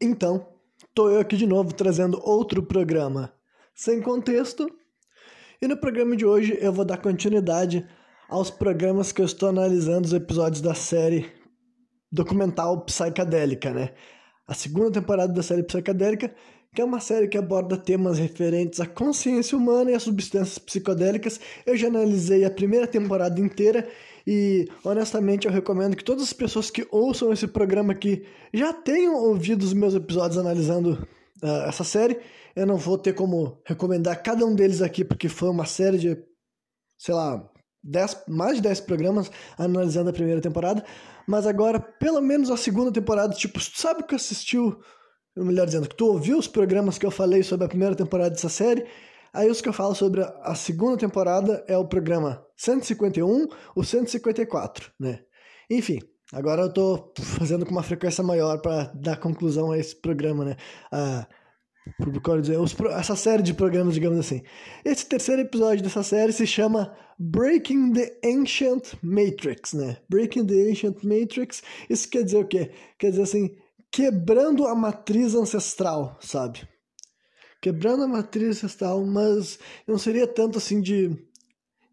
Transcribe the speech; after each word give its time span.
Então, 0.00 0.46
tô 0.94 1.10
eu 1.10 1.18
aqui 1.18 1.36
de 1.36 1.46
novo 1.46 1.74
trazendo 1.74 2.20
outro 2.22 2.62
programa 2.62 3.32
sem 3.74 4.00
contexto. 4.00 4.70
E 5.60 5.66
no 5.66 5.76
programa 5.76 6.14
de 6.14 6.24
hoje 6.24 6.56
eu 6.60 6.72
vou 6.72 6.84
dar 6.84 6.98
continuidade 6.98 7.84
aos 8.28 8.48
programas 8.48 9.10
que 9.10 9.20
eu 9.20 9.26
estou 9.26 9.48
analisando 9.48 10.06
os 10.06 10.12
episódios 10.12 10.60
da 10.60 10.72
série 10.72 11.32
documental 12.12 12.84
psicadélica, 12.84 13.72
né? 13.72 13.90
A 14.46 14.54
segunda 14.54 14.92
temporada 14.92 15.32
da 15.32 15.42
série 15.42 15.64
psicadélica, 15.64 16.32
que 16.72 16.80
é 16.80 16.84
uma 16.84 17.00
série 17.00 17.26
que 17.26 17.36
aborda 17.36 17.76
temas 17.76 18.20
referentes 18.20 18.78
à 18.78 18.86
consciência 18.86 19.58
humana 19.58 19.90
e 19.90 19.94
às 19.94 20.04
substâncias 20.04 20.58
psicodélicas. 20.58 21.40
Eu 21.66 21.76
já 21.76 21.88
analisei 21.88 22.44
a 22.44 22.50
primeira 22.50 22.86
temporada 22.86 23.40
inteira 23.40 23.88
e 24.30 24.68
honestamente 24.84 25.46
eu 25.46 25.50
recomendo 25.50 25.96
que 25.96 26.04
todas 26.04 26.22
as 26.24 26.34
pessoas 26.34 26.68
que 26.68 26.86
ouçam 26.90 27.32
esse 27.32 27.48
programa 27.48 27.94
aqui 27.94 28.26
já 28.52 28.74
tenham 28.74 29.14
ouvido 29.14 29.62
os 29.62 29.72
meus 29.72 29.94
episódios 29.94 30.36
analisando 30.36 31.08
uh, 31.42 31.66
essa 31.66 31.82
série. 31.82 32.20
Eu 32.54 32.66
não 32.66 32.76
vou 32.76 32.98
ter 32.98 33.14
como 33.14 33.58
recomendar 33.64 34.22
cada 34.22 34.44
um 34.44 34.54
deles 34.54 34.82
aqui, 34.82 35.02
porque 35.02 35.30
foi 35.30 35.48
uma 35.48 35.64
série 35.64 35.96
de, 35.96 36.18
sei 36.98 37.14
lá, 37.14 37.42
dez, 37.82 38.22
mais 38.28 38.56
de 38.56 38.64
10 38.64 38.80
programas 38.80 39.30
analisando 39.56 40.10
a 40.10 40.12
primeira 40.12 40.42
temporada. 40.42 40.84
Mas 41.26 41.46
agora, 41.46 41.80
pelo 41.80 42.20
menos 42.20 42.50
a 42.50 42.56
segunda 42.58 42.92
temporada, 42.92 43.34
tipo, 43.34 43.58
sabe 43.58 44.02
que 44.02 44.14
assistiu, 44.14 44.78
melhor 45.34 45.64
dizendo, 45.64 45.88
que 45.88 45.96
tu 45.96 46.04
ouviu 46.04 46.36
os 46.36 46.46
programas 46.46 46.98
que 46.98 47.06
eu 47.06 47.10
falei 47.10 47.42
sobre 47.42 47.64
a 47.64 47.68
primeira 47.70 47.94
temporada 47.94 48.28
dessa 48.28 48.50
série 48.50 48.84
Aí 49.32 49.50
os 49.50 49.60
que 49.60 49.68
eu 49.68 49.72
falo 49.72 49.94
sobre 49.94 50.22
a 50.22 50.54
segunda 50.54 50.96
temporada 50.96 51.64
é 51.68 51.76
o 51.76 51.86
programa 51.86 52.44
151, 52.56 53.46
o 53.74 53.84
154, 53.84 54.90
né? 54.98 55.20
Enfim, 55.70 55.98
agora 56.32 56.62
eu 56.62 56.72
tô 56.72 57.12
fazendo 57.20 57.64
com 57.64 57.72
uma 57.72 57.82
frequência 57.82 58.24
maior 58.24 58.60
para 58.60 58.84
dar 58.94 59.18
conclusão 59.18 59.70
a 59.70 59.78
esse 59.78 59.94
programa, 59.94 60.44
né? 60.44 60.56
A, 60.90 61.26
dizer, 62.40 62.58
essa 62.90 63.16
série 63.16 63.42
de 63.42 63.54
programas, 63.54 63.94
digamos 63.94 64.18
assim. 64.18 64.42
Esse 64.84 65.06
terceiro 65.06 65.42
episódio 65.42 65.82
dessa 65.82 66.02
série 66.02 66.32
se 66.32 66.46
chama 66.46 66.94
Breaking 67.18 67.92
the 67.92 68.18
Ancient 68.24 68.94
Matrix, 69.02 69.72
né? 69.72 69.98
Breaking 70.08 70.46
the 70.46 70.70
Ancient 70.70 71.02
Matrix, 71.02 71.62
isso 71.88 72.08
quer 72.08 72.22
dizer 72.22 72.38
o 72.38 72.46
quê? 72.46 72.70
Quer 72.98 73.10
dizer 73.10 73.22
assim, 73.22 73.56
quebrando 73.90 74.66
a 74.66 74.74
matriz 74.74 75.34
ancestral, 75.34 76.18
sabe? 76.20 76.68
Quebrando 77.60 78.04
a 78.04 78.08
matriz 78.08 78.48
ancestral, 78.48 79.04
mas 79.04 79.58
não 79.86 79.98
seria 79.98 80.26
tanto 80.26 80.58
assim 80.58 80.80
de. 80.80 81.16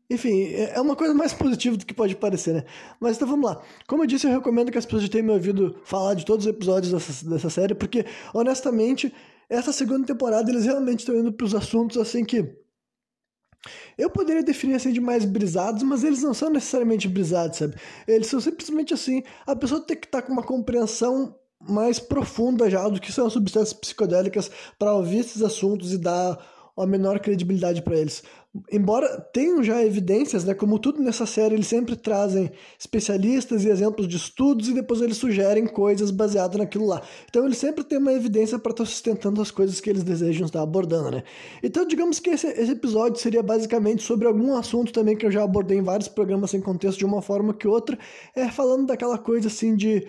Enfim, 0.09 0.43
é, 0.43 0.75
é 0.75 0.81
uma 0.81 0.95
coisa 0.95 1.13
mais 1.13 1.33
positiva 1.33 1.77
do 1.77 1.85
que 1.85 1.93
pode 1.93 2.15
parecer, 2.15 2.53
né? 2.53 2.65
Mas 2.99 3.15
então 3.15 3.27
vamos 3.27 3.49
lá. 3.49 3.61
Como 3.87 4.03
eu 4.03 4.07
disse, 4.07 4.27
eu 4.27 4.31
recomendo 4.31 4.71
que 4.71 4.77
as 4.77 4.85
pessoas 4.85 5.09
tenham 5.09 5.27
me 5.27 5.33
ouvido 5.33 5.79
falar 5.83 6.13
de 6.13 6.25
todos 6.25 6.45
os 6.45 6.51
episódios 6.51 6.91
dessa, 6.91 7.29
dessa 7.29 7.49
série, 7.49 7.73
porque, 7.73 8.05
honestamente, 8.33 9.11
essa 9.49 9.71
segunda 9.71 10.05
temporada 10.05 10.49
eles 10.49 10.65
realmente 10.65 10.99
estão 10.99 11.15
indo 11.15 11.33
para 11.33 11.45
os 11.45 11.55
assuntos 11.55 11.97
assim 11.97 12.23
que. 12.23 12.55
Eu 13.97 14.11
poderia 14.11 14.43
definir 14.43 14.75
assim 14.75 14.93
de 14.93 15.01
mais 15.01 15.25
brisados, 15.25 15.81
mas 15.81 16.03
eles 16.03 16.21
não 16.21 16.35
são 16.35 16.51
necessariamente 16.51 17.07
brisados, 17.07 17.57
sabe? 17.57 17.75
Eles 18.07 18.27
são 18.27 18.39
simplesmente 18.39 18.93
assim. 18.93 19.23
A 19.47 19.55
pessoa 19.55 19.81
tem 19.81 19.97
que 19.97 20.05
estar 20.05 20.21
tá 20.21 20.27
com 20.27 20.33
uma 20.33 20.43
compreensão 20.43 21.35
mais 21.61 21.99
profunda 21.99 22.69
já 22.69 22.87
do 22.87 22.99
que 22.99 23.11
são 23.11 23.29
substâncias 23.29 23.73
psicodélicas 23.73 24.51
para 24.77 24.93
ouvir 24.93 25.19
esses 25.19 25.41
assuntos 25.41 25.93
e 25.93 25.97
dar 25.97 26.37
a 26.77 26.85
menor 26.85 27.19
credibilidade 27.19 27.81
para 27.81 27.95
eles. 27.95 28.21
Embora 28.71 29.19
tenham 29.33 29.63
já 29.63 29.83
evidências, 29.83 30.45
né, 30.45 30.53
como 30.53 30.79
tudo 30.79 31.01
nessa 31.01 31.25
série, 31.25 31.55
eles 31.55 31.67
sempre 31.67 31.95
trazem 31.95 32.51
especialistas 32.79 33.63
e 33.63 33.69
exemplos 33.69 34.07
de 34.07 34.15
estudos 34.15 34.69
e 34.69 34.73
depois 34.73 35.01
eles 35.01 35.17
sugerem 35.17 35.67
coisas 35.67 36.11
baseadas 36.11 36.57
naquilo 36.57 36.85
lá. 36.85 37.01
Então 37.29 37.45
eles 37.45 37.57
sempre 37.57 37.83
têm 37.83 37.97
uma 37.97 38.13
evidência 38.13 38.57
para 38.59 38.71
estar 38.71 38.83
tá 38.83 38.89
sustentando 38.89 39.41
as 39.41 39.51
coisas 39.51 39.79
que 39.81 39.89
eles 39.89 40.03
desejam 40.03 40.45
estar 40.45 40.61
abordando, 40.61 41.11
né? 41.11 41.23
Então 41.63 41.85
digamos 41.85 42.19
que 42.19 42.29
esse, 42.29 42.47
esse 42.47 42.71
episódio 42.71 43.19
seria 43.19 43.43
basicamente 43.43 44.03
sobre 44.03 44.27
algum 44.27 44.55
assunto 44.55 44.93
também 44.93 45.17
que 45.17 45.25
eu 45.25 45.31
já 45.31 45.43
abordei 45.43 45.77
em 45.77 45.83
vários 45.83 46.07
programas 46.07 46.51
sem 46.51 46.61
contexto 46.61 46.99
de 46.99 47.05
uma 47.05 47.21
forma 47.21 47.53
que 47.53 47.67
outra, 47.67 47.97
é 48.33 48.49
falando 48.49 48.87
daquela 48.87 49.17
coisa 49.17 49.47
assim 49.47 49.75
de 49.75 50.07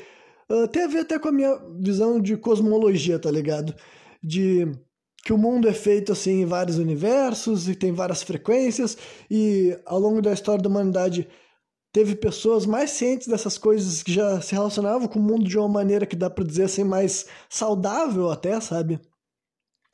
Uh, 0.51 0.69
tem 0.69 0.85
a 0.85 0.89
ver 0.89 1.01
até 1.01 1.19
com 1.19 1.29
a 1.29 1.33
minha 1.33 1.57
visão 1.81 2.21
de 2.21 2.37
cosmologia, 2.37 3.19
tá 3.19 3.31
ligado? 3.31 3.75
De 4.23 4.67
que 5.25 5.33
o 5.33 5.39
mundo 5.39 5.69
é 5.69 5.73
feito 5.73 6.13
assim 6.13 6.43
em 6.43 6.47
vários 6.47 6.79
universos 6.79 7.69
e 7.69 7.75
tem 7.75 7.91
várias 7.93 8.23
frequências 8.23 8.97
e 9.29 9.77
ao 9.85 9.99
longo 9.99 10.23
da 10.23 10.33
história 10.33 10.63
da 10.63 10.69
humanidade 10.69 11.29
teve 11.93 12.15
pessoas 12.15 12.65
mais 12.65 12.91
cientes 12.93 13.27
dessas 13.27 13.59
coisas 13.59 14.05
que 14.05 14.13
já 14.13 14.41
se 14.41 14.55
relacionavam 14.55 15.09
com 15.09 15.19
o 15.19 15.23
mundo 15.23 15.43
de 15.45 15.59
uma 15.59 15.67
maneira 15.67 16.07
que 16.07 16.15
dá 16.15 16.31
para 16.31 16.45
dizer 16.45 16.65
assim 16.65 16.85
mais 16.85 17.27
saudável 17.49 18.31
até, 18.31 18.61
sabe? 18.61 19.01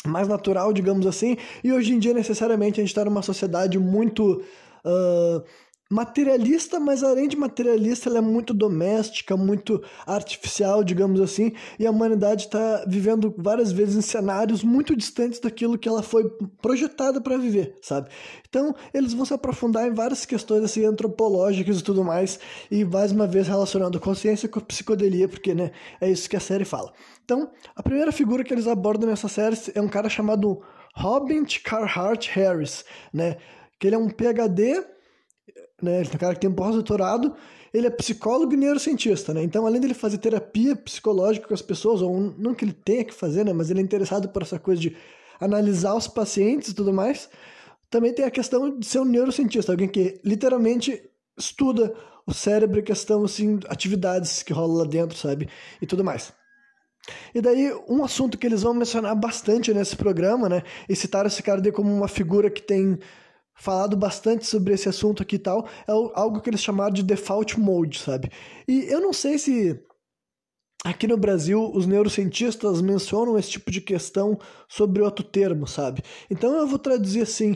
Mais 0.05 0.29
natural, 0.29 0.71
digamos 0.73 1.07
assim. 1.07 1.39
E 1.65 1.73
hoje 1.73 1.95
em 1.95 1.99
dia 1.99 2.13
necessariamente 2.13 2.79
a 2.79 2.83
gente 2.83 2.91
está 2.91 3.05
numa 3.05 3.23
sociedade 3.23 3.79
muito 3.79 4.43
uh, 4.85 5.43
materialista, 5.93 6.81
mas 6.81 7.03
além 7.03 7.29
de 7.29 7.37
materialista, 7.37 8.09
ela 8.09 8.19
é 8.19 8.23
muito 8.23 8.55
doméstica, 8.55 9.37
muito 9.37 9.83
artificial, 10.07 10.83
digamos 10.83 11.21
assim, 11.21 11.53
e 11.79 11.87
a 11.87 11.91
humanidade 11.91 12.47
está 12.47 12.83
vivendo 12.87 13.35
várias 13.37 13.71
vezes 13.71 13.97
em 13.97 14.01
cenários 14.01 14.65
muito 14.65 14.97
distantes 14.97 15.39
daquilo 15.39 15.77
que 15.77 15.87
ela 15.87 16.03
foi 16.03 16.31
projetada 16.63 17.21
para 17.21 17.37
viver, 17.37 17.77
sabe? 17.83 18.09
Então, 18.49 18.75
eles 18.95 19.13
vão 19.13 19.27
se 19.27 19.35
aprofundar 19.35 19.87
em 19.87 19.93
várias 19.93 20.25
questões 20.25 20.65
assim, 20.65 20.85
antropológicas 20.87 21.81
e 21.81 21.85
tudo 21.85 22.03
mais, 22.03 22.41
e 22.71 22.85
mais 22.87 23.13
uma 23.13 23.27
vez 23.27 23.47
relacionando 23.47 24.01
consciência 24.01 24.49
com 24.49 24.61
psicodelia, 24.61 25.29
porque 25.29 25.53
né, 25.53 25.73
é 26.01 26.11
isso 26.11 26.29
que 26.29 26.37
a 26.37 26.41
série 26.41 26.65
fala. 26.65 26.91
Então, 27.23 27.51
a 27.77 27.83
primeira 27.83 28.11
figura 28.11 28.43
que 28.43 28.55
eles 28.55 28.67
abordam 28.67 29.11
nessa 29.11 29.29
série 29.29 29.59
é 29.75 29.81
um 29.81 29.89
cara 29.89 30.09
chamado 30.09 30.63
Robin 30.95 31.45
Carhart 31.63 32.29
Harris, 32.29 32.83
né? 33.13 33.37
Que 33.79 33.89
ele 33.89 33.97
é 33.97 33.99
um 33.99 34.09
PhD 34.09 34.83
né? 35.85 36.01
Ele 36.01 36.11
é 36.11 36.15
um 36.15 36.19
cara 36.19 36.35
que 36.35 36.41
tem 36.41 36.51
um 36.51 36.55
pós-doutorado, 36.55 37.35
ele 37.73 37.87
é 37.87 37.91
psicólogo 37.91 38.53
e 38.53 38.57
neurocientista, 38.57 39.33
né? 39.33 39.43
Então, 39.43 39.67
além 39.67 39.81
dele 39.81 39.95
fazer 39.95 40.19
terapia 40.19 40.77
psicológica 40.77 41.49
com 41.49 41.55
as 41.55 41.63
pessoas, 41.63 42.03
ou 42.03 42.35
não 42.39 42.55
que 42.55 42.65
ele 42.65 42.73
tenha 42.73 43.05
que 43.05 43.15
fazer, 43.15 43.45
né? 43.45 43.53
Mas 43.53 43.71
ele 43.71 43.81
é 43.81 43.83
interessado 43.83 44.29
por 44.29 44.43
essa 44.43 44.59
coisa 44.59 44.81
de 44.81 44.97
analisar 45.41 45.95
os 45.95 46.07
pacientes 46.07 46.69
e 46.69 46.75
tudo 46.75 46.93
mais. 46.93 47.29
Também 47.91 48.13
tem 48.13 48.25
a 48.25 48.31
questão 48.31 48.79
de 48.79 48.87
ser 48.87 49.01
um 49.01 49.05
neurocientista, 49.05 49.73
alguém 49.73 49.89
que 49.89 50.21
literalmente 50.25 51.03
estuda 51.37 51.95
o 52.27 52.33
cérebro 52.33 52.79
e 52.79 52.83
questão, 52.83 53.25
assim, 53.25 53.59
atividades 53.69 54.43
que 54.43 54.53
rolam 54.53 54.77
lá 54.79 54.85
dentro, 54.85 55.17
sabe? 55.17 55.49
E 55.81 55.87
tudo 55.87 56.05
mais. 56.05 56.33
E 57.35 57.41
daí, 57.41 57.73
um 57.89 58.05
assunto 58.05 58.39
que 58.39 58.47
eles 58.47 58.63
vão 58.63 58.75
mencionar 58.75 59.15
bastante 59.17 59.75
nesse 59.75 59.97
programa, 59.97 60.49
né? 60.49 60.63
E 60.89 60.95
citar 60.95 61.27
esse 61.27 61.43
cara 61.43 61.73
como 61.73 61.93
uma 61.93 62.07
figura 62.07 62.49
que 62.51 62.63
tem 62.63 62.99
falado 63.55 63.97
bastante 63.97 64.47
sobre 64.47 64.75
esse 64.75 64.89
assunto 64.89 65.23
aqui 65.23 65.37
e 65.37 65.39
tal, 65.39 65.67
é 65.87 65.93
algo 66.15 66.41
que 66.41 66.51
eles 66.51 66.63
chamaram 66.63 66.93
de 66.93 67.03
default 67.03 67.59
mode, 67.59 67.99
sabe? 67.99 68.31
E 68.67 68.85
eu 68.89 69.01
não 69.01 69.13
sei 69.13 69.39
se 69.39 69.81
Aqui 70.85 71.07
no 71.07 71.17
Brasil, 71.17 71.71
os 71.73 71.87
neurocientistas 71.87 72.83
mencionam 72.83 73.39
esse 73.39 73.51
tipo 73.51 73.71
de 73.71 73.81
questão 73.81 74.37
sobre 74.69 75.01
outro 75.01 75.25
termo, 75.25 75.65
sabe? 75.65 76.03
Então 76.29 76.57
eu 76.57 76.67
vou 76.67 76.79
traduzir 76.79 77.23
assim: 77.23 77.55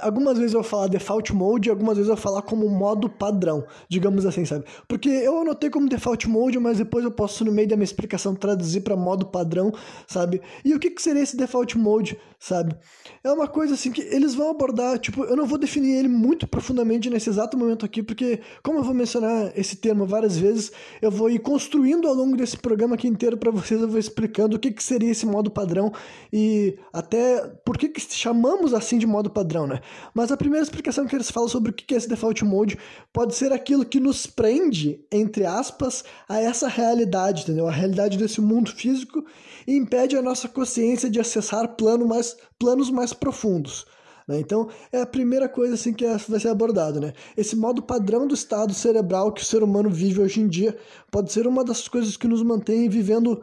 algumas 0.00 0.36
vezes 0.36 0.54
eu 0.54 0.60
vou 0.60 0.68
falar 0.68 0.88
default 0.88 1.32
mode, 1.32 1.70
algumas 1.70 1.96
vezes 1.96 2.08
eu 2.08 2.16
vou 2.16 2.22
falar 2.22 2.42
como 2.42 2.68
modo 2.68 3.08
padrão, 3.08 3.64
digamos 3.88 4.26
assim, 4.26 4.44
sabe? 4.44 4.64
Porque 4.88 5.08
eu 5.08 5.40
anotei 5.40 5.70
como 5.70 5.88
default 5.88 6.28
mode, 6.28 6.58
mas 6.58 6.78
depois 6.78 7.04
eu 7.04 7.12
posso, 7.12 7.44
no 7.44 7.52
meio 7.52 7.68
da 7.68 7.76
minha 7.76 7.84
explicação, 7.84 8.34
traduzir 8.34 8.80
para 8.80 8.96
modo 8.96 9.26
padrão, 9.26 9.72
sabe? 10.08 10.42
E 10.64 10.74
o 10.74 10.80
que, 10.80 10.90
que 10.90 11.00
seria 11.00 11.22
esse 11.22 11.36
default 11.36 11.78
mode, 11.78 12.18
sabe? 12.40 12.74
É 13.22 13.30
uma 13.30 13.46
coisa 13.46 13.74
assim 13.74 13.92
que 13.92 14.00
eles 14.00 14.34
vão 14.34 14.50
abordar, 14.50 14.98
tipo, 14.98 15.22
eu 15.22 15.36
não 15.36 15.46
vou 15.46 15.58
definir 15.58 15.96
ele 15.96 16.08
muito 16.08 16.44
profundamente 16.44 17.08
nesse 17.08 17.30
exato 17.30 17.56
momento 17.56 17.86
aqui, 17.86 18.02
porque, 18.02 18.40
como 18.64 18.80
eu 18.80 18.82
vou 18.82 18.94
mencionar 18.94 19.52
esse 19.54 19.76
termo 19.76 20.06
várias 20.06 20.36
vezes, 20.36 20.72
eu 21.00 21.10
vou 21.10 21.30
ir 21.30 21.38
construindo 21.38 22.08
ao 22.08 22.14
longo 22.14 22.36
desse 22.36 22.63
programa 22.64 22.94
aqui 22.94 23.06
inteiro 23.06 23.36
para 23.36 23.50
vocês, 23.50 23.78
eu 23.78 23.88
vou 23.88 23.98
explicando 23.98 24.56
o 24.56 24.58
que, 24.58 24.72
que 24.72 24.82
seria 24.82 25.10
esse 25.10 25.26
modo 25.26 25.50
padrão 25.50 25.92
e 26.32 26.78
até 26.90 27.46
por 27.62 27.76
que, 27.76 27.90
que 27.90 28.00
chamamos 28.00 28.72
assim 28.72 28.96
de 28.96 29.06
modo 29.06 29.28
padrão, 29.28 29.66
né? 29.66 29.82
Mas 30.14 30.32
a 30.32 30.36
primeira 30.36 30.64
explicação 30.64 31.06
que 31.06 31.14
eles 31.14 31.30
falam 31.30 31.48
sobre 31.48 31.70
o 31.70 31.74
que, 31.74 31.84
que 31.84 31.94
é 31.94 31.98
esse 31.98 32.08
default 32.08 32.42
mode 32.42 32.78
pode 33.12 33.34
ser 33.34 33.52
aquilo 33.52 33.84
que 33.84 34.00
nos 34.00 34.26
prende, 34.26 35.04
entre 35.12 35.44
aspas, 35.44 36.04
a 36.26 36.40
essa 36.40 36.66
realidade, 36.66 37.42
entendeu? 37.42 37.68
A 37.68 37.70
realidade 37.70 38.16
desse 38.16 38.40
mundo 38.40 38.72
físico 38.72 39.22
e 39.66 39.76
impede 39.76 40.16
a 40.16 40.22
nossa 40.22 40.48
consciência 40.48 41.10
de 41.10 41.20
acessar 41.20 41.76
plano 41.76 42.08
mais, 42.08 42.34
planos 42.58 42.90
mais 42.90 43.12
profundos. 43.12 43.84
Né? 44.26 44.40
Então, 44.40 44.68
é 44.90 45.00
a 45.00 45.06
primeira 45.06 45.48
coisa 45.48 45.74
assim 45.74 45.92
que 45.92 46.04
é, 46.04 46.16
vai 46.16 46.40
ser 46.40 46.48
abordado. 46.48 47.00
Né? 47.00 47.12
Esse 47.36 47.56
modo 47.56 47.82
padrão 47.82 48.26
do 48.26 48.34
estado 48.34 48.72
cerebral 48.72 49.32
que 49.32 49.42
o 49.42 49.44
ser 49.44 49.62
humano 49.62 49.90
vive 49.90 50.20
hoje 50.20 50.40
em 50.40 50.48
dia 50.48 50.76
pode 51.10 51.32
ser 51.32 51.46
uma 51.46 51.64
das 51.64 51.86
coisas 51.88 52.16
que 52.16 52.28
nos 52.28 52.42
mantém 52.42 52.88
vivendo. 52.88 53.42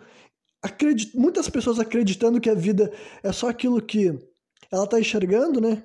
Acredit... 0.61 1.17
Muitas 1.17 1.49
pessoas 1.49 1.79
acreditando 1.79 2.41
que 2.41 2.49
a 2.49 2.55
vida 2.55 2.91
é 3.23 3.31
só 3.31 3.49
aquilo 3.49 3.81
que 3.81 4.17
ela 4.71 4.85
está 4.85 4.99
enxergando, 4.99 5.59
né? 5.59 5.83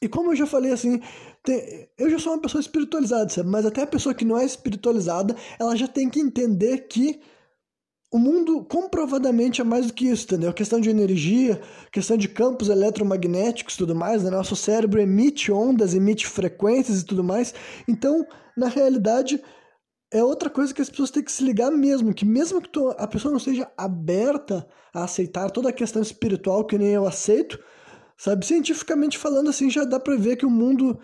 E 0.00 0.08
como 0.08 0.30
eu 0.30 0.36
já 0.36 0.46
falei 0.46 0.72
assim, 0.72 1.00
tem... 1.42 1.88
eu 1.96 2.10
já 2.10 2.18
sou 2.18 2.32
uma 2.32 2.42
pessoa 2.42 2.60
espiritualizada? 2.60 3.42
Mas 3.44 3.64
até 3.64 3.82
a 3.82 3.86
pessoa 3.86 4.14
que 4.14 4.24
não 4.24 4.38
é 4.38 4.44
espiritualizada, 4.44 5.34
ela 5.58 5.74
já 5.74 5.88
tem 5.88 6.10
que 6.10 6.20
entender 6.20 6.86
que 6.86 7.20
o 8.16 8.18
mundo 8.18 8.64
comprovadamente 8.64 9.60
é 9.60 9.64
mais 9.64 9.86
do 9.88 9.92
que 9.92 10.06
isso, 10.06 10.24
entendeu? 10.24 10.50
Questão 10.50 10.80
de 10.80 10.88
energia, 10.88 11.60
questão 11.92 12.16
de 12.16 12.28
campos 12.28 12.70
eletromagnéticos 12.70 13.74
e 13.74 13.78
tudo 13.78 13.94
mais, 13.94 14.22
né? 14.24 14.30
Nosso 14.30 14.56
cérebro 14.56 14.98
emite 14.98 15.52
ondas, 15.52 15.92
emite 15.92 16.26
frequências 16.26 17.02
e 17.02 17.04
tudo 17.04 17.22
mais. 17.22 17.52
Então, 17.86 18.26
na 18.56 18.68
realidade, 18.68 19.38
é 20.10 20.24
outra 20.24 20.48
coisa 20.48 20.72
que 20.72 20.80
as 20.80 20.88
pessoas 20.88 21.10
têm 21.10 21.22
que 21.22 21.30
se 21.30 21.44
ligar 21.44 21.70
mesmo, 21.70 22.14
que 22.14 22.24
mesmo 22.24 22.62
que 22.62 22.70
tu, 22.70 22.88
a 22.96 23.06
pessoa 23.06 23.30
não 23.30 23.38
seja 23.38 23.70
aberta 23.76 24.66
a 24.94 25.04
aceitar 25.04 25.50
toda 25.50 25.68
a 25.68 25.72
questão 25.72 26.00
espiritual 26.00 26.64
que 26.64 26.78
nem 26.78 26.88
eu 26.88 27.06
aceito, 27.06 27.62
sabe? 28.16 28.46
Cientificamente 28.46 29.18
falando, 29.18 29.50
assim, 29.50 29.68
já 29.68 29.84
dá 29.84 30.00
pra 30.00 30.16
ver 30.16 30.36
que 30.36 30.46
o 30.46 30.50
mundo 30.50 30.98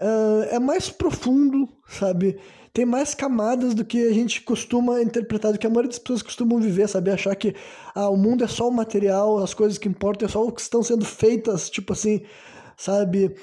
uh, 0.00 0.42
é 0.50 0.58
mais 0.58 0.90
profundo, 0.90 1.68
sabe? 1.86 2.40
Tem 2.76 2.84
mais 2.84 3.14
camadas 3.14 3.72
do 3.72 3.86
que 3.86 4.06
a 4.06 4.12
gente 4.12 4.42
costuma 4.42 5.00
interpretar, 5.00 5.50
do 5.50 5.58
que 5.58 5.66
a 5.66 5.70
maioria 5.70 5.88
das 5.88 5.98
pessoas 5.98 6.20
costumam 6.20 6.60
viver, 6.60 6.86
sabe? 6.86 7.10
Achar 7.10 7.34
que 7.34 7.54
ah, 7.94 8.10
o 8.10 8.18
mundo 8.18 8.44
é 8.44 8.46
só 8.46 8.68
o 8.68 8.70
material, 8.70 9.38
as 9.38 9.54
coisas 9.54 9.78
que 9.78 9.88
importam 9.88 10.28
é 10.28 10.30
só 10.30 10.44
o 10.44 10.52
que 10.52 10.60
estão 10.60 10.82
sendo 10.82 11.02
feitas, 11.02 11.70
tipo 11.70 11.94
assim, 11.94 12.20
sabe? 12.76 13.34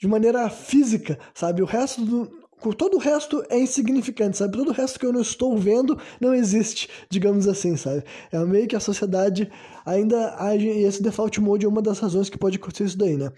De 0.00 0.08
maneira 0.08 0.48
física, 0.48 1.18
sabe? 1.34 1.60
O 1.60 1.66
resto 1.66 2.02
do, 2.02 2.37
todo 2.76 2.96
o 2.96 2.98
resto 2.98 3.44
é 3.48 3.58
insignificante, 3.58 4.36
sabe? 4.36 4.56
Todo 4.56 4.68
o 4.68 4.72
resto 4.72 4.98
que 4.98 5.06
eu 5.06 5.12
não 5.12 5.20
estou 5.20 5.56
vendo 5.56 5.98
não 6.20 6.34
existe, 6.34 6.88
digamos 7.08 7.46
assim, 7.46 7.76
sabe? 7.76 8.04
É 8.32 8.38
meio 8.44 8.66
que 8.66 8.76
a 8.76 8.80
sociedade 8.80 9.50
ainda 9.84 10.34
age, 10.38 10.66
e 10.66 10.84
esse 10.84 11.02
default 11.02 11.40
mode 11.40 11.64
é 11.64 11.68
uma 11.68 11.82
das 11.82 11.98
razões 11.98 12.28
que 12.28 12.38
pode 12.38 12.56
acontecer 12.56 12.84
isso 12.84 12.98
daí, 12.98 13.16
né? 13.16 13.32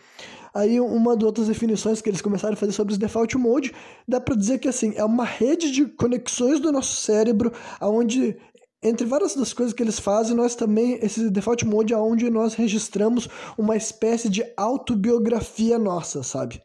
Aí 0.52 0.80
uma 0.80 1.14
das 1.14 1.24
outras 1.24 1.46
definições 1.46 2.00
que 2.00 2.10
eles 2.10 2.20
começaram 2.20 2.54
a 2.54 2.56
fazer 2.56 2.72
sobre 2.72 2.92
os 2.92 2.98
default 2.98 3.36
mode, 3.38 3.72
dá 4.06 4.20
para 4.20 4.34
dizer 4.34 4.58
que 4.58 4.68
assim, 4.68 4.92
é 4.96 5.04
uma 5.04 5.24
rede 5.24 5.70
de 5.70 5.86
conexões 5.86 6.58
do 6.58 6.72
nosso 6.72 6.96
cérebro 6.96 7.52
aonde 7.78 8.36
entre 8.82 9.06
várias 9.06 9.34
das 9.34 9.52
coisas 9.52 9.74
que 9.74 9.82
eles 9.82 9.98
fazem, 10.00 10.34
nós 10.34 10.54
também, 10.54 10.98
esse 11.02 11.28
default 11.28 11.66
mode 11.66 11.92
é 11.92 11.96
onde 11.98 12.30
nós 12.30 12.54
registramos 12.54 13.28
uma 13.58 13.76
espécie 13.76 14.28
de 14.28 14.42
autobiografia 14.56 15.78
nossa, 15.78 16.22
sabe? 16.22 16.62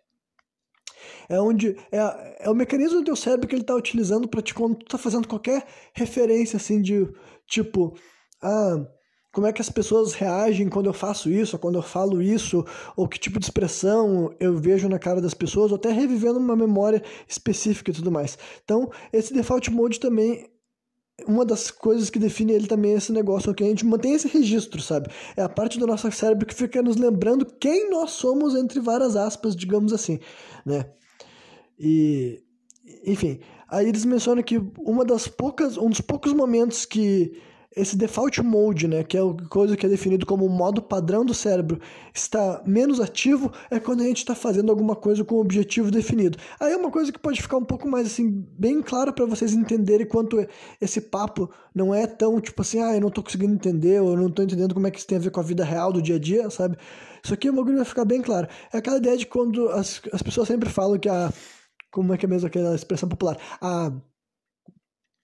É 1.30 1.39
onde 1.39 1.75
é, 1.92 2.38
é 2.45 2.50
o 2.50 2.56
mecanismo 2.56 3.00
do 3.00 3.06
teu 3.06 3.16
cérebro 3.16 3.48
que 3.48 3.56
ele 3.56 3.62
está 3.62 3.75
utilizando 3.75 4.27
para 4.27 4.42
te 4.42 4.54
quando 4.54 4.75
tu 4.75 4.86
tá 4.86 4.98
fazendo 4.98 5.27
qualquer 5.27 5.66
referência 5.94 6.57
assim 6.57 6.81
de 6.81 7.07
tipo, 7.48 7.95
ah, 8.42 8.86
como 9.36 9.48
é 9.48 9.51
que 9.51 9.62
as 9.62 9.69
pessoas 9.69 10.13
reagem 10.13 10.69
quando 10.69 10.86
eu 10.86 10.94
faço 10.94 11.30
isso, 11.30 11.60
quando 11.60 11.75
eu 11.75 11.81
falo 11.81 12.22
isso, 12.22 12.66
ou 12.95 13.07
que 13.07 13.19
tipo 13.19 13.38
de 13.38 13.45
expressão 13.45 14.33
eu 14.39 14.56
vejo 14.57 14.88
na 14.88 14.98
cara 14.98 15.19
das 15.19 15.33
pessoas, 15.33 15.72
ou 15.72 15.75
até 15.75 15.92
revivendo 15.92 16.39
uma 16.39 16.56
memória 16.56 17.04
específica 17.27 17.92
e 17.92 17.94
tudo 17.94 18.10
mais. 18.10 18.38
Então, 18.63 18.89
esse 19.12 19.33
default 19.33 19.69
mode 19.69 20.00
também 20.00 20.50
uma 21.27 21.45
das 21.45 21.72
coisas 21.72 22.10
que 22.10 22.19
define 22.19 22.54
ele 22.54 22.68
também 22.68 22.94
é 22.94 22.95
esse 22.95 23.12
negócio, 23.12 23.54
que 23.54 23.63
a 23.63 23.68
gente 23.68 23.86
mantém 23.86 24.13
esse 24.13 24.27
registro, 24.27 24.81
sabe? 24.81 25.10
É 25.36 25.42
a 25.42 25.50
parte 25.50 25.80
do 25.80 25.88
nosso 25.88 26.10
cérebro 26.12 26.45
que 26.45 26.54
fica 26.54 26.81
nos 26.81 26.98
lembrando 26.98 27.45
quem 27.45 27.89
nós 27.89 28.12
somos, 28.12 28.56
entre 28.56 28.80
várias 28.80 29.16
aspas, 29.16 29.56
digamos 29.56 29.94
assim, 29.94 30.19
né? 30.66 30.86
E, 31.80 32.42
enfim, 33.06 33.39
aí 33.68 33.88
eles 33.88 34.06
mencionam 34.06 34.44
que 34.44 34.62
uma 34.80 35.04
das 35.04 35.27
poucas, 35.27 35.77
um 35.77 35.89
dos 35.89 36.01
poucos 36.01 36.33
momentos 36.33 36.86
que 36.86 37.42
esse 37.75 37.98
default 37.98 38.42
mode, 38.42 38.88
né, 38.88 39.04
que 39.04 39.18
é 39.18 39.19
a 39.19 39.48
coisa 39.50 39.75
que 39.75 39.86
é 39.86 39.89
definido 39.89 40.25
como 40.25 40.45
o 40.45 40.50
modo 40.50 40.81
padrão 40.81 41.25
do 41.25 41.33
cérebro, 41.33 41.80
está 42.13 42.62
menos 42.66 43.01
ativo, 43.01 43.51
é 43.69 43.80
quando 43.80 44.01
a 44.01 44.06
gente 44.06 44.19
está 44.19 44.33
fazendo 44.33 44.69
alguma 44.69 44.95
coisa 44.95 45.25
com 45.25 45.36
um 45.36 45.39
objetivo 45.39 45.92
definido. 45.92 46.38
Aí 46.57 46.72
é 46.72 46.77
uma 46.77 46.89
coisa 46.89 47.12
que 47.12 47.19
pode 47.19 47.42
ficar 47.42 47.57
um 47.57 47.66
pouco 47.66 47.88
mais 47.88 48.07
assim, 48.07 48.45
bem 48.57 48.81
clara 48.81 49.12
para 49.12 49.25
vocês 49.25 49.54
entenderem 49.54 50.07
quanto 50.07 50.38
esse 50.80 51.01
papo 51.01 51.50
não 51.74 51.94
é 51.94 52.07
tão 52.07 52.39
tipo 52.39 52.62
assim, 52.62 52.80
ah, 52.80 52.95
eu 52.95 53.01
não 53.01 53.10
estou 53.10 53.24
conseguindo 53.24 53.54
entender, 53.54 54.01
ou 54.01 54.12
eu 54.12 54.18
não 54.18 54.27
estou 54.27 54.45
entendendo 54.45 54.74
como 54.74 54.88
é 54.88 54.92
que 54.92 55.00
isso 55.00 55.07
tem 55.07 55.18
a 55.18 55.22
ver 55.22 55.31
com 55.31 55.42
a 55.42 55.44
vida 55.44 55.66
real 55.66 55.92
do 55.92 56.01
dia 56.01 56.16
a 56.16 56.19
dia, 56.19 56.50
sabe? 56.50 56.77
Isso 57.22 57.33
aqui 57.33 57.50
o 57.50 57.54
bagulho 57.54 57.75
vai 57.75 57.86
ficar 57.86 58.06
bem 58.06 58.22
claro. 58.22 58.48
É 58.72 58.77
aquela 58.77 58.98
ideia 58.98 59.18
de 59.18 59.25
quando 59.25 59.68
as, 59.69 60.01
as 60.13 60.22
pessoas 60.22 60.48
sempre 60.48 60.69
falam 60.69 60.98
que 60.98 61.10
a 61.10 61.33
como 61.96 62.14
é 62.14 62.18
que 62.18 62.26
é 62.26 62.30
mesmo 62.30 62.48
aquela 62.48 62.76
expressão 62.76 63.08
popular? 63.08 63.38
A 63.62 63.90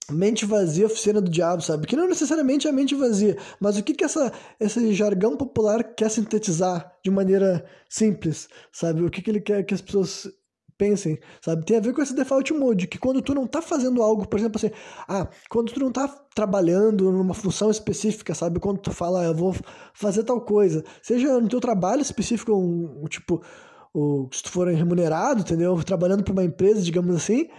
mente 0.09 0.45
vazia, 0.45 0.85
oficina 0.85 1.19
do 1.19 1.29
diabo, 1.29 1.61
sabe? 1.61 1.85
Que 1.85 1.97
não 1.97 2.07
necessariamente 2.07 2.65
é 2.65 2.69
a 2.69 2.73
mente 2.73 2.95
vazia, 2.95 3.37
mas 3.59 3.77
o 3.77 3.83
que 3.83 3.93
que 3.93 4.05
essa, 4.05 4.31
esse 4.57 4.93
jargão 4.93 5.35
popular 5.35 5.83
quer 5.83 6.09
sintetizar 6.09 6.97
de 7.03 7.11
maneira 7.11 7.65
simples, 7.89 8.47
sabe? 8.71 9.03
O 9.03 9.09
que 9.09 9.21
que 9.21 9.29
ele 9.29 9.41
quer 9.41 9.65
que 9.65 9.73
as 9.73 9.81
pessoas 9.81 10.31
pensem, 10.77 11.19
sabe? 11.41 11.65
Tem 11.65 11.75
a 11.75 11.81
ver 11.81 11.93
com 11.93 12.01
esse 12.01 12.15
default 12.15 12.53
mode, 12.53 12.87
que 12.87 12.97
quando 12.97 13.21
tu 13.21 13.35
não 13.35 13.45
tá 13.45 13.61
fazendo 13.61 14.01
algo, 14.01 14.25
por 14.25 14.39
exemplo, 14.39 14.57
assim, 14.57 14.71
ah, 15.09 15.27
quando 15.49 15.73
tu 15.73 15.79
não 15.81 15.91
tá 15.91 16.07
trabalhando 16.33 17.11
numa 17.11 17.33
função 17.33 17.69
específica, 17.69 18.33
sabe? 18.33 18.61
Quando 18.61 18.79
tu 18.79 18.91
fala, 18.91 19.23
ah, 19.23 19.25
eu 19.25 19.35
vou 19.35 19.53
fazer 19.93 20.23
tal 20.23 20.39
coisa, 20.39 20.85
seja 21.03 21.37
no 21.37 21.49
teu 21.49 21.59
trabalho 21.59 22.01
específico, 22.01 22.53
um, 22.53 23.03
um 23.03 23.07
tipo, 23.09 23.43
ou 23.93 24.29
se 24.31 24.43
tu 24.43 24.51
for 24.51 24.67
remunerado, 24.67 25.41
entendeu? 25.41 25.81
Trabalhando 25.83 26.23
para 26.23 26.33
uma 26.33 26.43
empresa, 26.43 26.81
digamos 26.81 27.15
assim, 27.15 27.49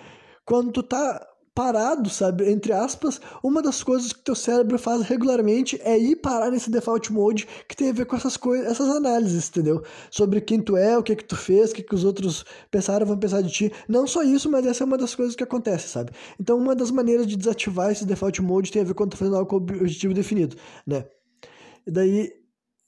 quando 0.45 0.73
tu 0.73 0.83
tá 0.83 1.27
parado, 1.55 2.09
sabe, 2.09 2.51
entre 2.51 2.73
aspas, 2.73 3.21
uma 3.43 3.61
das 3.61 3.83
coisas 3.83 4.13
que 4.13 4.25
teu 4.25 4.35
cérebro 4.35 4.79
faz 4.79 5.03
regularmente 5.03 5.79
é 5.83 5.99
ir 5.99 6.17
parar 6.17 6.51
nesse 6.51 6.71
default 6.71 7.13
mode 7.13 7.47
que 7.69 7.77
tem 7.77 7.91
a 7.91 7.93
ver 7.93 8.07
com 8.07 8.17
essas 8.17 8.37
coisas, 8.39 8.67
essas 8.67 8.89
análises, 8.89 9.49
entendeu? 9.49 9.83
Sobre 10.11 10.41
quem 10.41 10.61
tu 10.61 10.77
é, 10.77 10.97
o 10.97 11.03
que 11.03 11.15
que 11.15 11.25
tu 11.25 11.37
fez, 11.37 11.71
o 11.71 11.75
que 11.75 11.83
que 11.83 11.95
os 11.95 12.05
outros 12.05 12.45
pensaram, 12.71 13.05
vão 13.07 13.19
pensar 13.19 13.43
de 13.43 13.53
ti. 13.53 13.73
Não 13.87 14.07
só 14.07 14.23
isso, 14.23 14.51
mas 14.51 14.65
essa 14.67 14.83
é 14.83 14.87
uma 14.87 14.97
das 14.97 15.15
coisas 15.15 15.37
que 15.37 15.45
acontece, 15.45 15.89
sabe? 15.89 16.13
Então, 16.41 16.57
uma 16.57 16.75
das 16.75 16.91
maneiras 16.91 17.27
de 17.27 17.37
desativar 17.37 17.91
esse 17.91 18.07
default 18.07 18.41
mode 18.41 18.73
tem 18.73 18.81
a 18.81 18.85
ver 18.85 18.95
quando 18.95 19.11
tu 19.11 19.13
tá 19.13 19.19
fazendo 19.19 19.37
algo 19.37 19.49
com 19.49 19.57
objetivo 19.57 20.15
definido, 20.15 20.57
né? 20.87 21.05
E 21.87 21.91
daí 21.91 22.42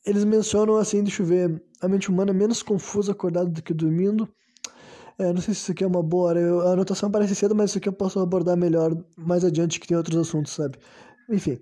eles 0.04 0.24
mencionam 0.24 0.76
assim, 0.76 1.02
deixa 1.02 1.22
eu 1.22 1.26
ver, 1.26 1.62
a 1.80 1.88
mente 1.88 2.10
humana 2.10 2.30
é 2.30 2.34
menos 2.34 2.62
confusa 2.62 3.12
acordada 3.12 3.48
do 3.48 3.62
que 3.62 3.72
dormindo. 3.72 4.28
É, 5.18 5.32
não 5.32 5.40
sei 5.40 5.54
se 5.54 5.60
isso 5.60 5.72
aqui 5.72 5.84
é 5.84 5.86
uma 5.86 6.02
boa 6.02 6.30
hora. 6.30 6.40
Eu, 6.40 6.60
a 6.62 6.72
anotação 6.72 7.10
parece 7.10 7.34
cedo, 7.34 7.54
mas 7.54 7.70
isso 7.70 7.78
aqui 7.78 7.88
eu 7.88 7.92
posso 7.92 8.18
abordar 8.18 8.56
melhor 8.56 8.96
mais 9.16 9.44
adiante, 9.44 9.78
que 9.78 9.86
tem 9.86 9.96
outros 9.96 10.18
assuntos, 10.18 10.52
sabe? 10.52 10.78
Enfim. 11.30 11.58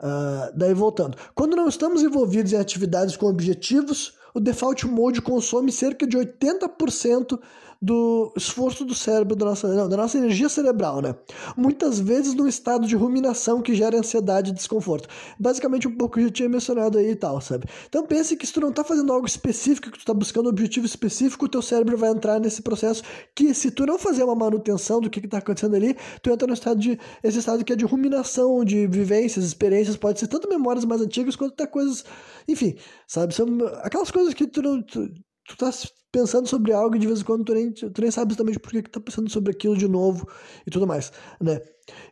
Uh, 0.00 0.52
daí 0.56 0.74
voltando. 0.74 1.16
Quando 1.34 1.56
não 1.56 1.68
estamos 1.68 2.02
envolvidos 2.02 2.52
em 2.52 2.56
atividades 2.56 3.16
com 3.16 3.26
objetivos, 3.26 4.14
o 4.34 4.40
default 4.40 4.86
mode 4.86 5.22
consome 5.22 5.72
cerca 5.72 6.06
de 6.06 6.16
80% 6.16 7.38
do 7.80 8.32
esforço 8.36 8.84
do 8.84 8.94
cérebro, 8.94 9.36
da 9.36 9.44
nossa, 9.46 9.68
não, 9.68 9.88
da 9.88 9.96
nossa 9.96 10.18
energia 10.18 10.48
cerebral, 10.48 11.00
né? 11.00 11.14
Muitas 11.56 12.00
vezes 12.00 12.34
num 12.34 12.46
estado 12.46 12.86
de 12.86 12.96
ruminação 12.96 13.60
que 13.60 13.74
gera 13.74 13.98
ansiedade 13.98 14.50
e 14.50 14.54
desconforto. 14.54 15.08
Basicamente, 15.38 15.86
um 15.86 15.96
pouco 15.96 16.14
que 16.14 16.20
eu 16.20 16.24
já 16.24 16.30
tinha 16.30 16.48
mencionado 16.48 16.98
aí 16.98 17.10
e 17.10 17.16
tal, 17.16 17.40
sabe? 17.40 17.66
Então 17.88 18.06
pense 18.06 18.36
que 18.36 18.46
se 18.46 18.52
tu 18.52 18.60
não 18.60 18.72
tá 18.72 18.82
fazendo 18.82 19.12
algo 19.12 19.26
específico, 19.26 19.90
que 19.90 19.98
tu 19.98 20.04
tá 20.04 20.14
buscando 20.14 20.46
um 20.46 20.50
objetivo 20.50 20.86
específico, 20.86 21.44
o 21.44 21.48
teu 21.48 21.62
cérebro 21.62 21.96
vai 21.96 22.10
entrar 22.10 22.40
nesse 22.40 22.62
processo 22.62 23.02
que 23.34 23.52
se 23.54 23.70
tu 23.70 23.84
não 23.86 23.98
fazer 23.98 24.24
uma 24.24 24.34
manutenção 24.34 25.00
do 25.00 25.10
que, 25.10 25.20
que 25.20 25.28
tá 25.28 25.38
acontecendo 25.38 25.76
ali, 25.76 25.96
tu 26.22 26.30
entra 26.30 26.46
no 26.46 26.54
estado 26.54 26.80
de. 26.80 26.98
esse 27.22 27.38
estado 27.38 27.64
que 27.64 27.72
é 27.72 27.76
de 27.76 27.84
ruminação, 27.84 28.64
de 28.64 28.86
vivências, 28.86 29.44
experiências, 29.44 29.96
pode 29.96 30.18
ser 30.20 30.28
tanto 30.28 30.48
memórias 30.48 30.84
mais 30.84 31.00
antigas 31.00 31.36
quanto 31.36 31.52
até 31.52 31.66
coisas. 31.66 32.04
Enfim, 32.48 32.76
sabe? 33.06 33.34
São 33.34 33.46
aquelas 33.82 34.10
coisas 34.10 34.34
que 34.34 34.46
tu 34.46 34.62
não. 34.62 34.82
Tu, 34.82 35.08
tu 35.48 35.56
tá 35.56 35.70
pensando 36.12 36.48
sobre 36.48 36.72
algo 36.72 36.96
e 36.96 36.98
de 36.98 37.06
vez 37.06 37.20
em 37.20 37.24
quando 37.24 37.44
tu 37.44 37.54
nem, 37.54 37.72
tu 37.72 38.00
nem 38.00 38.10
sabe 38.10 38.32
exatamente 38.32 38.58
por 38.58 38.70
que, 38.70 38.82
que 38.82 38.90
tá 38.90 39.00
pensando 39.00 39.30
sobre 39.30 39.52
aquilo 39.52 39.76
de 39.76 39.88
novo 39.88 40.28
e 40.66 40.70
tudo 40.70 40.86
mais, 40.86 41.12
né? 41.40 41.60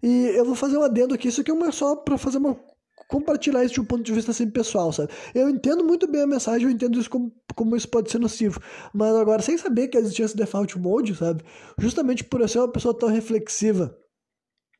E 0.02 0.26
eu 0.34 0.44
vou 0.44 0.54
fazer 0.54 0.76
um 0.76 0.82
adendo 0.82 1.14
aqui, 1.14 1.28
isso 1.28 1.40
aqui 1.40 1.50
é 1.50 1.72
só 1.72 1.96
para 1.96 2.18
fazer 2.18 2.38
uma 2.38 2.56
compartilhar 3.08 3.64
isso 3.64 3.74
de 3.74 3.80
um 3.80 3.84
ponto 3.84 4.02
de 4.02 4.12
vista 4.12 4.30
assim 4.30 4.50
pessoal, 4.50 4.92
sabe? 4.92 5.12
Eu 5.34 5.48
entendo 5.48 5.84
muito 5.84 6.06
bem 6.06 6.22
a 6.22 6.26
mensagem, 6.26 6.66
eu 6.66 6.70
entendo 6.70 6.98
isso 6.98 7.10
como, 7.10 7.32
como 7.54 7.76
isso 7.76 7.88
pode 7.88 8.10
ser 8.10 8.18
nocivo, 8.18 8.60
mas 8.92 9.14
agora 9.14 9.42
sem 9.42 9.56
saber 9.58 9.88
que 9.88 9.98
existia 9.98 10.24
esse 10.24 10.36
default 10.36 10.78
mode, 10.78 11.14
sabe? 11.14 11.44
Justamente 11.78 12.24
por 12.24 12.40
eu 12.40 12.48
ser 12.48 12.58
uma 12.58 12.72
pessoa 12.72 12.96
tão 12.96 13.08
reflexiva 13.08 13.96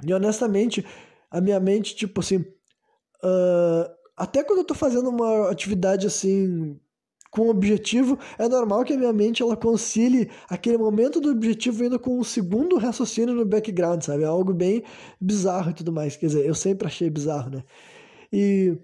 e 0.03 0.13
honestamente 0.13 0.85
a 1.31 1.41
minha 1.41 1.61
mente 1.61 1.95
tipo 1.95 2.21
assim, 2.21 2.39
uh, 2.39 3.91
até 4.17 4.43
quando 4.43 4.61
eu 4.61 4.65
tô 4.65 4.75
fazendo 4.75 5.09
uma 5.11 5.51
atividade 5.51 6.07
assim 6.07 6.79
com 7.35 7.49
objetivo, 7.49 8.17
é 8.39 8.49
normal 8.49 8.85
que 8.85 8.93
a 8.93 8.97
minha 8.97 9.13
mente 9.13 9.43
ela 9.43 9.57
concilie 9.57 10.31
aquele 10.49 10.79
momento 10.79 11.21
do 11.21 11.33
objetivo 11.33 11.83
ainda 11.83 11.99
com 11.99 12.17
um 12.17 12.23
segundo 12.23 12.79
raciocínio 12.79 13.35
no 13.35 13.45
background, 13.45 14.03
sabe? 14.03 14.23
É 14.23 14.27
algo 14.27 14.55
bem 14.55 14.85
bizarro 15.21 15.71
e 15.71 15.75
tudo 15.75 15.91
mais. 15.91 16.17
Quer 16.17 16.27
dizer, 16.27 16.47
eu 16.47 16.55
sempre 16.55 16.87
achei 16.87 17.11
bizarro, 17.11 17.51
né? 17.51 17.65
E 18.33 18.79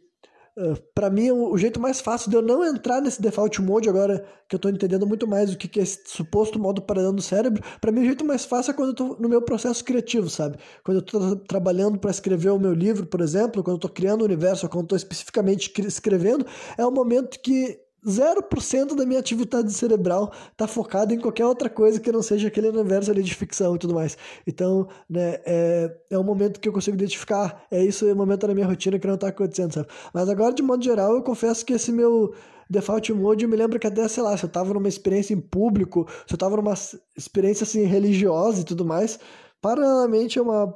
uh, 0.59 0.75
para 0.93 1.09
mim, 1.09 1.31
o, 1.31 1.53
o, 1.53 1.57
jeito 1.57 1.79
mais 1.79 2.01
fácil 2.01 2.29
de 2.29 2.35
eu 2.35 2.43
não 2.43 2.65
entrar 2.65 3.01
nesse 3.01 3.23
default 3.23 3.63
mode, 3.63 3.89
agora 3.89 4.27
que 4.49 4.57
eu 4.57 4.59
tô 4.59 4.69
entendendo 4.69 5.07
muito 5.07 5.29
mais 5.29 5.53
o 5.53 5.57
que, 5.57 5.69
que 5.69 5.79
é 5.79 5.85
esse 5.85 6.01
suposto 6.07 6.59
modo 6.59 6.83
paradão 6.83 7.15
do 7.15 7.23
cérebro, 7.23 7.63
para 7.81 7.93
mim 7.93 8.01
o 8.01 8.05
jeito 8.05 8.25
mais 8.25 8.45
fácil 8.45 8.73
é 8.73 8.75
quando 8.75 8.89
eu 8.89 8.95
tô 8.97 9.17
no 9.21 9.29
meu 9.29 9.43
processo 9.43 9.85
criativo, 9.85 10.29
sabe? 10.29 10.59
Quando 10.83 10.97
eu 10.97 11.03
tô 11.03 11.37
trabalhando 11.37 12.01
para 12.01 12.11
escrever 12.11 12.51
o 12.51 12.59
meu 12.59 12.75
livro, 12.75 13.07
por 13.07 13.21
exemplo, 13.21 13.63
quando 13.63 13.77
eu 13.77 13.81
tô 13.81 13.89
criando 13.89 14.23
o 14.23 14.25
universo, 14.25 14.69
quando 14.69 14.87
eu 14.87 14.89
tô 14.89 14.97
especificamente 14.97 15.73
escrevendo, 15.87 16.45
é 16.77 16.85
o 16.85 16.91
momento 16.91 17.39
que 17.39 17.80
0% 18.07 18.95
da 18.95 19.05
minha 19.05 19.21
atividade 19.21 19.73
cerebral 19.73 20.33
tá 20.57 20.67
focada 20.67 21.13
em 21.15 21.19
qualquer 21.19 21.45
outra 21.45 21.69
coisa 21.69 22.01
que 22.01 22.11
não 22.11 22.23
seja 22.23 22.49
aquele 22.49 22.69
universo 22.69 23.11
ali 23.11 23.23
de 23.23 23.35
ficção 23.35 23.77
e 23.77 23.79
tudo 23.79 23.95
mais. 23.95 24.17
Então, 24.47 24.89
né, 25.09 25.41
é, 25.45 25.97
é 26.11 26.19
um 26.19 26.23
momento 26.23 26.61
que 26.61 26.69
eu 26.69 26.73
consigo 26.73 26.97
identificar, 26.97 27.67
é 27.71 27.85
isso, 27.85 28.09
é 28.09 28.13
um 28.13 28.17
momento 28.17 28.47
da 28.47 28.55
minha 28.55 28.67
rotina 28.67 28.99
que 28.99 29.07
não 29.07 29.19
tá 29.19 29.29
acontecendo, 29.29 29.75
sabe? 29.75 29.89
Mas 30.13 30.29
agora, 30.29 30.55
de 30.55 30.63
modo 30.63 30.83
geral, 30.83 31.15
eu 31.15 31.23
confesso 31.23 31.65
que 31.65 31.73
esse 31.73 31.93
meu 31.93 32.35
default 32.69 33.13
mode 33.13 33.47
me 33.47 33.57
lembra 33.57 33.79
que 33.79 33.87
até, 33.87 34.07
sei 34.09 34.23
lá, 34.23 34.37
se 34.37 34.45
eu 34.45 34.49
tava 34.49 34.73
numa 34.73 34.89
experiência 34.89 35.35
em 35.35 35.41
público, 35.41 36.07
se 36.27 36.35
eu 36.35 36.39
tava 36.39 36.57
numa 36.57 36.75
experiência, 37.17 37.65
assim, 37.65 37.83
religiosa 37.85 38.61
e 38.61 38.65
tudo 38.65 38.85
mais, 38.85 39.19
paralelamente 39.61 40.39
é 40.39 40.43
uma 40.43 40.73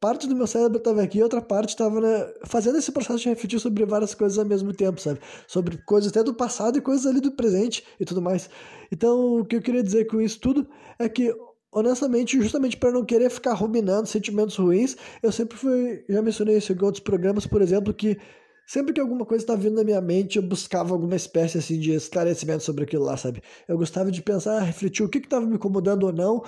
parte 0.00 0.26
do 0.26 0.36
meu 0.36 0.46
cérebro 0.46 0.78
estava 0.78 1.02
aqui, 1.02 1.22
outra 1.22 1.40
parte 1.40 1.70
estava 1.70 2.00
né, 2.00 2.32
fazendo 2.44 2.78
esse 2.78 2.92
processo 2.92 3.18
de 3.18 3.28
refletir 3.28 3.58
sobre 3.58 3.84
várias 3.84 4.14
coisas 4.14 4.38
ao 4.38 4.44
mesmo 4.44 4.72
tempo, 4.72 5.00
sabe? 5.00 5.20
Sobre 5.46 5.78
coisas 5.78 6.10
até 6.10 6.22
do 6.22 6.34
passado 6.34 6.78
e 6.78 6.80
coisas 6.80 7.06
ali 7.06 7.20
do 7.20 7.32
presente 7.32 7.84
e 7.98 8.04
tudo 8.04 8.22
mais. 8.22 8.48
Então, 8.92 9.40
o 9.40 9.44
que 9.44 9.56
eu 9.56 9.62
queria 9.62 9.82
dizer 9.82 10.06
com 10.06 10.20
isso 10.20 10.38
tudo 10.40 10.66
é 10.98 11.08
que, 11.08 11.34
honestamente, 11.72 12.40
justamente 12.40 12.76
para 12.76 12.90
não 12.90 13.04
querer 13.04 13.30
ficar 13.30 13.54
ruminando 13.54 14.06
sentimentos 14.06 14.56
ruins, 14.56 14.96
eu 15.22 15.32
sempre 15.32 15.56
fui, 15.56 16.04
já 16.08 16.22
mencionei 16.22 16.56
isso 16.58 16.72
em 16.72 16.84
outros 16.84 17.02
programas, 17.02 17.46
por 17.46 17.62
exemplo, 17.62 17.92
que 17.92 18.18
sempre 18.66 18.92
que 18.92 19.00
alguma 19.00 19.24
coisa 19.24 19.44
estava 19.44 19.60
vindo 19.60 19.76
na 19.76 19.84
minha 19.84 20.00
mente, 20.00 20.36
eu 20.36 20.42
buscava 20.42 20.92
alguma 20.92 21.16
espécie 21.16 21.58
assim 21.58 21.78
de 21.78 21.92
esclarecimento 21.92 22.62
sobre 22.62 22.84
aquilo 22.84 23.04
lá, 23.04 23.16
sabe? 23.16 23.42
Eu 23.68 23.78
gostava 23.78 24.10
de 24.10 24.22
pensar, 24.22 24.60
refletir 24.60 25.04
o 25.04 25.08
que 25.08 25.18
estava 25.18 25.46
me 25.46 25.54
incomodando 25.54 26.04
ou 26.04 26.12
não, 26.12 26.42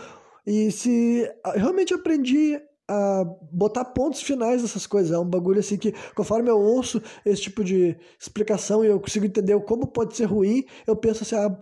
e 0.46 0.70
se 0.72 1.30
realmente 1.54 1.94
aprendi 1.94 2.58
a 2.88 3.24
botar 3.52 3.84
pontos 3.84 4.22
finais 4.22 4.62
dessas 4.62 4.86
coisas. 4.86 5.12
É 5.12 5.18
um 5.18 5.24
bagulho 5.24 5.60
assim 5.60 5.76
que, 5.76 5.92
conforme 6.14 6.50
eu 6.50 6.58
ouço 6.58 7.02
esse 7.24 7.42
tipo 7.42 7.62
de 7.62 7.96
explicação 8.18 8.84
e 8.84 8.88
eu 8.88 8.98
consigo 8.98 9.26
entender 9.26 9.58
como 9.64 9.86
pode 9.86 10.16
ser 10.16 10.24
ruim, 10.24 10.64
eu 10.86 10.96
penso 10.96 11.22
assim, 11.22 11.36
ah, 11.36 11.56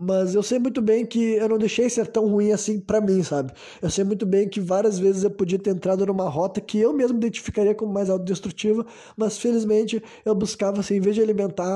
mas 0.00 0.36
eu 0.36 0.42
sei 0.44 0.60
muito 0.60 0.80
bem 0.80 1.04
que 1.04 1.18
eu 1.34 1.48
não 1.48 1.58
deixei 1.58 1.90
ser 1.90 2.06
tão 2.06 2.28
ruim 2.28 2.52
assim 2.52 2.78
para 2.78 3.00
mim, 3.00 3.20
sabe? 3.24 3.52
Eu 3.82 3.90
sei 3.90 4.04
muito 4.04 4.24
bem 4.24 4.48
que 4.48 4.60
várias 4.60 4.96
vezes 4.96 5.24
eu 5.24 5.30
podia 5.30 5.58
ter 5.58 5.70
entrado 5.70 6.06
numa 6.06 6.28
rota 6.28 6.60
que 6.60 6.78
eu 6.78 6.92
mesmo 6.92 7.18
identificaria 7.18 7.74
como 7.74 7.92
mais 7.92 8.08
autodestrutiva, 8.08 8.86
mas 9.16 9.38
felizmente 9.38 10.00
eu 10.24 10.34
buscava, 10.36 10.78
assim, 10.78 10.94
em 10.96 11.00
vez 11.00 11.16
de 11.16 11.22
alimentar 11.22 11.66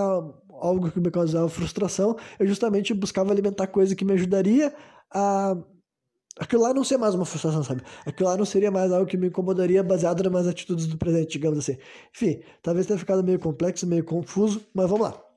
algo 0.50 0.92
que 0.92 1.00
me 1.00 1.10
causava 1.10 1.48
frustração, 1.48 2.16
eu 2.38 2.46
justamente 2.46 2.94
buscava 2.94 3.32
alimentar 3.32 3.66
coisa 3.66 3.96
que 3.96 4.04
me 4.04 4.12
ajudaria 4.12 4.72
a 5.12 5.56
aquilo 6.38 6.62
lá 6.62 6.72
não 6.74 6.84
ser 6.84 6.96
mais 6.96 7.14
uma 7.14 7.24
frustração, 7.24 7.62
sabe? 7.62 7.82
Aquilo 8.06 8.28
lá 8.28 8.36
não 8.36 8.44
seria 8.44 8.70
mais 8.70 8.92
algo 8.92 9.06
que 9.06 9.16
me 9.16 9.28
incomodaria 9.28 9.82
baseado 9.82 10.28
nas 10.30 10.46
atitudes 10.46 10.86
do 10.86 10.96
presente, 10.96 11.32
digamos 11.32 11.58
assim. 11.58 11.76
Enfim, 12.14 12.40
talvez 12.62 12.86
tenha 12.86 12.98
ficado 12.98 13.22
meio 13.22 13.38
complexo, 13.38 13.86
meio 13.86 14.04
confuso, 14.04 14.64
mas 14.74 14.88
vamos 14.88 15.06
lá. 15.06 15.31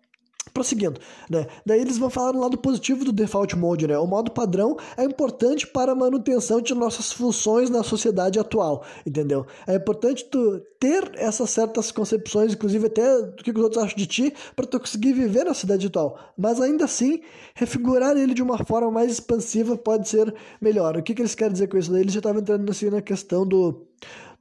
Prosseguindo, 0.54 1.00
né? 1.30 1.48
Daí 1.66 1.82
eles 1.82 1.98
vão 1.98 2.10
falar 2.10 2.32
no 2.32 2.40
lado 2.40 2.58
positivo 2.58 3.04
do 3.04 3.12
default 3.12 3.58
mode, 3.58 3.88
né? 3.88 3.98
O 3.98 4.06
modo 4.06 4.32
padrão 4.32 4.78
é 4.96 5.04
importante 5.04 5.66
para 5.68 5.92
a 5.92 5.96
manutenção 5.96 6.62
de 6.62 6.74
nossas 6.74 7.12
funções 7.12 7.70
na 7.70 7.84
sociedade 7.84 8.40
atual, 8.40 8.86
entendeu? 9.06 9.46
É 9.68 9.76
importante 9.76 10.24
tu 10.26 10.62
ter 10.80 11.12
essas 11.16 11.50
certas 11.50 11.92
concepções, 11.92 12.54
inclusive 12.54 12.86
até 12.88 13.22
do 13.24 13.44
que 13.44 13.52
os 13.52 13.64
outros 13.64 13.84
acham 13.84 13.98
de 13.98 14.06
ti, 14.06 14.34
para 14.56 14.66
tu 14.66 14.80
conseguir 14.80 15.14
viver 15.14 15.44
na 15.46 15.54
cidade 15.54 15.88
atual. 15.88 16.18
Mas 16.38 16.62
ainda 16.62 16.86
assim, 16.86 17.22
refigurar 17.56 18.16
ele 18.16 18.34
de 18.34 18.44
uma 18.44 18.64
forma 18.64 18.92
mais 18.92 19.12
expansiva 19.12 19.76
pode 19.76 20.08
ser 20.08 20.34
melhor. 20.62 20.96
O 20.96 21.04
que, 21.04 21.14
que 21.14 21.22
eles 21.22 21.36
querem 21.36 21.54
dizer 21.54 21.68
com 21.68 21.78
isso? 21.78 21.92
Daí 21.92 22.02
eles 22.02 22.14
já 22.14 22.20
estavam 22.20 22.40
entrando 22.40 22.70
assim 22.70 22.90
na 22.90 23.02
questão 23.02 23.46
do, 23.48 23.88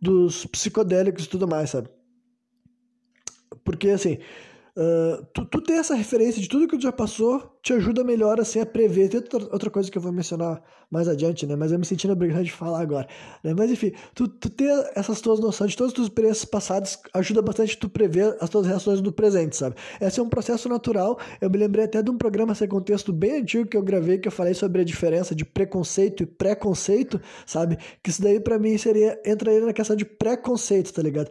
dos 0.01 0.45
psicodélicos 0.47 1.25
e 1.25 1.29
tudo 1.29 1.49
mais, 1.49 1.71
sabe? 1.71 1.89
Porque 3.65 3.89
assim 3.89 4.19
Uh, 4.77 5.25
tu, 5.33 5.45
tu 5.45 5.61
ter 5.61 5.75
essa 5.75 5.95
referência 5.95 6.43
de 6.43 6.49
tudo 6.49 6.67
que 6.67 6.77
tu 6.77 6.83
já 6.83 6.91
passou 6.91 7.55
te 7.63 7.73
ajuda 7.73 8.03
melhor 8.03 8.41
assim 8.41 8.59
a 8.59 8.67
prever. 8.67 9.09
Tem 9.09 9.21
outra, 9.21 9.45
outra 9.53 9.71
coisa 9.71 9.89
que 9.89 9.97
eu 9.97 10.03
vou 10.03 10.13
mencionar 10.13 10.61
mais 10.91 11.09
adiante, 11.09 11.47
né? 11.47 11.55
Mas 11.55 11.71
eu 11.71 11.79
me 11.79 11.87
sentindo 11.87 12.13
obrigado 12.13 12.45
de 12.45 12.51
falar 12.51 12.81
agora. 12.81 13.07
Né? 13.43 13.55
Mas 13.57 13.71
enfim, 13.71 13.93
tu, 14.15 14.27
tu 14.27 14.51
ter 14.51 14.73
essas 14.97 15.21
tuas 15.21 15.39
noções 15.39 15.71
de 15.71 15.77
todas 15.77 15.93
as 15.93 15.95
tuas 15.95 16.09
experiências 16.09 16.45
passadas 16.45 16.99
ajuda 17.15 17.41
bastante 17.41 17.79
tu 17.79 17.89
prever 17.89 18.37
as 18.41 18.51
tuas 18.51 18.67
reações 18.67 19.01
do 19.01 19.13
presente, 19.13 19.57
sabe? 19.57 19.77
Esse 20.01 20.19
é 20.19 20.23
um 20.23 20.29
processo 20.29 20.69
natural. 20.69 21.19
Eu 21.41 21.49
me 21.49 21.57
lembrei 21.57 21.85
até 21.85 22.03
de 22.03 22.11
um 22.11 22.19
programa 22.19 22.53
sem 22.55 22.67
contexto 22.67 23.13
bem 23.13 23.43
antigo 23.43 23.69
que 23.69 23.77
eu 23.77 23.83
gravei 23.83 24.19
que 24.19 24.27
eu 24.27 24.33
falei 24.33 24.55
sobre 24.55 24.83
a 24.83 24.85
diferença 24.85 25.35
de 25.35 25.45
preconceito 25.45 26.25
e 26.25 26.27
preconceito, 26.27 27.21
sabe? 27.47 27.79
Que 28.03 28.11
isso 28.11 28.21
daí 28.21 28.41
para 28.41 28.59
mim 28.59 28.77
seria 28.77 29.21
entraria 29.25 29.61
na 29.61 29.73
questão 29.73 29.95
de 29.95 30.05
preconceito, 30.05 30.93
tá 30.93 31.01
ligado? 31.01 31.31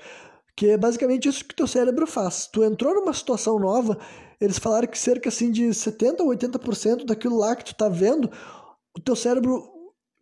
Que 0.56 0.72
é 0.72 0.78
basicamente 0.78 1.28
isso 1.28 1.46
que 1.46 1.56
teu 1.56 1.68
cérebro 1.68 2.06
faz. 2.06 2.48
Tu 2.48 2.64
entrou 2.64 2.94
numa 2.94 3.14
situação 3.14 3.58
nova, 3.58 3.98
eles 4.40 4.60
falaram 4.60 4.88
que 4.88 4.98
cerca 4.98 5.30
assim 5.30 5.52
de 5.52 5.64
70% 5.70 6.20
ou 6.20 6.28
80% 6.28 7.06
daquilo 7.06 7.38
lá 7.38 7.56
que 7.56 7.66
tu 7.66 7.76
tá 7.76 7.90
vendo, 7.90 8.30
o 8.96 9.02
teu 9.02 9.16
cérebro 9.16 9.64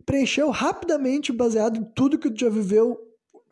preencheu 0.05 0.49
rapidamente 0.49 1.31
baseado 1.31 1.77
em 1.77 1.83
tudo 1.83 2.17
que 2.17 2.29
tu 2.29 2.39
já 2.39 2.49
viveu 2.49 2.97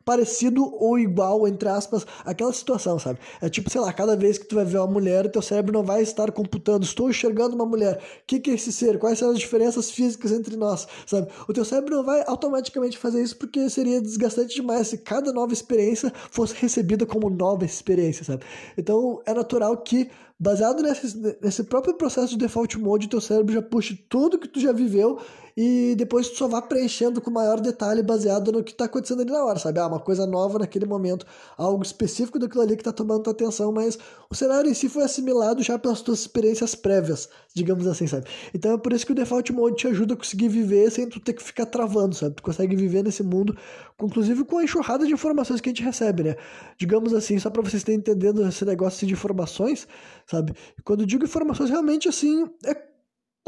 parecido 0.10 0.76
ou 0.80 0.98
igual, 0.98 1.48
entre 1.48 1.70
aspas, 1.70 2.04
aquela 2.26 2.52
situação, 2.52 2.98
sabe? 2.98 3.20
É 3.40 3.48
tipo, 3.48 3.70
sei 3.70 3.80
lá, 3.80 3.94
cada 3.94 4.16
vez 4.16 4.40
que 4.40 4.46
tu 4.48 4.56
vai 4.56 4.66
ver 4.66 4.80
uma 4.80 4.88
mulher, 4.88 5.30
teu 5.30 5.40
cérebro 5.40 5.72
não 5.72 5.84
vai 5.84 6.02
estar 6.02 6.32
computando, 6.32 6.84
estou 6.84 7.12
enxergando 7.12 7.54
uma 7.54 7.64
mulher, 7.64 7.98
o 7.98 8.26
que, 8.26 8.40
que 8.40 8.50
é 8.50 8.56
esse 8.56 8.74
ser? 8.74 8.98
Quais 8.98 9.20
são 9.20 9.30
as 9.30 9.38
diferenças 9.38 9.92
físicas 9.92 10.32
entre 10.32 10.56
nós, 10.56 10.88
sabe? 11.06 11.28
O 11.48 11.54
teu 11.54 11.64
cérebro 11.64 11.98
não 11.98 12.04
vai 12.04 12.24
automaticamente 12.26 12.98
fazer 12.98 13.22
isso 13.22 13.38
porque 13.38 13.70
seria 13.70 14.02
desgastante 14.02 14.56
demais 14.56 14.88
se 14.88 14.98
cada 14.98 15.32
nova 15.32 15.54
experiência 15.54 16.12
fosse 16.32 16.56
recebida 16.56 17.06
como 17.06 17.30
nova 17.30 17.64
experiência, 17.64 18.26
sabe? 18.26 18.44
Então, 18.76 19.22
é 19.28 19.34
natural 19.36 19.78
que 19.78 20.10
baseado 20.40 20.82
nesse, 20.82 21.38
nesse 21.42 21.64
próprio 21.66 21.96
processo 21.96 22.30
de 22.30 22.38
default 22.38 22.78
mode, 22.80 23.10
teu 23.10 23.20
cérebro 23.20 23.54
já 23.54 23.62
puxe 23.62 23.96
tudo 24.08 24.40
que 24.40 24.48
tu 24.48 24.60
já 24.60 24.72
viveu 24.72 25.20
e 25.62 25.94
depois 25.98 26.30
tu 26.30 26.38
só 26.38 26.48
vai 26.48 26.62
preenchendo 26.62 27.20
com 27.20 27.30
maior 27.30 27.60
detalhe 27.60 28.02
baseado 28.02 28.50
no 28.50 28.64
que 28.64 28.72
está 28.72 28.86
acontecendo 28.86 29.22
ali 29.24 29.32
na 29.32 29.44
hora, 29.44 29.60
sabe? 29.60 29.78
Ah, 29.78 29.88
uma 29.88 30.00
coisa 30.00 30.26
nova 30.26 30.58
naquele 30.58 30.86
momento, 30.86 31.26
algo 31.58 31.84
específico 31.84 32.40
daquilo 32.40 32.62
ali 32.62 32.78
que 32.78 32.82
está 32.82 32.94
tomando 32.94 33.24
tua 33.24 33.34
atenção, 33.34 33.70
mas 33.70 34.00
o 34.30 34.36
cenário 34.36 34.72
em 34.72 34.74
si 34.74 34.88
foi 34.88 35.04
assimilado 35.04 35.62
já 35.62 35.78
pelas 35.78 36.02
tuas 36.02 36.20
experiências 36.20 36.76
prévias, 36.76 37.28
digamos 37.54 37.88
assim, 37.88 38.08
sabe? 38.08 38.26
Então 38.54 38.74
é 38.74 38.78
por 38.78 38.94
isso 38.94 39.06
que 39.06 39.12
o 39.12 39.16
default 39.16 39.52
mode 39.52 39.76
te 39.76 39.88
ajuda 39.88 40.14
a 40.14 40.18
conseguir 40.18 40.48
viver 40.48 40.90
sem 40.92 41.10
tu 41.10 41.20
ter 41.20 41.34
que 41.34 41.44
ficar 41.44 41.66
travando, 41.66 42.16
sabe? 42.16 42.36
Tu 42.36 42.44
consegue 42.44 42.78
viver 42.78 43.04
nesse 43.04 43.24
mundo, 43.24 43.58
inclusive 44.02 44.46
com 44.46 44.60
a 44.60 44.64
enxurrada 44.64 45.06
de 45.06 45.12
informações 45.12 45.60
que 45.60 45.68
a 45.68 45.72
gente 45.72 45.84
recebe, 45.84 46.24
né? 46.24 46.38
Digamos 46.78 47.14
assim, 47.14 47.38
só 47.38 47.50
para 47.50 47.62
vocês 47.62 47.84
terem 47.84 48.00
entendendo 48.00 48.48
esse 48.48 48.64
negócio 48.64 49.06
de 49.06 49.12
informações, 49.12 49.86
sabe? 50.30 50.54
Quando 50.84 51.02
eu 51.02 51.06
digo 51.08 51.24
informações, 51.24 51.70
realmente 51.70 52.08
assim, 52.08 52.46
é 52.66 52.90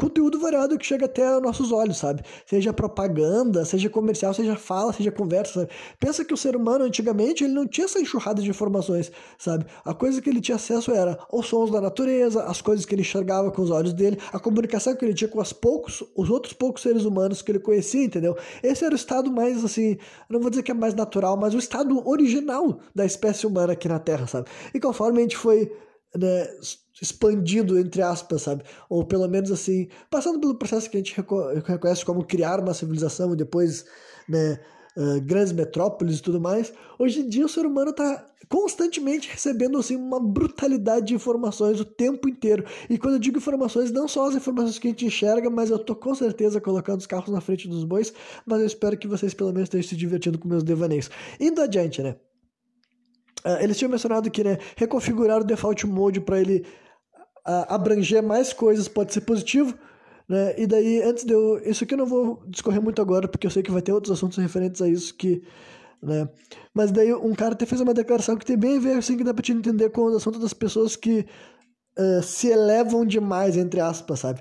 conteúdo 0.02 0.40
variado 0.40 0.76
que 0.76 0.84
chega 0.84 1.06
até 1.06 1.38
nossos 1.38 1.70
olhos, 1.70 1.98
sabe? 1.98 2.22
Seja 2.44 2.72
propaganda, 2.72 3.64
seja 3.64 3.88
comercial, 3.88 4.34
seja 4.34 4.56
fala, 4.56 4.92
seja 4.92 5.12
conversa, 5.12 5.60
sabe? 5.60 5.70
Pensa 6.00 6.24
que 6.24 6.34
o 6.34 6.36
ser 6.36 6.56
humano 6.56 6.84
antigamente 6.84 7.44
ele 7.44 7.52
não 7.52 7.68
tinha 7.68 7.84
essa 7.84 8.00
enxurrada 8.00 8.42
de 8.42 8.50
informações, 8.50 9.12
sabe? 9.38 9.64
A 9.84 9.94
coisa 9.94 10.20
que 10.20 10.28
ele 10.28 10.40
tinha 10.40 10.56
acesso 10.56 10.90
era 10.90 11.16
os 11.32 11.46
sons 11.46 11.70
da 11.70 11.80
natureza, 11.80 12.42
as 12.44 12.60
coisas 12.60 12.84
que 12.84 12.94
ele 12.94 13.02
enxergava 13.02 13.52
com 13.52 13.62
os 13.62 13.70
olhos 13.70 13.92
dele, 13.92 14.18
a 14.32 14.40
comunicação 14.40 14.96
que 14.96 15.04
ele 15.04 15.14
tinha 15.14 15.28
com 15.28 15.40
os 15.40 15.52
poucos, 15.52 16.02
os 16.16 16.30
outros 16.30 16.52
poucos 16.52 16.82
seres 16.82 17.04
humanos 17.04 17.40
que 17.40 17.52
ele 17.52 17.60
conhecia, 17.60 18.04
entendeu? 18.04 18.36
Esse 18.60 18.84
era 18.84 18.94
o 18.94 18.96
estado 18.96 19.30
mais 19.30 19.64
assim, 19.64 19.98
não 20.28 20.40
vou 20.40 20.50
dizer 20.50 20.64
que 20.64 20.72
é 20.72 20.74
mais 20.74 20.94
natural, 20.94 21.36
mas 21.36 21.54
o 21.54 21.58
estado 21.58 22.08
original 22.08 22.80
da 22.92 23.06
espécie 23.06 23.46
humana 23.46 23.74
aqui 23.74 23.86
na 23.86 24.00
Terra, 24.00 24.26
sabe? 24.26 24.48
E 24.74 24.80
conforme 24.80 25.18
a 25.18 25.22
gente 25.22 25.36
foi 25.36 25.70
né, 26.16 26.46
expandido, 27.00 27.78
entre 27.78 28.02
aspas, 28.02 28.42
sabe? 28.42 28.64
Ou 28.88 29.04
pelo 29.04 29.28
menos 29.28 29.50
assim, 29.50 29.88
passando 30.10 30.38
pelo 30.40 30.54
processo 30.54 30.88
que 30.90 30.96
a 30.96 31.00
gente 31.00 31.16
reconhece 31.64 32.04
como 32.04 32.24
criar 32.24 32.60
uma 32.60 32.74
civilização 32.74 33.32
e 33.32 33.36
depois, 33.36 33.84
né, 34.28 34.60
uh, 34.96 35.20
grandes 35.22 35.52
metrópoles 35.52 36.18
e 36.18 36.22
tudo 36.22 36.40
mais. 36.40 36.72
Hoje 36.98 37.20
em 37.20 37.28
dia 37.28 37.44
o 37.44 37.48
ser 37.48 37.66
humano 37.66 37.90
está 37.90 38.26
constantemente 38.48 39.30
recebendo 39.30 39.78
assim 39.78 39.96
uma 39.96 40.20
brutalidade 40.20 41.06
de 41.06 41.14
informações 41.14 41.80
o 41.80 41.84
tempo 41.84 42.28
inteiro. 42.28 42.64
E 42.88 42.98
quando 42.98 43.14
eu 43.14 43.20
digo 43.20 43.38
informações, 43.38 43.90
não 43.90 44.06
só 44.06 44.28
as 44.28 44.34
informações 44.34 44.78
que 44.78 44.88
a 44.88 44.90
gente 44.90 45.06
enxerga, 45.06 45.48
mas 45.48 45.70
eu 45.70 45.78
tô 45.78 45.96
com 45.96 46.14
certeza 46.14 46.60
colocando 46.60 47.00
os 47.00 47.06
carros 47.06 47.30
na 47.30 47.40
frente 47.40 47.66
dos 47.66 47.84
bois, 47.84 48.12
mas 48.44 48.60
eu 48.60 48.66
espero 48.66 48.96
que 48.98 49.08
vocês 49.08 49.32
pelo 49.32 49.52
menos 49.52 49.66
estejam 49.66 49.88
se 49.88 49.96
divertindo 49.96 50.38
com 50.38 50.46
meus 50.46 50.62
devaneios. 50.62 51.10
Indo 51.40 51.62
adiante, 51.62 52.02
né? 52.02 52.16
Uh, 53.44 53.62
eles 53.62 53.76
tinham 53.76 53.90
mencionado 53.90 54.30
que 54.30 54.44
né, 54.44 54.58
reconfigurar 54.76 55.40
o 55.40 55.44
default 55.44 55.86
mode 55.86 56.20
para 56.20 56.40
ele 56.40 56.64
abranger 57.44 58.22
mais 58.22 58.52
coisas 58.52 58.88
pode 58.88 59.12
ser 59.12 59.22
positivo. 59.22 59.76
Né? 60.28 60.54
E 60.58 60.66
daí, 60.66 61.02
antes 61.02 61.24
de 61.24 61.32
eu. 61.32 61.58
Isso 61.64 61.84
aqui 61.84 61.94
eu 61.94 61.98
não 61.98 62.06
vou 62.06 62.42
discorrer 62.46 62.80
muito 62.80 63.02
agora, 63.02 63.28
porque 63.28 63.46
eu 63.46 63.50
sei 63.50 63.62
que 63.62 63.70
vai 63.70 63.82
ter 63.82 63.92
outros 63.92 64.12
assuntos 64.16 64.38
referentes 64.38 64.80
a 64.80 64.88
isso 64.88 65.14
que. 65.14 65.42
Né? 66.02 66.28
Mas 66.74 66.90
daí 66.90 67.12
um 67.12 67.34
cara 67.34 67.54
até 67.54 67.66
fez 67.66 67.80
uma 67.80 67.94
declaração 67.94 68.36
que 68.36 68.46
tem 68.46 68.56
bem 68.56 68.76
a 68.76 68.80
ver, 68.80 68.96
assim, 68.96 69.16
que 69.16 69.24
dá 69.24 69.34
pra 69.34 69.42
te 69.42 69.52
entender 69.52 69.90
com 69.90 70.02
o 70.02 70.16
assunto 70.16 70.38
das 70.38 70.52
pessoas 70.52 70.96
que 70.96 71.26
uh, 71.98 72.22
se 72.22 72.48
elevam 72.48 73.04
demais, 73.04 73.56
entre 73.56 73.80
aspas, 73.80 74.20
sabe? 74.20 74.40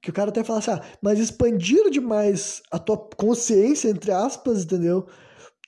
Que 0.00 0.10
o 0.10 0.12
cara 0.12 0.30
até 0.30 0.42
fala 0.42 0.58
assim, 0.58 0.72
ah, 0.72 0.82
mas 1.00 1.18
expandir 1.18 1.90
demais 1.90 2.62
a 2.70 2.78
tua 2.78 2.96
consciência, 3.16 3.88
entre 3.88 4.10
aspas, 4.10 4.64
entendeu? 4.64 5.06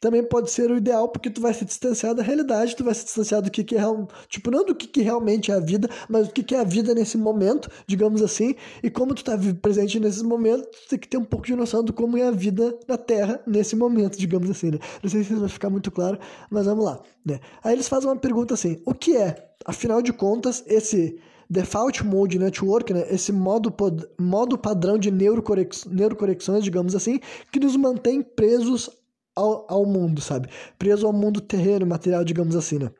Também 0.04 0.22
pode 0.22 0.50
ser 0.50 0.70
o 0.70 0.76
ideal 0.76 1.08
porque 1.08 1.30
tu 1.30 1.40
vai 1.40 1.54
se 1.54 1.64
distanciar 1.64 2.14
da 2.14 2.22
realidade, 2.22 2.76
tu 2.76 2.84
vai 2.84 2.92
se 2.92 3.06
distanciar 3.06 3.40
do 3.40 3.50
que, 3.50 3.64
que 3.64 3.74
é 3.74 3.82
tipo, 4.28 4.50
não 4.50 4.62
do 4.62 4.74
que, 4.74 4.86
que 4.86 5.00
realmente 5.00 5.50
é 5.50 5.54
a 5.54 5.60
vida, 5.60 5.88
mas 6.10 6.28
do 6.28 6.34
que, 6.34 6.42
que 6.42 6.54
é 6.54 6.60
a 6.60 6.62
vida 6.62 6.94
nesse 6.94 7.16
momento, 7.16 7.70
digamos 7.86 8.20
assim, 8.20 8.54
e 8.82 8.90
como 8.90 9.14
tu 9.14 9.24
tá 9.24 9.32
presente 9.62 9.98
nesse 9.98 10.22
momento, 10.22 10.68
tu 10.68 10.90
tem 10.90 10.98
que 10.98 11.08
ter 11.08 11.16
um 11.16 11.24
pouco 11.24 11.46
de 11.46 11.56
noção 11.56 11.82
do 11.82 11.90
como 11.90 12.18
é 12.18 12.28
a 12.28 12.30
vida 12.30 12.78
na 12.86 12.98
Terra 12.98 13.40
nesse 13.46 13.74
momento, 13.74 14.18
digamos 14.18 14.50
assim, 14.50 14.72
né? 14.72 14.78
Não 15.02 15.08
sei 15.08 15.24
se 15.24 15.32
vai 15.32 15.48
ficar 15.48 15.70
muito 15.70 15.90
claro, 15.90 16.18
mas 16.50 16.66
vamos 16.66 16.84
lá, 16.84 17.00
né? 17.24 17.40
Aí 17.62 17.72
eles 17.72 17.88
fazem 17.88 18.06
uma 18.06 18.16
pergunta 18.16 18.52
assim, 18.52 18.82
o 18.84 18.92
que 18.92 19.16
é, 19.16 19.54
afinal 19.64 20.02
de 20.02 20.12
contas, 20.12 20.62
esse 20.66 21.18
Default 21.48 22.04
Mode 22.04 22.38
Network, 22.38 22.92
né, 22.92 23.06
esse 23.10 23.32
modo, 23.32 23.74
modo 24.20 24.58
padrão 24.58 24.98
de 24.98 25.10
neurocorex, 25.10 25.86
digamos 26.60 26.94
assim, 26.94 27.20
que 27.50 27.58
nos 27.58 27.74
mantém 27.74 28.20
presos 28.20 28.90
ao, 29.34 29.66
ao 29.68 29.86
mundo, 29.86 30.20
sabe? 30.20 30.48
Preso 30.78 31.06
ao 31.06 31.12
mundo 31.12 31.40
terreno, 31.40 31.86
material, 31.86 32.24
digamos 32.24 32.56
assim, 32.56 32.78
né? 32.78 32.90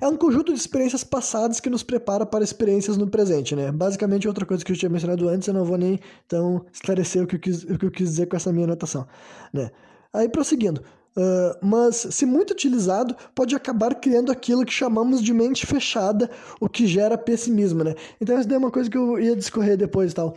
É 0.00 0.08
um 0.08 0.16
conjunto 0.16 0.52
de 0.52 0.58
experiências 0.58 1.04
passadas 1.04 1.60
que 1.60 1.70
nos 1.70 1.82
prepara 1.82 2.26
para 2.26 2.44
experiências 2.44 2.96
no 2.96 3.06
presente, 3.06 3.54
né? 3.54 3.70
Basicamente, 3.70 4.28
outra 4.28 4.44
coisa 4.44 4.64
que 4.64 4.72
eu 4.72 4.76
tinha 4.76 4.90
mencionado 4.90 5.28
antes, 5.28 5.48
eu 5.48 5.54
não 5.54 5.64
vou 5.64 5.78
nem 5.78 5.98
então 6.26 6.64
esclarecer 6.72 7.22
o 7.22 7.26
que 7.26 7.36
eu 7.36 7.40
quis, 7.40 7.62
o 7.64 7.78
que 7.78 7.86
eu 7.86 7.90
quis 7.90 8.10
dizer 8.10 8.26
com 8.26 8.36
essa 8.36 8.52
minha 8.52 8.64
anotação, 8.64 9.06
né? 9.52 9.70
Aí, 10.12 10.28
prosseguindo. 10.28 10.82
Uh, 11.16 11.56
mas, 11.64 12.08
se 12.10 12.26
muito 12.26 12.50
utilizado, 12.50 13.14
pode 13.34 13.54
acabar 13.54 13.94
criando 13.94 14.32
aquilo 14.32 14.64
que 14.64 14.72
chamamos 14.72 15.22
de 15.22 15.32
mente 15.32 15.64
fechada, 15.64 16.28
o 16.60 16.68
que 16.68 16.86
gera 16.86 17.16
pessimismo, 17.16 17.84
né? 17.84 17.94
Então, 18.20 18.36
essa 18.36 18.52
é 18.52 18.58
uma 18.58 18.70
coisa 18.70 18.90
que 18.90 18.98
eu 18.98 19.18
ia 19.18 19.36
discorrer 19.36 19.76
depois 19.76 20.12
e 20.12 20.14
tal. 20.16 20.34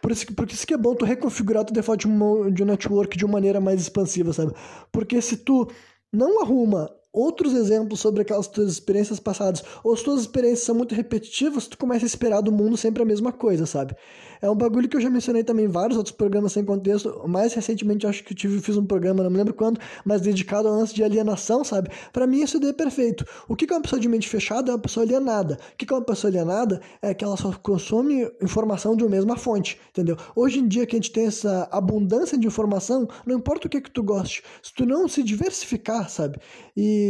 Por 0.00 0.12
isso, 0.12 0.26
porque 0.34 0.54
isso 0.54 0.66
que 0.66 0.74
é 0.74 0.78
bom 0.78 0.94
tu 0.94 1.04
reconfigurar 1.04 1.62
o 1.62 1.72
default 1.72 2.06
de 2.52 2.62
um 2.62 2.66
network 2.66 3.16
de 3.16 3.24
uma 3.24 3.32
maneira 3.32 3.60
mais 3.60 3.80
expansiva, 3.80 4.32
sabe? 4.32 4.52
Porque 4.92 5.20
se 5.20 5.36
tu 5.38 5.68
não 6.12 6.42
arruma 6.42 6.90
outros 7.18 7.52
exemplos 7.54 7.98
sobre 7.98 8.22
aquelas 8.22 8.46
tuas 8.46 8.72
experiências 8.72 9.18
passadas, 9.18 9.64
ou 9.82 9.92
as 9.92 10.02
tuas 10.02 10.20
experiências 10.20 10.60
são 10.60 10.74
muito 10.74 10.94
repetitivas, 10.94 11.66
tu 11.66 11.76
começa 11.76 12.04
a 12.04 12.06
esperar 12.06 12.40
do 12.40 12.52
mundo 12.52 12.76
sempre 12.76 13.02
a 13.02 13.06
mesma 13.06 13.32
coisa, 13.32 13.66
sabe? 13.66 13.96
É 14.40 14.48
um 14.48 14.54
bagulho 14.54 14.88
que 14.88 14.96
eu 14.96 15.00
já 15.00 15.10
mencionei 15.10 15.42
também 15.42 15.64
em 15.64 15.68
vários 15.68 15.96
outros 15.96 16.14
programas 16.14 16.52
sem 16.52 16.64
contexto. 16.64 17.26
Mais 17.26 17.52
recentemente, 17.52 18.06
acho 18.06 18.22
que 18.22 18.32
eu 18.32 18.36
tive, 18.36 18.60
fiz 18.60 18.76
um 18.76 18.86
programa, 18.86 19.22
não 19.22 19.30
me 19.30 19.36
lembro 19.36 19.52
quando, 19.52 19.80
mas 20.04 20.20
dedicado 20.20 20.68
ao 20.68 20.74
lance 20.74 20.94
de 20.94 21.02
alienação, 21.02 21.64
sabe? 21.64 21.90
Para 22.12 22.26
mim, 22.26 22.42
isso 22.42 22.58
daí 22.60 22.70
é 22.70 22.72
perfeito. 22.72 23.24
O 23.48 23.56
que 23.56 23.66
é 23.68 23.76
uma 23.76 23.82
pessoa 23.82 24.00
de 24.00 24.08
mente 24.08 24.28
fechada 24.28 24.70
é 24.70 24.74
uma 24.74 24.80
pessoa 24.80 25.04
alienada. 25.04 25.58
O 25.72 25.76
que 25.76 25.92
é 25.92 25.96
uma 25.96 26.04
pessoa 26.04 26.30
alienada 26.30 26.80
é 27.02 27.12
que 27.12 27.24
ela 27.24 27.36
só 27.36 27.52
consome 27.52 28.30
informação 28.40 28.94
de 28.94 29.02
uma 29.02 29.10
mesma 29.10 29.36
fonte, 29.36 29.78
entendeu? 29.90 30.16
Hoje 30.36 30.60
em 30.60 30.68
dia 30.68 30.86
que 30.86 30.94
a 30.94 30.98
gente 30.98 31.10
tem 31.10 31.26
essa 31.26 31.68
abundância 31.72 32.38
de 32.38 32.46
informação, 32.46 33.08
não 33.26 33.36
importa 33.36 33.66
o 33.66 33.70
que, 33.70 33.78
é 33.78 33.80
que 33.80 33.90
tu 33.90 34.02
goste, 34.02 34.42
se 34.62 34.72
tu 34.72 34.86
não 34.86 35.08
se 35.08 35.22
diversificar, 35.22 36.08
sabe? 36.08 36.38
E 36.76 37.07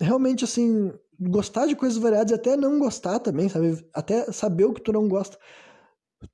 realmente, 0.00 0.44
assim, 0.44 0.92
gostar 1.18 1.66
de 1.66 1.76
coisas 1.76 1.98
variadas 1.98 2.30
e 2.30 2.34
até 2.34 2.56
não 2.56 2.78
gostar 2.78 3.18
também, 3.18 3.48
sabe? 3.48 3.84
Até 3.94 4.30
saber 4.32 4.64
o 4.64 4.72
que 4.72 4.82
tu 4.82 4.92
não 4.92 5.08
gosta 5.08 5.38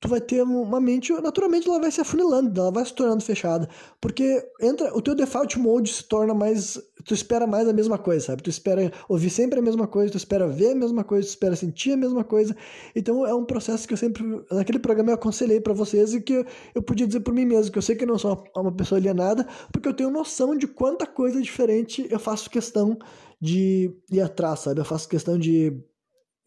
tu 0.00 0.08
vai 0.08 0.20
ter 0.20 0.42
uma 0.42 0.80
mente, 0.80 1.12
naturalmente 1.20 1.68
ela 1.68 1.80
vai 1.80 1.90
se 1.90 2.00
afunilando, 2.00 2.60
ela 2.60 2.70
vai 2.70 2.84
se 2.84 2.92
tornando 2.94 3.22
fechada, 3.22 3.68
porque 4.00 4.44
entra, 4.60 4.94
o 4.96 5.02
teu 5.02 5.14
default 5.14 5.58
mode 5.58 5.92
se 5.92 6.04
torna 6.04 6.34
mais, 6.34 6.80
tu 7.04 7.14
espera 7.14 7.46
mais 7.46 7.68
a 7.68 7.72
mesma 7.72 7.98
coisa, 7.98 8.26
sabe? 8.26 8.42
Tu 8.42 8.50
espera 8.50 8.92
ouvir 9.08 9.30
sempre 9.30 9.58
a 9.58 9.62
mesma 9.62 9.86
coisa, 9.86 10.12
tu 10.12 10.16
espera 10.16 10.46
ver 10.46 10.72
a 10.72 10.74
mesma 10.74 11.04
coisa, 11.04 11.26
tu 11.26 11.30
espera 11.30 11.56
sentir 11.56 11.92
a 11.92 11.96
mesma 11.96 12.24
coisa. 12.24 12.56
Então 12.94 13.26
é 13.26 13.34
um 13.34 13.44
processo 13.44 13.86
que 13.86 13.94
eu 13.94 13.98
sempre, 13.98 14.22
naquele 14.50 14.78
programa 14.78 15.10
eu 15.10 15.14
aconselhei 15.14 15.60
para 15.60 15.72
vocês 15.72 16.14
e 16.14 16.20
que 16.20 16.32
eu, 16.32 16.46
eu 16.74 16.82
podia 16.82 17.06
dizer 17.06 17.20
por 17.20 17.34
mim 17.34 17.44
mesmo, 17.44 17.72
que 17.72 17.78
eu 17.78 17.82
sei 17.82 17.96
que 17.96 18.04
eu 18.04 18.08
não 18.08 18.18
sou 18.18 18.32
uma, 18.32 18.62
uma 18.62 18.72
pessoa 18.72 18.98
alienada, 18.98 19.46
porque 19.72 19.88
eu 19.88 19.94
tenho 19.94 20.10
noção 20.10 20.56
de 20.56 20.66
quanta 20.66 21.06
coisa 21.06 21.40
diferente 21.40 22.06
eu 22.10 22.18
faço 22.18 22.50
questão 22.50 22.98
de 23.40 23.90
ir 24.10 24.20
atrás, 24.20 24.60
sabe? 24.60 24.80
Eu 24.80 24.84
faço 24.84 25.08
questão 25.08 25.38
de, 25.38 25.76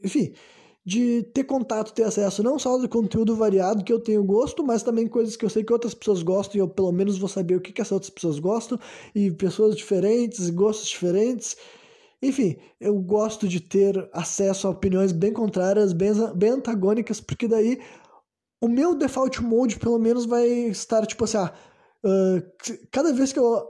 enfim, 0.04 0.34
de 0.86 1.24
ter 1.34 1.44
contato, 1.46 1.94
ter 1.94 2.04
acesso 2.04 2.44
não 2.44 2.60
só 2.60 2.78
do 2.78 2.88
conteúdo 2.88 3.36
variado 3.36 3.84
que 3.84 3.92
eu 3.92 4.00
tenho 4.00 4.24
gosto, 4.24 4.64
mas 4.64 4.84
também 4.84 5.08
coisas 5.08 5.36
que 5.36 5.44
eu 5.44 5.50
sei 5.50 5.64
que 5.64 5.74
outras 5.74 5.96
pessoas 5.96 6.22
gostam 6.22 6.58
e 6.58 6.60
eu 6.60 6.68
pelo 6.68 6.92
menos 6.92 7.18
vou 7.18 7.28
saber 7.28 7.56
o 7.56 7.62
que, 7.62 7.74
que 7.74 7.82
essas 7.82 7.94
outras 7.94 8.12
pessoas 8.12 8.38
gostam 8.38 8.80
e 9.16 9.32
pessoas 9.32 9.76
diferentes, 9.76 10.50
gostos 10.52 10.88
diferentes. 10.88 11.58
Enfim, 12.22 12.58
eu 12.80 12.96
gosto 13.00 13.48
de 13.48 13.60
ter 13.60 14.08
acesso 14.14 14.68
a 14.68 14.72
opiniões 14.72 15.12
bem 15.12 15.34
contrárias, 15.34 15.92
bem, 15.92 16.12
bem 16.36 16.52
antagônicas, 16.52 17.20
porque 17.20 17.48
daí 17.48 17.82
o 18.62 18.68
meu 18.68 18.94
default 18.96 19.42
mode 19.42 19.80
pelo 19.80 19.98
menos 19.98 20.26
vai 20.26 20.48
estar 20.48 21.06
tipo 21.08 21.24
assim, 21.24 21.38
ah, 21.38 21.54
uh, 22.06 22.88
cada 22.92 23.12
vez 23.12 23.34
que 23.34 23.40
eu 23.40 23.68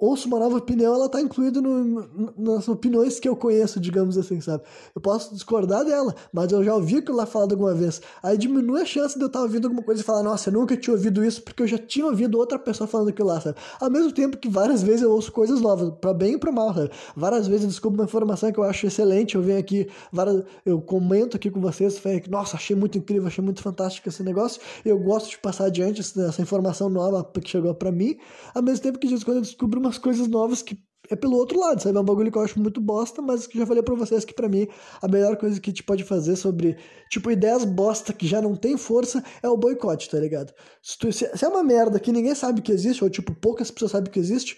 ouço 0.00 0.26
uma 0.26 0.38
nova 0.38 0.56
opinião, 0.56 0.94
ela 0.94 1.08
tá 1.08 1.20
incluída 1.20 1.60
no, 1.60 2.32
nas 2.36 2.66
opiniões 2.68 3.20
que 3.20 3.28
eu 3.28 3.36
conheço, 3.36 3.78
digamos 3.78 4.16
assim, 4.16 4.40
sabe? 4.40 4.62
Eu 4.94 5.00
posso 5.00 5.34
discordar 5.34 5.84
dela, 5.84 6.14
mas 6.32 6.50
eu 6.50 6.64
já 6.64 6.74
ouvi 6.74 6.96
aquilo 6.96 7.16
lá 7.16 7.26
falado 7.26 7.52
alguma 7.52 7.74
vez. 7.74 8.00
Aí 8.22 8.38
diminui 8.38 8.80
a 8.80 8.84
chance 8.84 9.16
de 9.16 9.22
eu 9.22 9.26
estar 9.26 9.40
tá 9.40 9.44
ouvindo 9.44 9.66
alguma 9.66 9.82
coisa 9.82 10.00
e 10.00 10.04
falar, 10.04 10.22
nossa, 10.22 10.48
eu 10.48 10.54
nunca 10.54 10.76
tinha 10.76 10.94
ouvido 10.94 11.24
isso, 11.24 11.42
porque 11.42 11.62
eu 11.62 11.66
já 11.66 11.76
tinha 11.76 12.06
ouvido 12.06 12.38
outra 12.38 12.58
pessoa 12.58 12.88
falando 12.88 13.10
aquilo 13.10 13.28
lá, 13.28 13.40
sabe? 13.40 13.58
Ao 13.78 13.90
mesmo 13.90 14.10
tempo 14.12 14.38
que 14.38 14.48
várias 14.48 14.82
vezes 14.82 15.02
eu 15.02 15.12
ouço 15.12 15.30
coisas 15.30 15.60
novas, 15.60 15.92
para 16.00 16.14
bem 16.14 16.34
e 16.34 16.38
para 16.38 16.50
mal, 16.50 16.74
sabe? 16.74 16.90
Várias 17.14 17.46
vezes 17.46 17.64
eu 17.64 17.68
descubro 17.68 18.00
uma 18.00 18.04
informação 18.04 18.50
que 18.50 18.58
eu 18.58 18.64
acho 18.64 18.86
excelente, 18.86 19.34
eu 19.34 19.42
venho 19.42 19.58
aqui, 19.58 19.86
várias, 20.10 20.42
eu 20.64 20.80
comento 20.80 21.36
aqui 21.36 21.50
com 21.50 21.60
vocês, 21.60 21.98
falei, 21.98 22.22
nossa, 22.28 22.56
achei 22.56 22.74
muito 22.74 22.96
incrível, 22.96 23.26
achei 23.26 23.44
muito 23.44 23.62
fantástico 23.62 24.08
esse 24.08 24.22
negócio, 24.22 24.60
eu 24.84 24.98
gosto 24.98 25.28
de 25.30 25.38
passar 25.38 25.66
adiante 25.66 26.00
essa 26.00 26.40
informação 26.40 26.88
nova 26.88 27.22
que 27.24 27.48
chegou 27.48 27.74
para 27.74 27.92
mim, 27.92 28.16
ao 28.54 28.62
mesmo 28.62 28.82
tempo 28.82 28.98
que 28.98 29.10
quando 29.24 29.38
eu 29.38 29.42
descubro 29.42 29.78
uma 29.78 29.89
umas 29.90 29.98
coisas 29.98 30.28
novas 30.28 30.62
que 30.62 30.78
é 31.10 31.16
pelo 31.16 31.36
outro 31.36 31.58
lado, 31.58 31.82
sabe? 31.82 31.98
É 31.98 32.00
um 32.00 32.04
bagulho 32.04 32.30
que 32.30 32.38
eu 32.38 32.42
acho 32.42 32.60
muito 32.60 32.80
bosta, 32.80 33.20
mas 33.20 33.46
que 33.46 33.58
já 33.58 33.66
falei 33.66 33.82
pra 33.82 33.96
vocês 33.96 34.24
que 34.24 34.32
para 34.32 34.48
mim 34.48 34.68
a 35.02 35.08
melhor 35.08 35.36
coisa 35.36 35.60
que 35.60 35.68
a 35.68 35.72
gente 35.72 35.82
pode 35.82 36.04
fazer 36.04 36.36
sobre, 36.36 36.76
tipo, 37.10 37.30
ideias 37.30 37.64
bosta 37.64 38.12
que 38.12 38.26
já 38.26 38.40
não 38.40 38.54
tem 38.54 38.76
força 38.76 39.22
é 39.42 39.48
o 39.48 39.56
boicote, 39.56 40.08
tá 40.08 40.20
ligado? 40.20 40.52
Se, 40.80 40.96
tu, 40.96 41.12
se, 41.12 41.28
se 41.36 41.44
é 41.44 41.48
uma 41.48 41.64
merda 41.64 41.98
que 41.98 42.12
ninguém 42.12 42.34
sabe 42.34 42.62
que 42.62 42.70
existe, 42.70 43.02
ou 43.02 43.10
tipo, 43.10 43.34
poucas 43.34 43.70
pessoas 43.72 43.90
sabem 43.90 44.12
que 44.12 44.20
existe, 44.20 44.56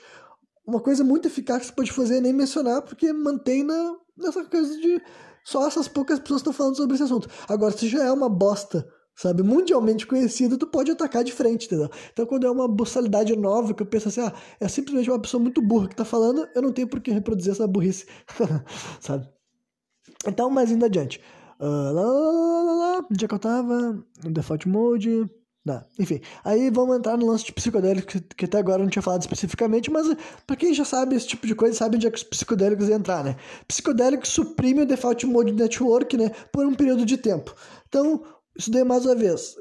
uma 0.66 0.81
coisa 0.81 1.03
muito 1.03 1.27
eficaz 1.27 1.61
que 1.61 1.66
você 1.68 1.73
pode 1.73 1.92
fazer 1.92 2.18
é 2.18 2.21
nem 2.21 2.35
mencionar, 2.35 2.83
porque 2.83 3.11
mantém 3.14 3.64
na, 3.64 3.97
nessa 4.16 4.45
coisa 4.45 4.79
de 4.79 5.01
só 5.45 5.66
essas 5.66 5.88
poucas 5.88 6.18
pessoas 6.21 6.40
estão 6.40 6.53
falando 6.53 6.77
sobre 6.77 6.95
esse 6.95 7.03
assunto. 7.03 7.29
Agora, 7.49 7.77
se 7.77 7.88
já 7.88 8.05
é 8.05 8.12
uma 8.12 8.29
bosta 8.29 8.87
sabe? 9.14 9.42
Mundialmente 9.42 10.07
conhecido, 10.07 10.59
tu 10.59 10.66
pode 10.66 10.90
atacar 10.90 11.25
de 11.25 11.33
frente, 11.33 11.66
entendeu? 11.66 11.90
Então, 12.12 12.27
quando 12.27 12.46
é 12.46 12.51
uma 12.51 12.68
boçalidade 12.68 13.35
nova, 13.37 13.75
que 13.75 13.83
eu 13.83 13.87
penso 13.87 14.09
assim, 14.09 14.20
ah, 14.20 14.33
é 14.61 14.68
simplesmente 14.68 15.11
uma 15.11 15.20
pessoa 15.20 15.42
muito 15.42 15.61
burra 15.62 15.88
que 15.88 15.96
tá 15.96 16.05
falando, 16.05 16.48
eu 16.55 16.62
não 16.62 16.72
tenho 16.72 16.88
por 16.88 17.01
que 17.01 17.11
reproduzir 17.11 17.53
essa 17.53 17.66
burrice, 17.66 18.07
sabe? 19.01 19.29
Então, 20.27 20.51
mas 20.51 20.70
indo 20.70 20.85
adiante. 20.85 21.20
Uh, 21.61 21.92
lá, 21.92 22.03
lá, 22.03 22.62
lá, 22.62 22.72
lá, 22.75 23.07
onde 23.11 23.25
é 23.25 23.29
que 23.29 23.35
eu 23.35 23.38
tava? 23.38 24.05
No 24.25 24.31
default 24.31 24.68
mode. 24.68 25.31
Não, 25.64 25.81
enfim, 25.96 26.20
aí 26.42 26.70
vamos 26.70 26.96
entrar 26.96 27.16
no 27.16 27.25
lance 27.25 27.44
de 27.44 27.53
psicodélicos, 27.53 28.20
que, 28.37 28.46
até 28.46 28.59
agora 28.59 28.81
eu 28.81 28.85
não 28.85 28.90
tinha 28.90 29.01
falado 29.03 29.20
especificamente, 29.20 29.92
mas 29.92 30.09
para 30.44 30.57
quem 30.57 30.75
já 30.75 30.85
sabe 30.85 31.14
esse 31.14 31.29
tipo 31.29 31.46
de 31.46 31.55
coisa, 31.55 31.77
sabe 31.77 31.94
onde 31.94 32.07
é 32.09 32.11
que 32.11 32.16
os 32.16 32.25
psicodélicos 32.25 32.88
iam 32.88 32.98
entrar, 32.98 33.22
né? 33.22 33.37
Psicodélicos 33.68 34.31
suprime 34.31 34.83
o 34.83 34.87
default 34.87 35.25
mode 35.25 35.53
network, 35.53 36.16
né, 36.16 36.33
por 36.53 36.66
um 36.66 36.75
período 36.75 37.07
de 37.07 37.16
tempo. 37.16 37.55
Então, 37.88 38.25
isso 38.57 38.71
daí, 38.71 38.85
mais 38.85 39.05
uma 39.05 39.15
vez, 39.15 39.57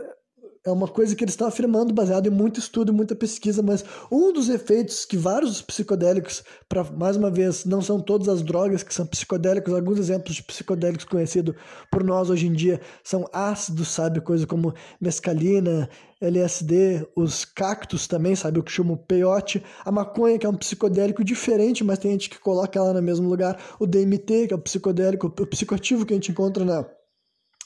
é 0.63 0.69
uma 0.69 0.87
coisa 0.87 1.15
que 1.15 1.23
eles 1.23 1.33
estão 1.33 1.47
afirmando 1.47 1.91
baseado 1.91 2.27
em 2.27 2.29
muito 2.29 2.59
estudo 2.59 2.93
muita 2.93 3.15
pesquisa, 3.15 3.63
mas 3.63 3.83
um 4.11 4.31
dos 4.31 4.47
efeitos 4.47 5.05
que 5.05 5.17
vários 5.17 5.59
psicodélicos, 5.59 6.43
para 6.69 6.83
mais 6.83 7.17
uma 7.17 7.31
vez, 7.31 7.65
não 7.65 7.81
são 7.81 7.99
todas 7.99 8.27
as 8.27 8.43
drogas 8.43 8.83
que 8.83 8.93
são 8.93 9.07
psicodélicos, 9.07 9.73
alguns 9.73 9.97
exemplos 9.97 10.35
de 10.35 10.43
psicodélicos 10.43 11.05
conhecidos 11.05 11.55
por 11.91 12.03
nós 12.03 12.29
hoje 12.29 12.45
em 12.45 12.53
dia 12.53 12.79
são 13.03 13.27
ácidos, 13.33 13.87
sabe, 13.87 14.21
coisa 14.21 14.45
como 14.45 14.73
mescalina, 14.99 15.89
LSD, 16.21 17.07
os 17.15 17.43
cactos 17.43 18.05
também, 18.05 18.35
sabe, 18.35 18.59
o 18.59 18.63
que 18.63 18.71
chama 18.71 18.95
peyote, 18.95 19.63
a 19.83 19.91
maconha, 19.91 20.37
que 20.37 20.45
é 20.45 20.49
um 20.49 20.55
psicodélico 20.55 21.23
diferente, 21.23 21.83
mas 21.83 21.97
tem 21.97 22.11
gente 22.11 22.29
que 22.29 22.39
coloca 22.39 22.77
ela 22.77 22.93
no 22.93 23.01
mesmo 23.01 23.27
lugar, 23.27 23.59
o 23.79 23.87
DMT, 23.87 24.47
que 24.47 24.53
é 24.53 24.55
o 24.55 24.61
psicodélico, 24.61 25.25
o 25.25 25.47
psicoativo 25.47 26.05
que 26.05 26.13
a 26.13 26.17
gente 26.17 26.31
encontra 26.31 26.63
na 26.63 26.85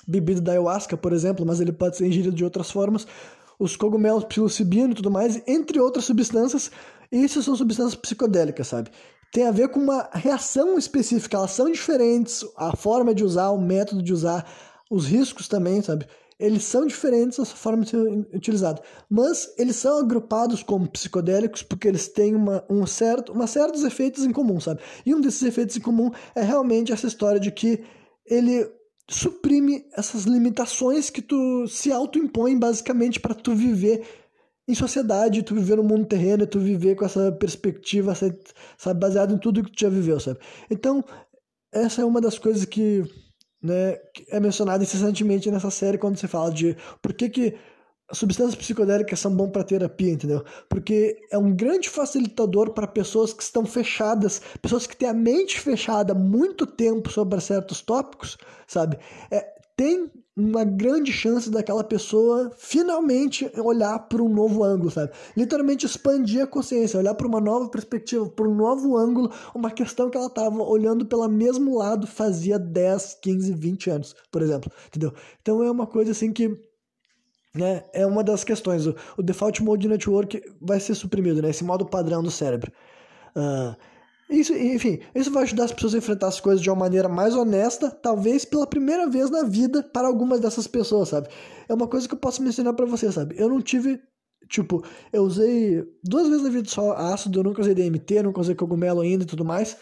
bebida 0.08 0.42
da 0.42 0.52
ayahuasca, 0.52 0.96
por 0.96 1.14
exemplo, 1.14 1.46
mas 1.46 1.60
ele 1.60 1.72
pode 1.72 1.98
ser 1.98 2.08
ingerido 2.08 2.36
de 2.36 2.44
outras 2.44 2.72
formas, 2.72 3.08
os 3.58 3.76
cogumelos 3.76 4.26
psilocibina 4.26 4.92
e 4.92 4.96
tudo 4.96 5.10
mais, 5.10 5.42
entre 5.48 5.80
outras 5.80 6.06
substâncias, 6.06 6.72
isso 7.12 7.42
são 7.42 7.56
substâncias 7.56 7.96
psicodélicas, 7.96 8.68
sabe? 8.68 8.90
Tem 9.32 9.48
a 9.48 9.52
ver 9.52 9.70
com 9.70 9.80
uma 9.80 10.10
reação 10.14 10.78
específica, 10.78 11.38
elas 11.38 11.52
são 11.52 11.72
diferentes, 11.72 12.46
a 12.56 12.76
forma 12.76 13.14
de 13.14 13.24
usar, 13.24 13.50
o 13.50 13.60
método 13.60 14.02
de 14.02 14.14
usar, 14.14 14.46
os 14.90 15.06
riscos 15.08 15.48
também, 15.48 15.82
sabe? 15.82 16.06
Eles 16.38 16.66
são 16.66 16.86
diferentes 16.86 17.40
a 17.40 17.46
forma 17.46 17.84
de 17.84 17.92
ser 17.92 17.98
utilizado, 18.34 18.82
mas 19.10 19.54
eles 19.58 19.78
são 19.78 20.00
agrupados 20.00 20.62
como 20.62 20.90
psicodélicos 20.90 21.64
porque 21.64 21.88
eles 21.88 22.10
têm 22.10 22.36
uma, 22.36 22.64
um 22.70 22.86
certo, 22.86 23.32
uma 23.32 23.48
certos 23.48 23.86
efeitos 23.86 24.26
em 24.26 24.34
comum, 24.34 24.60
sabe? 24.60 24.82
E 25.06 25.16
um 25.16 25.22
desses 25.22 25.44
efeitos 25.44 25.78
em 25.78 25.82
comum 25.82 26.12
é 26.36 26.42
realmente 26.42 26.92
essa 26.92 27.08
história 27.08 27.40
de 27.40 27.52
que 27.52 27.84
ele 28.26 28.70
suprime 29.08 29.86
essas 29.96 30.24
limitações 30.24 31.10
que 31.10 31.22
tu 31.22 31.68
se 31.68 31.92
autoimpõe 31.92 32.58
basicamente 32.58 33.20
para 33.20 33.36
tu 33.36 33.54
viver 33.54 34.06
em 34.68 34.74
sociedade, 34.74 35.44
tu 35.44 35.54
viver 35.54 35.78
no 35.78 35.84
mundo 35.84 36.08
terreno, 36.08 36.48
tu 36.48 36.60
viver 36.60 36.96
com 36.96 37.06
essa 37.06 37.32
perspectiva, 37.32 38.14
sabe, 38.16 39.00
baseado 39.00 39.34
em 39.34 39.38
tudo 39.38 39.64
que 39.64 39.72
tu 39.72 39.80
já 39.80 39.90
viveu, 39.90 40.20
sabe? 40.20 40.40
Então, 40.72 41.04
essa 41.72 42.02
é 42.02 42.06
uma 42.06 42.20
das 42.20 42.40
coisas 42.40 42.66
que, 42.66 43.04
né, 43.62 43.96
que 44.14 44.26
é 44.30 44.40
mencionada 44.40 44.84
incessantemente 44.84 45.52
nessa 45.52 45.70
série 45.70 46.00
quando 46.00 46.18
você 46.18 46.28
fala 46.28 46.52
de 46.52 46.76
por 47.02 47.14
que 47.14 47.30
que 47.30 47.56
substâncias 48.12 48.56
psicodélicas 48.56 49.20
são 49.20 49.36
bom 49.36 49.50
para 49.50 49.64
terapia, 49.64 50.12
entendeu? 50.12 50.44
Porque 50.70 51.18
é 51.32 51.38
um 51.38 51.56
grande 51.56 51.90
facilitador 51.90 52.72
para 52.72 52.88
pessoas 52.88 53.34
que 53.34 53.44
estão 53.44 53.66
fechadas, 53.66 54.42
pessoas 54.62 54.86
que 54.86 54.96
têm 54.96 55.10
a 55.10 55.14
mente 55.14 55.60
fechada 55.60 56.14
muito 56.14 56.66
tempo 56.66 57.12
sobre 57.12 57.40
certos 57.42 57.82
tópicos, 57.82 58.38
sabe? 58.68 58.98
É, 59.32 59.54
tem 59.76 60.10
uma 60.38 60.66
grande 60.66 61.14
chance 61.14 61.50
daquela 61.50 61.84
pessoa 61.84 62.52
finalmente 62.58 63.50
olhar 63.58 63.98
para 64.00 64.22
um 64.22 64.28
novo 64.28 64.64
ângulo, 64.66 64.92
sabe? 64.92 65.12
Literalmente 65.36 65.86
expandir 65.86 66.44
a 66.44 66.48
consciência, 66.48 67.00
olhar 67.00 67.16
para 67.16 67.28
uma 67.28 67.40
nova 67.40 67.70
perspectiva, 67.70 68.28
para 68.30 68.48
um 68.48 68.54
novo 68.54 68.98
ângulo, 68.98 69.32
uma 69.54 69.72
questão 69.72 70.10
que 70.10 70.18
ela 70.18 70.28
estava 70.28 70.62
olhando 70.62 71.06
pelo 71.06 71.26
mesmo 71.30 71.78
lado 71.78 72.06
fazia 72.06 72.60
10, 72.60 73.20
15, 73.22 73.54
20 73.54 73.90
anos, 73.90 74.16
por 74.30 74.42
exemplo, 74.42 74.70
entendeu? 74.88 75.14
Então 75.42 75.64
é 75.64 75.72
uma 75.72 75.88
coisa 75.88 76.12
assim 76.12 76.34
que 76.34 76.60
né, 77.56 77.84
é 77.94 78.06
uma 78.06 78.24
das 78.24 78.44
questões. 78.44 78.86
O, 78.86 79.24
Default 79.24 79.64
Mode 79.64 79.88
Network 79.88 80.42
vai 80.62 80.80
ser 80.80 80.96
suprimido, 80.96 81.42
né, 81.42 81.50
esse 81.50 81.64
modo 81.64 81.86
padrão 81.86 82.22
do 82.22 82.32
cérebro. 82.32 82.72
Uh, 83.36 83.76
isso, 84.30 84.54
enfim, 84.54 85.00
isso 85.14 85.32
vai 85.32 85.44
ajudar 85.44 85.66
as 85.66 85.72
pessoas 85.72 85.94
a 85.94 85.98
enfrentar 86.00 86.28
as 86.28 86.40
coisas 86.40 86.62
de 86.62 86.70
uma 86.70 86.76
maneira 86.76 87.08
mais 87.08 87.36
honesta, 87.36 87.92
talvez 87.92 88.44
pela 88.44 88.66
primeira 88.66 89.08
vez 89.08 89.30
na 89.30 89.44
vida 89.44 89.84
para 89.84 90.08
algumas 90.08 90.40
dessas 90.40 90.66
pessoas, 90.66 91.10
sabe? 91.10 91.30
É 91.70 91.74
uma 91.74 91.88
coisa 91.88 92.08
que 92.08 92.14
eu 92.16 92.20
posso 92.20 92.42
mencionar 92.42 92.74
para 92.74 92.86
você, 92.86 93.12
sabe? 93.12 93.36
Eu 93.38 93.48
não 93.48 93.62
tive, 93.62 94.00
tipo, 94.50 94.84
eu 95.14 95.24
usei 95.24 95.84
duas 96.04 96.28
vezes 96.28 96.44
na 96.44 96.50
vida 96.50 96.68
só 96.68 96.94
ácido, 96.94 97.40
eu 97.40 97.44
nunca 97.44 97.62
usei 97.62 97.76
DMT, 97.76 98.24
nunca 98.24 98.42
usei 98.42 98.56
cogumelo 98.56 99.02
ainda 99.02 99.24
e 99.24 99.28
tudo 99.28 99.46
mais. 99.46 99.78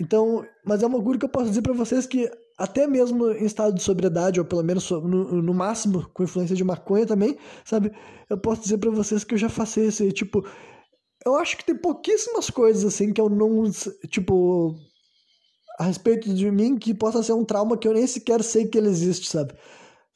Então, 0.00 0.44
mas 0.64 0.82
é 0.82 0.86
uma 0.86 1.02
coisa 1.02 1.18
que 1.18 1.24
eu 1.26 1.30
posso 1.30 1.48
dizer 1.48 1.62
para 1.62 1.74
vocês 1.74 2.06
que 2.06 2.30
até 2.56 2.86
mesmo 2.86 3.30
em 3.32 3.44
estado 3.44 3.74
de 3.74 3.82
sobriedade, 3.82 4.38
ou 4.38 4.46
pelo 4.46 4.62
menos 4.62 4.88
no, 4.90 5.42
no 5.42 5.54
máximo 5.54 6.08
com 6.14 6.22
influência 6.22 6.54
de 6.54 6.62
maconha 6.62 7.06
também, 7.06 7.36
sabe? 7.64 7.92
Eu 8.30 8.38
posso 8.38 8.62
dizer 8.62 8.78
para 8.78 8.90
vocês 8.90 9.24
que 9.24 9.34
eu 9.34 9.38
já 9.38 9.48
faço 9.48 9.80
esse, 9.80 10.12
tipo, 10.12 10.46
eu 11.24 11.36
acho 11.36 11.56
que 11.56 11.64
tem 11.64 11.76
pouquíssimas 11.76 12.50
coisas 12.50 12.84
assim 12.84 13.12
que 13.12 13.20
eu 13.20 13.28
não, 13.28 13.64
tipo, 14.08 14.76
a 15.78 15.84
respeito 15.84 16.32
de 16.32 16.50
mim 16.50 16.78
que 16.78 16.94
possa 16.94 17.22
ser 17.22 17.32
um 17.32 17.44
trauma 17.44 17.76
que 17.76 17.88
eu 17.88 17.92
nem 17.92 18.06
sequer 18.06 18.42
sei 18.42 18.66
que 18.66 18.78
ele 18.78 18.88
existe, 18.88 19.28
sabe? 19.28 19.54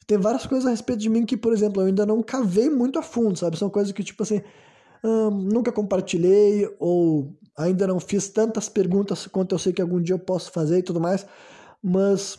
Tem 0.07 0.17
várias 0.17 0.45
coisas 0.45 0.65
a 0.65 0.71
respeito 0.71 0.99
de 0.99 1.09
mim 1.09 1.25
que, 1.25 1.37
por 1.37 1.53
exemplo, 1.53 1.81
eu 1.81 1.87
ainda 1.87 2.05
não 2.05 2.23
cavei 2.23 2.69
muito 2.69 2.97
a 2.97 3.01
fundo, 3.01 3.37
sabe? 3.37 3.57
São 3.57 3.69
coisas 3.69 3.91
que, 3.91 4.03
tipo 4.03 4.23
assim, 4.23 4.41
hum, 5.03 5.29
nunca 5.29 5.71
compartilhei 5.71 6.67
ou 6.79 7.35
ainda 7.57 7.85
não 7.85 7.99
fiz 7.99 8.29
tantas 8.29 8.69
perguntas 8.69 9.27
quanto 9.27 9.53
eu 9.53 9.59
sei 9.59 9.73
que 9.73 9.81
algum 9.81 10.01
dia 10.01 10.15
eu 10.15 10.19
posso 10.19 10.51
fazer 10.51 10.79
e 10.79 10.83
tudo 10.83 10.99
mais, 10.99 11.25
mas 11.83 12.37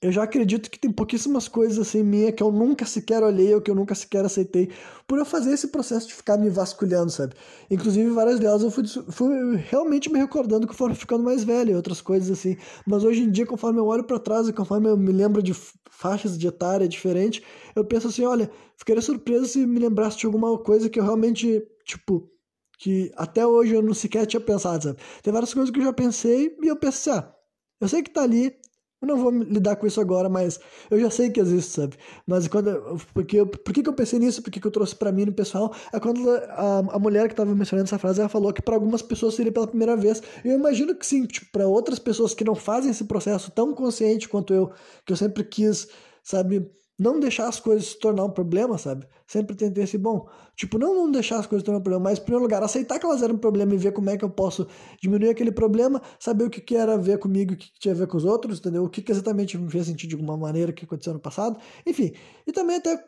eu 0.00 0.12
já 0.12 0.22
acredito 0.22 0.70
que 0.70 0.78
tem 0.78 0.92
pouquíssimas 0.92 1.48
coisas 1.48 1.76
assim 1.78 2.04
minha 2.04 2.30
que 2.30 2.40
eu 2.40 2.52
nunca 2.52 2.86
sequer 2.86 3.20
olhei 3.20 3.52
ou 3.52 3.60
que 3.60 3.68
eu 3.68 3.74
nunca 3.74 3.96
sequer 3.96 4.24
aceitei 4.24 4.70
por 5.08 5.18
eu 5.18 5.24
fazer 5.24 5.52
esse 5.52 5.68
processo 5.68 6.06
de 6.06 6.14
ficar 6.14 6.38
me 6.38 6.48
vasculhando, 6.48 7.10
sabe? 7.10 7.34
Inclusive, 7.68 8.08
várias 8.10 8.38
delas 8.38 8.62
eu 8.62 8.70
fui, 8.70 8.84
fui 8.86 9.56
realmente 9.56 10.08
me 10.08 10.18
recordando 10.18 10.68
conforme 10.68 10.94
ficando 10.94 11.24
mais 11.24 11.42
velho 11.42 11.72
e 11.72 11.74
outras 11.74 12.00
coisas 12.00 12.30
assim. 12.30 12.56
Mas 12.86 13.02
hoje 13.02 13.22
em 13.22 13.30
dia, 13.30 13.44
conforme 13.44 13.80
eu 13.80 13.86
olho 13.86 14.04
para 14.04 14.20
trás 14.20 14.46
e 14.48 14.52
conforme 14.52 14.88
eu 14.88 14.96
me 14.96 15.10
lembro 15.10 15.42
de 15.42 15.52
faixas 15.90 16.38
de 16.38 16.46
etária 16.46 16.86
diferentes, 16.88 17.42
eu 17.74 17.84
penso 17.84 18.06
assim: 18.06 18.24
olha, 18.24 18.48
ficaria 18.76 19.02
surpreso 19.02 19.46
se 19.46 19.66
me 19.66 19.80
lembrasse 19.80 20.18
de 20.18 20.26
alguma 20.26 20.56
coisa 20.58 20.88
que 20.88 21.00
eu 21.00 21.04
realmente, 21.04 21.60
tipo, 21.84 22.30
que 22.78 23.10
até 23.16 23.44
hoje 23.44 23.74
eu 23.74 23.82
não 23.82 23.94
sequer 23.94 24.26
tinha 24.26 24.40
pensado, 24.40 24.84
sabe? 24.84 24.98
Tem 25.24 25.32
várias 25.32 25.52
coisas 25.52 25.72
que 25.72 25.80
eu 25.80 25.84
já 25.84 25.92
pensei 25.92 26.56
e 26.62 26.68
eu 26.68 26.76
pensei, 26.76 27.14
ah, 27.14 27.34
eu 27.80 27.88
sei 27.88 28.02
que 28.02 28.10
tá 28.10 28.22
ali, 28.22 28.54
eu 29.00 29.06
não 29.06 29.16
vou 29.16 29.30
lidar 29.30 29.76
com 29.76 29.86
isso 29.86 30.00
agora, 30.00 30.28
mas 30.28 30.58
eu 30.90 30.98
já 30.98 31.08
sei 31.08 31.30
que 31.30 31.38
existe, 31.38 31.70
sabe? 31.70 31.96
Mas 32.26 32.48
quando. 32.48 32.98
Porque 33.14 33.36
eu, 33.36 33.46
por 33.46 33.72
que, 33.72 33.80
que 33.82 33.88
eu 33.88 33.92
pensei 33.92 34.18
nisso? 34.18 34.42
Por 34.42 34.50
que, 34.50 34.58
que 34.60 34.66
eu 34.66 34.72
trouxe 34.72 34.96
para 34.96 35.12
mim 35.12 35.24
no 35.24 35.32
pessoal? 35.32 35.72
É 35.92 36.00
quando 36.00 36.28
a, 36.28 36.78
a 36.78 36.98
mulher 36.98 37.28
que 37.28 37.34
tava 37.34 37.54
mencionando 37.54 37.86
essa 37.86 37.98
frase, 37.98 38.18
ela 38.18 38.28
falou 38.28 38.52
que 38.52 38.60
para 38.60 38.74
algumas 38.74 39.00
pessoas 39.00 39.34
seria 39.34 39.52
pela 39.52 39.68
primeira 39.68 39.96
vez. 39.96 40.20
Eu 40.44 40.52
imagino 40.58 40.96
que 40.96 41.06
sim, 41.06 41.26
tipo, 41.26 41.46
para 41.52 41.68
outras 41.68 42.00
pessoas 42.00 42.34
que 42.34 42.42
não 42.42 42.56
fazem 42.56 42.90
esse 42.90 43.04
processo 43.04 43.52
tão 43.52 43.72
consciente 43.72 44.28
quanto 44.28 44.52
eu, 44.52 44.72
que 45.06 45.12
eu 45.12 45.16
sempre 45.16 45.44
quis, 45.44 45.86
sabe? 46.20 46.68
Não 46.98 47.20
deixar 47.20 47.48
as 47.48 47.60
coisas 47.60 47.90
se 47.90 47.98
tornar 47.98 48.24
um 48.24 48.30
problema, 48.30 48.76
sabe? 48.76 49.06
Sempre 49.26 49.54
tentei 49.54 49.84
esse 49.84 49.96
bom. 49.96 50.26
Tipo, 50.56 50.78
não 50.78 50.94
não 50.94 51.10
deixar 51.10 51.38
as 51.38 51.46
coisas 51.46 51.62
se 51.62 51.66
tornar 51.66 51.78
um 51.78 51.82
problema, 51.82 52.04
mas, 52.10 52.18
em 52.18 52.22
primeiro 52.22 52.42
lugar, 52.42 52.62
aceitar 52.62 52.98
que 52.98 53.06
elas 53.06 53.22
eram 53.22 53.36
um 53.36 53.38
problema 53.38 53.72
e 53.74 53.78
ver 53.78 53.92
como 53.92 54.10
é 54.10 54.16
que 54.16 54.24
eu 54.24 54.30
posso 54.30 54.66
diminuir 55.00 55.30
aquele 55.30 55.52
problema, 55.52 56.02
saber 56.18 56.44
o 56.44 56.50
que, 56.50 56.60
que 56.60 56.74
era 56.74 56.94
a 56.94 56.96
ver 56.96 57.18
comigo, 57.18 57.54
o 57.54 57.56
que, 57.56 57.70
que 57.72 57.78
tinha 57.78 57.94
a 57.94 57.96
ver 57.96 58.08
com 58.08 58.16
os 58.16 58.24
outros, 58.24 58.58
entendeu? 58.58 58.84
O 58.84 58.88
que, 58.88 59.00
que 59.00 59.12
exatamente 59.12 59.56
me 59.56 59.70
fez 59.70 59.86
sentir 59.86 60.08
de 60.08 60.14
alguma 60.14 60.36
maneira 60.36 60.72
que 60.72 60.84
aconteceu 60.84 61.12
no 61.12 61.20
passado. 61.20 61.58
Enfim, 61.86 62.12
e 62.46 62.52
também 62.52 62.76
até 62.76 62.98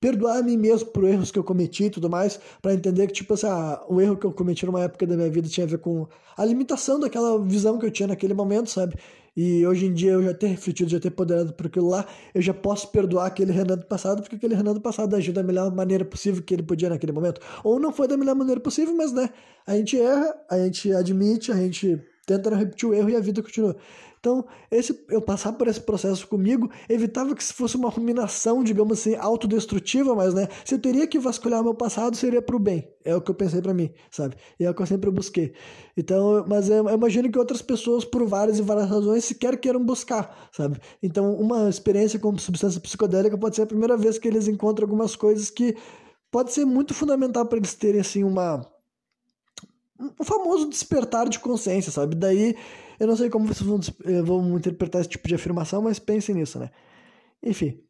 perdoar 0.00 0.38
a 0.38 0.42
mim 0.42 0.56
mesmo 0.56 0.88
por 0.90 1.04
erros 1.04 1.30
que 1.30 1.38
eu 1.38 1.44
cometi 1.44 1.84
e 1.84 1.90
tudo 1.90 2.08
mais, 2.08 2.40
para 2.62 2.72
entender 2.72 3.06
que, 3.08 3.12
tipo 3.12 3.34
assim, 3.34 3.46
ah, 3.46 3.84
o 3.88 4.00
erro 4.00 4.16
que 4.16 4.24
eu 4.24 4.32
cometi 4.32 4.64
numa 4.64 4.82
época 4.82 5.06
da 5.06 5.16
minha 5.16 5.30
vida 5.30 5.48
tinha 5.48 5.66
a 5.66 5.68
ver 5.68 5.78
com 5.78 6.08
a 6.36 6.44
limitação 6.44 6.98
daquela 6.98 7.38
visão 7.44 7.78
que 7.78 7.84
eu 7.86 7.90
tinha 7.90 8.06
naquele 8.06 8.32
momento, 8.32 8.70
sabe? 8.70 8.96
E 9.36 9.66
hoje 9.66 9.86
em 9.86 9.92
dia 9.92 10.12
eu 10.12 10.22
já 10.22 10.32
ter 10.32 10.46
refletido, 10.46 10.90
já 10.90 10.98
ter 10.98 11.10
poderado 11.10 11.52
por 11.52 11.66
aquilo 11.66 11.88
lá, 11.88 12.06
eu 12.34 12.40
já 12.40 12.54
posso 12.54 12.90
perdoar 12.90 13.26
aquele 13.26 13.52
Renan 13.52 13.76
do 13.76 13.84
passado, 13.84 14.22
porque 14.22 14.36
aquele 14.36 14.54
Renan 14.54 14.72
do 14.72 14.80
passado 14.80 15.14
agiu 15.14 15.34
da 15.34 15.42
melhor 15.42 15.70
maneira 15.74 16.04
possível 16.04 16.42
que 16.42 16.54
ele 16.54 16.62
podia 16.62 16.88
naquele 16.88 17.12
momento. 17.12 17.40
Ou 17.62 17.78
não 17.78 17.92
foi 17.92 18.08
da 18.08 18.16
melhor 18.16 18.34
maneira 18.34 18.60
possível, 18.60 18.96
mas 18.96 19.12
né, 19.12 19.28
a 19.66 19.76
gente 19.76 20.00
erra, 20.00 20.34
a 20.50 20.58
gente 20.58 20.90
admite, 20.92 21.52
a 21.52 21.56
gente 21.56 22.00
tenta 22.26 22.50
não 22.50 22.56
repetir 22.56 22.88
o 22.88 22.94
erro 22.94 23.10
e 23.10 23.16
a 23.16 23.20
vida 23.20 23.42
continua. 23.42 23.76
Então, 24.26 24.44
esse, 24.72 25.06
eu 25.08 25.22
passar 25.22 25.52
por 25.52 25.68
esse 25.68 25.80
processo 25.80 26.26
comigo 26.26 26.68
evitava 26.88 27.32
que 27.32 27.44
se 27.44 27.52
fosse 27.52 27.76
uma 27.76 27.88
ruminação, 27.88 28.64
digamos 28.64 28.98
assim, 28.98 29.14
autodestrutiva, 29.14 30.16
mas, 30.16 30.34
né, 30.34 30.48
se 30.64 30.74
eu 30.74 30.80
teria 30.80 31.06
que 31.06 31.16
vasculhar 31.16 31.62
meu 31.62 31.74
passado, 31.74 32.16
seria 32.16 32.42
pro 32.42 32.58
bem. 32.58 32.90
É 33.04 33.14
o 33.14 33.20
que 33.20 33.30
eu 33.30 33.36
pensei 33.36 33.62
para 33.62 33.72
mim, 33.72 33.88
sabe? 34.10 34.34
E 34.58 34.64
é 34.64 34.70
o 34.70 34.74
que 34.74 34.82
eu 34.82 34.86
sempre 34.86 35.12
busquei. 35.12 35.52
Então, 35.96 36.44
mas 36.48 36.68
eu, 36.68 36.88
eu 36.88 36.94
imagino 36.96 37.30
que 37.30 37.38
outras 37.38 37.62
pessoas, 37.62 38.04
por 38.04 38.26
várias 38.26 38.58
e 38.58 38.62
várias 38.62 38.90
razões, 38.90 39.24
sequer 39.24 39.56
queiram 39.60 39.84
buscar, 39.84 40.48
sabe? 40.50 40.80
Então, 41.00 41.32
uma 41.36 41.68
experiência 41.68 42.18
com 42.18 42.36
substância 42.36 42.80
psicodélica 42.80 43.38
pode 43.38 43.54
ser 43.54 43.62
a 43.62 43.66
primeira 43.66 43.96
vez 43.96 44.18
que 44.18 44.26
eles 44.26 44.48
encontram 44.48 44.86
algumas 44.86 45.14
coisas 45.14 45.50
que 45.50 45.76
pode 46.32 46.52
ser 46.52 46.64
muito 46.64 46.92
fundamental 46.94 47.46
para 47.46 47.58
eles 47.58 47.74
terem, 47.74 48.00
assim, 48.00 48.24
uma 48.24 48.66
o 50.18 50.24
famoso 50.24 50.68
despertar 50.68 51.28
de 51.28 51.38
consciência, 51.38 51.90
sabe? 51.90 52.14
Daí 52.14 52.56
eu 52.98 53.06
não 53.06 53.16
sei 53.16 53.28
como 53.28 53.46
vocês 53.46 53.68
vão, 53.68 53.80
eh, 54.04 54.22
vão 54.22 54.56
interpretar 54.56 55.00
esse 55.00 55.10
tipo 55.10 55.28
de 55.28 55.34
afirmação, 55.34 55.82
mas 55.82 55.98
pensem 55.98 56.34
nisso, 56.34 56.58
né? 56.58 56.70
Enfim. 57.42 57.80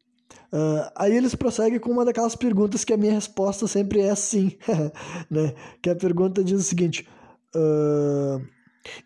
Uh, 0.51 0.89
aí 0.95 1.15
eles 1.15 1.35
prosseguem 1.35 1.79
com 1.79 1.91
uma 1.91 2.05
daquelas 2.05 2.35
perguntas 2.35 2.83
que 2.83 2.93
a 2.93 2.97
minha 2.97 3.13
resposta 3.13 3.67
sempre 3.67 4.01
é 4.01 4.13
sim, 4.15 4.57
né? 5.29 5.53
Que 5.81 5.89
a 5.89 5.95
pergunta 5.95 6.43
diz 6.43 6.59
o 6.59 6.63
seguinte: 6.63 7.07
uh, 7.55 8.45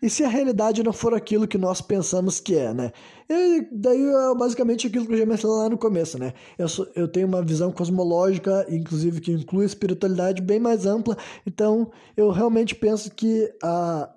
e 0.00 0.08
se 0.08 0.24
a 0.24 0.28
realidade 0.28 0.82
não 0.82 0.92
for 0.92 1.14
aquilo 1.14 1.46
que 1.46 1.58
nós 1.58 1.80
pensamos 1.80 2.40
que 2.40 2.56
é, 2.56 2.72
né? 2.72 2.92
E 3.28 3.66
daí 3.72 4.02
é 4.02 4.34
basicamente 4.34 4.86
aquilo 4.86 5.06
que 5.06 5.12
eu 5.12 5.18
já 5.18 5.26
mencionei 5.26 5.58
lá 5.58 5.68
no 5.68 5.78
começo, 5.78 6.18
né? 6.18 6.32
Eu, 6.58 6.68
sou, 6.68 6.86
eu 6.94 7.08
tenho 7.08 7.26
uma 7.26 7.42
visão 7.42 7.70
cosmológica, 7.70 8.66
inclusive 8.68 9.20
que 9.20 9.32
inclui 9.32 9.64
espiritualidade 9.64 10.42
bem 10.42 10.60
mais 10.60 10.86
ampla, 10.86 11.16
então 11.46 11.90
eu 12.16 12.30
realmente 12.30 12.74
penso 12.74 13.10
que 13.10 13.52
a 13.62 14.10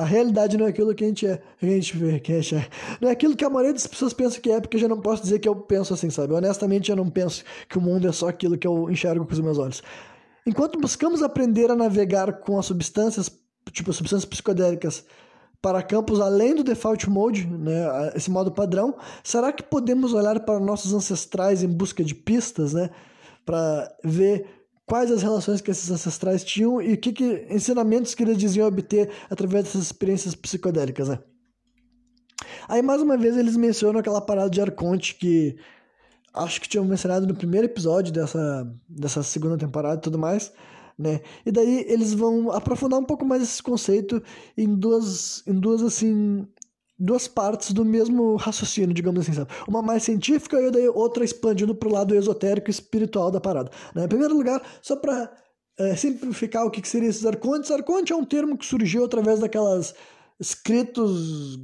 a 0.00 0.04
realidade 0.04 0.56
não 0.56 0.64
é 0.64 0.70
aquilo 0.70 0.94
que 0.94 1.04
a 1.04 1.06
gente 1.06 1.26
é, 1.26 1.42
a 1.60 1.66
gente 1.66 1.94
vê, 1.94 2.18
que 2.18 2.32
a 2.32 2.36
é. 2.38 2.68
Não 3.02 3.10
é 3.10 3.12
aquilo 3.12 3.36
que 3.36 3.44
a 3.44 3.50
maioria 3.50 3.74
das 3.74 3.86
pessoas 3.86 4.14
pensa 4.14 4.40
que 4.40 4.50
é, 4.50 4.58
porque 4.58 4.78
eu 4.78 4.80
já 4.80 4.88
não 4.88 4.98
posso 4.98 5.22
dizer 5.22 5.38
que 5.40 5.46
eu 5.46 5.54
penso 5.54 5.92
assim, 5.92 6.08
sabe? 6.08 6.32
Honestamente, 6.32 6.90
eu 6.90 6.96
não 6.96 7.10
penso 7.10 7.44
que 7.68 7.76
o 7.76 7.82
mundo 7.82 8.08
é 8.08 8.12
só 8.12 8.26
aquilo 8.26 8.56
que 8.56 8.66
eu 8.66 8.88
enxergo 8.88 9.26
com 9.26 9.32
os 9.34 9.40
meus 9.40 9.58
olhos. 9.58 9.82
Enquanto 10.46 10.80
buscamos 10.80 11.22
aprender 11.22 11.70
a 11.70 11.76
navegar 11.76 12.40
com 12.40 12.58
as 12.58 12.64
substâncias, 12.64 13.30
tipo 13.70 13.92
substâncias 13.92 14.28
psicodélicas, 14.28 15.04
para 15.62 15.82
campos 15.82 16.20
além 16.20 16.54
do 16.54 16.64
default 16.64 17.08
mode, 17.08 17.46
né, 17.46 18.12
esse 18.14 18.30
modo 18.30 18.50
padrão, 18.50 18.96
será 19.22 19.52
que 19.52 19.62
podemos 19.62 20.14
olhar 20.14 20.40
para 20.40 20.58
nossos 20.58 20.94
ancestrais 20.94 21.62
em 21.62 21.68
busca 21.68 22.02
de 22.02 22.14
pistas, 22.14 22.72
né, 22.72 22.90
para 23.44 23.94
ver 24.02 24.46
quais 24.86 25.10
as 25.10 25.22
relações 25.22 25.60
que 25.60 25.70
esses 25.70 25.90
ancestrais 25.90 26.42
tinham 26.42 26.80
e 26.80 26.96
que, 26.96 27.12
que 27.12 27.46
ensinamentos 27.50 28.14
que 28.14 28.22
eles 28.22 28.36
diziam 28.36 28.66
obter 28.66 29.10
através 29.28 29.64
dessas 29.64 29.82
experiências 29.82 30.34
psicodélicas, 30.34 31.08
né? 31.08 31.20
Aí, 32.66 32.82
mais 32.82 33.00
uma 33.00 33.16
vez, 33.16 33.36
eles 33.36 33.56
mencionam 33.56 34.00
aquela 34.00 34.20
parada 34.20 34.50
de 34.50 34.60
Arconte 34.60 35.14
que 35.14 35.56
acho 36.32 36.60
que 36.60 36.68
tinham 36.68 36.84
mencionado 36.84 37.26
no 37.26 37.34
primeiro 37.34 37.66
episódio 37.66 38.12
dessa, 38.12 38.68
dessa 38.88 39.22
segunda 39.22 39.56
temporada 39.56 39.98
e 39.98 40.02
tudo 40.02 40.18
mais, 40.18 40.52
né? 41.00 41.20
E 41.46 41.50
daí 41.50 41.86
eles 41.88 42.12
vão 42.12 42.52
aprofundar 42.52 43.00
um 43.00 43.04
pouco 43.04 43.24
mais 43.24 43.42
esse 43.42 43.62
conceito 43.62 44.22
em 44.56 44.74
duas, 44.74 45.42
em 45.46 45.54
duas 45.54 45.82
assim, 45.82 46.46
duas 46.98 47.26
partes 47.26 47.72
do 47.72 47.84
mesmo 47.84 48.36
raciocínio, 48.36 48.94
digamos 48.94 49.22
assim, 49.22 49.32
sabe? 49.32 49.50
Uma 49.66 49.80
mais 49.80 50.02
científica 50.02 50.60
e 50.60 50.70
daí 50.70 50.88
outra 50.88 51.24
expandindo 51.24 51.74
para 51.74 51.88
o 51.88 51.92
lado 51.92 52.14
esotérico 52.14 52.68
e 52.68 52.70
espiritual 52.70 53.30
da 53.30 53.40
parada. 53.40 53.70
Né? 53.94 54.04
Em 54.04 54.08
primeiro 54.08 54.36
lugar, 54.36 54.62
só 54.82 54.94
para 54.94 55.32
é, 55.78 55.96
simplificar 55.96 56.66
o 56.66 56.70
que, 56.70 56.82
que 56.82 56.88
seria 56.88 57.08
esses 57.08 57.24
arcontes, 57.24 57.70
arconte 57.70 58.12
é 58.12 58.16
um 58.16 58.24
termo 58.24 58.58
que 58.58 58.66
surgiu 58.66 59.04
através 59.04 59.40
daquelas 59.40 59.94
escritos 60.40 61.58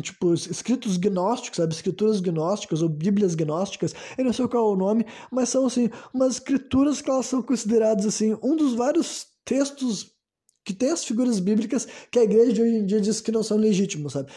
tipo 0.00 0.32
escritos 0.32 0.96
gnósticos, 0.96 1.58
sabe, 1.58 1.74
escrituras 1.74 2.20
gnósticas 2.20 2.80
ou 2.80 2.88
bíblias 2.88 3.34
gnósticas, 3.34 3.94
eu 4.16 4.24
não 4.24 4.32
sei 4.32 4.48
qual 4.48 4.70
é 4.70 4.72
o 4.72 4.76
nome, 4.76 5.04
mas 5.30 5.50
são 5.50 5.66
assim 5.66 5.90
umas 6.12 6.34
escrituras 6.34 7.02
que 7.02 7.10
elas 7.10 7.26
são 7.26 7.42
consideradas 7.42 8.06
assim 8.06 8.36
um 8.42 8.56
dos 8.56 8.74
vários 8.74 9.26
textos 9.44 10.12
que 10.64 10.72
tem 10.72 10.90
as 10.90 11.04
figuras 11.04 11.38
bíblicas 11.38 11.86
que 12.10 12.18
a 12.18 12.24
igreja 12.24 12.52
de 12.52 12.62
hoje 12.62 12.76
em 12.76 12.86
dia 12.86 13.00
diz 13.00 13.20
que 13.20 13.32
não 13.32 13.42
são 13.42 13.56
legítimos, 13.56 14.12
sabe? 14.12 14.30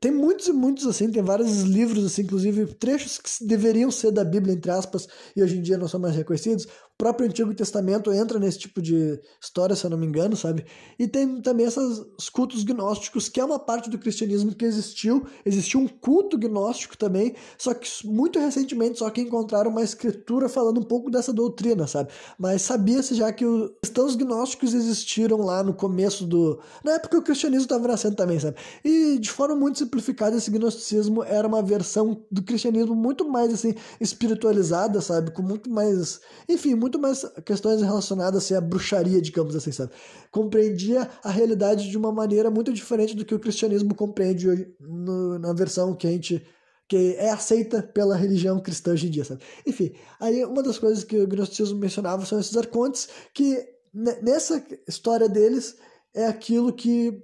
Tem 0.00 0.10
muitos 0.10 0.48
e 0.48 0.52
muitos 0.52 0.86
assim, 0.86 1.10
tem 1.10 1.22
vários 1.22 1.62
livros 1.62 2.04
assim, 2.04 2.22
inclusive 2.22 2.66
trechos 2.74 3.18
que 3.18 3.46
deveriam 3.46 3.90
ser 3.90 4.10
da 4.10 4.24
Bíblia 4.24 4.54
entre 4.54 4.70
aspas 4.70 5.06
e 5.36 5.42
hoje 5.42 5.58
em 5.58 5.62
dia 5.62 5.78
não 5.78 5.88
são 5.88 6.00
mais 6.00 6.16
reconhecidos 6.16 6.66
próprio 6.98 7.28
Antigo 7.28 7.54
Testamento 7.54 8.12
entra 8.12 8.40
nesse 8.40 8.58
tipo 8.58 8.82
de 8.82 9.20
história, 9.40 9.76
se 9.76 9.86
eu 9.86 9.90
não 9.90 9.96
me 9.96 10.04
engano, 10.04 10.36
sabe? 10.36 10.66
E 10.98 11.06
tem 11.06 11.40
também 11.40 11.64
esses 11.64 12.28
cultos 12.28 12.64
gnósticos, 12.64 13.28
que 13.28 13.38
é 13.38 13.44
uma 13.44 13.58
parte 13.58 13.88
do 13.88 13.98
cristianismo 13.98 14.52
que 14.52 14.64
existiu. 14.64 15.24
Existiu 15.46 15.78
um 15.78 15.86
culto 15.86 16.36
gnóstico 16.36 16.98
também, 16.98 17.36
só 17.56 17.72
que 17.72 17.88
muito 18.04 18.40
recentemente 18.40 18.98
só 18.98 19.08
que 19.10 19.20
encontraram 19.20 19.70
uma 19.70 19.82
escritura 19.82 20.48
falando 20.48 20.80
um 20.80 20.82
pouco 20.82 21.08
dessa 21.08 21.32
doutrina, 21.32 21.86
sabe? 21.86 22.10
Mas 22.36 22.62
sabia-se 22.62 23.14
já 23.14 23.32
que 23.32 23.46
os 23.46 23.70
cristãos 23.80 24.16
gnósticos 24.16 24.74
existiram 24.74 25.38
lá 25.38 25.62
no 25.68 25.74
começo 25.74 26.26
do... 26.26 26.58
Na 26.82 26.92
época 26.92 27.18
o 27.18 27.22
cristianismo 27.22 27.64
estava 27.64 27.86
nascendo 27.86 28.16
também, 28.16 28.40
sabe? 28.40 28.56
E 28.84 29.18
de 29.18 29.30
forma 29.30 29.54
muito 29.54 29.78
simplificada, 29.78 30.36
esse 30.36 30.50
gnosticismo 30.50 31.22
era 31.22 31.46
uma 31.46 31.62
versão 31.62 32.24
do 32.30 32.42
cristianismo 32.42 32.94
muito 32.94 33.28
mais, 33.28 33.52
assim, 33.52 33.74
espiritualizada, 34.00 35.00
sabe? 35.00 35.30
Com 35.30 35.42
muito 35.42 35.70
mais... 35.70 36.20
Enfim, 36.48 36.74
muito 36.74 36.98
mais 36.98 37.24
questões 37.44 37.82
relacionadas 37.82 38.44
assim, 38.44 38.54
à 38.54 38.60
bruxaria, 38.60 39.20
digamos 39.20 39.54
assim, 39.54 39.70
sabe? 39.70 39.92
Compreendia 40.30 41.08
a 41.22 41.30
realidade 41.30 41.88
de 41.88 41.96
uma 41.96 42.10
maneira 42.10 42.50
muito 42.50 42.72
diferente 42.72 43.14
do 43.14 43.24
que 43.24 43.34
o 43.34 43.38
cristianismo 43.38 43.94
compreende 43.94 44.48
hoje, 44.48 44.74
no, 44.80 45.38
na 45.38 45.52
versão 45.52 45.94
que 45.94 46.06
a 46.06 46.10
gente 46.10 46.44
que 46.88 47.16
é 47.18 47.30
aceita 47.30 47.82
pela 47.82 48.16
religião 48.16 48.58
cristã 48.58 48.92
hoje 48.92 49.08
em 49.08 49.10
dia, 49.10 49.24
sabe? 49.24 49.42
Enfim, 49.66 49.92
aí 50.18 50.42
uma 50.44 50.62
das 50.62 50.78
coisas 50.78 51.04
que 51.04 51.18
o 51.18 51.26
gnosticismo 51.26 51.78
mencionava 51.78 52.24
são 52.24 52.40
esses 52.40 52.56
arcontes 52.56 53.10
que 53.34 53.77
nessa 54.22 54.64
história 54.86 55.28
deles 55.28 55.76
é 56.14 56.26
aquilo 56.26 56.72
que 56.72 57.22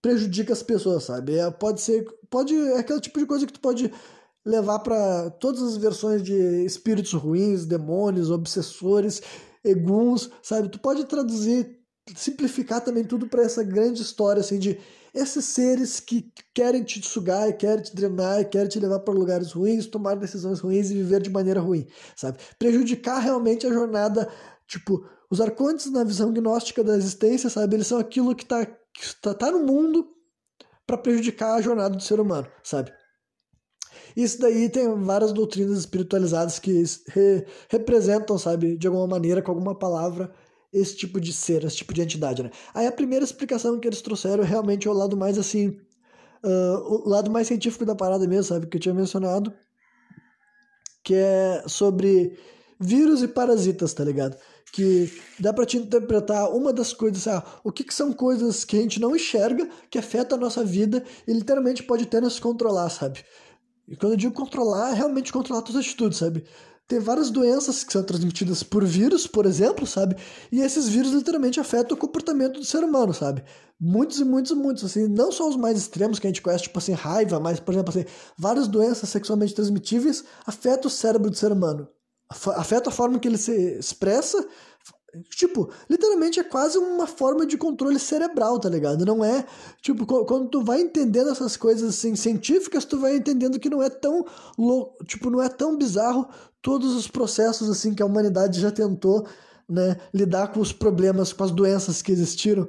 prejudica 0.00 0.52
as 0.52 0.62
pessoas, 0.62 1.04
sabe? 1.04 1.36
É, 1.38 1.50
pode 1.50 1.80
ser, 1.80 2.04
pode 2.28 2.54
é 2.54 2.78
aquele 2.78 3.00
tipo 3.00 3.18
de 3.18 3.26
coisa 3.26 3.46
que 3.46 3.52
tu 3.52 3.60
pode 3.60 3.92
levar 4.44 4.80
para 4.80 5.30
todas 5.30 5.62
as 5.62 5.76
versões 5.76 6.22
de 6.22 6.64
espíritos 6.64 7.12
ruins, 7.12 7.64
demônios, 7.64 8.30
obsessores, 8.30 9.22
eguns, 9.64 10.28
sabe? 10.42 10.68
Tu 10.68 10.80
pode 10.80 11.04
traduzir, 11.04 11.78
simplificar 12.16 12.80
também 12.80 13.04
tudo 13.04 13.28
para 13.28 13.44
essa 13.44 13.62
grande 13.62 14.02
história 14.02 14.40
assim 14.40 14.58
de 14.58 14.78
esses 15.14 15.44
seres 15.44 16.00
que 16.00 16.32
querem 16.54 16.82
te 16.82 17.06
sugar, 17.06 17.52
querem 17.56 17.84
te 17.84 17.94
drenar, 17.94 18.48
querem 18.48 18.68
te 18.68 18.80
levar 18.80 19.00
para 19.00 19.14
lugares 19.14 19.52
ruins, 19.52 19.86
tomar 19.86 20.16
decisões 20.16 20.58
ruins 20.58 20.90
e 20.90 20.94
viver 20.94 21.20
de 21.20 21.30
maneira 21.30 21.60
ruim, 21.60 21.86
sabe? 22.16 22.38
Prejudicar 22.58 23.20
realmente 23.20 23.66
a 23.66 23.72
jornada, 23.72 24.28
tipo, 24.66 25.06
os 25.32 25.40
arcontes 25.40 25.90
na 25.90 26.04
visão 26.04 26.30
gnóstica 26.30 26.84
da 26.84 26.94
existência, 26.94 27.48
sabe? 27.48 27.74
Eles 27.74 27.86
são 27.86 27.98
aquilo 27.98 28.34
que 28.36 28.42
está 28.42 28.66
tá, 29.22 29.32
tá 29.32 29.50
no 29.50 29.60
mundo 29.60 30.06
para 30.86 30.98
prejudicar 30.98 31.54
a 31.54 31.62
jornada 31.62 31.96
do 31.96 32.02
ser 32.02 32.20
humano, 32.20 32.46
sabe? 32.62 32.92
Isso 34.14 34.38
daí 34.38 34.68
tem 34.68 34.94
várias 35.02 35.32
doutrinas 35.32 35.78
espiritualizadas 35.78 36.58
que 36.58 36.84
re, 37.08 37.46
representam, 37.70 38.36
sabe, 38.36 38.76
de 38.76 38.86
alguma 38.86 39.06
maneira, 39.06 39.40
com 39.40 39.50
alguma 39.50 39.74
palavra, 39.74 40.30
esse 40.70 40.96
tipo 40.96 41.18
de 41.18 41.32
ser, 41.32 41.64
esse 41.64 41.76
tipo 41.76 41.94
de 41.94 42.02
entidade, 42.02 42.42
né? 42.42 42.50
Aí 42.74 42.86
a 42.86 42.92
primeira 42.92 43.24
explicação 43.24 43.80
que 43.80 43.88
eles 43.88 44.02
trouxeram 44.02 44.44
realmente 44.44 44.86
é 44.86 44.90
o 44.90 44.94
lado 44.94 45.16
mais 45.16 45.38
assim, 45.38 45.68
uh, 46.44 47.06
o 47.06 47.08
lado 47.08 47.30
mais 47.30 47.46
científico 47.46 47.86
da 47.86 47.94
parada 47.94 48.28
mesmo, 48.28 48.44
sabe, 48.44 48.66
que 48.66 48.76
eu 48.76 48.80
tinha 48.82 48.94
mencionado, 48.94 49.50
que 51.02 51.14
é 51.14 51.64
sobre 51.66 52.38
vírus 52.82 53.22
e 53.22 53.28
parasitas, 53.28 53.94
tá 53.94 54.04
ligado? 54.04 54.36
Que 54.72 55.10
dá 55.38 55.52
para 55.52 55.64
te 55.64 55.76
interpretar 55.76 56.50
uma 56.50 56.72
das 56.72 56.92
coisas, 56.92 57.26
ah, 57.28 57.44
o 57.62 57.70
que, 57.70 57.84
que 57.84 57.94
são 57.94 58.12
coisas 58.12 58.64
que 58.64 58.76
a 58.76 58.80
gente 58.80 59.00
não 59.00 59.14
enxerga, 59.14 59.68
que 59.90 59.98
afeta 59.98 60.34
a 60.34 60.38
nossa 60.38 60.64
vida 60.64 61.04
e 61.26 61.32
literalmente 61.32 61.82
pode 61.82 62.04
até 62.04 62.20
nos 62.20 62.40
controlar, 62.40 62.90
sabe? 62.90 63.24
E 63.86 63.96
quando 63.96 64.12
eu 64.12 64.18
digo 64.18 64.34
controlar, 64.34 64.92
é 64.92 64.94
realmente 64.94 65.32
controlar 65.32 65.62
todas 65.62 65.76
as 65.76 65.86
atitudes, 65.86 66.18
sabe? 66.18 66.44
Tem 66.88 66.98
várias 66.98 67.30
doenças 67.30 67.84
que 67.84 67.92
são 67.92 68.02
transmitidas 68.02 68.62
por 68.62 68.84
vírus, 68.84 69.26
por 69.26 69.46
exemplo, 69.46 69.86
sabe? 69.86 70.16
E 70.50 70.60
esses 70.60 70.88
vírus 70.88 71.12
literalmente 71.12 71.60
afetam 71.60 71.96
o 71.96 72.00
comportamento 72.00 72.58
do 72.58 72.66
ser 72.66 72.84
humano, 72.84 73.14
sabe? 73.14 73.42
Muitos 73.80 74.20
e 74.20 74.24
muitos 74.24 74.52
e 74.52 74.54
muitos, 74.54 74.84
assim, 74.84 75.08
não 75.08 75.32
só 75.32 75.48
os 75.48 75.56
mais 75.56 75.78
extremos 75.78 76.18
que 76.18 76.26
a 76.26 76.30
gente 76.30 76.42
conhece, 76.42 76.64
tipo 76.64 76.78
assim, 76.78 76.92
raiva, 76.92 77.40
mas, 77.40 77.60
por 77.60 77.72
exemplo, 77.72 77.90
assim, 77.90 78.04
várias 78.36 78.68
doenças 78.68 79.08
sexualmente 79.08 79.54
transmitíveis 79.54 80.24
afetam 80.46 80.88
o 80.88 80.90
cérebro 80.90 81.30
do 81.30 81.36
ser 81.36 81.52
humano. 81.52 81.88
Afeta 82.56 82.90
a 82.90 82.92
forma 82.92 83.18
que 83.18 83.28
ele 83.28 83.38
se 83.38 83.78
expressa, 83.78 84.46
Tipo, 85.28 85.68
literalmente 85.90 86.40
é 86.40 86.42
quase 86.42 86.78
uma 86.78 87.06
forma 87.06 87.44
de 87.44 87.58
controle 87.58 87.98
cerebral, 87.98 88.58
tá 88.58 88.70
ligado? 88.70 89.04
Não 89.04 89.22
é, 89.22 89.44
tipo, 89.82 90.06
quando 90.06 90.48
tu 90.48 90.64
vai 90.64 90.80
entendendo 90.80 91.28
essas 91.28 91.54
coisas 91.54 91.90
assim 91.90 92.16
científicas, 92.16 92.86
tu 92.86 92.98
vai 92.98 93.16
entendendo 93.16 93.60
que 93.60 93.68
não 93.68 93.82
é 93.82 93.90
tão 93.90 94.24
louco, 94.56 95.04
tipo, 95.04 95.28
não 95.28 95.42
é 95.42 95.50
tão 95.50 95.76
bizarro 95.76 96.26
todos 96.62 96.94
os 96.94 97.06
processos 97.06 97.68
assim 97.68 97.92
que 97.92 98.02
a 98.02 98.06
humanidade 98.06 98.58
já 98.58 98.70
tentou, 98.70 99.26
né, 99.68 99.98
lidar 100.14 100.48
com 100.50 100.60
os 100.60 100.72
problemas, 100.72 101.30
com 101.30 101.44
as 101.44 101.50
doenças 101.50 102.00
que 102.00 102.10
existiram 102.10 102.66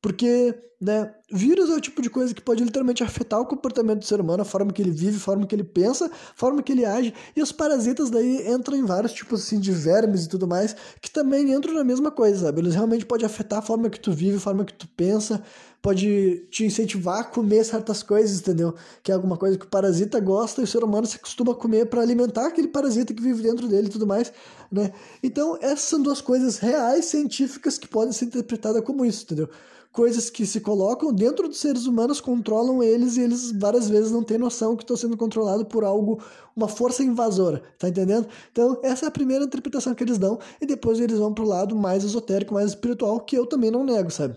porque, 0.00 0.54
né, 0.80 1.12
vírus 1.30 1.68
é 1.70 1.74
o 1.74 1.80
tipo 1.80 2.00
de 2.00 2.08
coisa 2.08 2.32
que 2.32 2.40
pode 2.40 2.62
literalmente 2.62 3.02
afetar 3.02 3.40
o 3.40 3.46
comportamento 3.46 3.98
do 3.98 4.04
ser 4.04 4.20
humano, 4.20 4.42
a 4.42 4.44
forma 4.44 4.72
que 4.72 4.80
ele 4.80 4.92
vive, 4.92 5.16
a 5.16 5.20
forma 5.20 5.46
que 5.46 5.54
ele 5.54 5.64
pensa, 5.64 6.06
a 6.06 6.10
forma 6.36 6.62
que 6.62 6.70
ele 6.72 6.84
age. 6.84 7.12
E 7.34 7.42
os 7.42 7.50
parasitas 7.50 8.08
daí 8.08 8.48
entram 8.48 8.76
em 8.76 8.84
vários 8.84 9.12
tipos 9.12 9.42
assim 9.42 9.58
de 9.58 9.72
vermes 9.72 10.24
e 10.24 10.28
tudo 10.28 10.46
mais, 10.46 10.76
que 11.02 11.10
também 11.10 11.52
entram 11.52 11.74
na 11.74 11.82
mesma 11.82 12.10
coisa, 12.12 12.46
sabe? 12.46 12.60
Eles 12.60 12.74
realmente 12.74 13.04
podem 13.04 13.26
afetar 13.26 13.58
a 13.58 13.62
forma 13.62 13.90
que 13.90 13.98
tu 13.98 14.12
vive, 14.12 14.36
a 14.36 14.40
forma 14.40 14.64
que 14.64 14.72
tu 14.72 14.86
pensa, 14.96 15.42
pode 15.82 16.46
te 16.50 16.64
incentivar 16.64 17.20
a 17.20 17.24
comer 17.24 17.64
certas 17.64 18.02
coisas, 18.02 18.40
entendeu? 18.40 18.74
Que 19.02 19.10
é 19.10 19.14
alguma 19.14 19.36
coisa 19.36 19.58
que 19.58 19.64
o 19.66 19.68
parasita 19.68 20.20
gosta 20.20 20.60
e 20.60 20.64
o 20.64 20.66
ser 20.66 20.82
humano 20.84 21.06
se 21.06 21.16
acostuma 21.16 21.52
a 21.52 21.54
comer 21.54 21.86
para 21.86 22.02
alimentar 22.02 22.46
aquele 22.46 22.68
parasita 22.68 23.12
que 23.12 23.22
vive 23.22 23.42
dentro 23.42 23.66
dele 23.68 23.88
e 23.88 23.90
tudo 23.90 24.06
mais, 24.06 24.32
né? 24.70 24.92
Então, 25.22 25.58
essas 25.60 25.82
são 25.82 26.00
duas 26.00 26.20
coisas 26.20 26.58
reais 26.58 27.06
científicas 27.06 27.78
que 27.78 27.88
podem 27.88 28.12
ser 28.12 28.26
interpretadas 28.26 28.82
como 28.84 29.04
isso, 29.04 29.24
entendeu? 29.24 29.48
Coisas 29.92 30.30
que 30.30 30.46
se 30.46 30.60
colocam 30.60 31.12
dentro 31.12 31.48
dos 31.48 31.58
seres 31.58 31.86
humanos 31.86 32.20
controlam 32.20 32.82
eles 32.82 33.16
e 33.16 33.22
eles 33.22 33.52
várias 33.52 33.88
vezes 33.88 34.12
não 34.12 34.22
têm 34.22 34.38
noção 34.38 34.76
que 34.76 34.82
estão 34.82 34.96
sendo 34.96 35.16
controlados 35.16 35.66
por 35.66 35.84
algo, 35.84 36.22
uma 36.54 36.68
força 36.68 37.02
invasora, 37.02 37.62
tá 37.78 37.88
entendendo? 37.88 38.28
Então, 38.52 38.78
essa 38.82 39.06
é 39.06 39.08
a 39.08 39.12
primeira 39.12 39.44
interpretação 39.44 39.94
que 39.94 40.04
eles 40.04 40.18
dão 40.18 40.38
e 40.60 40.66
depois 40.66 41.00
eles 41.00 41.18
vão 41.18 41.32
pro 41.32 41.46
lado 41.46 41.74
mais 41.74 42.04
esotérico, 42.04 42.54
mais 42.54 42.70
espiritual, 42.70 43.20
que 43.20 43.36
eu 43.36 43.46
também 43.46 43.70
não 43.70 43.84
nego, 43.84 44.10
sabe? 44.10 44.36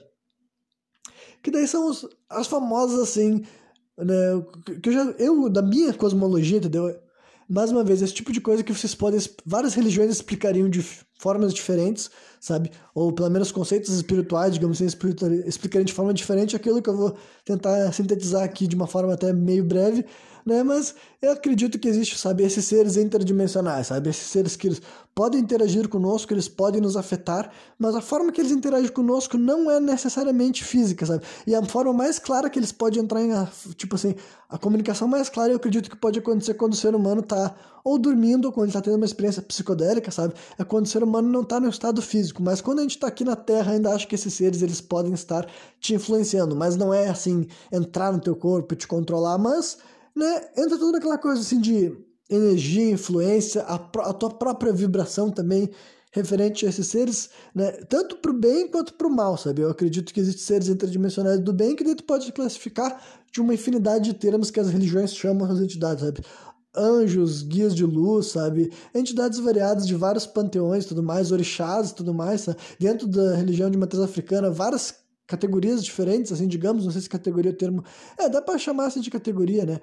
Que 1.44 1.52
daí 1.52 1.68
são 1.68 1.88
os, 1.88 2.08
as 2.30 2.48
famosas 2.48 3.00
assim, 3.00 3.44
né, 3.98 4.16
que 4.82 4.90
eu 4.90 4.94
já 4.94 5.04
eu 5.18 5.50
da 5.50 5.62
minha 5.62 5.94
cosmologia, 5.94 6.58
entendeu? 6.58 6.96
Mais 7.48 7.72
uma 7.72 7.84
vez, 7.84 8.02
esse 8.02 8.14
tipo 8.14 8.32
de 8.32 8.40
coisa 8.40 8.64
que 8.64 8.74
vocês 8.74 8.96
podem 8.96 9.20
várias 9.46 9.74
religiões 9.74 10.10
explicariam 10.10 10.70
de 10.70 10.82
formas 11.22 11.54
diferentes, 11.54 12.10
sabe? 12.40 12.72
Ou 12.96 13.14
pelo 13.14 13.30
menos 13.30 13.52
conceitos 13.52 13.94
espirituais, 13.94 14.56
digamos 14.56 14.82
assim, 14.82 14.86
explicariam 15.46 15.86
de 15.86 15.94
forma 15.94 16.12
diferente 16.16 16.56
aquilo 16.56 16.82
que 16.82 16.90
eu 16.90 16.98
vou 16.98 17.16
tentar 17.46 17.92
sintetizar 17.94 18.44
aqui 18.44 18.66
de 18.66 18.76
uma 18.76 18.88
forma 18.88 19.14
até 19.14 19.32
meio 19.32 19.64
breve, 19.64 20.04
né? 20.44 20.64
Mas 20.64 20.96
eu 21.22 21.32
acredito 21.32 21.78
que 21.78 21.88
existe, 21.88 22.18
sabe, 22.18 22.44
esses 22.44 22.66
seres 22.66 22.98
interdimensionais, 22.98 23.86
sabe? 23.88 24.10
Esses 24.10 24.26
seres 24.26 24.56
que 24.56 24.68
eles 24.68 24.82
podem 25.14 25.40
interagir 25.40 25.88
conosco, 25.88 26.34
eles 26.34 26.48
podem 26.48 26.82
nos 26.82 26.98
afetar, 26.98 27.52
mas 27.78 27.94
a 27.94 28.02
forma 28.02 28.32
que 28.32 28.42
eles 28.42 28.52
interagem 28.52 28.90
conosco 28.90 29.38
não 29.38 29.70
é 29.70 29.80
necessariamente 29.80 30.64
física, 30.64 31.06
sabe? 31.06 31.24
E 31.46 31.54
a 31.54 31.64
forma 31.64 31.94
mais 31.94 32.18
clara 32.18 32.50
que 32.50 32.58
eles 32.58 32.72
podem 32.72 33.04
entrar 33.04 33.22
em, 33.22 33.30
tipo 33.76 33.94
assim, 33.94 34.16
a 34.50 34.58
comunicação 34.58 35.08
mais 35.08 35.30
clara 35.30 35.52
eu 35.52 35.58
acredito 35.58 35.88
que 35.88 35.96
pode 35.96 36.18
acontecer 36.18 36.56
quando 36.56 36.74
o 36.74 36.76
ser 36.76 36.96
humano 36.96 37.22
tá 37.22 37.56
ou 37.84 37.98
dormindo, 37.98 38.52
quando 38.52 38.66
ele 38.66 38.74
tá 38.74 38.82
tendo 38.82 38.96
uma 38.96 39.06
experiência 39.06 39.42
psicodélica, 39.42 40.12
sabe? 40.12 40.34
É 40.58 40.64
quando 40.64 40.86
o 40.86 40.90
ser 40.90 41.04
humano 41.04 41.30
não 41.30 41.44
tá 41.44 41.60
no 41.60 41.70
estado 41.70 42.02
físico, 42.02 42.42
mas 42.42 42.62
quando 42.62 42.80
a 42.80 42.82
gente 42.84 42.98
tá 42.98 43.08
aqui 43.08 43.24
na 43.24 43.36
Terra, 43.36 43.74
ainda 43.74 43.94
acho 43.94 44.08
que 44.08 44.16
esses 44.16 44.34
seres, 44.34 44.62
eles 44.62 44.82
podem 44.82 45.14
estar 45.14 45.48
te 45.80 45.94
influenciando, 45.94 46.56
mas 46.56 46.76
não 46.76 46.94
é 46.94 47.10
assim, 47.10 47.48
entrar 47.72 48.12
no 48.12 48.20
teu 48.20 48.36
corpo 48.36 48.74
e 48.74 48.78
te 48.78 48.88
controlar, 48.88 49.38
mas 49.38 49.78
né, 50.16 50.50
entra 50.58 50.78
tudo 50.78 50.94
naquela 50.94 51.18
coisa 51.18 51.42
assim 51.42 51.60
de 51.60 51.96
energia, 52.30 52.92
influência, 52.92 53.64
a, 53.64 53.76
a 53.76 54.14
tua 54.14 54.30
própria 54.30 54.72
vibração 54.72 55.30
também 55.30 55.70
referente 56.14 56.66
a 56.66 56.70
esses 56.70 56.88
seres, 56.88 57.30
né, 57.56 57.72
tanto 57.72 58.18
para 58.18 58.32
o 58.32 58.34
bem 58.34 58.68
quanto 58.68 58.94
para 58.94 59.08
o 59.08 59.16
mal, 59.16 59.38
sabe? 59.38 59.62
Eu 59.62 59.70
acredito 59.70 60.14
que 60.14 60.20
existem 60.20 60.44
seres 60.44 60.68
interdimensionais 60.68 61.40
do 61.40 61.54
bem 61.54 61.76
que 61.76 61.96
tu 61.96 62.04
pode 62.04 62.32
classificar 62.34 63.02
de 63.32 63.40
uma 63.40 63.54
infinidade 63.54 64.12
de 64.12 64.14
termos 64.14 64.52
que 64.52 64.60
as 64.60 64.70
religiões 64.70 65.16
chamam 65.16 65.50
as 65.50 65.60
entidades, 65.60 66.04
sabe? 66.04 66.22
Anjos, 66.76 67.44
guias 67.44 67.76
de 67.76 67.86
luz, 67.86 68.28
sabe? 68.28 68.72
Entidades 68.96 69.40
variadas 69.40 69.86
de 69.86 69.96
vários 69.96 70.26
panteões, 70.26 70.86
tudo 70.86 71.04
mais, 71.04 71.32
orixás, 71.32 71.92
tudo 71.92 72.14
mais, 72.14 72.42
sabe? 72.42 72.60
dentro 72.80 73.08
da 73.08 73.36
religião 73.36 73.70
de 73.70 73.78
matriz 73.78 74.02
africana, 74.02 74.50
várias 74.50 74.96
categorias 75.28 75.84
diferentes, 75.84 76.32
assim, 76.32 76.48
digamos, 76.48 76.86
não 76.86 76.92
sei 76.92 77.02
se 77.02 77.10
categoria 77.10 77.52
é 77.52 77.54
o 77.54 77.58
termo, 77.58 77.84
é, 78.18 78.28
dá 78.28 78.42
para 78.42 78.58
chamar 78.58 78.88
assim 78.88 79.00
de 79.00 79.10
categoria, 79.10 79.66
né? 79.66 79.80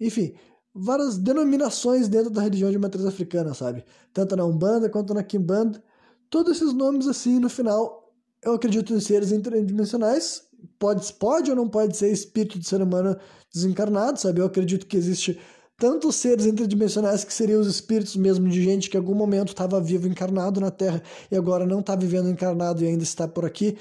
Enfim, 0.00 0.34
várias 0.74 1.16
denominações 1.16 2.06
dentro 2.06 2.30
da 2.30 2.42
religião 2.42 2.70
de 2.70 2.78
matriz 2.78 3.04
africana, 3.04 3.54
sabe? 3.54 3.84
Tanto 4.12 4.36
na 4.36 4.44
Umbanda 4.44 4.88
quanto 4.90 5.14
na 5.14 5.22
Kimbanda. 5.22 5.82
Todos 6.28 6.56
esses 6.56 6.72
nomes, 6.72 7.06
assim, 7.08 7.38
no 7.38 7.48
final, 7.48 8.12
eu 8.44 8.54
acredito 8.54 8.92
em 8.92 9.00
seres 9.00 9.32
interdimensionais. 9.32 10.42
Pode, 10.78 11.12
pode 11.14 11.50
ou 11.50 11.56
não 11.56 11.68
pode 11.68 11.96
ser 11.96 12.10
espírito 12.10 12.58
de 12.58 12.66
ser 12.66 12.82
humano 12.82 13.16
desencarnado, 13.52 14.20
sabe? 14.20 14.40
Eu 14.40 14.46
acredito 14.46 14.86
que 14.86 14.96
existe 14.96 15.38
tanto 15.78 16.10
seres 16.10 16.46
interdimensionais 16.46 17.24
que 17.24 17.32
seriam 17.32 17.60
os 17.60 17.66
espíritos 17.66 18.16
mesmo 18.16 18.48
de 18.48 18.62
gente 18.62 18.88
que 18.88 18.96
em 18.96 19.00
algum 19.00 19.14
momento 19.14 19.48
estava 19.48 19.80
vivo 19.80 20.08
encarnado 20.08 20.60
na 20.60 20.70
Terra 20.70 21.02
e 21.30 21.36
agora 21.36 21.66
não 21.66 21.80
está 21.80 21.94
vivendo 21.94 22.30
encarnado 22.30 22.82
e 22.82 22.86
ainda 22.86 23.02
está 23.02 23.28
por 23.28 23.44
aqui, 23.44 23.76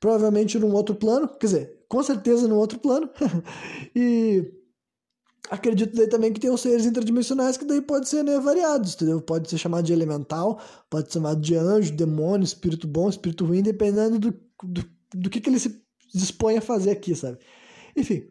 provavelmente 0.00 0.58
num 0.58 0.72
outro 0.72 0.94
plano, 0.94 1.28
quer 1.28 1.46
dizer, 1.46 1.84
com 1.88 2.02
certeza 2.02 2.48
num 2.48 2.56
outro 2.56 2.78
plano. 2.78 3.10
e 3.94 4.52
acredito 5.50 5.94
daí 5.94 6.08
também 6.08 6.32
que 6.32 6.40
tem 6.40 6.50
os 6.50 6.62
seres 6.62 6.86
interdimensionais 6.86 7.56
que 7.58 7.64
daí 7.66 7.82
pode 7.82 8.08
ser 8.08 8.24
né, 8.24 8.38
variados, 8.40 8.94
entendeu? 8.94 9.20
Pode 9.20 9.50
ser 9.50 9.58
chamado 9.58 9.84
de 9.84 9.92
elemental, 9.92 10.60
pode 10.88 11.08
ser 11.08 11.18
chamado 11.18 11.40
de 11.40 11.54
anjo, 11.56 11.92
demônio, 11.92 12.44
espírito 12.44 12.88
bom, 12.88 13.08
espírito 13.08 13.44
ruim, 13.44 13.62
dependendo 13.62 14.18
do, 14.18 14.34
do, 14.62 14.84
do 15.14 15.30
que, 15.30 15.40
que 15.40 15.50
ele 15.50 15.58
se 15.58 15.84
dispõe 16.14 16.56
a 16.56 16.62
fazer 16.62 16.90
aqui, 16.90 17.14
sabe? 17.14 17.38
Enfim, 17.96 18.28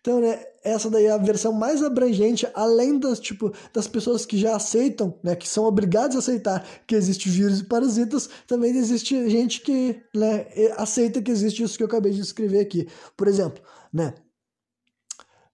então, 0.00 0.20
né, 0.20 0.42
essa 0.64 0.88
daí 0.88 1.04
é 1.04 1.10
a 1.10 1.18
versão 1.18 1.52
mais 1.52 1.82
abrangente, 1.82 2.46
além 2.54 2.98
das, 2.98 3.20
tipo, 3.20 3.52
das 3.72 3.86
pessoas 3.86 4.24
que 4.24 4.38
já 4.38 4.56
aceitam, 4.56 5.18
né, 5.22 5.36
que 5.36 5.46
são 5.48 5.64
obrigadas 5.64 6.16
a 6.16 6.18
aceitar 6.20 6.66
que 6.86 6.94
existe 6.94 7.28
vírus 7.28 7.60
e 7.60 7.64
parasitas, 7.64 8.28
também 8.46 8.74
existe 8.74 9.28
gente 9.28 9.60
que, 9.60 10.00
né, 10.14 10.46
aceita 10.78 11.20
que 11.20 11.30
existe 11.30 11.62
isso 11.62 11.76
que 11.76 11.82
eu 11.82 11.88
acabei 11.88 12.12
de 12.12 12.20
escrever 12.20 12.60
aqui. 12.60 12.88
Por 13.16 13.28
exemplo, 13.28 13.62
né, 13.92 14.14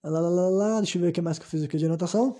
Lá, 0.02 0.20
lá, 0.20 0.28
lá, 0.28 0.48
lá, 0.48 0.80
deixa 0.80 0.96
eu 0.96 1.02
ver 1.02 1.08
o 1.08 1.12
que 1.12 1.20
mais 1.20 1.38
que 1.38 1.44
eu 1.44 1.48
fiz 1.48 1.62
aqui 1.62 1.76
de 1.76 1.86
anotação. 1.86 2.36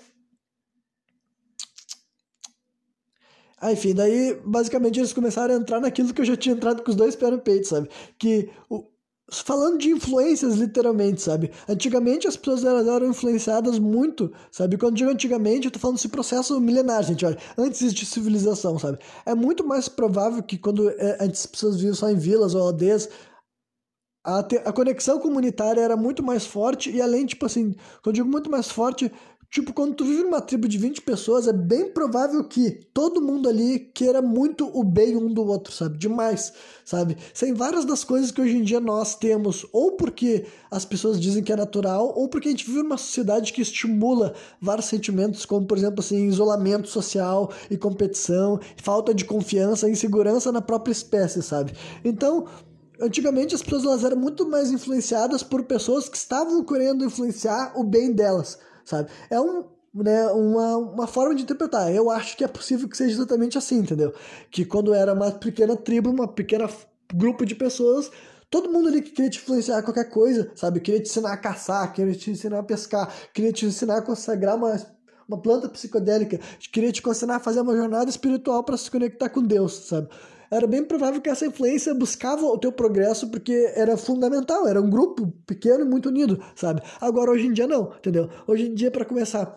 Ah, 3.60 3.72
enfim, 3.72 3.92
daí 3.92 4.40
basicamente 4.44 5.00
eles 5.00 5.12
começaram 5.12 5.54
a 5.54 5.58
entrar 5.58 5.80
naquilo 5.80 6.14
que 6.14 6.20
eu 6.20 6.24
já 6.24 6.36
tinha 6.36 6.54
entrado 6.54 6.82
com 6.82 6.90
os 6.90 6.96
dois 6.96 7.16
pés 7.16 7.32
no 7.32 7.40
peito, 7.40 7.66
sabe? 7.66 7.88
Que 8.16 8.50
o, 8.70 8.86
falando 9.30 9.78
de 9.78 9.90
influências, 9.90 10.54
literalmente, 10.54 11.20
sabe? 11.20 11.50
Antigamente 11.68 12.26
as 12.26 12.36
pessoas 12.36 12.64
eram 12.64 13.08
influenciadas 13.08 13.78
muito, 13.78 14.32
sabe? 14.50 14.78
Quando 14.78 14.96
digo 14.96 15.10
antigamente, 15.10 15.66
eu 15.66 15.70
tô 15.70 15.78
falando 15.78 15.96
desse 15.96 16.08
processo 16.08 16.58
milenar, 16.60 17.02
gente, 17.02 17.26
olha, 17.26 17.38
antes 17.56 17.92
de 17.92 18.06
civilização, 18.06 18.78
sabe? 18.78 18.98
É 19.26 19.34
muito 19.34 19.66
mais 19.66 19.88
provável 19.88 20.42
que 20.42 20.56
quando 20.56 20.88
é, 20.90 21.18
antes 21.20 21.42
as 21.42 21.46
pessoas 21.46 21.76
viviam 21.76 21.94
só 21.94 22.10
em 22.10 22.16
vilas 22.16 22.54
ou 22.54 22.62
aldeias, 22.62 23.08
a, 24.24 24.42
te, 24.42 24.56
a 24.56 24.72
conexão 24.72 25.18
comunitária 25.18 25.80
era 25.80 25.96
muito 25.96 26.22
mais 26.22 26.46
forte 26.46 26.90
e 26.90 27.00
além, 27.00 27.26
tipo 27.26 27.46
assim, 27.46 27.72
quando 28.02 28.06
eu 28.06 28.12
digo 28.12 28.28
muito 28.28 28.50
mais 28.50 28.70
forte, 28.70 29.12
tipo, 29.50 29.72
quando 29.72 29.94
tu 29.94 30.04
vive 30.04 30.22
numa 30.22 30.40
tribo 30.40 30.68
de 30.68 30.76
20 30.76 31.00
pessoas, 31.02 31.48
é 31.48 31.52
bem 31.52 31.90
provável 31.90 32.44
que 32.44 32.70
todo 32.92 33.20
mundo 33.20 33.48
ali 33.48 33.78
queira 33.94 34.20
muito 34.20 34.70
o 34.78 34.84
bem 34.84 35.16
um 35.16 35.32
do 35.32 35.44
outro, 35.44 35.72
sabe? 35.72 35.98
Demais, 35.98 36.52
sabe? 36.84 37.16
Sem 37.32 37.54
várias 37.54 37.84
das 37.84 38.04
coisas 38.04 38.30
que 38.30 38.40
hoje 38.40 38.56
em 38.56 38.62
dia 38.62 38.80
nós 38.80 39.14
temos, 39.14 39.66
ou 39.72 39.92
porque 39.92 40.46
as 40.70 40.84
pessoas 40.84 41.18
dizem 41.18 41.42
que 41.42 41.52
é 41.52 41.56
natural, 41.56 42.12
ou 42.14 42.28
porque 42.28 42.48
a 42.48 42.50
gente 42.50 42.66
vive 42.66 42.82
numa 42.82 42.98
sociedade 42.98 43.52
que 43.52 43.62
estimula 43.62 44.34
vários 44.60 44.86
sentimentos, 44.86 45.46
como, 45.46 45.66
por 45.66 45.78
exemplo, 45.78 46.00
assim, 46.00 46.26
isolamento 46.26 46.88
social 46.88 47.50
e 47.70 47.76
competição, 47.76 48.60
falta 48.76 49.14
de 49.14 49.24
confiança, 49.24 49.88
insegurança 49.88 50.52
na 50.52 50.60
própria 50.60 50.92
espécie, 50.92 51.42
sabe? 51.42 51.72
Então, 52.04 52.46
antigamente 53.00 53.54
as 53.54 53.62
pessoas 53.62 53.84
elas 53.84 54.04
eram 54.04 54.16
muito 54.16 54.48
mais 54.48 54.70
influenciadas 54.70 55.42
por 55.42 55.62
pessoas 55.64 56.08
que 56.08 56.16
estavam 56.16 56.62
querendo 56.64 57.04
influenciar 57.04 57.72
o 57.76 57.84
bem 57.84 58.12
delas, 58.12 58.58
sabe? 58.88 59.10
É 59.28 59.40
um, 59.40 59.64
né, 59.94 60.26
uma, 60.28 60.76
uma 60.76 61.06
forma 61.06 61.34
de 61.34 61.42
interpretar. 61.42 61.92
Eu 61.92 62.10
acho 62.10 62.36
que 62.36 62.44
é 62.44 62.48
possível 62.48 62.88
que 62.88 62.96
seja 62.96 63.14
exatamente 63.14 63.58
assim, 63.58 63.78
entendeu? 63.78 64.12
Que 64.50 64.64
quando 64.64 64.94
era 64.94 65.12
uma 65.12 65.30
pequena 65.30 65.76
tribo, 65.76 66.10
uma 66.10 66.26
pequena 66.26 66.68
grupo 67.14 67.44
de 67.44 67.54
pessoas, 67.54 68.10
todo 68.50 68.70
mundo 68.70 68.88
ali 68.88 69.02
que 69.02 69.10
queria 69.10 69.30
te 69.30 69.38
influenciar 69.38 69.82
qualquer 69.82 70.08
coisa, 70.08 70.50
sabe? 70.54 70.80
Queria 70.80 71.00
te 71.00 71.08
ensinar 71.08 71.32
a 71.32 71.36
caçar, 71.36 71.92
queria 71.92 72.14
te 72.14 72.30
ensinar 72.30 72.58
a 72.60 72.62
pescar, 72.62 73.12
queria 73.34 73.52
te 73.52 73.66
ensinar 73.66 73.98
a 73.98 74.02
consagrar 74.02 74.56
uma, 74.56 74.80
uma 75.28 75.40
planta 75.40 75.68
psicodélica, 75.68 76.38
queria 76.72 76.92
te 76.92 77.06
ensinar 77.06 77.36
a 77.36 77.40
fazer 77.40 77.60
uma 77.60 77.76
jornada 77.76 78.08
espiritual 78.08 78.64
para 78.64 78.76
se 78.76 78.90
conectar 78.90 79.28
com 79.28 79.42
Deus, 79.42 79.86
sabe? 79.86 80.08
Era 80.50 80.66
bem 80.66 80.84
provável 80.84 81.20
que 81.20 81.28
essa 81.28 81.46
influência 81.46 81.94
buscava 81.94 82.44
o 82.46 82.58
teu 82.58 82.72
progresso 82.72 83.28
porque 83.28 83.72
era 83.74 83.96
fundamental, 83.96 84.66
era 84.66 84.80
um 84.80 84.88
grupo 84.88 85.32
pequeno 85.46 85.84
e 85.84 85.88
muito 85.88 86.08
unido, 86.08 86.42
sabe? 86.54 86.82
Agora, 87.00 87.30
hoje 87.30 87.46
em 87.46 87.52
dia, 87.52 87.66
não, 87.66 87.92
entendeu? 87.96 88.28
Hoje 88.46 88.66
em 88.66 88.74
dia, 88.74 88.90
para 88.90 89.04
começar, 89.04 89.56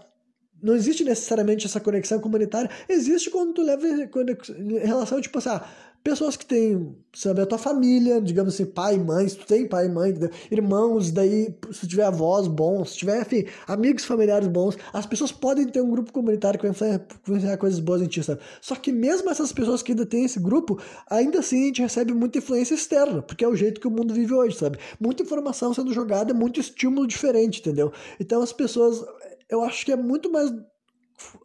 não 0.62 0.76
existe 0.76 1.04
necessariamente 1.04 1.66
essa 1.66 1.80
conexão 1.80 2.20
comunitária, 2.20 2.70
existe 2.88 3.30
quando 3.30 3.54
tu 3.54 3.62
leva 3.62 3.88
em 3.88 4.78
relação, 4.86 5.20
tipo 5.20 5.38
assim, 5.38 5.50
ah, 5.50 5.66
pessoas 6.04 6.36
que 6.36 6.46
têm, 6.46 6.96
sabe, 7.14 7.42
a 7.42 7.46
tua 7.46 7.58
família, 7.58 8.20
digamos 8.20 8.56
assim, 8.56 8.66
pai, 8.66 8.98
mãe, 8.98 9.28
se 9.28 9.38
tu 9.38 9.46
tem 9.46 9.68
pai, 9.68 9.88
mãe, 9.88 10.14
irmãos, 10.50 11.12
daí, 11.12 11.56
se 11.72 11.82
tu 11.82 11.88
tiver 11.88 12.04
avós 12.04 12.48
bons, 12.48 12.92
se 12.92 12.98
tiver, 12.98 13.22
enfim, 13.22 13.46
amigos 13.68 14.04
familiares 14.06 14.48
bons, 14.48 14.78
as 14.94 15.06
pessoas 15.06 15.32
podem 15.32 15.68
ter 15.68 15.82
um 15.82 15.92
grupo 15.92 16.12
comunitário 16.12 16.60
que 16.60 16.68
vai 16.68 17.00
influenciar 17.22 17.58
coisas 17.58 17.80
boas 17.80 18.02
em 18.02 18.08
ti, 18.08 18.24
sabe? 18.24 18.42
Só 18.62 18.76
que 18.76 18.92
mesmo 18.92 19.30
essas 19.30 19.52
pessoas 19.52 19.84
que 19.84 19.92
ainda 19.92 20.06
têm 20.06 20.26
esse 20.26 20.40
grupo, 20.40 20.80
ainda 21.10 21.40
assim 21.40 21.64
a 21.64 21.66
gente 21.68 21.82
recebe 21.82 22.14
muita 22.14 22.40
influência 22.40 22.74
externa, 22.74 23.22
porque 23.22 23.46
é 23.46 23.48
o 23.48 23.56
jeito 23.56 23.80
que 23.80 23.88
o 23.88 23.92
mundo 23.92 24.14
vive 24.14 24.34
hoje, 24.34 24.58
sabe? 24.58 24.80
Muita 25.00 25.22
informação 25.24 25.74
sendo 25.74 25.94
jogada, 25.94 26.34
muito 26.34 26.60
estímulo 26.60 27.06
diferente, 27.06 27.60
entendeu? 27.60 27.92
Então 28.20 28.42
as 28.42 28.52
pessoas, 28.52 29.04
eu 29.48 29.62
acho 29.64 29.86
que 29.86 29.92
é 29.92 29.96
muito 29.96 30.32
mais, 30.32 30.52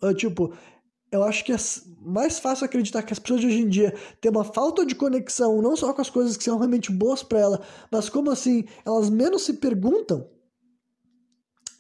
ah, 0.03 0.15
tipo, 0.15 0.55
eu 1.17 1.23
acho 1.25 1.45
que 1.45 1.53
é 1.53 1.57
mais 2.01 2.39
fácil 2.39 2.67
acreditar 2.67 3.03
que 3.03 3.13
as 3.13 3.19
pessoas 3.19 3.41
de 3.41 3.47
hoje 3.47 3.61
em 3.61 3.69
dia 3.69 3.95
têm 4.21 4.31
uma 4.31 4.45
falta 4.45 4.85
de 4.85 4.95
conexão, 4.95 5.61
não 5.61 5.75
só 5.75 5.93
com 5.93 6.01
as 6.01 6.11
coisas 6.11 6.37
que 6.37 6.45
são 6.45 6.59
realmente 6.59 6.93
boas 6.93 7.23
para 7.23 7.41
ela, 7.41 7.61
mas 7.91 8.09
como 8.09 8.31
assim, 8.31 8.65
elas 8.85 9.11
menos 9.11 9.43
se 9.43 9.55
perguntam 9.55 10.29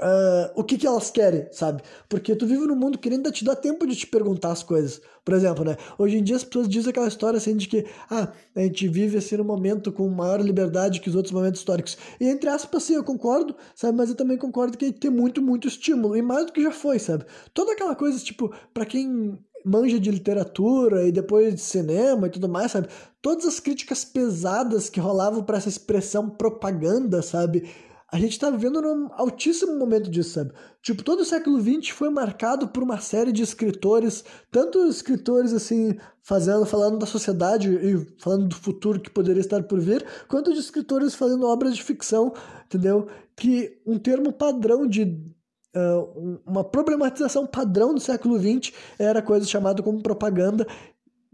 uh, 0.00 0.52
o 0.54 0.64
que, 0.64 0.78
que 0.78 0.86
elas 0.86 1.10
querem, 1.10 1.46
sabe? 1.52 1.82
Porque 2.08 2.34
tu 2.34 2.46
vive 2.46 2.66
num 2.66 2.76
mundo 2.76 2.98
que 2.98 3.10
nem 3.10 3.22
te 3.22 3.44
dá 3.44 3.54
tempo 3.54 3.86
de 3.86 3.96
te 3.96 4.06
perguntar 4.06 4.52
as 4.52 4.62
coisas. 4.62 5.00
Por 5.24 5.34
exemplo, 5.34 5.64
né? 5.64 5.76
Hoje 5.98 6.18
em 6.18 6.22
dia 6.22 6.36
as 6.36 6.44
pessoas 6.44 6.68
dizem 6.68 6.90
aquela 6.90 7.08
história 7.08 7.36
assim 7.36 7.56
de 7.56 7.66
que 7.66 7.84
ah, 8.08 8.32
a 8.54 8.60
gente 8.60 8.86
vive 8.88 9.18
assim 9.18 9.36
num 9.36 9.44
momento 9.44 9.90
com 9.90 10.08
maior 10.08 10.40
liberdade 10.40 11.00
que 11.00 11.08
os 11.08 11.16
outros 11.16 11.32
momentos 11.32 11.60
históricos. 11.60 11.98
E 12.20 12.26
entre 12.28 12.48
aspas, 12.48 12.84
sim, 12.84 12.94
eu 12.94 13.04
concordo, 13.04 13.56
sabe? 13.74 13.96
Mas 13.96 14.08
eu 14.08 14.14
também 14.14 14.38
concordo 14.38 14.78
que 14.78 14.84
a 14.84 14.88
gente 14.88 15.00
tem 15.00 15.10
muito, 15.10 15.42
muito 15.42 15.66
estímulo. 15.66 16.16
E 16.16 16.22
mais 16.22 16.46
do 16.46 16.52
que 16.52 16.62
já 16.62 16.70
foi, 16.70 16.98
sabe? 16.98 17.24
Toda 17.52 17.72
aquela 17.72 17.96
coisa, 17.96 18.18
tipo, 18.22 18.54
para 18.72 18.86
quem 18.86 19.38
manja 19.64 19.98
de 19.98 20.12
literatura 20.12 21.08
e 21.08 21.10
depois 21.10 21.52
de 21.52 21.60
cinema 21.60 22.28
e 22.28 22.30
tudo 22.30 22.48
mais, 22.48 22.70
sabe? 22.70 22.86
Todas 23.20 23.44
as 23.46 23.58
críticas 23.58 24.04
pesadas 24.04 24.88
que 24.88 25.00
rolavam 25.00 25.42
para 25.42 25.58
essa 25.58 25.68
expressão 25.68 26.30
propaganda, 26.30 27.20
sabe? 27.20 27.68
A 28.08 28.18
gente 28.18 28.32
está 28.32 28.50
vivendo 28.50 28.80
num 28.80 29.08
altíssimo 29.12 29.76
momento 29.76 30.08
disso, 30.08 30.30
sabe? 30.30 30.52
Tipo, 30.80 31.02
todo 31.02 31.20
o 31.20 31.24
século 31.24 31.60
XX 31.60 31.88
foi 31.88 32.08
marcado 32.08 32.68
por 32.68 32.82
uma 32.82 33.00
série 33.00 33.32
de 33.32 33.42
escritores, 33.42 34.24
tanto 34.50 34.86
escritores 34.86 35.52
assim, 35.52 35.96
fazendo, 36.22 36.64
falando 36.64 36.98
da 36.98 37.06
sociedade 37.06 37.68
e 37.68 38.06
falando 38.20 38.46
do 38.46 38.54
futuro 38.54 39.00
que 39.00 39.10
poderia 39.10 39.40
estar 39.40 39.64
por 39.64 39.80
vir, 39.80 40.06
quanto 40.28 40.52
de 40.52 40.60
escritores 40.60 41.16
fazendo 41.16 41.48
obras 41.48 41.74
de 41.74 41.82
ficção, 41.82 42.32
entendeu? 42.64 43.08
Que 43.34 43.82
um 43.84 43.98
termo 43.98 44.32
padrão 44.32 44.86
de 44.86 45.34
Uh, 45.78 46.40
uma 46.46 46.64
problematização 46.64 47.46
padrão 47.46 47.92
do 47.92 48.00
século 48.00 48.38
XX 48.38 48.72
era 48.98 49.20
coisa 49.20 49.44
chamada 49.44 49.82
como 49.82 50.02
propaganda 50.02 50.66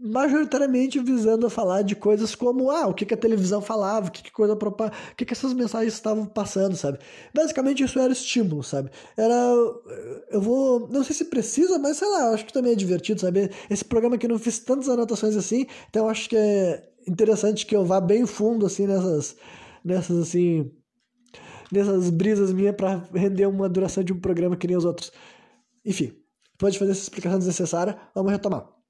majoritariamente 0.05 0.99
visando 0.99 1.47
a 1.47 1.49
falar 1.49 1.81
de 1.81 1.95
coisas 1.95 2.35
como 2.35 2.69
ah, 2.69 2.87
o 2.87 2.93
que, 2.93 3.05
que 3.05 3.13
a 3.13 3.17
televisão 3.17 3.61
falava, 3.61 4.07
o 4.07 4.11
que, 4.11 4.21
que 4.21 4.31
coisa 4.31 4.53
propaganda, 4.53 4.97
o 5.13 5.15
que, 5.15 5.23
que 5.23 5.31
essas 5.31 5.53
mensagens 5.53 5.93
estavam 5.93 6.25
passando, 6.25 6.75
sabe? 6.75 6.99
Basicamente 7.33 7.83
isso 7.83 7.97
era 7.97 8.11
estímulo, 8.11 8.61
sabe? 8.61 8.91
Era 9.15 9.33
eu 10.29 10.41
vou, 10.41 10.89
não 10.89 11.05
sei 11.05 11.15
se 11.15 11.25
precisa, 11.25 11.79
mas 11.79 11.97
sei 11.97 12.09
lá, 12.09 12.31
acho 12.31 12.45
que 12.45 12.51
também 12.51 12.73
é 12.73 12.75
divertido, 12.75 13.21
sabe? 13.21 13.49
Esse 13.69 13.85
programa 13.85 14.17
aqui 14.17 14.27
não 14.27 14.37
fiz 14.37 14.59
tantas 14.59 14.89
anotações 14.89 15.37
assim, 15.37 15.65
então 15.89 16.09
acho 16.09 16.27
que 16.27 16.35
é 16.35 16.83
interessante 17.07 17.65
que 17.65 17.75
eu 17.75 17.85
vá 17.85 18.01
bem 18.01 18.25
fundo 18.25 18.65
assim 18.65 18.85
nessas 18.85 19.37
nessas 19.85 20.17
assim 20.17 20.69
nessas 21.71 22.09
brisas 22.09 22.51
minhas 22.51 22.75
para 22.75 23.03
render 23.13 23.45
uma 23.45 23.69
duração 23.69 24.03
de 24.03 24.11
um 24.11 24.19
programa 24.19 24.57
que 24.57 24.67
nem 24.67 24.75
os 24.75 24.83
outros. 24.83 25.13
Enfim, 25.85 26.13
depois 26.51 26.73
de 26.73 26.79
fazer 26.79 26.91
essa 26.91 27.03
explicação 27.03 27.39
desnecessária, 27.39 27.97
vamos 28.13 28.31
retomar. 28.31 28.82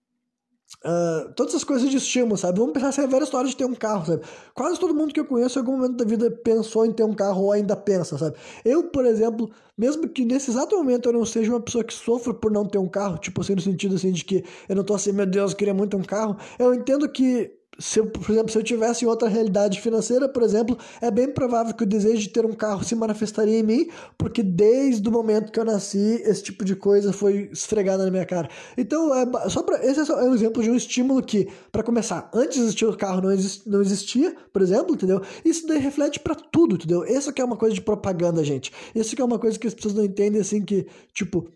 Uh, 0.84 1.32
todas 1.34 1.56
as 1.56 1.64
coisas 1.64 1.90
de 1.90 1.96
estímulo, 1.96 2.36
sabe? 2.36 2.60
Vamos 2.60 2.74
pensar 2.74 2.92
se 2.92 3.00
é 3.00 3.06
a 3.06 3.08
velha 3.08 3.24
história 3.24 3.50
de 3.50 3.56
ter 3.56 3.64
um 3.64 3.74
carro, 3.74 4.06
sabe? 4.06 4.22
Quase 4.54 4.78
todo 4.78 4.94
mundo 4.94 5.14
que 5.14 5.20
eu 5.20 5.26
conheço 5.26 5.58
em 5.58 5.62
algum 5.62 5.78
momento 5.78 5.96
da 5.96 6.04
vida 6.04 6.30
pensou 6.30 6.86
em 6.86 6.92
ter 6.92 7.04
um 7.04 7.14
carro 7.14 7.44
ou 7.44 7.52
ainda 7.54 7.74
pensa, 7.76 8.18
sabe? 8.18 8.36
Eu, 8.66 8.84
por 8.86 9.06
exemplo, 9.06 9.50
mesmo 9.78 10.10
que 10.10 10.26
nesse 10.26 10.52
exato 10.52 10.76
momento 10.76 11.08
eu 11.08 11.14
não 11.14 11.26
seja 11.26 11.52
uma 11.52 11.62
pessoa 11.62 11.86
que 11.86 11.94
sofre 11.94 12.34
por 12.34 12.52
não 12.52 12.66
ter 12.66 12.80
um 12.80 12.90
carro, 12.90 13.18
tipo 13.18 13.40
assim, 13.40 13.56
no 13.56 13.62
sentido 13.62 13.96
assim 13.96 14.12
de 14.12 14.26
que 14.26 14.44
eu 14.68 14.76
não 14.76 14.84
tô 14.84 14.94
assim, 14.94 15.14
meu 15.14 15.26
Deus, 15.26 15.52
eu 15.52 15.58
queria 15.58 15.74
muito 15.74 15.96
um 15.96 16.04
carro, 16.04 16.36
eu 16.60 16.74
entendo 16.74 17.08
que 17.08 17.63
se 17.80 18.00
eu, 18.00 18.08
por 18.08 18.32
exemplo, 18.32 18.52
se 18.52 18.58
eu 18.58 18.64
tivesse 18.64 19.06
outra 19.06 19.28
realidade 19.28 19.82
financeira, 19.82 20.30
por 20.30 20.44
exemplo, 20.44 20.78
é 21.02 21.10
bem 21.10 21.28
provável 21.28 21.74
que 21.74 21.84
o 21.84 21.88
desejo 21.88 22.22
de 22.22 22.30
ter 22.30 22.46
um 22.46 22.54
carro 22.54 22.84
se 22.84 22.96
manifestaria 22.96 23.60
em 23.60 23.64
mim, 23.64 23.90
porque 24.18 24.44
desde 24.44 25.08
o 25.08 25.12
momento 25.12 25.52
que 25.52 25.60
eu 25.60 25.66
nasci, 25.66 26.22
esse 26.24 26.44
tipo 26.44 26.64
de 26.64 26.76
coisa 26.76 27.12
foi 27.12 27.50
esfregada 27.52 28.06
na 28.06 28.12
minha 28.12 28.26
cara. 28.26 28.50
Então, 28.78 29.14
é, 29.14 29.50
só 29.50 29.64
para 29.64 29.84
esse 29.86 30.00
é 30.00 30.16
um 30.16 30.34
exemplo 30.34 30.62
de 30.62 30.70
um 30.70 30.76
estímulo 30.76 31.22
que, 31.22 31.48
para 31.72 31.84
começar, 31.84 32.30
antes 32.34 32.58
de 32.58 32.64
existir 32.64 32.86
o 32.86 32.96
carro 32.96 33.22
não, 33.22 33.32
exist, 33.32 33.68
não 33.68 33.82
existia, 33.82 34.36
por 34.52 34.62
exemplo, 34.62 34.94
entendeu? 34.94 35.22
Isso 35.44 35.66
daí 35.68 35.80
reflete 35.80 36.20
para 36.20 36.36
tudo, 36.36 36.76
entendeu? 36.76 37.04
Isso 37.06 37.34
que 37.34 37.42
é 37.42 37.46
uma 37.46 37.58
coisa 37.58 37.74
de 37.74 37.82
propaganda, 37.82 38.44
gente. 38.44 38.72
Isso 38.94 39.16
que 39.16 39.22
é 39.22 39.26
uma 39.26 39.40
coisa 39.40 39.58
que 39.58 39.68
as 39.68 39.74
pessoas 39.74 39.94
não 39.94 40.04
entendem, 40.04 40.40
assim, 40.40 40.64
que, 40.64 40.86
tipo, 41.14 41.50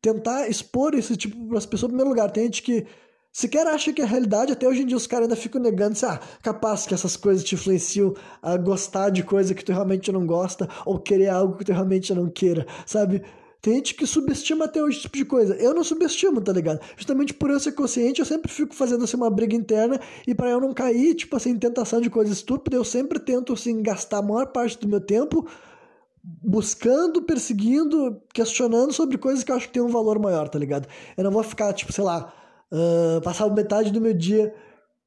tentar 0.00 0.48
expor 0.48 0.94
esse 0.94 1.16
tipo 1.16 1.36
para 1.48 1.58
as 1.58 1.66
pessoas, 1.66 1.90
em 1.90 1.96
primeiro 1.96 2.10
lugar, 2.10 2.30
tem 2.30 2.44
gente 2.44 2.62
que 2.62 2.86
sequer 3.36 3.66
acha 3.66 3.92
que 3.92 4.00
é 4.00 4.04
realidade, 4.06 4.50
até 4.50 4.66
hoje 4.66 4.80
em 4.80 4.86
dia 4.86 4.96
os 4.96 5.06
caras 5.06 5.24
ainda 5.24 5.36
ficam 5.36 5.60
negando, 5.60 5.92
assim, 5.92 6.06
ah, 6.06 6.18
capaz 6.42 6.86
que 6.86 6.94
essas 6.94 7.18
coisas 7.18 7.44
te 7.44 7.54
influenciam 7.54 8.14
a 8.40 8.56
gostar 8.56 9.10
de 9.10 9.22
coisa 9.22 9.54
que 9.54 9.62
tu 9.62 9.72
realmente 9.72 10.10
não 10.10 10.26
gosta, 10.26 10.66
ou 10.86 10.98
querer 10.98 11.28
algo 11.28 11.54
que 11.54 11.62
tu 11.62 11.70
realmente 11.70 12.14
não 12.14 12.30
queira, 12.30 12.66
sabe? 12.86 13.22
Tem 13.60 13.74
gente 13.74 13.94
que 13.94 14.06
subestima 14.06 14.64
até 14.64 14.82
hoje 14.82 14.96
esse 14.96 15.02
tipo 15.02 15.18
de 15.18 15.26
coisa. 15.26 15.54
Eu 15.56 15.74
não 15.74 15.84
subestimo, 15.84 16.40
tá 16.40 16.50
ligado? 16.50 16.80
Justamente 16.96 17.34
por 17.34 17.50
eu 17.50 17.60
ser 17.60 17.72
consciente, 17.72 18.20
eu 18.20 18.24
sempre 18.24 18.50
fico 18.50 18.74
fazendo 18.74 19.04
assim 19.04 19.18
uma 19.18 19.28
briga 19.28 19.54
interna 19.54 20.00
e 20.26 20.34
para 20.34 20.48
eu 20.48 20.58
não 20.58 20.72
cair, 20.72 21.14
tipo 21.14 21.36
assim, 21.36 21.50
em 21.50 21.58
tentação 21.58 22.00
de 22.00 22.08
coisa 22.08 22.32
estúpida, 22.32 22.74
eu 22.74 22.84
sempre 22.84 23.18
tento 23.18 23.52
assim 23.52 23.82
gastar 23.82 24.18
a 24.18 24.22
maior 24.22 24.46
parte 24.46 24.78
do 24.78 24.88
meu 24.88 25.00
tempo 25.00 25.46
buscando, 26.24 27.20
perseguindo, 27.20 28.18
questionando 28.32 28.94
sobre 28.94 29.18
coisas 29.18 29.44
que 29.44 29.52
eu 29.52 29.56
acho 29.56 29.66
que 29.66 29.74
tem 29.74 29.82
um 29.82 29.88
valor 29.88 30.18
maior, 30.18 30.48
tá 30.48 30.58
ligado? 30.58 30.88
Eu 31.18 31.24
não 31.24 31.30
vou 31.30 31.42
ficar, 31.42 31.70
tipo, 31.74 31.92
sei 31.92 32.02
lá, 32.02 32.32
uh, 32.72 33.20
passava 33.22 33.54
metade 33.54 33.90
do 33.90 34.00
meu 34.00 34.14
dia 34.14 34.52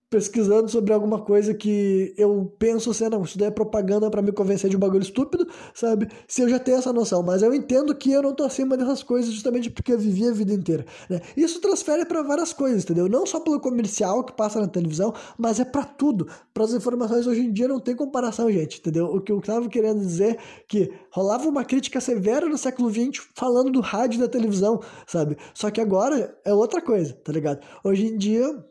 pesquisando 0.09 0.67
sobre 0.69 0.91
alguma 0.91 1.19
coisa 1.21 1.53
que 1.53 2.13
eu 2.17 2.51
penso 2.57 2.89
assim, 2.89 3.07
não, 3.09 3.23
isso 3.23 3.37
daí 3.37 3.49
é 3.49 3.51
propaganda 3.51 4.09
para 4.09 4.21
me 4.21 4.31
convencer 4.31 4.69
de 4.69 4.75
um 4.75 4.79
bagulho 4.79 5.03
estúpido, 5.03 5.47
sabe? 5.73 6.07
Se 6.27 6.41
eu 6.41 6.49
já 6.49 6.57
tenho 6.57 6.77
essa 6.77 6.91
noção, 6.91 7.21
mas 7.21 7.43
eu 7.43 7.53
entendo 7.53 7.93
que 7.93 8.11
eu 8.11 8.21
não 8.21 8.33
tô 8.33 8.43
acima 8.43 8.75
dessas 8.75 9.03
coisas 9.03 9.31
justamente 9.31 9.69
porque 9.69 9.93
eu 9.93 9.99
vivi 9.99 10.27
a 10.27 10.31
vida 10.31 10.51
inteira, 10.51 10.85
né? 11.07 11.21
Isso 11.37 11.61
transfere 11.61 12.05
para 12.05 12.23
várias 12.23 12.51
coisas, 12.51 12.83
entendeu? 12.83 13.07
Não 13.07 13.25
só 13.25 13.39
pelo 13.39 13.59
comercial 13.59 14.23
que 14.23 14.33
passa 14.33 14.59
na 14.59 14.67
televisão, 14.67 15.13
mas 15.37 15.59
é 15.59 15.65
para 15.65 15.83
tudo. 15.83 16.27
Para 16.53 16.63
as 16.63 16.73
informações 16.73 17.27
hoje 17.27 17.41
em 17.41 17.53
dia 17.53 17.67
não 17.67 17.79
tem 17.79 17.95
comparação, 17.95 18.51
gente, 18.51 18.79
entendeu? 18.79 19.05
O 19.05 19.21
que 19.21 19.31
eu 19.31 19.39
tava 19.41 19.69
querendo 19.69 19.99
dizer 19.99 20.39
que 20.67 20.91
rolava 21.11 21.47
uma 21.47 21.63
crítica 21.63 22.01
severa 22.01 22.47
no 22.47 22.57
século 22.57 22.89
XX 22.89 23.27
falando 23.35 23.71
do 23.71 23.79
rádio 23.79 24.17
e 24.17 24.21
da 24.21 24.27
televisão, 24.27 24.81
sabe? 25.05 25.37
Só 25.53 25.69
que 25.69 25.79
agora 25.79 26.35
é 26.43 26.53
outra 26.53 26.81
coisa, 26.81 27.13
tá 27.13 27.31
ligado? 27.31 27.59
Hoje 27.83 28.07
em 28.07 28.17
dia 28.17 28.68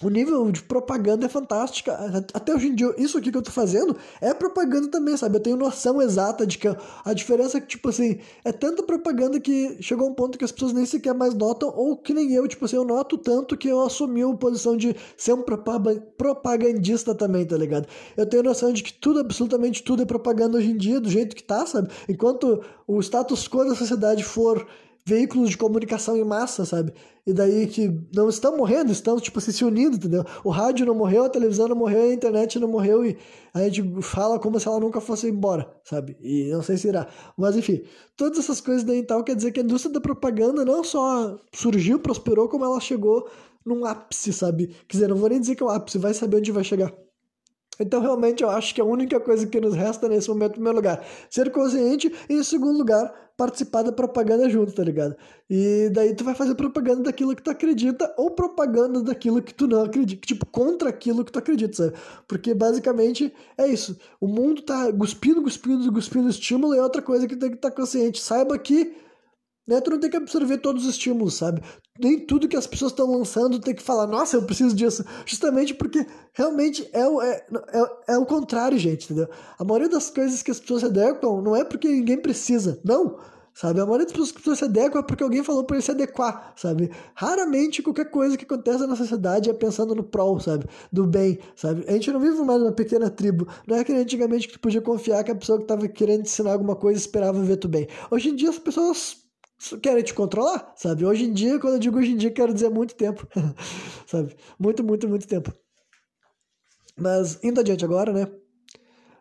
o 0.00 0.08
nível 0.08 0.50
de 0.52 0.62
propaganda 0.62 1.26
é 1.26 1.28
fantástica. 1.28 1.92
Até 2.32 2.54
hoje 2.54 2.68
em 2.68 2.74
dia, 2.74 2.94
isso 2.96 3.18
aqui 3.18 3.32
que 3.32 3.36
eu 3.36 3.42
tô 3.42 3.50
fazendo 3.50 3.96
é 4.20 4.32
propaganda 4.32 4.88
também, 4.88 5.16
sabe? 5.16 5.36
Eu 5.36 5.40
tenho 5.40 5.56
noção 5.56 6.00
exata 6.00 6.46
de 6.46 6.56
que 6.56 6.68
a 6.68 7.12
diferença 7.12 7.58
é 7.58 7.60
que, 7.60 7.66
tipo 7.66 7.88
assim, 7.88 8.20
é 8.44 8.52
tanta 8.52 8.82
propaganda 8.82 9.40
que 9.40 9.76
chegou 9.80 10.06
a 10.06 10.10
um 10.10 10.14
ponto 10.14 10.38
que 10.38 10.44
as 10.44 10.52
pessoas 10.52 10.72
nem 10.72 10.86
sequer 10.86 11.14
mais 11.14 11.34
notam, 11.34 11.72
ou 11.74 11.96
que 11.96 12.14
nem 12.14 12.32
eu, 12.32 12.46
tipo 12.46 12.64
assim, 12.64 12.76
eu 12.76 12.84
noto 12.84 13.18
tanto 13.18 13.56
que 13.56 13.68
eu 13.68 13.80
assumi 13.80 14.22
a 14.22 14.34
posição 14.34 14.76
de 14.76 14.94
ser 15.16 15.32
um 15.32 15.42
propagandista 15.42 17.12
também, 17.12 17.44
tá 17.44 17.56
ligado? 17.56 17.88
Eu 18.16 18.24
tenho 18.24 18.44
noção 18.44 18.72
de 18.72 18.84
que 18.84 18.92
tudo, 18.92 19.18
absolutamente 19.18 19.82
tudo 19.82 20.02
é 20.02 20.06
propaganda 20.06 20.58
hoje 20.58 20.70
em 20.70 20.76
dia, 20.76 21.00
do 21.00 21.10
jeito 21.10 21.34
que 21.34 21.42
tá, 21.42 21.66
sabe? 21.66 21.88
Enquanto 22.08 22.62
o 22.86 23.00
status 23.00 23.48
quo 23.48 23.64
da 23.64 23.74
sociedade 23.74 24.22
for 24.22 24.64
veículos 25.08 25.48
de 25.48 25.56
comunicação 25.56 26.16
em 26.18 26.24
massa, 26.24 26.66
sabe? 26.66 26.92
E 27.26 27.32
daí 27.32 27.66
que 27.66 27.90
não 28.14 28.28
estão 28.28 28.56
morrendo, 28.58 28.92
estão, 28.92 29.18
tipo, 29.18 29.40
se 29.40 29.64
unindo, 29.64 29.96
entendeu? 29.96 30.22
O 30.44 30.50
rádio 30.50 30.84
não 30.84 30.94
morreu, 30.94 31.24
a 31.24 31.30
televisão 31.30 31.66
não 31.66 31.76
morreu, 31.76 32.02
a 32.02 32.12
internet 32.12 32.58
não 32.58 32.68
morreu 32.68 33.06
e 33.06 33.16
a 33.54 33.60
gente 33.68 34.02
fala 34.02 34.38
como 34.38 34.60
se 34.60 34.68
ela 34.68 34.78
nunca 34.78 35.00
fosse 35.00 35.26
embora, 35.26 35.66
sabe? 35.82 36.14
E 36.20 36.50
não 36.52 36.62
sei 36.62 36.76
se 36.76 36.88
irá. 36.88 37.08
Mas 37.38 37.56
enfim, 37.56 37.82
todas 38.16 38.38
essas 38.38 38.60
coisas 38.60 38.84
daí 38.84 38.98
então 38.98 39.22
quer 39.22 39.34
dizer 39.34 39.50
que 39.50 39.60
a 39.60 39.62
indústria 39.62 39.94
da 39.94 40.00
propaganda 40.00 40.62
não 40.62 40.84
só 40.84 41.38
surgiu, 41.54 41.98
prosperou, 41.98 42.46
como 42.46 42.66
ela 42.66 42.78
chegou 42.78 43.26
num 43.64 43.86
ápice, 43.86 44.30
sabe? 44.32 44.66
Quer 44.86 44.98
dizer, 44.98 45.08
não 45.08 45.16
vou 45.16 45.30
nem 45.30 45.40
dizer 45.40 45.56
que 45.56 45.62
é 45.62 45.66
o 45.66 45.70
ápice, 45.70 45.96
vai 45.96 46.12
saber 46.12 46.36
onde 46.36 46.52
vai 46.52 46.64
chegar. 46.64 46.92
Então, 47.78 48.00
realmente, 48.00 48.42
eu 48.42 48.50
acho 48.50 48.74
que 48.74 48.80
a 48.80 48.84
única 48.84 49.20
coisa 49.20 49.46
que 49.46 49.60
nos 49.60 49.74
resta 49.74 50.08
nesse 50.08 50.28
momento, 50.28 50.52
em 50.52 50.54
primeiro 50.54 50.76
lugar, 50.76 51.04
ser 51.30 51.50
consciente 51.50 52.12
e, 52.28 52.34
em 52.34 52.42
segundo 52.42 52.78
lugar, 52.78 53.12
participar 53.36 53.82
da 53.82 53.92
propaganda 53.92 54.48
junto, 54.50 54.72
tá 54.72 54.82
ligado? 54.82 55.14
E 55.48 55.88
daí 55.92 56.12
tu 56.12 56.24
vai 56.24 56.34
fazer 56.34 56.56
propaganda 56.56 57.04
daquilo 57.04 57.36
que 57.36 57.42
tu 57.42 57.50
acredita 57.50 58.12
ou 58.18 58.32
propaganda 58.32 59.00
daquilo 59.00 59.40
que 59.40 59.54
tu 59.54 59.68
não 59.68 59.84
acredita, 59.84 60.26
tipo, 60.26 60.44
contra 60.46 60.88
aquilo 60.88 61.24
que 61.24 61.30
tu 61.30 61.38
acredita, 61.38 61.72
sabe? 61.72 61.92
Porque, 62.26 62.52
basicamente, 62.52 63.32
é 63.56 63.68
isso. 63.68 63.96
O 64.20 64.26
mundo 64.26 64.62
tá 64.62 64.92
cuspindo, 64.92 65.40
cuspindo, 65.40 65.92
cuspindo 65.92 66.28
estímulo 66.28 66.74
e 66.74 66.78
é 66.78 66.82
outra 66.82 67.00
coisa 67.00 67.28
que 67.28 67.36
tem 67.36 67.50
que 67.50 67.56
estar 67.56 67.70
tá 67.70 67.76
consciente. 67.76 68.20
Saiba 68.20 68.58
que 68.58 68.92
né? 69.68 69.80
Tu 69.82 69.90
não 69.90 70.00
tem 70.00 70.08
que 70.08 70.16
absorver 70.16 70.58
todos 70.58 70.84
os 70.84 70.90
estímulos, 70.92 71.34
sabe? 71.34 71.62
Nem 72.00 72.18
tudo 72.18 72.48
que 72.48 72.56
as 72.56 72.66
pessoas 72.66 72.90
estão 72.90 73.06
lançando 73.12 73.60
tem 73.60 73.74
que 73.74 73.82
falar, 73.82 74.06
nossa, 74.06 74.36
eu 74.36 74.42
preciso 74.42 74.74
disso. 74.74 75.04
Justamente 75.26 75.74
porque 75.74 76.06
realmente 76.32 76.88
é 76.92 77.06
o, 77.06 77.20
é, 77.20 77.46
é, 77.72 78.14
é 78.14 78.18
o 78.18 78.24
contrário, 78.24 78.78
gente, 78.78 79.04
entendeu? 79.04 79.28
A 79.58 79.64
maioria 79.64 79.90
das 79.90 80.08
coisas 80.08 80.42
que 80.42 80.50
as 80.50 80.58
pessoas 80.58 80.80
se 80.80 80.86
adequam 80.86 81.42
não 81.42 81.54
é 81.54 81.64
porque 81.64 81.86
ninguém 81.86 82.16
precisa, 82.16 82.80
não. 82.82 83.18
Sabe? 83.52 83.80
A 83.80 83.84
maioria 83.84 84.06
das 84.06 84.12
pessoas 84.12 84.30
que 84.30 84.56
se 84.56 84.64
adequam 84.64 85.00
é 85.00 85.02
porque 85.02 85.22
alguém 85.22 85.42
falou 85.42 85.64
para 85.64 85.76
ele 85.76 85.84
se 85.84 85.90
adequar, 85.90 86.52
sabe? 86.56 86.92
Raramente 87.12 87.82
qualquer 87.82 88.08
coisa 88.08 88.36
que 88.36 88.44
acontece 88.44 88.86
na 88.86 88.94
sociedade 88.94 89.50
é 89.50 89.52
pensando 89.52 89.96
no 89.96 90.04
prol, 90.04 90.38
sabe? 90.38 90.64
Do 90.92 91.04
bem, 91.04 91.40
sabe? 91.56 91.84
A 91.88 91.92
gente 91.92 92.12
não 92.12 92.20
vive 92.20 92.40
mais 92.42 92.60
numa 92.60 92.70
pequena 92.70 93.10
tribo. 93.10 93.48
Não 93.66 93.76
é 93.76 93.82
que 93.82 93.92
antigamente 93.92 94.46
que 94.46 94.54
tu 94.54 94.60
podia 94.60 94.80
confiar 94.80 95.24
que 95.24 95.32
a 95.32 95.34
pessoa 95.34 95.58
que 95.58 95.64
estava 95.64 95.88
querendo 95.88 96.20
ensinar 96.20 96.52
alguma 96.52 96.76
coisa 96.76 97.00
esperava 97.00 97.42
ver 97.42 97.56
tu 97.56 97.66
bem. 97.66 97.88
Hoje 98.12 98.28
em 98.28 98.36
dia 98.36 98.48
as 98.48 98.60
pessoas 98.60 99.27
querem 99.82 100.02
te 100.02 100.14
controlar, 100.14 100.72
sabe? 100.76 101.04
Hoje 101.04 101.24
em 101.24 101.32
dia, 101.32 101.58
quando 101.58 101.74
eu 101.74 101.80
digo 101.80 101.98
hoje 101.98 102.12
em 102.12 102.16
dia, 102.16 102.30
quero 102.30 102.54
dizer 102.54 102.70
muito 102.70 102.94
tempo, 102.94 103.26
sabe? 104.06 104.36
Muito, 104.58 104.84
muito, 104.84 105.08
muito 105.08 105.26
tempo. 105.26 105.52
Mas, 106.96 107.42
indo 107.42 107.60
adiante 107.60 107.84
agora, 107.84 108.12
né? 108.12 108.24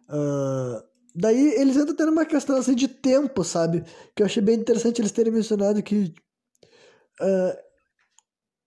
Uh, 0.09 0.83
daí, 1.15 1.53
eles 1.59 1.77
ainda 1.77 1.95
tendo 1.95 2.11
uma 2.11 2.25
questão, 2.25 2.57
assim, 2.57 2.75
de 2.75 2.87
tempo, 2.87 3.43
sabe? 3.43 3.83
Que 4.15 4.21
eu 4.21 4.25
achei 4.25 4.41
bem 4.41 4.55
interessante 4.55 5.01
eles 5.01 5.11
terem 5.11 5.33
mencionado 5.33 5.81
que 5.83 6.13
uh, 7.21 7.57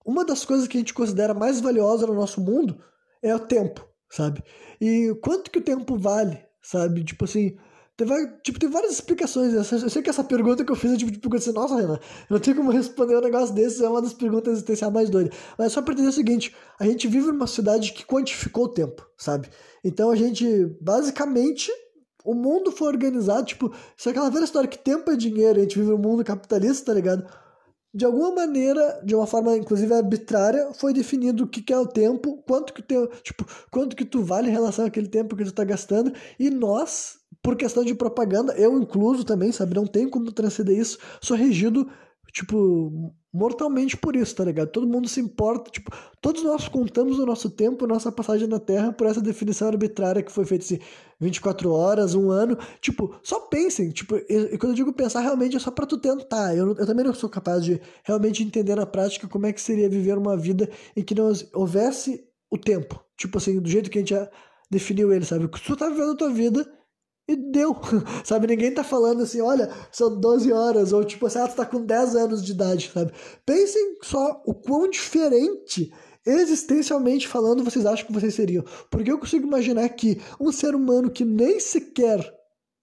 uma 0.05 0.25
das 0.25 0.45
coisas 0.45 0.67
que 0.67 0.77
a 0.77 0.81
gente 0.81 0.95
considera 0.95 1.35
mais 1.35 1.61
valiosa 1.61 2.07
no 2.07 2.15
nosso 2.15 2.41
mundo 2.41 2.83
é 3.23 3.35
o 3.35 3.41
tempo, 3.41 3.87
sabe? 4.11 4.43
E 4.81 5.15
quanto 5.23 5.51
que 5.51 5.59
o 5.59 5.65
tempo 5.65 5.97
vale, 5.97 6.45
sabe? 6.63 7.05
Tipo 7.05 7.25
assim, 7.25 7.57
Teve, 8.01 8.15
tipo, 8.43 8.59
tem 8.59 8.71
várias 8.71 8.93
explicações. 8.93 9.53
Eu 9.53 9.91
sei 9.91 10.01
que 10.01 10.09
essa 10.09 10.25
pergunta 10.25 10.65
que 10.65 10.73
eu 10.73 10.75
fiz 10.75 10.91
é 10.91 10.97
tipo 10.97 11.11
de 11.11 11.19
pergunta 11.19 11.43
assim, 11.43 11.53
nossa, 11.53 11.77
Renan, 11.77 11.97
eu 11.97 12.01
não 12.31 12.41
tenho 12.41 12.57
como 12.57 12.71
responder 12.71 13.15
um 13.15 13.21
negócio 13.21 13.55
desse, 13.55 13.85
é 13.85 13.89
uma 13.91 14.01
das 14.01 14.15
perguntas 14.15 14.55
existenciais 14.55 14.91
mais 14.91 15.11
doidas. 15.11 15.37
Mas 15.59 15.67
é 15.67 15.69
só 15.69 15.83
pra 15.83 15.93
entender 15.93 16.09
o 16.09 16.13
seguinte, 16.13 16.57
a 16.79 16.87
gente 16.87 17.07
vive 17.07 17.27
numa 17.27 17.47
cidade 17.47 17.93
que 17.93 18.07
quantificou 18.07 18.65
o 18.65 18.69
tempo, 18.69 19.07
sabe? 19.19 19.51
Então 19.85 20.11
a 20.11 20.17
gente, 20.17 20.47
basicamente, 20.81 21.71
o 22.25 22.33
mundo 22.33 22.73
foi 22.73 22.89
organizado, 22.89 23.45
tipo, 23.45 23.71
se 23.99 24.09
é 24.09 24.13
aquela 24.13 24.31
velha 24.31 24.45
história 24.45 24.67
que 24.67 24.79
tempo 24.79 25.11
é 25.11 25.17
dinheiro, 25.17 25.59
a 25.59 25.63
gente 25.63 25.79
vive 25.79 25.91
num 25.91 25.99
mundo 25.99 26.25
capitalista, 26.25 26.87
tá 26.87 26.95
ligado? 26.95 27.31
De 27.93 28.07
alguma 28.07 28.35
maneira, 28.35 29.03
de 29.05 29.15
uma 29.15 29.27
forma 29.27 29.55
inclusive 29.59 29.93
arbitrária, 29.93 30.73
foi 30.73 30.95
definido 30.95 31.45
o 31.45 31.47
que, 31.47 31.71
é 31.71 31.79
o 31.79 31.87
tempo, 31.87 32.43
quanto 32.47 32.73
que 32.73 32.81
tem, 32.81 33.07
tipo, 33.23 33.45
quanto 33.71 33.95
que 33.95 34.07
tu 34.07 34.23
vale 34.23 34.49
em 34.49 34.53
relação 34.53 34.87
àquele 34.87 35.07
tempo 35.07 35.37
que 35.37 35.45
tu 35.45 35.53
tá 35.53 35.65
gastando, 35.65 36.15
e 36.39 36.49
nós, 36.49 37.20
por 37.43 37.57
questão 37.57 37.85
de 37.85 37.95
propaganda, 37.95 38.55
eu 38.55 38.79
incluso 38.79 39.25
também, 39.25 39.51
sabe? 39.53 39.75
Não 39.75 39.87
tem 39.87 40.09
como 40.09 40.31
transcender 40.33 40.79
isso. 40.79 40.99
Sou 41.21 41.37
regido, 41.37 41.89
tipo, 42.33 43.13
mortalmente 43.33 43.97
por 43.97 44.17
isso, 44.17 44.35
tá 44.35 44.45
ligado? 44.45 44.71
Todo 44.71 44.87
mundo 44.87 45.09
se 45.09 45.21
importa, 45.21 45.71
tipo, 45.71 45.91
todos 46.21 46.43
nós 46.43 46.69
contamos 46.69 47.19
o 47.19 47.25
nosso 47.25 47.49
tempo, 47.49 47.87
nossa 47.87 48.11
passagem 48.11 48.49
na 48.49 48.59
Terra 48.59 48.93
por 48.93 49.07
essa 49.07 49.21
definição 49.21 49.69
arbitrária 49.69 50.23
que 50.23 50.33
foi 50.33 50.45
feita 50.45 50.65
assim, 50.65 50.79
24 51.21 51.73
horas, 51.73 52.15
um 52.15 52.31
ano. 52.31 52.59
Tipo, 52.81 53.15
só 53.23 53.41
pensem, 53.41 53.91
tipo, 53.91 54.17
e, 54.17 54.59
quando 54.59 54.73
eu 54.73 54.77
digo 54.77 54.93
pensar, 54.93 55.21
realmente 55.21 55.57
é 55.57 55.61
só 55.61 55.71
para 55.71 55.87
tu 55.87 55.97
tentar. 55.97 56.55
Eu, 56.57 56.69
eu 56.77 56.87
também 56.87 57.05
não 57.05 57.15
sou 57.15 57.31
capaz 57.31 57.65
de 57.65 57.81
realmente 58.03 58.43
entender 58.43 58.75
na 58.75 58.87
prática 58.87 59.29
como 59.29 59.47
é 59.47 59.53
que 59.53 59.61
seria 59.61 59.89
viver 59.89 60.19
uma 60.19 60.37
vida 60.37 60.69
em 60.97 61.03
que 61.03 61.15
não 61.15 61.33
houvesse 61.55 62.25
o 62.51 62.59
tempo. 62.59 63.01
Tipo 63.17 63.39
assim, 63.39 63.61
do 63.61 63.69
jeito 63.69 63.91
que 63.91 63.99
a 63.99 64.01
gente 64.01 64.11
já 64.11 64.29
definiu 64.71 65.13
ele, 65.13 65.25
sabe? 65.25 65.49
Tu 65.49 65.77
tá 65.77 65.89
vivendo 65.89 66.13
a 66.13 66.17
tua 66.17 66.31
vida 66.31 66.80
e 67.33 67.37
deu, 67.37 67.77
sabe? 68.25 68.47
Ninguém 68.47 68.73
tá 68.73 68.85
falando 68.85 69.23
assim, 69.23 69.41
olha, 69.41 69.71
são 69.93 70.19
12 70.19 70.53
horas, 70.53 70.93
ou 70.93 71.05
tipo 71.05 71.27
assim, 71.27 71.39
ah, 71.39 71.49
tá 71.49 71.65
com 71.65 71.85
10 71.85 72.17
anos 72.17 72.45
de 72.45 72.53
idade, 72.53 72.91
sabe? 72.93 73.13
Pensem 73.45 73.99
só 74.03 74.43
o 74.45 74.55
quão 74.55 74.89
diferente, 74.89 75.93
existencialmente 76.27 77.29
falando, 77.29 77.65
vocês 77.65 77.87
acham 77.87 78.07
que 78.07 78.13
vocês 78.13 78.35
seriam. 78.35 78.65
Porque 78.91 79.11
eu 79.11 79.19
consigo 79.19 79.47
imaginar 79.47 79.89
que 79.91 80.21
um 80.41 80.53
ser 80.53 80.75
humano 80.75 81.11
que 81.11 81.25
nem 81.25 81.59
sequer 81.61 82.21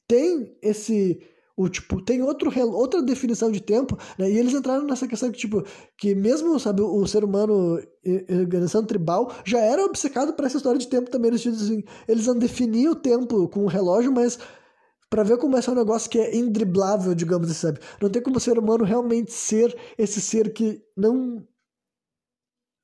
tem 0.07 0.57
esse 0.61 1.19
o 1.57 1.67
tipo 1.67 1.99
tem 1.99 2.21
outro 2.21 2.51
outra 2.71 3.01
definição 3.01 3.51
de 3.51 3.59
tempo 3.59 3.97
né? 4.17 4.29
e 4.29 4.37
eles 4.37 4.53
entraram 4.53 4.85
nessa 4.85 5.07
questão 5.07 5.31
que 5.31 5.39
tipo 5.39 5.63
que 5.97 6.13
mesmo 6.13 6.59
sabe 6.59 6.83
o, 6.83 7.07
ser 7.07 7.23
humano 7.23 7.81
organização 8.29 8.85
tribal 8.85 9.33
já 9.43 9.59
era 9.59 9.83
obcecado 9.83 10.33
por 10.33 10.45
essa 10.45 10.57
história 10.57 10.79
de 10.79 10.87
tempo 10.87 11.09
também. 11.09 11.31
Eles 11.31 11.45
assim, 11.47 11.83
eles 12.07 12.27
não 12.27 12.37
definiam 12.37 12.93
o 12.93 12.95
tempo 12.95 13.49
com 13.49 13.63
o 13.63 13.67
relógio 13.67 14.11
mas 14.11 14.37
para 15.09 15.23
ver 15.23 15.37
como 15.37 15.57
é 15.57 15.61
um 15.67 15.73
negócio 15.73 16.09
que 16.09 16.19
é 16.19 16.35
indriblável 16.35 17.15
digamos 17.15 17.49
assim 17.49 17.67
sabe? 17.67 17.79
Não 17.99 18.09
tem 18.09 18.21
como 18.21 18.37
o 18.37 18.39
ser 18.39 18.59
humano 18.59 18.85
realmente 18.85 19.33
ser 19.33 19.75
esse 19.97 20.21
ser 20.21 20.53
que 20.53 20.79
não 20.95 21.43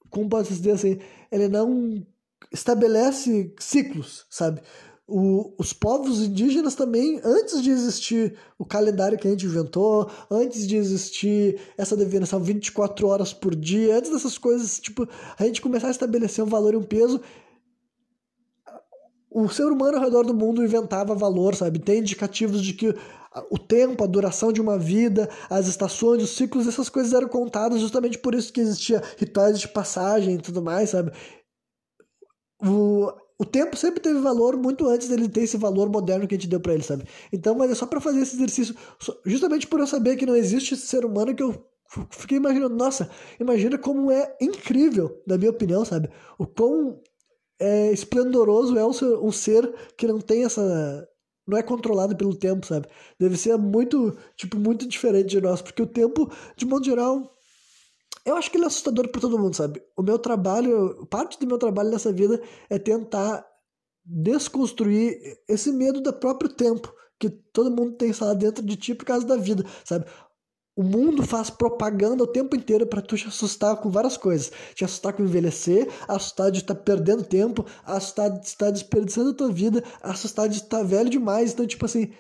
como 0.10 0.28
posso 0.28 0.52
dizer 0.52 0.72
assim 0.72 0.98
ele 1.32 1.48
não 1.48 2.04
estabelece 2.52 3.54
ciclos 3.60 4.26
sabe 4.32 4.62
o, 5.08 5.54
os 5.60 5.74
povos 5.74 6.22
indígenas 6.22 6.76
também, 6.76 7.20
antes 7.24 7.62
de 7.62 7.70
existir 7.70 8.38
o 8.58 8.66
calendário 8.66 9.18
que 9.18 9.28
a 9.28 9.32
gente 9.32 9.46
inventou, 9.46 10.10
antes 10.32 10.66
de 10.68 10.78
existir 10.78 11.60
essa 11.78 11.96
definição 11.96 12.40
24 12.40 13.08
horas 13.08 13.34
por 13.34 13.56
dia, 13.56 13.98
antes 13.98 14.12
dessas 14.12 14.38
coisas, 14.38 14.80
tipo, 14.80 15.08
a 15.38 15.46
gente 15.46 15.62
começar 15.62 15.88
a 15.88 15.92
estabelecer 15.92 16.44
um 16.44 16.48
valor 16.48 16.74
e 16.74 16.78
um 16.78 16.84
peso, 16.84 17.22
o 19.30 19.50
ser 19.50 19.66
humano 19.66 19.98
ao 19.98 20.04
redor 20.04 20.24
do 20.26 20.34
mundo 20.34 20.64
inventava 20.64 21.16
valor, 21.16 21.56
sabe? 21.56 21.80
Tem 21.80 22.00
indicativos 22.00 22.62
de 22.62 22.74
que 22.74 22.96
o 23.50 23.58
tempo, 23.58 24.04
a 24.04 24.08
duração 24.08 24.54
de 24.54 24.62
uma 24.62 24.78
vida, 24.78 25.28
as 25.50 25.68
estações, 25.68 26.22
os 26.22 26.36
ciclos, 26.36 26.68
essas 26.68 26.88
coisas 26.88 27.14
eram 27.14 27.28
contadas 27.28 27.82
justamente 27.82 28.20
por 28.20 28.36
isso 28.36 28.54
que 28.54 28.62
existia 28.62 29.02
rituais 29.18 29.60
de 29.60 29.68
passagem 29.68 30.36
e 30.36 30.38
tudo 30.38 30.62
mais, 30.62 30.92
sabe? 30.92 31.12
O, 32.62 33.12
o 33.38 33.46
tempo 33.46 33.76
sempre 33.76 34.00
teve 34.00 34.20
valor 34.20 34.56
muito 34.58 34.88
antes 34.88 35.08
dele 35.08 35.28
ter 35.28 35.42
esse 35.42 35.58
valor 35.58 35.90
moderno 35.90 36.28
que 36.28 36.36
a 36.36 36.38
gente 36.38 36.50
deu 36.50 36.60
para 36.60 36.74
ele, 36.74 36.84
sabe? 36.84 37.06
Então, 37.32 37.56
mas 37.56 37.72
é 37.72 37.76
só 37.76 37.86
para 37.86 38.00
fazer 38.00 38.22
esse 38.22 38.36
exercício, 38.36 38.76
justamente 39.26 39.68
por 39.68 39.80
eu 39.80 39.88
saber 39.88 40.16
que 40.16 40.26
não 40.26 40.36
existe 40.36 40.76
ser 40.76 41.06
humano 41.06 41.36
que 41.36 41.44
eu 41.44 41.66
fiquei 42.12 42.38
imaginando, 42.38 42.76
nossa, 42.76 43.10
imagina 43.40 43.78
como 43.78 44.12
é 44.12 44.36
incrível, 44.42 45.22
na 45.28 45.38
minha 45.38 45.52
opinião, 45.52 45.84
sabe? 45.86 46.10
O 46.38 46.46
quão 46.46 47.00
é, 47.60 47.92
esplendoroso 47.92 48.78
é 48.78 48.86
um 48.86 48.94
ser, 48.94 49.16
um 49.18 49.32
ser 49.32 49.74
que 49.98 50.08
não 50.08 50.20
tem 50.20 50.44
essa 50.46 51.08
não 51.46 51.58
é 51.58 51.64
controlado 51.64 52.16
pelo 52.16 52.36
tempo, 52.36 52.66
sabe? 52.66 52.88
Deve 53.20 53.38
ser 53.38 53.58
muito, 53.58 54.18
tipo, 54.36 54.58
muito 54.58 54.88
diferente 54.88 55.28
de 55.28 55.42
nós, 55.42 55.62
porque 55.62 55.82
o 55.82 55.88
tempo, 55.88 56.32
de 56.56 56.66
modo 56.66 56.86
geral, 56.86 57.33
eu 58.26 58.36
acho 58.36 58.50
que 58.50 58.58
ele 58.58 58.64
é 58.64 58.68
assustador 58.68 59.10
para 59.10 59.22
todo 59.22 59.40
mundo, 59.40 59.56
sabe? 59.56 59.84
O 59.98 60.02
meu 60.02 60.18
trabalho, 60.18 61.06
parte 61.10 61.40
do 61.40 61.46
meu 61.46 61.58
trabalho 61.58 61.90
nessa 61.90 62.12
vida 62.12 62.42
é 62.70 62.80
tentar 62.80 63.46
desconstruir 64.06 65.38
esse 65.48 65.72
medo 65.72 66.02
do 66.02 66.14
próprio 66.14 66.50
tempo 66.50 66.94
que 67.20 67.30
todo 67.30 67.72
mundo 67.72 67.94
tem 67.94 68.12
lá 68.20 68.34
dentro 68.34 68.64
de 68.64 68.76
ti 68.76 68.94
por 68.94 69.06
causa 69.06 69.26
da 69.26 69.36
vida, 69.36 69.66
sabe? 69.86 70.06
O 70.76 70.82
mundo 70.82 71.22
faz 71.24 71.52
propaganda 71.52 72.24
o 72.24 72.28
tempo 72.28 72.56
inteiro 72.56 72.88
para 72.88 73.02
tu 73.02 73.16
te 73.16 73.28
assustar 73.28 73.78
com 73.78 73.92
várias 73.92 74.18
coisas. 74.18 74.52
Te 74.74 74.84
assustar 74.84 75.14
com 75.14 75.22
envelhecer, 75.22 75.88
assustar 76.08 76.50
de 76.50 76.60
estar 76.60 76.74
tá 76.74 76.82
perdendo 76.82 77.24
tempo, 77.24 77.64
assustar 77.86 78.32
de 78.32 78.48
estar 78.48 78.72
desperdiçando 78.72 79.30
a 79.30 79.34
tua 79.36 79.52
vida, 79.52 79.84
assustar 80.02 80.50
de 80.50 80.56
estar 80.56 80.82
velho 80.82 81.12
demais. 81.12 81.54
Então, 81.54 81.68
tipo 81.68 81.86
assim, 81.86 82.12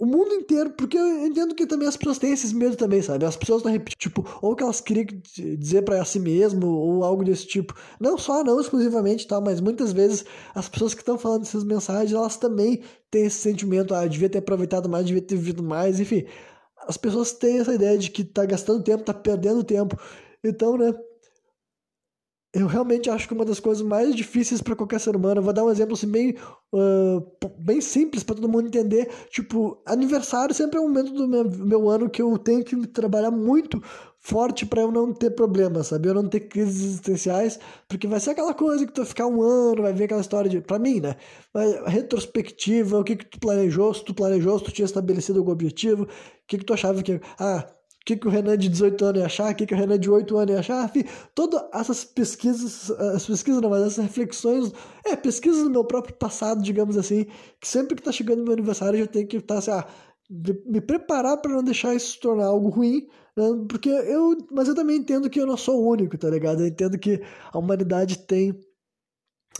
o 0.00 0.06
mundo 0.06 0.32
inteiro, 0.32 0.70
porque 0.70 0.96
eu 0.96 1.26
entendo 1.26 1.54
que 1.54 1.66
também 1.66 1.86
as 1.86 1.94
pessoas 1.94 2.18
têm 2.18 2.32
esses 2.32 2.54
medos 2.54 2.76
também, 2.76 3.02
sabe? 3.02 3.26
As 3.26 3.36
pessoas 3.36 3.58
estão 3.58 3.70
repetindo, 3.70 3.98
tipo, 3.98 4.38
ou 4.40 4.56
que 4.56 4.62
elas 4.62 4.80
queriam 4.80 5.04
dizer 5.58 5.82
para 5.82 6.02
si 6.06 6.18
mesmo, 6.18 6.66
ou 6.66 7.04
algo 7.04 7.22
desse 7.22 7.46
tipo. 7.46 7.74
Não 8.00 8.16
só, 8.16 8.42
não 8.42 8.58
exclusivamente, 8.58 9.26
tá? 9.26 9.38
Mas 9.42 9.60
muitas 9.60 9.92
vezes 9.92 10.24
as 10.54 10.70
pessoas 10.70 10.94
que 10.94 11.02
estão 11.02 11.18
falando 11.18 11.42
essas 11.42 11.64
mensagens, 11.64 12.14
elas 12.14 12.38
também 12.38 12.82
têm 13.10 13.26
esse 13.26 13.40
sentimento, 13.40 13.94
ah, 13.94 14.06
devia 14.06 14.30
ter 14.30 14.38
aproveitado 14.38 14.88
mais, 14.88 15.04
devia 15.04 15.20
ter 15.20 15.36
vivido 15.36 15.62
mais, 15.62 16.00
enfim. 16.00 16.24
As 16.88 16.96
pessoas 16.96 17.32
têm 17.32 17.58
essa 17.58 17.74
ideia 17.74 17.98
de 17.98 18.10
que 18.10 18.24
tá 18.24 18.46
gastando 18.46 18.82
tempo, 18.82 19.04
tá 19.04 19.12
perdendo 19.12 19.62
tempo. 19.62 19.98
Então, 20.42 20.78
né? 20.78 20.94
Eu 22.52 22.66
realmente 22.66 23.08
acho 23.08 23.28
que 23.28 23.34
uma 23.34 23.44
das 23.44 23.60
coisas 23.60 23.86
mais 23.86 24.14
difíceis 24.14 24.60
para 24.60 24.74
qualquer 24.74 24.98
ser 24.98 25.14
humano, 25.14 25.38
eu 25.38 25.44
vou 25.44 25.52
dar 25.52 25.64
um 25.64 25.70
exemplo 25.70 25.94
assim 25.94 26.08
bem, 26.08 26.34
uh, 26.72 27.24
bem 27.58 27.80
simples 27.80 28.24
para 28.24 28.34
todo 28.34 28.48
mundo 28.48 28.66
entender, 28.66 29.08
tipo, 29.30 29.80
aniversário 29.86 30.52
sempre 30.52 30.78
é 30.78 30.80
um 30.80 30.88
momento 30.88 31.12
do 31.12 31.28
meu, 31.28 31.44
meu 31.48 31.88
ano 31.88 32.10
que 32.10 32.20
eu 32.20 32.36
tenho 32.38 32.64
que 32.64 32.88
trabalhar 32.88 33.30
muito 33.30 33.80
forte 34.18 34.66
para 34.66 34.82
eu 34.82 34.90
não 34.90 35.12
ter 35.14 35.30
problemas, 35.30 35.86
sabe? 35.86 36.08
Eu 36.08 36.14
não 36.14 36.28
ter 36.28 36.40
crises 36.40 36.84
existenciais, 36.84 37.58
porque 37.88 38.08
vai 38.08 38.18
ser 38.18 38.30
aquela 38.30 38.52
coisa 38.52 38.84
que 38.84 38.92
tu 38.92 38.98
vai 38.98 39.06
ficar 39.06 39.26
um 39.26 39.42
ano, 39.42 39.82
vai 39.82 39.92
ver 39.92 40.04
aquela 40.04 40.20
história 40.20 40.50
de, 40.50 40.60
para 40.60 40.78
mim, 40.78 41.00
né? 41.00 41.14
Retrospectiva, 41.86 42.98
o 42.98 43.04
que 43.04 43.14
que 43.16 43.26
tu 43.26 43.38
planejou, 43.38 43.94
se 43.94 44.04
tu 44.04 44.12
planejou, 44.12 44.58
se 44.58 44.64
tu 44.64 44.72
tinha 44.72 44.86
estabelecido 44.86 45.38
algum 45.38 45.52
objetivo, 45.52 46.02
o 46.02 46.08
que 46.48 46.58
que 46.58 46.64
tu 46.64 46.74
achava 46.74 47.00
que, 47.02 47.20
ah, 47.38 47.64
o 48.02 48.04
que, 48.06 48.16
que 48.16 48.26
o 48.26 48.30
Renan 48.30 48.56
de 48.56 48.68
18 48.68 49.04
anos 49.04 49.20
ia 49.20 49.26
achar, 49.26 49.52
o 49.52 49.54
que, 49.54 49.66
que 49.66 49.74
o 49.74 49.76
Renan 49.76 49.98
de 49.98 50.10
8 50.10 50.36
anos 50.36 50.54
ia 50.54 50.60
achar, 50.60 50.84
enfim, 50.86 51.04
todas 51.34 51.62
essas 51.74 52.04
pesquisas, 52.04 52.90
as 52.90 53.26
pesquisas 53.26 53.60
não, 53.60 53.68
mas 53.68 53.82
essas 53.82 54.04
reflexões, 54.04 54.72
é, 55.04 55.14
pesquisas 55.14 55.64
do 55.64 55.70
meu 55.70 55.84
próprio 55.84 56.14
passado, 56.14 56.62
digamos 56.62 56.96
assim, 56.96 57.26
que 57.60 57.68
sempre 57.68 57.94
que 57.94 58.02
tá 58.02 58.10
chegando 58.10 58.42
meu 58.42 58.54
aniversário 58.54 58.96
eu 58.96 59.04
já 59.04 59.06
tenho 59.06 59.28
que 59.28 59.36
estar 59.36 59.58
assim, 59.58 59.70
ah, 59.70 59.86
me 60.66 60.80
preparar 60.80 61.38
para 61.38 61.52
não 61.52 61.62
deixar 61.62 61.94
isso 61.94 62.12
se 62.12 62.20
tornar 62.20 62.46
algo 62.46 62.68
ruim, 62.70 63.06
né? 63.36 63.44
porque 63.68 63.88
eu, 63.88 64.36
mas 64.50 64.68
eu 64.68 64.74
também 64.74 64.96
entendo 64.96 65.28
que 65.28 65.40
eu 65.40 65.46
não 65.46 65.56
sou 65.56 65.82
o 65.82 65.90
único, 65.90 66.16
tá 66.16 66.30
ligado? 66.30 66.60
Eu 66.60 66.68
entendo 66.68 66.98
que 66.98 67.20
a 67.52 67.58
humanidade 67.58 68.18
tem 68.26 68.58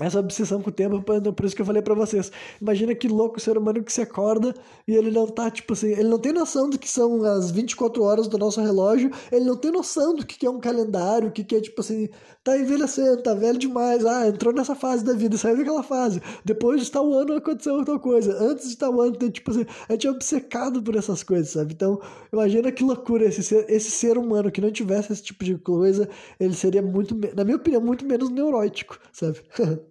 essa 0.00 0.18
obsessão 0.18 0.62
com 0.62 0.70
o 0.70 0.72
tempo, 0.72 1.02
por 1.02 1.44
isso 1.44 1.54
que 1.54 1.62
eu 1.62 1.66
falei 1.66 1.82
para 1.82 1.94
vocês. 1.94 2.32
Imagina 2.60 2.94
que 2.94 3.08
louco 3.08 3.36
o 3.36 3.40
ser 3.40 3.56
humano 3.58 3.82
que 3.82 3.92
se 3.92 4.00
acorda 4.00 4.54
e 4.86 4.94
ele 4.94 5.10
não 5.10 5.26
tá, 5.26 5.50
tipo 5.50 5.72
assim, 5.72 5.92
ele 5.92 6.08
não 6.08 6.18
tem 6.18 6.32
noção 6.32 6.68
do 6.68 6.78
que 6.78 6.88
são 6.88 7.22
as 7.24 7.50
24 7.50 8.02
horas 8.02 8.28
do 8.28 8.38
nosso 8.38 8.60
relógio, 8.60 9.10
ele 9.30 9.44
não 9.44 9.56
tem 9.56 9.70
noção 9.70 10.14
do 10.14 10.24
que 10.24 10.46
é 10.46 10.50
um 10.50 10.60
calendário, 10.60 11.28
o 11.28 11.32
que 11.32 11.54
é, 11.54 11.60
tipo 11.60 11.80
assim, 11.80 12.08
tá 12.42 12.58
envelhecendo, 12.58 13.22
tá 13.22 13.34
velho 13.34 13.58
demais, 13.58 14.04
ah, 14.04 14.26
entrou 14.26 14.52
nessa 14.52 14.74
fase 14.74 15.04
da 15.04 15.12
vida, 15.12 15.36
saiu 15.36 15.58
daquela 15.58 15.82
fase, 15.82 16.20
depois 16.44 16.82
de 16.82 16.90
tal 16.90 17.12
ano 17.12 17.34
aconteceu 17.34 17.74
outra 17.74 17.98
coisa, 17.98 18.36
antes 18.42 18.70
de 18.70 18.76
tal 18.76 19.00
ano, 19.00 19.12
então, 19.14 19.30
tipo 19.30 19.50
assim, 19.50 19.66
a 19.88 19.92
gente 19.92 20.06
é 20.06 20.10
obcecado 20.10 20.82
por 20.82 20.96
essas 20.96 21.22
coisas, 21.22 21.50
sabe? 21.50 21.74
Então, 21.74 22.00
imagina 22.32 22.72
que 22.72 22.82
loucura 22.82 23.26
esse 23.26 23.42
ser, 23.42 23.66
esse 23.68 23.90
ser 23.90 24.16
humano 24.16 24.50
que 24.50 24.60
não 24.60 24.72
tivesse 24.72 25.12
esse 25.12 25.22
tipo 25.22 25.44
de 25.44 25.58
coisa, 25.58 26.08
ele 26.38 26.54
seria 26.54 26.82
muito, 26.82 27.14
na 27.34 27.44
minha 27.44 27.56
opinião, 27.56 27.80
muito 27.82 28.04
menos 28.06 28.30
neurótico, 28.30 28.98
sabe? 29.12 29.40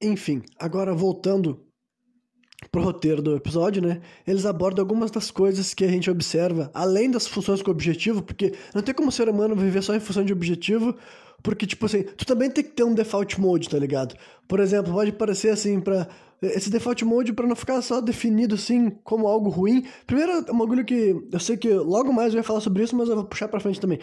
Enfim, 0.00 0.42
agora 0.58 0.94
voltando 0.94 1.66
pro 2.70 2.82
roteiro 2.82 3.20
do 3.20 3.36
episódio, 3.36 3.82
né? 3.82 4.00
Eles 4.26 4.46
abordam 4.46 4.82
algumas 4.82 5.10
das 5.10 5.30
coisas 5.30 5.74
que 5.74 5.84
a 5.84 5.88
gente 5.88 6.10
observa, 6.10 6.70
além 6.72 7.10
das 7.10 7.26
funções 7.26 7.62
com 7.62 7.70
objetivo, 7.70 8.22
porque 8.22 8.52
não 8.74 8.82
tem 8.82 8.94
como 8.94 9.08
o 9.08 9.12
ser 9.12 9.28
humano 9.28 9.56
viver 9.56 9.82
só 9.82 9.94
em 9.94 10.00
função 10.00 10.24
de 10.24 10.32
objetivo, 10.32 10.94
porque, 11.42 11.66
tipo 11.66 11.86
assim, 11.86 12.02
tu 12.02 12.24
também 12.24 12.50
tem 12.50 12.64
que 12.64 12.70
ter 12.70 12.84
um 12.84 12.94
default 12.94 13.40
mode, 13.40 13.68
tá 13.68 13.78
ligado? 13.78 14.16
Por 14.46 14.60
exemplo, 14.60 14.92
pode 14.92 15.12
parecer 15.12 15.50
assim, 15.50 15.80
pra. 15.80 16.08
Esse 16.40 16.70
default 16.70 17.04
mode, 17.04 17.32
para 17.32 17.48
não 17.48 17.56
ficar 17.56 17.82
só 17.82 18.00
definido 18.00 18.54
assim 18.54 18.90
como 19.02 19.26
algo 19.26 19.50
ruim. 19.50 19.84
Primeiro, 20.06 20.44
é 20.46 20.52
um 20.52 20.58
bagulho 20.58 20.84
que 20.84 21.16
eu 21.32 21.40
sei 21.40 21.56
que 21.56 21.68
logo 21.68 22.12
mais 22.12 22.32
eu 22.32 22.38
ia 22.38 22.44
falar 22.44 22.60
sobre 22.60 22.84
isso, 22.84 22.94
mas 22.94 23.08
eu 23.08 23.16
vou 23.16 23.24
puxar 23.24 23.48
pra 23.48 23.58
frente 23.58 23.80
também. 23.80 23.98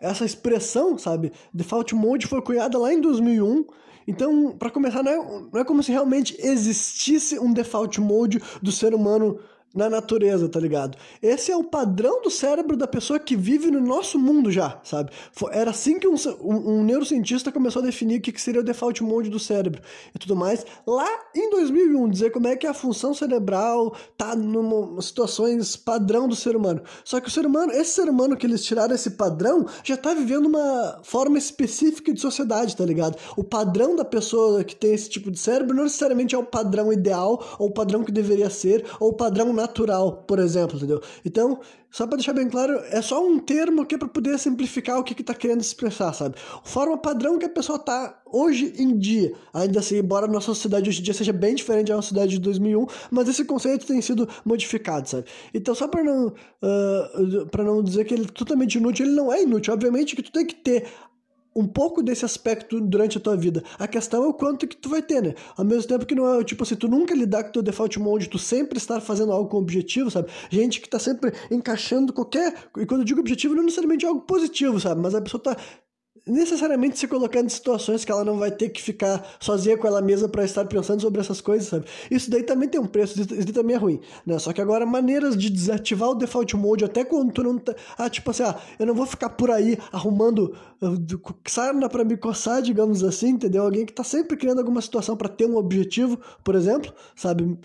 Essa 0.00 0.24
expressão, 0.24 0.96
sabe? 0.96 1.32
Default 1.52 1.94
mode 1.94 2.26
foi 2.26 2.40
cunhada 2.40 2.78
lá 2.78 2.94
em 2.94 3.00
2001 3.00 3.66
então, 4.06 4.56
para 4.56 4.70
começar, 4.70 5.02
não 5.02 5.10
é, 5.10 5.16
não 5.52 5.60
é 5.60 5.64
como 5.64 5.82
se 5.82 5.90
realmente 5.90 6.36
existisse 6.38 7.38
um 7.38 7.52
default 7.52 8.00
mode 8.00 8.40
do 8.62 8.70
ser 8.70 8.94
humano 8.94 9.38
na 9.76 9.90
natureza, 9.90 10.48
tá 10.48 10.58
ligado? 10.58 10.96
Esse 11.22 11.52
é 11.52 11.56
o 11.56 11.62
padrão 11.62 12.22
do 12.22 12.30
cérebro 12.30 12.76
da 12.76 12.88
pessoa 12.88 13.20
que 13.20 13.36
vive 13.36 13.70
no 13.70 13.80
nosso 13.80 14.18
mundo 14.18 14.50
já, 14.50 14.80
sabe? 14.82 15.10
Era 15.52 15.70
assim 15.70 15.98
que 15.98 16.08
um, 16.08 16.14
um, 16.40 16.78
um 16.78 16.84
neurocientista 16.84 17.52
começou 17.52 17.82
a 17.82 17.84
definir 17.84 18.18
o 18.18 18.22
que 18.22 18.40
seria 18.40 18.62
o 18.62 18.64
default 18.64 19.02
mode 19.02 19.28
do 19.28 19.38
cérebro 19.38 19.82
e 20.14 20.18
tudo 20.18 20.34
mais, 20.34 20.64
lá 20.86 21.06
em 21.34 21.50
2001, 21.50 22.08
dizer 22.08 22.30
como 22.30 22.48
é 22.48 22.56
que 22.56 22.66
a 22.66 22.72
função 22.72 23.12
cerebral 23.12 23.94
tá 24.16 24.34
numa 24.34 25.00
situações 25.02 25.76
padrão 25.76 26.26
do 26.26 26.34
ser 26.34 26.56
humano. 26.56 26.80
Só 27.04 27.20
que 27.20 27.28
o 27.28 27.30
ser 27.30 27.44
humano, 27.44 27.72
esse 27.72 27.92
ser 27.92 28.08
humano 28.08 28.36
que 28.36 28.46
eles 28.46 28.64
tiraram 28.64 28.94
esse 28.94 29.10
padrão, 29.10 29.66
já 29.84 29.96
tá 29.96 30.14
vivendo 30.14 30.46
uma 30.46 31.00
forma 31.02 31.36
específica 31.36 32.12
de 32.14 32.20
sociedade, 32.20 32.74
tá 32.74 32.84
ligado? 32.84 33.18
O 33.36 33.44
padrão 33.44 33.94
da 33.94 34.04
pessoa 34.04 34.64
que 34.64 34.74
tem 34.74 34.94
esse 34.94 35.10
tipo 35.10 35.30
de 35.30 35.38
cérebro 35.38 35.76
não 35.76 35.84
necessariamente 35.84 36.34
é 36.34 36.38
o 36.38 36.44
padrão 36.44 36.90
ideal, 36.90 37.56
ou 37.58 37.68
o 37.68 37.72
padrão 37.72 38.02
que 38.02 38.12
deveria 38.12 38.48
ser, 38.48 38.86
ou 38.98 39.10
o 39.10 39.12
padrão 39.12 39.52
na 39.52 39.65
natural, 39.66 40.24
por 40.26 40.38
exemplo, 40.38 40.76
entendeu? 40.76 41.02
Então, 41.24 41.60
só 41.90 42.06
para 42.06 42.16
deixar 42.16 42.32
bem 42.32 42.48
claro, 42.48 42.74
é 42.90 43.02
só 43.02 43.24
um 43.26 43.38
termo 43.38 43.84
que 43.84 43.94
é 43.94 43.98
para 43.98 44.08
poder 44.08 44.38
simplificar 44.38 44.98
o 44.98 45.04
que 45.04 45.20
está 45.20 45.34
querendo 45.34 45.60
expressar, 45.60 46.12
sabe? 46.12 46.36
Forma 46.64 46.96
padrão 46.96 47.38
que 47.38 47.46
a 47.46 47.48
pessoa 47.48 47.78
tá 47.78 48.22
hoje 48.26 48.74
em 48.78 48.98
dia, 48.98 49.32
ainda 49.52 49.80
assim, 49.80 49.98
embora 49.98 50.26
a 50.26 50.28
nossa 50.28 50.46
sociedade 50.46 50.88
hoje 50.88 51.00
em 51.00 51.02
dia 51.02 51.14
seja 51.14 51.32
bem 51.32 51.54
diferente 51.54 51.88
da 51.88 51.96
nossa 51.96 52.08
sociedade 52.08 52.32
de 52.32 52.40
2001, 52.40 52.86
mas 53.10 53.28
esse 53.28 53.44
conceito 53.44 53.86
tem 53.86 54.00
sido 54.00 54.28
modificado, 54.44 55.08
sabe? 55.08 55.24
Então, 55.52 55.74
só 55.74 55.88
para 55.88 56.04
não, 56.04 56.28
uh, 56.28 57.46
para 57.50 57.64
não 57.64 57.82
dizer 57.82 58.04
que 58.04 58.14
ele 58.14 58.24
é 58.24 58.32
totalmente 58.32 58.76
inútil, 58.76 59.06
ele 59.06 59.14
não 59.14 59.32
é 59.32 59.42
inútil. 59.42 59.72
Obviamente 59.72 60.14
que 60.14 60.22
tu 60.22 60.32
tem 60.32 60.46
que 60.46 60.54
ter 60.54 60.86
um 61.56 61.66
pouco 61.66 62.02
desse 62.02 62.24
aspecto 62.24 62.78
durante 62.80 63.16
a 63.16 63.20
tua 63.20 63.34
vida. 63.34 63.64
A 63.78 63.88
questão 63.88 64.22
é 64.22 64.26
o 64.26 64.34
quanto 64.34 64.68
que 64.68 64.76
tu 64.76 64.90
vai 64.90 65.00
ter, 65.00 65.22
né? 65.22 65.34
Ao 65.56 65.64
mesmo 65.64 65.88
tempo 65.88 66.04
que 66.04 66.14
não 66.14 66.38
é, 66.38 66.44
tipo 66.44 66.62
assim, 66.62 66.76
tu 66.76 66.86
nunca 66.86 67.14
lidar 67.14 67.44
com 67.44 67.50
teu 67.50 67.62
default 67.62 67.98
mode, 67.98 68.28
tu 68.28 68.38
sempre 68.38 68.76
estar 68.76 69.00
fazendo 69.00 69.32
algo 69.32 69.48
com 69.48 69.56
objetivo, 69.56 70.10
sabe? 70.10 70.28
Gente 70.50 70.80
que 70.80 70.88
tá 70.88 70.98
sempre 70.98 71.32
encaixando 71.50 72.12
qualquer... 72.12 72.54
E 72.76 72.84
quando 72.84 73.00
eu 73.00 73.04
digo 73.04 73.20
objetivo, 73.20 73.54
não 73.54 73.62
necessariamente 73.62 74.04
é 74.04 74.08
algo 74.08 74.20
positivo, 74.20 74.78
sabe? 74.78 75.00
Mas 75.00 75.14
a 75.14 75.20
pessoa 75.22 75.42
tá 75.42 75.56
necessariamente 76.26 76.98
se 76.98 77.06
colocando 77.06 77.46
em 77.46 77.50
situações 77.50 78.04
que 78.04 78.10
ela 78.10 78.24
não 78.24 78.36
vai 78.36 78.50
ter 78.50 78.68
que 78.70 78.82
ficar 78.82 79.24
sozinha 79.38 79.78
com 79.78 79.86
ela 79.86 80.02
mesma 80.02 80.28
para 80.28 80.44
estar 80.44 80.64
pensando 80.64 81.00
sobre 81.00 81.20
essas 81.20 81.40
coisas, 81.40 81.68
sabe? 81.68 81.86
Isso 82.10 82.28
daí 82.30 82.42
também 82.42 82.68
tem 82.68 82.80
um 82.80 82.86
preço, 82.86 83.20
isso 83.20 83.28
daí 83.28 83.52
também 83.52 83.76
é 83.76 83.78
ruim, 83.78 84.00
né? 84.26 84.38
Só 84.38 84.52
que 84.52 84.60
agora 84.60 84.84
maneiras 84.84 85.36
de 85.36 85.48
desativar 85.48 86.10
o 86.10 86.14
default 86.14 86.56
mode 86.56 86.84
até 86.84 87.04
quando 87.04 87.32
tu 87.32 87.42
não 87.44 87.58
tá, 87.58 87.74
ah, 87.96 88.10
tipo 88.10 88.30
assim, 88.30 88.42
ah, 88.42 88.56
eu 88.78 88.86
não 88.86 88.94
vou 88.94 89.06
ficar 89.06 89.30
por 89.30 89.50
aí 89.50 89.78
arrumando 89.92 90.54
uh, 90.82 91.34
sarna 91.46 91.88
para 91.88 92.04
me 92.04 92.16
coçar, 92.16 92.60
digamos 92.60 93.04
assim, 93.04 93.28
entendeu? 93.30 93.62
Alguém 93.62 93.86
que 93.86 93.92
tá 93.92 94.02
sempre 94.02 94.36
criando 94.36 94.58
alguma 94.58 94.80
situação 94.80 95.16
para 95.16 95.28
ter 95.28 95.46
um 95.46 95.56
objetivo, 95.56 96.18
por 96.42 96.56
exemplo, 96.56 96.92
sabe? 97.14 97.56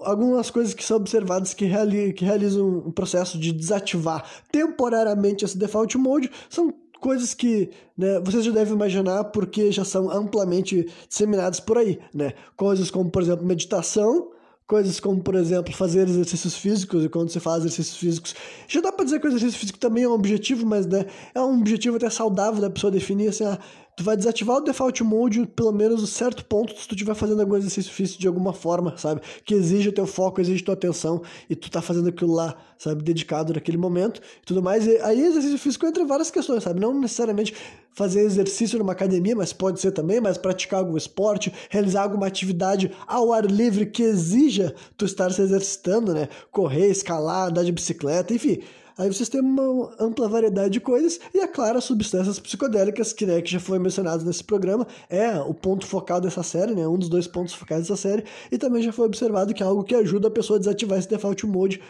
algumas 0.00 0.50
coisas 0.50 0.74
que 0.74 0.84
são 0.84 0.96
observadas 0.96 1.52
que, 1.52 1.64
reali 1.64 2.12
que 2.12 2.24
realizam 2.24 2.66
um 2.86 2.92
processo 2.92 3.38
de 3.38 3.52
desativar 3.52 4.24
temporariamente 4.50 5.44
esse 5.44 5.58
default 5.58 5.96
mode 5.98 6.30
são 6.48 6.72
coisas 7.00 7.34
que 7.34 7.70
né, 7.96 8.20
vocês 8.20 8.44
já 8.44 8.52
devem 8.52 8.74
imaginar 8.74 9.24
porque 9.24 9.70
já 9.70 9.84
são 9.84 10.10
amplamente 10.10 10.88
disseminadas 11.08 11.60
por 11.60 11.78
aí, 11.78 11.98
né? 12.12 12.32
Coisas 12.56 12.90
como, 12.90 13.10
por 13.10 13.22
exemplo, 13.22 13.44
meditação, 13.44 14.30
coisas 14.66 14.98
como, 14.98 15.22
por 15.22 15.34
exemplo, 15.34 15.72
fazer 15.72 16.08
exercícios 16.08 16.56
físicos, 16.56 17.04
e 17.04 17.08
quando 17.08 17.30
você 17.30 17.38
faz 17.38 17.58
exercícios 17.64 17.96
físicos, 17.96 18.34
já 18.66 18.80
dá 18.80 18.90
para 18.90 19.04
dizer 19.04 19.20
que 19.20 19.26
o 19.26 19.28
exercício 19.28 19.58
físico 19.58 19.78
também 19.78 20.04
é 20.04 20.08
um 20.08 20.12
objetivo, 20.12 20.66
mas 20.66 20.86
né, 20.86 21.06
é 21.34 21.40
um 21.40 21.60
objetivo 21.60 21.96
até 21.96 22.10
saudável 22.10 22.60
da 22.60 22.68
pessoa 22.68 22.90
definir 22.90 23.28
assim, 23.28 23.44
ah, 23.44 23.58
tu 23.96 24.04
vai 24.04 24.14
desativar 24.14 24.58
o 24.58 24.60
default 24.60 25.02
mode 25.02 25.46
pelo 25.46 25.72
menos 25.72 26.02
um 26.02 26.06
certo 26.06 26.44
ponto 26.44 26.78
se 26.78 26.86
tu 26.86 26.94
estiver 26.94 27.14
fazendo 27.14 27.40
algum 27.40 27.56
exercício 27.56 27.90
físico 27.90 28.20
de 28.20 28.28
alguma 28.28 28.52
forma, 28.52 28.94
sabe? 28.98 29.22
Que 29.42 29.54
exige 29.54 29.88
o 29.88 29.92
teu 29.92 30.06
foco, 30.06 30.38
exige 30.38 30.62
tua 30.62 30.74
atenção 30.74 31.22
e 31.48 31.56
tu 31.56 31.70
tá 31.70 31.80
fazendo 31.80 32.10
aquilo 32.10 32.34
lá, 32.34 32.54
sabe? 32.76 33.02
Dedicado 33.02 33.54
naquele 33.54 33.78
momento 33.78 34.20
e 34.42 34.44
tudo 34.44 34.62
mais. 34.62 34.86
E 34.86 34.98
aí 34.98 35.22
exercício 35.22 35.58
físico 35.58 35.86
entra 35.86 36.04
várias 36.04 36.30
questões, 36.30 36.62
sabe? 36.62 36.78
Não 36.78 36.92
necessariamente 36.92 37.54
fazer 37.90 38.20
exercício 38.20 38.78
numa 38.78 38.92
academia, 38.92 39.34
mas 39.34 39.54
pode 39.54 39.80
ser 39.80 39.92
também, 39.92 40.20
mas 40.20 40.36
praticar 40.36 40.80
algum 40.80 40.98
esporte, 40.98 41.50
realizar 41.70 42.02
alguma 42.02 42.26
atividade 42.26 42.92
ao 43.06 43.32
ar 43.32 43.46
livre 43.46 43.86
que 43.86 44.02
exija 44.02 44.74
tu 44.98 45.06
estar 45.06 45.32
se 45.32 45.40
exercitando, 45.40 46.12
né? 46.12 46.28
Correr, 46.50 46.90
escalar, 46.90 47.48
andar 47.48 47.64
de 47.64 47.72
bicicleta, 47.72 48.34
enfim 48.34 48.60
Aí 48.98 49.12
vocês 49.12 49.28
têm 49.28 49.40
uma 49.40 49.94
ampla 50.00 50.28
variedade 50.28 50.70
de 50.70 50.80
coisas, 50.80 51.20
e 51.34 51.38
é 51.38 51.46
claro, 51.46 51.76
as 51.76 51.84
substâncias 51.84 52.38
psicodélicas, 52.38 53.12
que, 53.12 53.26
né, 53.26 53.42
que 53.42 53.50
já 53.50 53.60
foi 53.60 53.78
mencionado 53.78 54.24
nesse 54.24 54.42
programa, 54.42 54.86
é 55.10 55.38
o 55.38 55.52
ponto 55.52 55.86
focal 55.86 56.20
dessa 56.20 56.42
série, 56.42 56.74
né, 56.74 56.88
um 56.88 56.98
dos 56.98 57.08
dois 57.08 57.26
pontos 57.26 57.52
focais 57.54 57.82
dessa 57.82 57.96
série, 57.96 58.24
e 58.50 58.56
também 58.56 58.82
já 58.82 58.92
foi 58.92 59.04
observado 59.04 59.52
que 59.52 59.62
é 59.62 59.66
algo 59.66 59.84
que 59.84 59.94
ajuda 59.94 60.28
a 60.28 60.30
pessoa 60.30 60.56
a 60.56 60.60
desativar 60.60 60.98
esse 60.98 61.08
default 61.08 61.46
mode 61.46 61.82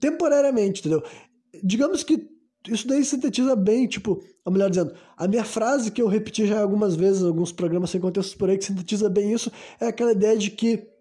temporariamente, 0.00 0.80
entendeu? 0.80 1.02
Digamos 1.62 2.02
que 2.02 2.28
isso 2.68 2.88
daí 2.88 3.04
sintetiza 3.04 3.54
bem, 3.54 3.86
tipo, 3.86 4.22
ou 4.44 4.52
melhor 4.52 4.70
dizendo, 4.70 4.94
a 5.16 5.28
minha 5.28 5.44
frase 5.44 5.90
que 5.90 6.00
eu 6.00 6.08
repeti 6.08 6.46
já 6.46 6.60
algumas 6.60 6.96
vezes 6.96 7.22
alguns 7.22 7.52
programas 7.52 7.90
sem 7.90 8.00
contextos 8.00 8.34
por 8.34 8.48
aí, 8.48 8.58
que 8.58 8.64
sintetiza 8.64 9.08
bem 9.08 9.32
isso, 9.32 9.52
é 9.78 9.86
aquela 9.86 10.12
ideia 10.12 10.36
de 10.36 10.50
que 10.50 10.95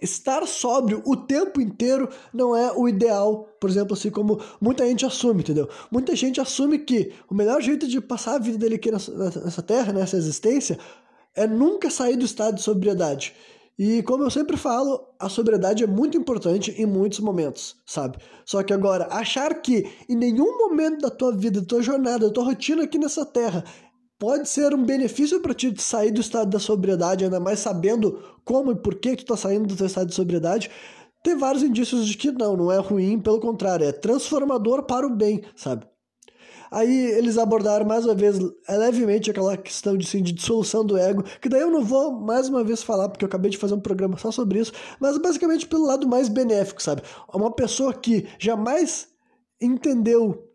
estar 0.00 0.46
sóbrio 0.46 1.02
o 1.04 1.16
tempo 1.16 1.60
inteiro 1.60 2.08
não 2.32 2.56
é 2.56 2.72
o 2.72 2.88
ideal, 2.88 3.48
por 3.60 3.68
exemplo, 3.68 3.94
assim 3.94 4.10
como 4.10 4.40
muita 4.60 4.86
gente 4.86 5.04
assume, 5.04 5.40
entendeu? 5.40 5.68
Muita 5.90 6.14
gente 6.14 6.40
assume 6.40 6.78
que 6.78 7.12
o 7.28 7.34
melhor 7.34 7.60
jeito 7.60 7.86
de 7.86 8.00
passar 8.00 8.36
a 8.36 8.38
vida 8.38 8.58
dele 8.58 8.76
aqui 8.76 8.90
nessa, 8.90 9.62
terra, 9.62 9.92
nessa 9.92 10.16
existência, 10.16 10.78
é 11.34 11.46
nunca 11.46 11.90
sair 11.90 12.16
do 12.16 12.24
estado 12.24 12.56
de 12.56 12.62
sobriedade. 12.62 13.34
E 13.78 14.02
como 14.02 14.24
eu 14.24 14.30
sempre 14.30 14.56
falo, 14.56 15.06
a 15.20 15.28
sobriedade 15.28 15.84
é 15.84 15.86
muito 15.86 16.18
importante 16.18 16.74
em 16.76 16.84
muitos 16.84 17.20
momentos, 17.20 17.76
sabe? 17.86 18.18
Só 18.44 18.60
que 18.64 18.72
agora, 18.72 19.06
achar 19.08 19.54
que 19.62 19.88
em 20.08 20.16
nenhum 20.16 20.58
momento 20.58 21.02
da 21.02 21.10
tua 21.10 21.32
vida, 21.32 21.60
da 21.60 21.66
tua 21.66 21.80
jornada, 21.80 22.26
da 22.26 22.32
tua 22.32 22.42
rotina 22.42 22.82
aqui 22.82 22.98
nessa 22.98 23.24
terra, 23.24 23.64
pode 24.18 24.48
ser 24.48 24.74
um 24.74 24.84
benefício 24.84 25.40
para 25.40 25.54
ti 25.54 25.72
sair 25.78 26.10
do 26.10 26.20
estado 26.20 26.50
da 26.50 26.58
sobriedade, 26.58 27.24
ainda 27.24 27.38
mais 27.38 27.60
sabendo 27.60 28.22
como 28.44 28.72
e 28.72 28.76
por 28.76 28.96
que 28.96 29.16
tu 29.16 29.24
tá 29.24 29.36
saindo 29.36 29.66
do 29.66 29.76
teu 29.76 29.86
estado 29.86 30.08
de 30.08 30.14
sobriedade, 30.14 30.70
tem 31.22 31.36
vários 31.36 31.62
indícios 31.62 32.06
de 32.06 32.16
que 32.16 32.30
não, 32.30 32.56
não 32.56 32.72
é 32.72 32.78
ruim, 32.78 33.20
pelo 33.20 33.40
contrário, 33.40 33.86
é 33.86 33.92
transformador 33.92 34.84
para 34.84 35.06
o 35.06 35.10
bem, 35.10 35.42
sabe? 35.54 35.86
Aí 36.70 37.12
eles 37.12 37.38
abordaram 37.38 37.86
mais 37.86 38.04
uma 38.04 38.14
vez 38.14 38.38
levemente 38.68 39.30
aquela 39.30 39.56
questão 39.56 39.96
de, 39.96 40.06
assim, 40.06 40.22
de 40.22 40.32
dissolução 40.32 40.84
do 40.84 40.98
ego, 40.98 41.24
que 41.40 41.48
daí 41.48 41.62
eu 41.62 41.70
não 41.70 41.82
vou 41.82 42.12
mais 42.12 42.48
uma 42.48 42.62
vez 42.62 42.82
falar, 42.82 43.08
porque 43.08 43.24
eu 43.24 43.28
acabei 43.28 43.50
de 43.50 43.56
fazer 43.56 43.74
um 43.74 43.80
programa 43.80 44.18
só 44.18 44.30
sobre 44.30 44.58
isso, 44.58 44.72
mas 45.00 45.16
basicamente 45.16 45.66
pelo 45.66 45.86
lado 45.86 46.06
mais 46.06 46.28
benéfico, 46.28 46.82
sabe? 46.82 47.02
Uma 47.32 47.50
pessoa 47.50 47.94
que 47.94 48.26
jamais 48.38 49.08
entendeu 49.60 50.47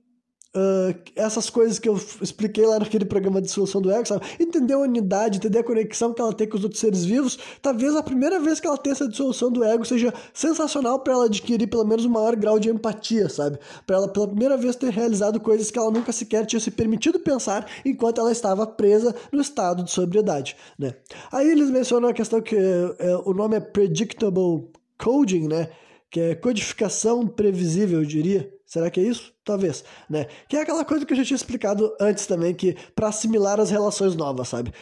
Uh, 0.55 0.93
essas 1.15 1.49
coisas 1.49 1.79
que 1.79 1.89
eu 1.89 1.99
expliquei 2.21 2.63
lá 2.63 2.77
naquele 2.77 3.05
programa 3.05 3.41
de 3.41 3.49
solução 3.49 3.81
do 3.81 3.89
ego, 3.91 4.07
sabe? 4.07 4.23
Entender 4.39 4.75
a 4.75 4.77
unidade, 4.77 5.39
entender 5.39 5.57
a 5.57 5.63
conexão 5.63 6.13
que 6.13 6.21
ela 6.21 6.31
tem 6.31 6.47
com 6.47 6.55
os 6.55 6.63
outros 6.63 6.79
seres 6.79 7.03
vivos. 7.03 7.39
Talvez 7.59 7.95
a 7.95 8.03
primeira 8.03 8.39
vez 8.39 8.59
que 8.59 8.67
ela 8.67 8.77
tenha 8.77 8.93
essa 8.93 9.09
dissolução 9.09 9.51
do 9.51 9.63
ego 9.63 9.83
seja 9.83 10.13
sensacional 10.31 10.99
para 10.99 11.13
ela 11.13 11.25
adquirir 11.25 11.65
pelo 11.65 11.83
menos 11.83 12.05
um 12.05 12.09
maior 12.09 12.35
grau 12.35 12.59
de 12.59 12.69
empatia, 12.69 13.27
sabe? 13.29 13.57
Para 13.87 13.95
ela 13.95 14.07
pela 14.07 14.27
primeira 14.27 14.55
vez 14.55 14.75
ter 14.75 14.91
realizado 14.91 15.39
coisas 15.39 15.71
que 15.71 15.79
ela 15.79 15.89
nunca 15.89 16.11
sequer 16.11 16.45
tinha 16.45 16.59
se 16.59 16.69
permitido 16.69 17.19
pensar 17.19 17.67
enquanto 17.83 18.21
ela 18.21 18.31
estava 18.31 18.67
presa 18.67 19.15
no 19.31 19.41
estado 19.41 19.83
de 19.83 19.89
sobriedade, 19.89 20.55
né? 20.77 20.93
Aí 21.31 21.49
eles 21.49 21.71
mencionam 21.71 22.09
a 22.09 22.13
questão 22.13 22.39
que 22.39 22.55
é, 22.55 23.17
o 23.25 23.33
nome 23.33 23.55
é 23.55 23.59
predictable 23.59 24.69
coding, 24.99 25.47
né? 25.47 25.69
Que 26.11 26.19
é 26.19 26.35
codificação 26.35 27.25
previsível, 27.25 28.01
eu 28.01 28.05
diria 28.05 28.52
Será 28.73 28.89
que 28.89 28.99
é 28.99 29.03
isso? 29.03 29.31
Talvez, 29.45 29.83
né? 30.09 30.25
Que 30.49 30.57
é 30.57 30.61
aquela 30.61 30.83
coisa 30.83 31.05
que 31.05 31.13
eu 31.13 31.17
já 31.17 31.23
tinha 31.23 31.35
explicado 31.35 31.95
antes 32.01 32.25
também, 32.25 32.55
que 32.55 32.75
para 32.95 33.07
assimilar 33.07 33.59
as 33.59 33.69
relações 33.69 34.15
novas, 34.15 34.47
sabe? 34.47 34.73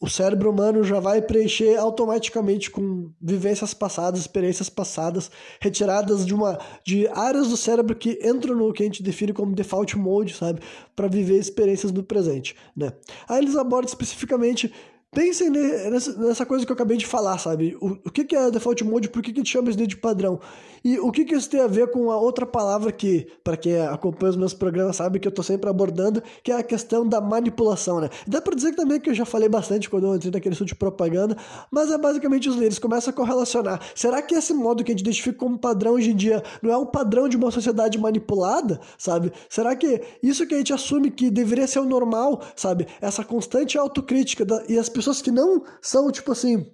O 0.00 0.08
cérebro 0.08 0.50
humano 0.50 0.82
já 0.82 0.98
vai 0.98 1.20
preencher 1.20 1.76
automaticamente 1.76 2.70
com 2.70 3.12
vivências 3.20 3.74
passadas, 3.74 4.20
experiências 4.20 4.70
passadas, 4.70 5.30
retiradas 5.60 6.24
de 6.24 6.32
uma 6.32 6.58
de 6.86 7.06
áreas 7.08 7.48
do 7.48 7.56
cérebro 7.58 7.94
que 7.94 8.18
entram 8.24 8.56
no 8.56 8.72
que 8.72 8.82
a 8.82 8.86
gente 8.86 9.02
define 9.02 9.34
como 9.34 9.54
default 9.54 9.94
mode, 9.98 10.32
sabe, 10.32 10.60
para 10.96 11.06
viver 11.06 11.38
experiências 11.38 11.92
do 11.92 12.02
presente, 12.02 12.56
né? 12.74 12.94
Aí 13.28 13.42
eles 13.42 13.56
abordam 13.56 13.90
especificamente 13.90 14.72
Pensem 15.14 15.48
nessa, 15.48 16.44
coisa 16.44 16.66
que 16.66 16.72
eu 16.72 16.74
acabei 16.74 16.96
de 16.96 17.06
falar, 17.06 17.38
sabe? 17.38 17.76
O, 17.80 18.10
que, 18.10 18.34
é 18.34 18.50
default 18.50 18.82
mode, 18.82 19.08
por 19.08 19.22
que, 19.22 19.30
a 19.30 19.34
gente 19.34 19.50
chama 19.50 19.70
isso 19.70 19.86
de 19.86 19.96
padrão? 19.96 20.40
E 20.84 20.98
o 20.98 21.10
que, 21.10 21.22
isso 21.22 21.48
tem 21.48 21.60
a 21.60 21.66
ver 21.66 21.90
com 21.90 22.10
a 22.10 22.16
outra 22.16 22.44
palavra 22.44 22.92
que, 22.92 23.26
para 23.42 23.56
quem 23.56 23.80
acompanha 23.80 24.30
os 24.30 24.36
meus 24.36 24.52
programas, 24.52 24.96
sabe 24.96 25.18
que 25.18 25.26
eu 25.26 25.32
tô 25.32 25.42
sempre 25.42 25.70
abordando, 25.70 26.22
que 26.42 26.52
é 26.52 26.56
a 26.56 26.62
questão 26.62 27.08
da 27.08 27.20
manipulação, 27.20 28.00
né? 28.00 28.10
Dá 28.26 28.42
pra 28.42 28.54
dizer 28.54 28.74
também 28.74 29.00
que 29.00 29.08
eu 29.08 29.14
já 29.14 29.24
falei 29.24 29.48
bastante 29.48 29.88
quando 29.88 30.08
eu 30.08 30.16
entrei 30.16 30.32
naquele 30.32 30.52
estudo 30.52 30.68
de 30.68 30.74
propaganda, 30.74 31.36
mas 31.70 31.90
é 31.90 31.96
basicamente 31.96 32.50
os 32.50 32.56
líderes 32.56 32.78
começam 32.78 33.10
a 33.12 33.14
correlacionar. 33.14 33.80
Será 33.94 34.20
que 34.20 34.34
esse 34.34 34.52
modo 34.52 34.84
que 34.84 34.90
a 34.90 34.94
gente 34.94 35.02
identifica 35.02 35.38
como 35.38 35.56
padrão 35.56 35.92
hoje 35.92 36.10
em 36.10 36.16
dia 36.16 36.42
não 36.60 36.70
é 36.70 36.76
o 36.76 36.84
padrão 36.84 37.28
de 37.28 37.36
uma 37.36 37.50
sociedade 37.50 37.96
manipulada, 37.98 38.78
sabe? 38.98 39.32
Será 39.48 39.74
que 39.74 40.02
isso 40.22 40.46
que 40.46 40.54
a 40.54 40.58
gente 40.58 40.72
assume 40.72 41.10
que 41.10 41.30
deveria 41.30 41.66
ser 41.66 41.78
o 41.78 41.84
normal, 41.86 42.42
sabe? 42.54 42.86
Essa 43.00 43.24
constante 43.24 43.78
autocrítica 43.78 44.44
da, 44.44 44.62
e 44.68 44.78
as 44.78 44.90
pessoas 44.90 45.03
pessoas 45.04 45.20
que 45.20 45.30
não 45.30 45.62
são, 45.82 46.10
tipo 46.10 46.32
assim, 46.32 46.66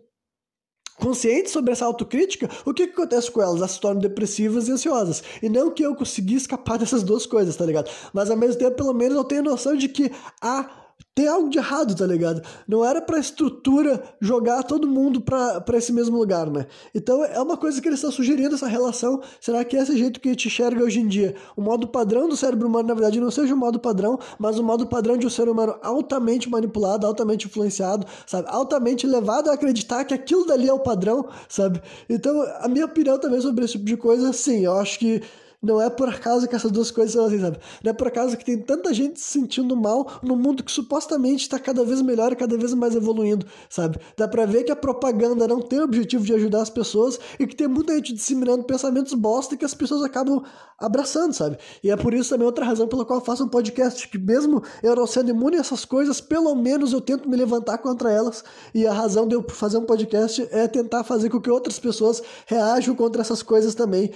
conscientes 0.96 1.52
sobre 1.52 1.72
essa 1.72 1.84
autocrítica, 1.84 2.48
o 2.64 2.72
que, 2.72 2.86
que 2.86 2.92
acontece 2.92 3.30
com 3.30 3.42
elas? 3.42 3.56
Elas 3.56 3.72
se 3.72 3.80
tornam 3.80 4.00
depressivas 4.00 4.68
e 4.68 4.72
ansiosas. 4.72 5.22
E 5.42 5.48
não 5.48 5.70
que 5.70 5.82
eu 5.82 5.96
consegui 5.96 6.36
escapar 6.36 6.78
dessas 6.78 7.02
duas 7.02 7.26
coisas, 7.26 7.56
tá 7.56 7.66
ligado? 7.66 7.90
Mas 8.12 8.30
ao 8.30 8.36
mesmo 8.36 8.58
tempo, 8.58 8.76
pelo 8.76 8.94
menos 8.94 9.16
eu 9.16 9.24
tenho 9.24 9.42
noção 9.42 9.74
de 9.74 9.88
que 9.88 10.12
há 10.40 10.70
tem 11.14 11.28
algo 11.28 11.50
de 11.50 11.58
errado, 11.58 11.94
tá 11.94 12.06
ligado? 12.06 12.42
Não 12.66 12.84
era 12.84 13.00
pra 13.00 13.18
estrutura 13.18 14.02
jogar 14.20 14.62
todo 14.62 14.86
mundo 14.86 15.20
pra, 15.20 15.60
pra 15.60 15.76
esse 15.76 15.92
mesmo 15.92 16.16
lugar, 16.16 16.50
né? 16.50 16.66
Então 16.94 17.24
é 17.24 17.40
uma 17.40 17.56
coisa 17.56 17.80
que 17.80 17.88
eles 17.88 17.98
estão 17.98 18.10
sugerindo 18.10 18.54
essa 18.54 18.66
relação. 18.66 19.20
Será 19.40 19.64
que 19.64 19.76
é 19.76 19.82
esse 19.82 19.96
jeito 19.96 20.20
que 20.20 20.28
a 20.28 20.32
gente 20.32 20.48
enxerga 20.48 20.82
hoje 20.82 21.00
em 21.00 21.06
dia? 21.08 21.34
O 21.56 21.60
modo 21.60 21.88
padrão 21.88 22.28
do 22.28 22.36
cérebro 22.36 22.68
humano, 22.68 22.88
na 22.88 22.94
verdade, 22.94 23.20
não 23.20 23.30
seja 23.30 23.54
o 23.54 23.56
modo 23.56 23.78
padrão, 23.78 24.18
mas 24.38 24.58
o 24.58 24.62
modo 24.62 24.86
padrão 24.86 25.16
de 25.16 25.26
um 25.26 25.30
ser 25.30 25.48
humano 25.48 25.76
altamente 25.82 26.48
manipulado, 26.48 27.06
altamente 27.06 27.46
influenciado, 27.46 28.06
sabe? 28.26 28.48
Altamente 28.48 29.06
levado 29.06 29.50
a 29.50 29.54
acreditar 29.54 30.04
que 30.04 30.14
aquilo 30.14 30.46
dali 30.46 30.68
é 30.68 30.72
o 30.72 30.80
padrão, 30.80 31.28
sabe? 31.48 31.82
Então, 32.08 32.40
a 32.60 32.68
minha 32.68 32.86
opinião 32.86 33.18
também 33.18 33.40
sobre 33.40 33.64
esse 33.64 33.72
tipo 33.72 33.84
de 33.84 33.96
coisa, 33.96 34.32
sim, 34.32 34.64
eu 34.64 34.78
acho 34.78 34.98
que 34.98 35.22
não 35.62 35.80
é 35.80 35.90
por 35.90 36.08
acaso 36.08 36.48
que 36.48 36.56
essas 36.56 36.70
duas 36.70 36.90
coisas 36.90 37.12
são 37.12 37.26
assim, 37.26 37.38
sabe? 37.38 37.58
Não 37.84 37.90
é 37.90 37.92
por 37.92 38.06
acaso 38.06 38.36
que 38.36 38.44
tem 38.44 38.58
tanta 38.58 38.94
gente 38.94 39.20
se 39.20 39.26
sentindo 39.26 39.76
mal 39.76 40.20
no 40.22 40.34
mundo 40.34 40.64
que 40.64 40.72
supostamente 40.72 41.42
está 41.42 41.58
cada 41.58 41.84
vez 41.84 42.00
melhor 42.00 42.32
e 42.32 42.36
cada 42.36 42.56
vez 42.56 42.72
mais 42.72 42.96
evoluindo, 42.96 43.44
sabe? 43.68 43.98
Dá 44.16 44.26
pra 44.26 44.46
ver 44.46 44.64
que 44.64 44.72
a 44.72 44.76
propaganda 44.76 45.46
não 45.46 45.60
tem 45.60 45.80
o 45.80 45.84
objetivo 45.84 46.24
de 46.24 46.32
ajudar 46.34 46.62
as 46.62 46.70
pessoas 46.70 47.20
e 47.38 47.46
que 47.46 47.54
tem 47.54 47.68
muita 47.68 47.94
gente 47.96 48.14
disseminando 48.14 48.64
pensamentos 48.64 49.12
bosta 49.12 49.56
que 49.56 49.64
as 49.64 49.74
pessoas 49.74 50.02
acabam 50.02 50.42
abraçando, 50.78 51.34
sabe? 51.34 51.58
E 51.84 51.90
é 51.90 51.96
por 51.96 52.14
isso 52.14 52.30
também 52.30 52.46
outra 52.46 52.64
razão 52.64 52.88
pela 52.88 53.04
qual 53.04 53.18
eu 53.18 53.24
faço 53.24 53.44
um 53.44 53.48
podcast, 53.48 54.08
que 54.08 54.18
mesmo 54.18 54.62
eu 54.82 54.96
não 54.96 55.06
sendo 55.06 55.30
imune 55.30 55.56
a 55.56 55.60
essas 55.60 55.84
coisas, 55.84 56.22
pelo 56.22 56.54
menos 56.54 56.94
eu 56.94 57.02
tento 57.02 57.28
me 57.28 57.36
levantar 57.36 57.76
contra 57.78 58.10
elas. 58.10 58.42
E 58.74 58.86
a 58.86 58.92
razão 58.92 59.28
de 59.28 59.34
eu 59.34 59.44
fazer 59.50 59.76
um 59.76 59.84
podcast 59.84 60.48
é 60.50 60.66
tentar 60.66 61.04
fazer 61.04 61.28
com 61.28 61.38
que 61.38 61.50
outras 61.50 61.78
pessoas 61.78 62.22
reajam 62.46 62.94
contra 62.94 63.20
essas 63.20 63.42
coisas 63.42 63.74
também 63.74 64.10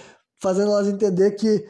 fazendo 0.45 0.73
elas 0.73 0.87
entender 0.87 1.31
que 1.31 1.67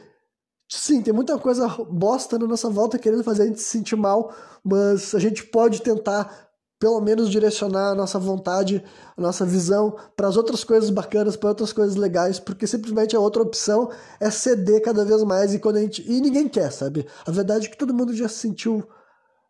sim, 0.67 1.01
tem 1.01 1.13
muita 1.13 1.39
coisa 1.39 1.65
bosta 1.89 2.37
na 2.37 2.45
nossa 2.45 2.69
volta 2.69 2.99
querendo 2.99 3.23
fazer 3.23 3.43
a 3.43 3.45
gente 3.45 3.61
se 3.61 3.69
sentir 3.69 3.95
mal, 3.95 4.35
mas 4.61 5.15
a 5.15 5.19
gente 5.19 5.45
pode 5.45 5.81
tentar 5.81 6.45
pelo 6.77 6.99
menos 6.99 7.29
direcionar 7.29 7.91
a 7.91 7.95
nossa 7.95 8.19
vontade, 8.19 8.83
a 9.15 9.21
nossa 9.21 9.45
visão 9.45 9.95
para 10.13 10.27
as 10.27 10.35
outras 10.35 10.65
coisas 10.65 10.89
bacanas, 10.89 11.37
para 11.37 11.47
outras 11.47 11.71
coisas 11.71 11.95
legais, 11.95 12.37
porque 12.37 12.67
simplesmente 12.67 13.15
a 13.15 13.19
outra 13.19 13.41
opção 13.41 13.89
é 14.19 14.29
ceder 14.29 14.81
cada 14.81 15.05
vez 15.05 15.23
mais 15.23 15.53
e 15.53 15.59
quando 15.59 15.77
a 15.77 15.81
gente 15.81 16.03
e 16.05 16.19
ninguém 16.19 16.49
quer, 16.49 16.69
sabe? 16.73 17.07
A 17.25 17.31
verdade 17.31 17.67
é 17.67 17.69
que 17.69 17.77
todo 17.77 17.93
mundo 17.93 18.13
já 18.13 18.27
se 18.27 18.39
sentiu 18.39 18.85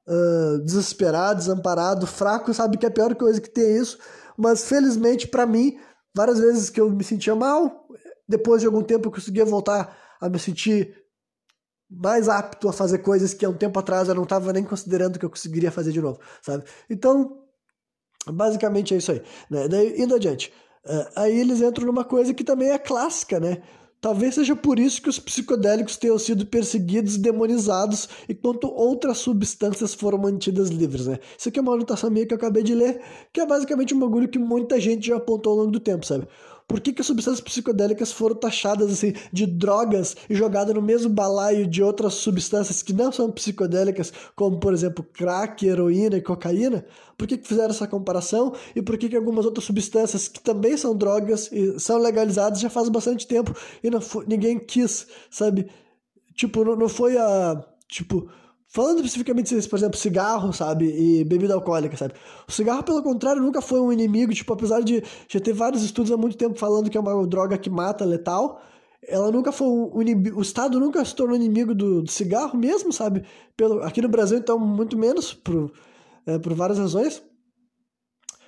uh, 0.08 0.60
desesperado, 0.60 1.40
desamparado, 1.40 2.06
fraco, 2.06 2.54
sabe 2.54 2.78
que 2.78 2.86
é 2.86 2.90
a 2.90 2.92
pior 2.92 3.16
coisa 3.16 3.42
que 3.42 3.50
tem 3.50 3.76
isso, 3.76 3.98
mas 4.38 4.66
felizmente 4.66 5.28
para 5.28 5.48
mim, 5.48 5.80
várias 6.16 6.40
vezes 6.40 6.70
que 6.70 6.80
eu 6.80 6.92
me 6.92 7.04
sentia 7.04 7.36
mal, 7.36 7.85
depois 8.28 8.62
de 8.62 8.68
algum 8.68 8.82
tempo 8.82 9.08
eu 9.08 9.12
conseguia 9.12 9.46
voltar 9.46 9.98
a 10.20 10.30
me 10.30 10.40
sentir 10.40 11.06
mais 11.90 12.28
apto 12.28 12.68
a 12.68 12.74
fazer 12.74 13.00
coisas 13.00 13.34
que 13.34 13.46
há 13.46 13.50
um 13.50 13.54
tempo 13.54 13.80
atrás 13.80 14.10
eu 14.10 14.16
não 14.16 14.24
estava 14.24 14.52
nem 14.52 14.64
considerando 14.64 15.20
que 15.20 15.26
eu 15.26 15.30
conseguiria 15.30 15.72
fazer 15.72 15.92
de 15.92 16.02
novo, 16.02 16.20
sabe? 16.42 16.64
Então, 16.90 17.44
basicamente 18.28 18.94
é 18.94 18.98
isso 18.98 19.12
aí. 19.12 19.22
Né? 19.50 19.68
Daí, 19.68 20.02
indo 20.02 20.16
adiante. 20.16 20.52
Uh, 20.86 21.10
aí 21.16 21.40
eles 21.40 21.62
entram 21.62 21.86
numa 21.86 22.04
coisa 22.04 22.34
que 22.34 22.44
também 22.44 22.70
é 22.70 22.78
clássica, 22.78 23.40
né? 23.40 23.62
Talvez 24.02 24.36
seja 24.36 24.56
por 24.56 24.78
isso 24.78 25.02
que 25.02 25.10
os 25.10 25.18
psicodélicos 25.18 25.98
tenham 25.98 26.20
sido 26.20 26.46
perseguidos 26.46 27.16
e 27.16 27.20
demonizados, 27.20 28.08
enquanto 28.30 28.68
outras 28.68 29.18
substâncias 29.18 29.96
foram 29.96 30.20
mantidas 30.20 30.70
livres, 30.70 31.08
né? 31.08 31.18
Isso 31.36 31.50
aqui 31.50 31.58
é 31.58 31.62
uma 31.62 31.74
anotação 31.74 32.12
minha 32.12 32.24
que 32.24 32.32
eu 32.32 32.38
acabei 32.38 32.62
de 32.62 32.76
ler, 32.76 33.02
que 33.34 33.42
é 33.42 33.48
basicamente 33.48 33.96
um 33.96 34.00
bagulho 34.00 34.28
que 34.28 34.38
muita 34.38 34.80
gente 34.80 35.08
já 35.08 35.16
apontou 35.16 35.54
ao 35.54 35.60
longo 35.60 35.72
do 35.72 35.80
tempo, 35.80 36.06
sabe? 36.06 36.28
Por 36.68 36.80
que, 36.80 36.92
que 36.92 37.02
as 37.02 37.08
substâncias 37.08 37.42
psicodélicas 37.42 38.12
foram 38.12 38.36
taxadas 38.36 38.92
assim 38.92 39.14
de 39.32 39.46
drogas 39.46 40.16
e 40.28 40.34
jogadas 40.34 40.74
no 40.74 40.82
mesmo 40.82 41.10
balaio 41.10 41.68
de 41.68 41.84
outras 41.84 42.16
substâncias 42.16 42.82
que 42.82 42.92
não 42.92 43.12
são 43.12 43.32
psicodélicas, 43.32 44.12
como 44.36 44.60
por 44.60 44.74
exemplo 44.74 45.06
crack, 45.14 45.66
heroína 45.66 46.18
e 46.18 46.22
cocaína? 46.22 46.84
Por 47.18 47.28
que, 47.28 47.38
que 47.38 47.48
fizeram 47.48 47.70
essa 47.70 47.88
comparação? 47.88 48.54
E 48.76 48.82
por 48.82 48.98
que, 48.98 49.08
que 49.08 49.16
algumas 49.16 49.46
outras 49.46 49.66
substâncias 49.66 50.28
que 50.28 50.40
também 50.40 50.76
são 50.76 50.96
drogas 50.96 51.52
e 51.52 51.80
são 51.80 52.00
legalizadas 52.00 52.60
já 52.60 52.70
faz 52.70 52.90
bastante 52.90 53.28
tempo 53.28 53.56
e 53.84 53.90
não 53.90 54.00
ninguém 54.28 54.58
quis, 54.58 55.08
sabe? 55.30 55.68
Tipo, 56.36 56.66
não, 56.66 56.76
não 56.76 56.90
foi 56.90 57.18
a. 57.18 57.64
Tipo, 57.88 58.28
Falando 58.76 58.98
especificamente, 58.98 59.56
por 59.70 59.80
exemplo, 59.80 59.98
cigarro, 59.98 60.52
sabe? 60.52 60.86
E 60.88 61.24
bebida 61.24 61.54
alcoólica, 61.54 61.96
sabe? 61.96 62.14
O 62.46 62.52
cigarro, 62.52 62.84
pelo 62.84 63.02
contrário, 63.02 63.42
nunca 63.42 63.62
foi 63.62 63.80
um 63.80 63.90
inimigo, 63.90 64.34
tipo, 64.34 64.52
apesar 64.52 64.82
de 64.82 65.02
já 65.30 65.40
ter 65.40 65.54
vários 65.54 65.82
estudos 65.82 66.12
há 66.12 66.18
muito 66.18 66.36
tempo 66.36 66.60
falando 66.60 66.90
que 66.90 66.98
é 66.98 67.00
uma 67.00 67.26
droga 67.26 67.58
que 67.58 67.70
mata, 67.70 68.04
letal, 68.04 68.62
ela 69.08 69.32
nunca 69.32 69.54
foi 69.54 69.66
um 69.66 70.02
inimigo, 70.02 70.38
o 70.38 70.42
Estado 70.42 70.78
nunca 70.78 71.06
se 71.06 71.16
tornou 71.16 71.38
inimigo 71.38 71.74
do, 71.74 72.02
do 72.02 72.12
cigarro 72.12 72.60
mesmo, 72.60 72.92
sabe? 72.92 73.24
Pelo, 73.56 73.82
aqui 73.82 74.02
no 74.02 74.10
Brasil, 74.10 74.40
então, 74.40 74.60
muito 74.60 74.98
menos, 74.98 75.34
por, 75.34 75.72
é, 76.26 76.38
por 76.38 76.54
várias 76.54 76.78
razões. 76.78 77.24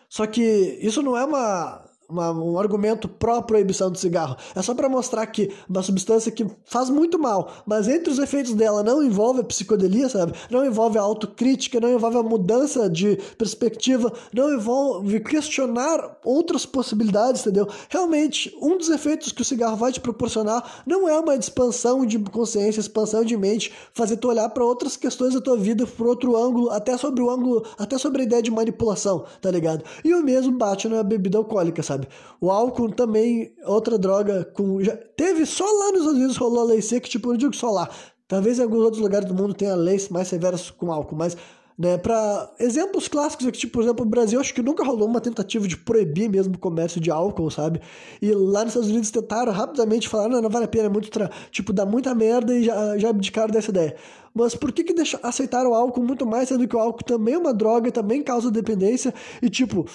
Só 0.09 0.27
que 0.27 0.41
isso 0.81 1.01
não 1.01 1.15
é 1.15 1.23
uma, 1.23 1.86
uma, 2.09 2.31
um 2.31 2.57
argumento 2.57 3.07
pró-proibição 3.07 3.91
do 3.91 3.97
cigarro. 3.97 4.37
É 4.55 4.61
só 4.61 4.73
para 4.73 4.87
mostrar 4.87 5.25
que 5.27 5.53
uma 5.69 5.81
substância 5.81 6.31
que 6.31 6.45
faz 6.65 6.89
muito 6.89 7.19
mal, 7.19 7.51
mas 7.65 7.87
entre 7.87 8.11
os 8.11 8.19
efeitos 8.19 8.53
dela 8.53 8.83
não 8.83 9.03
envolve 9.03 9.41
a 9.41 9.43
psicodelia, 9.43 10.07
sabe? 10.09 10.33
Não 10.49 10.65
envolve 10.65 10.97
a 10.97 11.01
autocrítica, 11.01 11.79
não 11.79 11.93
envolve 11.93 12.17
a 12.17 12.23
mudança 12.23 12.89
de 12.89 13.17
perspectiva, 13.37 14.11
não 14.33 14.53
envolve 14.53 15.19
questionar 15.19 16.17
outras 16.23 16.65
possibilidades, 16.65 17.41
entendeu? 17.41 17.67
Realmente, 17.89 18.55
um 18.61 18.77
dos 18.77 18.89
efeitos 18.89 19.31
que 19.31 19.41
o 19.41 19.45
cigarro 19.45 19.75
vai 19.75 19.91
te 19.91 19.99
proporcionar 19.99 20.83
não 20.85 21.07
é 21.07 21.19
uma 21.19 21.35
expansão 21.35 22.05
de 22.05 22.17
consciência, 22.19 22.79
expansão 22.79 23.23
de 23.23 23.35
mente, 23.35 23.73
fazer 23.93 24.17
tu 24.17 24.29
olhar 24.29 24.49
para 24.49 24.63
outras 24.63 24.95
questões 24.95 25.33
da 25.33 25.41
tua 25.41 25.57
vida 25.57 25.85
por 25.85 26.07
outro 26.07 26.37
ângulo, 26.37 26.69
até 26.69 26.97
sobre 26.97 27.21
o 27.21 27.29
ângulo, 27.29 27.65
até 27.77 27.97
sobre 27.97 28.21
a 28.21 28.25
ideia 28.25 28.41
de 28.41 28.51
manipulação, 28.51 29.25
tá 29.41 29.51
ligado? 29.51 29.83
E 30.03 30.13
o 30.13 30.23
mesmo 30.23 30.57
bate 30.57 30.87
na 30.87 31.03
bebida 31.03 31.37
alcoólica, 31.37 31.83
sabe? 31.83 31.96
Sabe? 31.97 32.07
O 32.39 32.51
álcool 32.51 32.91
também, 32.91 33.51
outra 33.65 33.97
droga 33.97 34.45
com. 34.45 34.81
Já, 34.83 34.95
teve 34.95 35.45
só 35.45 35.65
lá 35.65 35.91
nos 35.91 36.01
Estados 36.01 36.17
Unidos 36.17 36.37
rolou 36.37 36.61
a 36.61 36.65
lei 36.65 36.81
seca, 36.81 37.07
tipo, 37.07 37.29
não 37.29 37.37
digo 37.37 37.55
só 37.55 37.71
lá. 37.71 37.89
Talvez 38.27 38.59
em 38.59 38.63
alguns 38.63 38.83
outros 38.83 39.01
lugares 39.01 39.27
do 39.27 39.33
mundo 39.33 39.53
tenha 39.53 39.75
leis 39.75 40.09
mais 40.09 40.27
severas 40.27 40.69
com 40.69 40.91
álcool, 40.91 41.15
mas 41.15 41.37
né, 41.77 41.97
para 41.97 42.51
exemplos 42.59 43.07
clássicos 43.07 43.45
aqui, 43.45 43.59
tipo, 43.59 43.73
por 43.73 43.83
exemplo, 43.83 44.03
o 44.03 44.09
Brasil 44.09 44.39
acho 44.39 44.53
que 44.53 44.63
nunca 44.63 44.83
rolou 44.83 45.07
uma 45.07 45.21
tentativa 45.21 45.67
de 45.67 45.77
proibir 45.77 46.27
mesmo 46.27 46.55
o 46.55 46.57
comércio 46.57 46.99
de 46.99 47.11
álcool, 47.11 47.51
sabe? 47.51 47.79
E 48.19 48.31
lá 48.31 48.61
nos 48.61 48.69
Estados 48.69 48.89
Unidos 48.89 49.11
tentaram 49.11 49.53
rapidamente 49.53 50.09
falar, 50.09 50.27
não, 50.27 50.41
não 50.41 50.49
vale 50.49 50.65
a 50.65 50.67
pena, 50.67 50.85
é 50.85 50.89
muito 50.89 51.09
tra... 51.11 51.29
tipo, 51.51 51.71
dá 51.71 51.85
muita 51.85 52.15
merda 52.15 52.53
e 52.57 52.63
já, 52.63 52.97
já 52.97 53.09
abdicaram 53.09 53.51
dessa 53.51 53.69
ideia. 53.69 53.95
Mas 54.33 54.55
por 54.55 54.71
que 54.71 54.83
que 54.83 54.93
deixa... 54.93 55.19
aceitaram 55.21 55.69
o 55.69 55.75
álcool 55.75 56.03
muito 56.03 56.25
mais, 56.25 56.49
sendo 56.49 56.67
que 56.67 56.75
o 56.75 56.79
álcool 56.79 57.03
também 57.03 57.35
é 57.35 57.37
uma 57.37 57.53
droga, 57.53 57.91
também 57.91 58.23
causa 58.23 58.49
dependência 58.49 59.13
e, 59.41 59.49
tipo, 59.49 59.85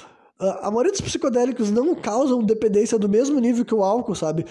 a 0.43 0.71
maioria 0.71 0.91
dos 0.93 1.01
psicodélicos 1.01 1.71
não 1.71 1.95
causam 1.95 2.43
dependência 2.43 2.99
do 2.99 3.09
mesmo 3.09 3.39
nível 3.39 3.65
que 3.65 3.75
o 3.75 3.83
álcool, 3.83 4.15
sabe? 4.15 4.45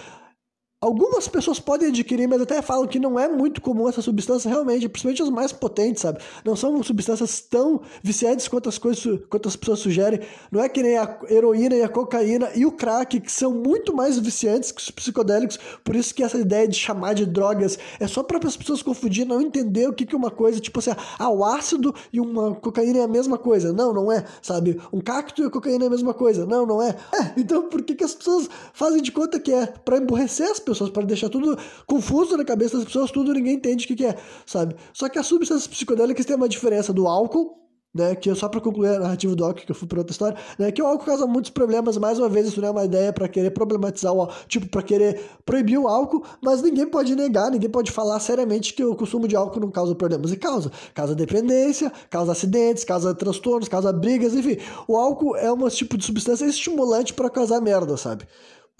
Algumas 0.83 1.27
pessoas 1.27 1.59
podem 1.59 1.89
adquirir, 1.89 2.27
mas 2.27 2.41
até 2.41 2.59
falam 2.59 2.87
que 2.87 2.97
não 2.97 3.19
é 3.19 3.27
muito 3.27 3.61
comum 3.61 3.87
essa 3.87 4.01
substância 4.01 4.49
realmente, 4.49 4.89
principalmente 4.89 5.21
as 5.21 5.29
mais 5.29 5.51
potentes, 5.51 6.01
sabe? 6.01 6.17
Não 6.43 6.55
são 6.55 6.81
substâncias 6.81 7.39
tão 7.39 7.81
viciantes 8.01 8.47
quanto 8.47 8.67
as, 8.67 8.79
coisas, 8.79 9.19
quanto 9.29 9.47
as 9.47 9.55
pessoas 9.55 9.77
sugerem. 9.77 10.21
Não 10.51 10.59
é 10.59 10.67
que 10.67 10.81
nem 10.81 10.97
a 10.97 11.19
heroína 11.29 11.75
e 11.75 11.83
a 11.83 11.87
cocaína 11.87 12.49
e 12.55 12.65
o 12.65 12.71
crack, 12.71 13.19
que 13.19 13.31
são 13.31 13.53
muito 13.53 13.95
mais 13.95 14.17
viciantes 14.17 14.71
que 14.71 14.81
os 14.81 14.89
psicodélicos. 14.89 15.59
Por 15.83 15.95
isso 15.95 16.15
que 16.15 16.23
essa 16.23 16.39
ideia 16.39 16.67
de 16.67 16.75
chamar 16.75 17.13
de 17.13 17.27
drogas 17.27 17.77
é 17.99 18.07
só 18.07 18.23
para 18.23 18.39
as 18.43 18.57
pessoas 18.57 18.81
confundir, 18.81 19.23
não 19.23 19.39
entender 19.39 19.87
o 19.87 19.93
que, 19.93 20.03
que 20.03 20.15
é 20.15 20.17
uma 20.17 20.31
coisa, 20.31 20.59
tipo 20.59 20.79
assim, 20.79 20.95
ah, 21.19 21.29
o 21.29 21.45
ácido 21.45 21.93
e 22.11 22.19
uma 22.19 22.55
cocaína 22.55 23.01
é 23.01 23.03
a 23.03 23.07
mesma 23.07 23.37
coisa. 23.37 23.71
Não, 23.71 23.93
não 23.93 24.11
é, 24.11 24.25
sabe? 24.41 24.81
Um 24.91 24.99
cacto 24.99 25.43
e 25.43 25.45
a 25.45 25.49
cocaína 25.51 25.83
é 25.83 25.87
a 25.87 25.91
mesma 25.91 26.15
coisa. 26.15 26.43
Não, 26.43 26.65
não 26.65 26.81
é. 26.81 26.95
é 27.13 27.33
então 27.37 27.69
por 27.69 27.83
que, 27.83 27.93
que 27.93 28.03
as 28.03 28.15
pessoas 28.15 28.49
fazem 28.73 28.99
de 28.99 29.11
conta 29.11 29.39
que 29.39 29.53
é? 29.53 29.67
Para 29.67 29.97
emborrecer 29.97 30.49
as 30.49 30.57
pessoas 30.57 30.70
pessoas, 30.71 30.89
para 30.89 31.05
deixar 31.05 31.29
tudo 31.29 31.57
confuso 31.85 32.35
na 32.37 32.43
cabeça 32.43 32.77
das 32.77 32.85
pessoas, 32.85 33.11
tudo 33.11 33.33
ninguém 33.33 33.55
entende 33.55 33.85
o 33.85 33.87
que, 33.87 33.95
que 33.95 34.05
é, 34.05 34.17
sabe? 34.45 34.75
Só 34.93 35.09
que 35.09 35.19
as 35.19 35.25
substâncias 35.25 35.67
psicodélicas 35.67 36.25
têm 36.25 36.35
uma 36.35 36.49
diferença 36.49 36.91
do 36.91 37.07
álcool, 37.07 37.61
né, 37.93 38.15
que 38.15 38.29
é 38.29 38.35
só 38.35 38.47
para 38.47 38.61
concluir 38.61 38.95
a 38.95 38.99
narrativa 38.99 39.35
do 39.35 39.43
álcool, 39.43 39.65
que 39.65 39.71
eu 39.71 39.75
fui 39.75 39.87
para 39.87 39.99
outra 39.99 40.11
história, 40.11 40.37
né, 40.57 40.71
que 40.71 40.81
o 40.81 40.85
álcool 40.85 41.05
causa 41.05 41.27
muitos 41.27 41.51
problemas, 41.51 41.97
mais 41.97 42.17
uma 42.17 42.29
vez 42.29 42.47
isso 42.47 42.61
não 42.61 42.69
é 42.69 42.71
uma 42.71 42.85
ideia 42.85 43.11
para 43.11 43.27
querer 43.27 43.51
problematizar 43.51 44.13
o 44.13 44.27
tipo, 44.47 44.67
para 44.69 44.81
querer 44.81 45.19
proibir 45.45 45.77
o 45.77 45.87
álcool, 45.87 46.23
mas 46.41 46.61
ninguém 46.61 46.87
pode 46.87 47.13
negar, 47.15 47.51
ninguém 47.51 47.69
pode 47.69 47.91
falar 47.91 48.19
seriamente 48.19 48.73
que 48.73 48.83
o 48.83 48.95
consumo 48.95 49.27
de 49.27 49.35
álcool 49.35 49.59
não 49.59 49.71
causa 49.71 49.93
problemas, 49.93 50.31
e 50.31 50.37
causa, 50.37 50.71
causa 50.93 51.13
dependência, 51.13 51.91
causa 52.09 52.31
acidentes, 52.31 52.83
causa 52.83 53.13
transtornos, 53.13 53.67
causa 53.67 53.91
brigas, 53.91 54.33
enfim, 54.33 54.57
o 54.87 54.95
álcool 54.95 55.35
é 55.35 55.51
um 55.51 55.67
tipo 55.67 55.97
de 55.97 56.05
substância 56.05 56.45
estimulante 56.45 57.13
para 57.13 57.29
causar 57.29 57.59
merda, 57.59 57.97
sabe? 57.97 58.25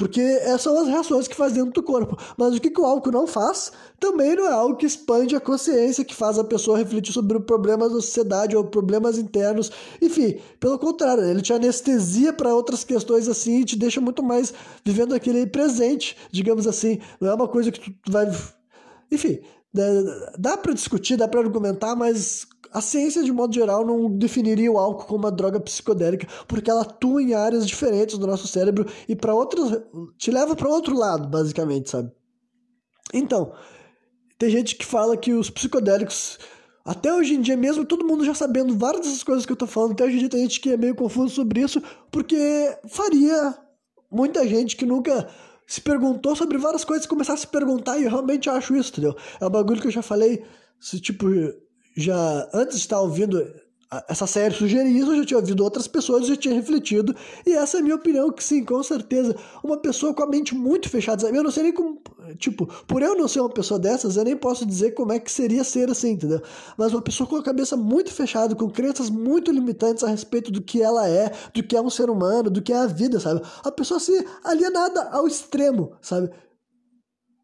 Porque 0.01 0.19
essas 0.19 0.63
são 0.63 0.79
as 0.79 0.87
reações 0.87 1.27
que 1.27 1.35
faz 1.35 1.53
dentro 1.53 1.73
do 1.73 1.83
corpo. 1.83 2.17
Mas 2.35 2.55
o 2.55 2.59
que, 2.59 2.71
que 2.71 2.81
o 2.81 2.85
álcool 2.85 3.11
não 3.11 3.27
faz 3.27 3.71
também 3.99 4.35
não 4.35 4.47
é 4.47 4.51
algo 4.51 4.75
que 4.75 4.87
expande 4.87 5.35
a 5.35 5.39
consciência, 5.39 6.03
que 6.03 6.15
faz 6.15 6.39
a 6.39 6.43
pessoa 6.43 6.79
refletir 6.79 7.13
sobre 7.13 7.39
problemas 7.41 7.89
da 7.89 8.01
sociedade 8.01 8.55
ou 8.55 8.63
problemas 8.63 9.19
internos. 9.19 9.71
Enfim, 10.01 10.39
pelo 10.59 10.79
contrário, 10.79 11.23
ele 11.23 11.43
te 11.43 11.53
anestesia 11.53 12.33
para 12.33 12.51
outras 12.51 12.83
questões 12.83 13.27
assim 13.27 13.59
e 13.59 13.63
te 13.63 13.75
deixa 13.75 14.01
muito 14.01 14.23
mais 14.23 14.51
vivendo 14.83 15.13
aquele 15.13 15.45
presente, 15.45 16.17
digamos 16.31 16.65
assim. 16.65 16.99
Não 17.19 17.29
é 17.29 17.35
uma 17.35 17.47
coisa 17.47 17.71
que 17.71 17.91
tu 17.91 18.11
vai. 18.11 18.25
Enfim, 19.11 19.39
dá 20.35 20.57
para 20.57 20.73
discutir, 20.73 21.15
dá 21.15 21.27
para 21.27 21.41
argumentar, 21.41 21.95
mas 21.95 22.47
a 22.71 22.79
ciência, 22.79 23.23
de 23.23 23.31
modo 23.31 23.53
geral, 23.53 23.85
não 23.85 24.09
definiria 24.09 24.71
o 24.71 24.77
álcool 24.77 25.05
como 25.05 25.19
uma 25.19 25.31
droga 25.31 25.59
psicodélica, 25.59 26.27
porque 26.47 26.69
ela 26.69 26.81
atua 26.81 27.21
em 27.21 27.33
áreas 27.33 27.67
diferentes 27.67 28.17
do 28.17 28.25
nosso 28.25 28.47
cérebro 28.47 28.85
e 29.07 29.15
para 29.15 29.35
outros. 29.35 29.77
te 30.17 30.31
leva 30.31 30.55
para 30.55 30.69
outro 30.69 30.97
lado, 30.97 31.27
basicamente, 31.27 31.89
sabe? 31.89 32.11
Então, 33.13 33.53
tem 34.39 34.49
gente 34.49 34.75
que 34.75 34.85
fala 34.85 35.17
que 35.17 35.33
os 35.33 35.49
psicodélicos. 35.49 36.39
Até 36.83 37.13
hoje 37.13 37.35
em 37.35 37.41
dia 37.41 37.55
mesmo, 37.55 37.85
todo 37.85 38.07
mundo 38.07 38.25
já 38.25 38.33
sabendo 38.33 38.75
várias 38.75 39.05
dessas 39.05 39.23
coisas 39.23 39.45
que 39.45 39.51
eu 39.51 39.57
tô 39.57 39.67
falando, 39.67 39.91
até 39.91 40.05
hoje 40.05 40.15
em 40.15 40.19
dia 40.19 40.29
tem 40.29 40.41
gente 40.41 40.59
que 40.59 40.71
é 40.71 40.77
meio 40.77 40.95
confuso 40.95 41.35
sobre 41.35 41.61
isso, 41.61 41.79
porque 42.09 42.75
faria 42.87 43.55
muita 44.11 44.47
gente 44.47 44.75
que 44.75 44.85
nunca 44.85 45.29
se 45.67 45.79
perguntou 45.79 46.35
sobre 46.35 46.57
várias 46.57 46.83
coisas 46.83 47.05
começar 47.05 47.33
a 47.33 47.37
se 47.37 47.45
perguntar, 47.45 47.99
e 47.99 48.05
eu 48.05 48.09
realmente 48.09 48.49
acho 48.49 48.75
isso, 48.75 48.91
entendeu? 48.91 49.15
É 49.39 49.45
um 49.45 49.49
bagulho 49.49 49.79
que 49.79 49.87
eu 49.87 49.91
já 49.91 50.01
falei, 50.01 50.43
se, 50.79 50.99
tipo, 50.99 51.27
já 51.95 52.49
antes 52.53 52.77
de 52.77 52.81
estar 52.81 53.01
ouvindo 53.01 53.45
essa 54.07 54.25
série 54.25 54.55
sugerir 54.55 54.95
isso, 54.95 55.11
eu 55.11 55.17
já 55.17 55.25
tinha 55.25 55.39
ouvido 55.39 55.63
outras 55.63 55.85
pessoas, 55.85 56.25
já 56.25 56.35
tinha 56.37 56.55
refletido, 56.55 57.13
e 57.45 57.51
essa 57.51 57.77
é 57.77 57.79
a 57.81 57.83
minha 57.83 57.95
opinião, 57.95 58.31
que 58.31 58.41
sim, 58.41 58.63
com 58.63 58.81
certeza, 58.81 59.35
uma 59.61 59.77
pessoa 59.77 60.13
com 60.13 60.23
a 60.23 60.27
mente 60.27 60.55
muito 60.55 60.89
fechada, 60.89 61.27
eu 61.27 61.43
não 61.43 61.51
sei 61.51 61.63
nem 61.63 61.73
como, 61.73 62.01
tipo, 62.37 62.67
por 62.87 63.01
eu 63.01 63.17
não 63.17 63.27
ser 63.27 63.41
uma 63.41 63.49
pessoa 63.49 63.77
dessas, 63.77 64.15
eu 64.15 64.23
nem 64.23 64.37
posso 64.37 64.65
dizer 64.65 64.91
como 64.91 65.11
é 65.11 65.19
que 65.19 65.29
seria 65.29 65.61
ser 65.65 65.89
assim, 65.89 66.11
entendeu? 66.11 66.41
Mas 66.77 66.93
uma 66.93 67.01
pessoa 67.01 67.27
com 67.27 67.35
a 67.35 67.43
cabeça 67.43 67.75
muito 67.75 68.13
fechada, 68.13 68.55
com 68.55 68.69
crenças 68.69 69.09
muito 69.09 69.51
limitantes 69.51 70.05
a 70.05 70.07
respeito 70.07 70.51
do 70.51 70.61
que 70.61 70.81
ela 70.81 71.09
é, 71.09 71.29
do 71.53 71.61
que 71.61 71.75
é 71.75 71.81
um 71.81 71.89
ser 71.89 72.09
humano, 72.09 72.49
do 72.49 72.61
que 72.61 72.71
é 72.71 72.77
a 72.77 72.87
vida, 72.87 73.19
sabe? 73.19 73.41
A 73.61 73.71
pessoa 73.73 73.99
se 73.99 74.25
alienada 74.45 75.09
ao 75.09 75.27
extremo, 75.27 75.97
sabe? 76.01 76.29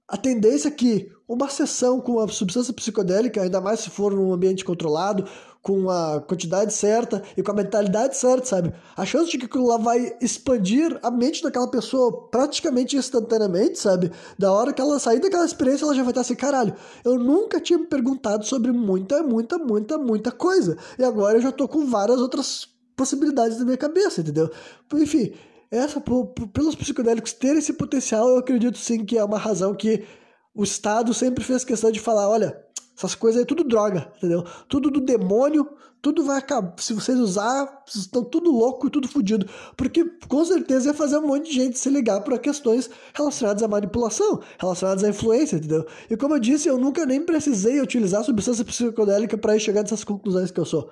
A 0.08 0.16
tendência 0.16 0.70
é 0.70 0.72
que 0.72 1.12
uma 1.28 1.50
sessão 1.50 2.00
com 2.00 2.14
uma 2.14 2.28
substância 2.28 2.74
psicodélica, 2.74 3.42
ainda 3.42 3.60
mais 3.60 3.82
se 3.82 3.90
for 3.90 4.14
num 4.14 4.32
ambiente 4.32 4.64
controlado, 4.64 5.26
com 5.62 5.90
a 5.90 6.22
quantidade 6.22 6.72
certa 6.72 7.22
e 7.36 7.44
com 7.44 7.52
a 7.52 7.56
mentalidade 7.56 8.16
certa, 8.16 8.46
sabe? 8.46 8.74
A 8.96 9.06
chance 9.06 9.30
de 9.30 9.38
que 9.38 9.46
aquilo 9.48 9.68
lá 9.68 9.76
vai 9.78 10.16
expandir 10.22 10.98
a 11.04 11.12
mente 11.12 11.44
daquela 11.44 11.70
pessoa 11.70 12.30
praticamente 12.30 12.96
instantaneamente, 12.96 13.78
sabe? 13.78 14.10
Da 14.40 14.50
hora 14.50 14.72
que 14.72 14.80
ela 14.80 14.98
sair 14.98 15.20
daquela 15.20 15.44
experiência, 15.44 15.84
ela 15.84 15.94
já 15.94 16.04
vai 16.04 16.12
estar 16.12 16.22
assim, 16.22 16.36
caralho, 16.36 16.74
eu 17.04 17.20
nunca 17.20 17.60
tinha 17.60 17.78
me 17.78 17.86
perguntado 17.86 18.46
sobre 18.46 18.72
muita, 18.72 19.22
muita, 19.22 19.58
muita, 19.58 19.98
muita 19.98 20.32
coisa. 20.32 20.78
E 20.98 21.04
agora 21.04 21.38
eu 21.38 21.42
já 21.42 21.52
tô 21.52 21.68
com 21.68 21.86
várias 21.86 22.22
outras 22.22 22.70
possibilidades 22.96 23.60
na 23.60 23.66
minha 23.66 23.78
cabeça, 23.78 24.22
entendeu? 24.22 24.50
Enfim, 24.94 25.34
essa, 25.70 26.02
pelos 26.54 26.76
psicodélicos 26.76 27.34
terem 27.34 27.60
esse 27.60 27.74
potencial, 27.74 28.30
eu 28.30 28.38
acredito 28.38 28.78
sim 28.78 29.04
que 29.04 29.18
é 29.18 29.24
uma 29.24 29.38
razão 29.38 29.76
que 29.76 30.06
o 30.58 30.64
Estado 30.64 31.14
sempre 31.14 31.44
fez 31.44 31.64
questão 31.64 31.92
de 31.92 32.00
falar, 32.00 32.28
olha, 32.28 32.60
essas 32.98 33.14
coisas 33.14 33.40
aí 33.40 33.46
tudo 33.46 33.64
droga, 33.64 34.12
entendeu? 34.18 34.44
Tudo 34.68 34.90
do 34.90 35.00
demônio, 35.00 35.70
tudo 36.02 36.24
vai 36.24 36.40
acabar. 36.40 36.74
Se 36.78 36.94
vocês 36.94 37.20
usar, 37.20 37.84
vocês 37.86 38.06
estão 38.06 38.24
tudo 38.24 38.50
louco 38.52 38.88
e 38.88 38.90
tudo 38.90 39.08
fodido. 39.08 39.48
Porque 39.76 40.04
com 40.28 40.44
certeza 40.44 40.88
ia 40.88 40.94
fazer 40.96 41.20
um 41.20 41.28
monte 41.28 41.50
de 41.50 41.54
gente 41.54 41.78
se 41.78 41.90
ligar 41.92 42.22
para 42.22 42.40
questões 42.40 42.90
relacionadas 43.14 43.62
à 43.62 43.68
manipulação, 43.68 44.42
relacionadas 44.60 45.04
à 45.04 45.10
influência, 45.10 45.58
entendeu? 45.58 45.86
E 46.10 46.18
como 46.18 46.34
eu 46.34 46.40
disse, 46.40 46.68
eu 46.68 46.80
nunca 46.80 47.06
nem 47.06 47.24
precisei 47.24 47.80
utilizar 47.80 48.24
substância 48.24 48.66
psicodélica 48.66 49.38
para 49.38 49.60
chegar 49.60 49.84
nessas 49.84 50.04
conclusões 50.04 50.50
que 50.50 50.60
eu 50.60 50.66
sou. 50.66 50.90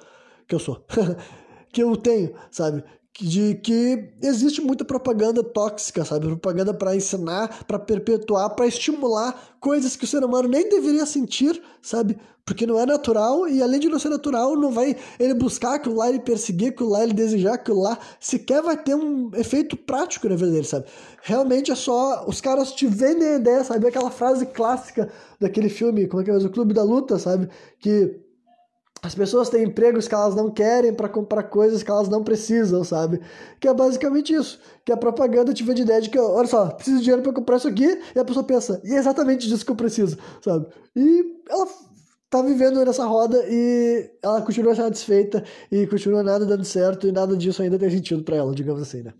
Que 0.47 0.53
eu 0.53 0.59
sou. 0.59 0.85
que 1.73 1.81
eu 1.81 1.97
tenho, 1.97 2.35
sabe? 2.51 2.83
De 3.19 3.55
que 3.55 4.09
existe 4.21 4.61
muita 4.61 4.83
propaganda 4.83 5.41
tóxica, 5.41 6.03
sabe? 6.03 6.27
Propaganda 6.27 6.73
para 6.73 6.95
ensinar, 6.95 7.63
para 7.65 7.79
perpetuar, 7.79 8.49
para 8.55 8.67
estimular 8.67 9.55
coisas 9.59 9.95
que 9.95 10.03
o 10.03 10.07
ser 10.07 10.23
humano 10.23 10.49
nem 10.49 10.67
deveria 10.67 11.05
sentir, 11.05 11.61
sabe? 11.81 12.17
Porque 12.45 12.67
não 12.67 12.79
é 12.79 12.85
natural 12.85 13.47
e 13.47 13.63
além 13.63 13.79
de 13.79 13.87
não 13.87 13.97
ser 13.97 14.09
natural, 14.09 14.55
não 14.55 14.69
vai 14.69 14.97
ele 15.17 15.33
buscar 15.33 15.75
aquilo 15.75 15.95
lá, 15.95 16.09
ele 16.09 16.19
perseguir 16.19 16.69
aquilo 16.69 16.89
lá, 16.89 17.03
ele 17.03 17.13
desejar 17.13 17.53
aquilo 17.53 17.81
lá, 17.81 17.97
sequer 18.19 18.61
vai 18.61 18.75
ter 18.75 18.95
um 18.95 19.31
efeito 19.33 19.77
prático 19.77 20.27
na 20.27 20.35
vida 20.35 20.51
dele, 20.51 20.65
sabe? 20.65 20.85
Realmente 21.23 21.71
é 21.71 21.75
só 21.75 22.25
os 22.27 22.41
caras 22.41 22.73
te 22.73 22.85
vendem 22.85 23.27
a 23.29 23.35
ideia, 23.37 23.63
sabe? 23.63 23.87
Aquela 23.87 24.11
frase 24.11 24.45
clássica 24.47 25.09
daquele 25.39 25.69
filme, 25.69 26.05
como 26.07 26.21
é 26.21 26.25
que 26.25 26.31
é? 26.31 26.37
O 26.37 26.49
Clube 26.49 26.73
da 26.73 26.83
Luta, 26.83 27.17
sabe? 27.17 27.47
Que 27.79 28.24
as 29.05 29.13
pessoas 29.13 29.49
têm 29.49 29.65
empregos 29.65 30.07
que 30.07 30.15
elas 30.15 30.33
não 30.33 30.49
querem 30.49 30.91
para 30.91 31.07
comprar 31.07 31.43
coisas 31.43 31.83
que 31.83 31.91
elas 31.91 32.09
não 32.09 32.23
precisam, 32.23 32.83
sabe? 32.83 33.21
Que 33.59 33.67
é 33.67 33.73
basicamente 33.73 34.33
isso. 34.33 34.59
Que 34.83 34.91
a 34.91 34.97
propaganda 34.97 35.53
te 35.53 35.63
vende 35.63 35.83
ideia 35.83 36.01
de 36.01 36.09
que, 36.09 36.17
olha 36.17 36.47
só, 36.47 36.71
preciso 36.71 36.97
de 36.97 37.03
dinheiro 37.03 37.21
para 37.21 37.31
comprar 37.31 37.57
isso 37.57 37.67
aqui, 37.67 38.01
e 38.15 38.19
a 38.19 38.25
pessoa 38.25 38.43
pensa, 38.43 38.81
e 38.83 38.93
é 38.93 38.97
exatamente 38.97 39.47
disso 39.47 39.63
que 39.63 39.71
eu 39.71 39.75
preciso, 39.75 40.17
sabe? 40.41 40.65
E 40.95 41.23
ela 41.47 41.67
tá 42.31 42.41
vivendo 42.41 42.83
nessa 42.83 43.05
roda 43.05 43.45
e 43.47 44.09
ela 44.23 44.41
continua 44.41 44.73
satisfeita 44.73 45.43
e 45.71 45.85
continua 45.85 46.23
nada 46.23 46.43
dando 46.43 46.65
certo 46.65 47.07
e 47.07 47.11
nada 47.11 47.37
disso 47.37 47.61
ainda 47.61 47.77
tem 47.77 47.91
sentido 47.91 48.23
para 48.23 48.37
ela, 48.37 48.55
digamos 48.55 48.81
assim, 48.81 49.03
né? 49.03 49.13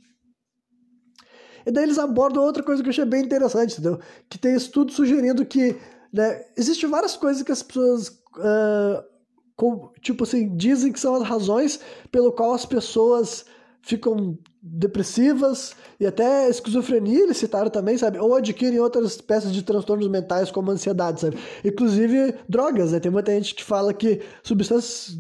E 1.64 1.72
daí 1.72 1.84
eles 1.84 2.00
abordam 2.00 2.44
outra 2.44 2.64
coisa 2.64 2.82
que 2.82 2.90
eu 2.90 2.92
achei 2.92 3.06
bem 3.06 3.24
interessante, 3.24 3.74
entendeu? 3.74 4.00
Que 4.28 4.40
tem 4.40 4.56
estudo 4.56 4.92
sugerindo 4.92 5.46
que 5.46 5.76
né, 6.12 6.44
existem 6.58 6.90
várias 6.90 7.16
coisas 7.16 7.44
que 7.44 7.52
as 7.52 7.62
pessoas 7.62 8.08
uh, 8.10 9.15
com, 9.56 9.90
tipo 10.02 10.24
assim, 10.24 10.56
dizem 10.56 10.92
que 10.92 11.00
são 11.00 11.16
as 11.16 11.24
razões 11.24 11.80
pelo 12.12 12.32
qual 12.32 12.54
as 12.54 12.66
pessoas 12.66 13.46
ficam 13.82 14.38
depressivas 14.62 15.76
e 16.00 16.08
até 16.08 16.50
esquizofrenia 16.50 17.22
eles 17.22 17.38
citaram 17.38 17.70
também, 17.70 17.98
sabe? 17.98 18.18
Ou 18.18 18.36
adquirem 18.36 18.80
outras 18.80 19.12
espécies 19.12 19.52
de 19.52 19.62
transtornos 19.62 20.08
mentais 20.08 20.50
como 20.50 20.72
ansiedade, 20.72 21.22
sabe? 21.22 21.38
Inclusive 21.64 22.34
drogas, 22.50 22.92
né? 22.92 23.00
Tem 23.00 23.12
muita 23.12 23.32
gente 23.32 23.54
que 23.54 23.64
fala 23.64 23.94
que 23.94 24.22
substâncias 24.44 25.16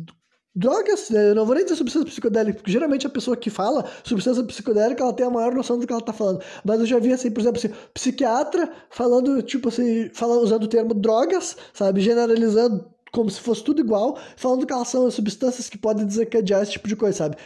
drogas, 0.55 1.09
né? 1.09 1.29
eu 1.29 1.36
não 1.36 1.45
vou 1.45 1.53
nem 1.53 1.65
dizer 1.65 1.75
substância 1.75 2.07
psicodélica, 2.07 2.57
porque 2.57 2.71
geralmente 2.71 3.05
a 3.05 3.09
pessoa 3.09 3.36
que 3.36 3.49
fala 3.49 3.86
substância 4.03 4.43
psicodélica, 4.43 5.03
ela 5.03 5.13
tem 5.13 5.25
a 5.25 5.29
maior 5.29 5.53
noção 5.53 5.77
do 5.77 5.86
que 5.86 5.91
ela 5.91 6.01
tá 6.01 6.13
falando. 6.13 6.41
Mas 6.63 6.79
eu 6.79 6.86
já 6.86 6.97
vi, 6.97 7.11
assim, 7.11 7.29
por 7.29 7.41
exemplo, 7.41 7.59
assim, 7.59 7.73
psiquiatra 7.93 8.71
falando, 8.89 9.43
tipo 9.43 9.67
assim, 9.67 10.09
falando, 10.13 10.41
usando 10.41 10.63
o 10.63 10.67
termo 10.67 10.93
drogas, 10.93 11.57
sabe? 11.73 11.99
Generalizando 11.99 12.95
como 13.16 13.30
se 13.32 13.39
fosse 13.39 13.63
tudo 13.63 13.80
igual, 13.80 14.18
falando 14.36 14.66
que 14.66 14.74
elas 14.74 14.89
são 14.89 15.09
substâncias 15.09 15.70
que 15.70 15.78
podem 15.78 16.05
desencadear 16.05 16.61
esse 16.61 16.74
tipo 16.74 16.88
de 16.89 16.97
coisa, 16.97 17.18
sabe? 17.18 17.38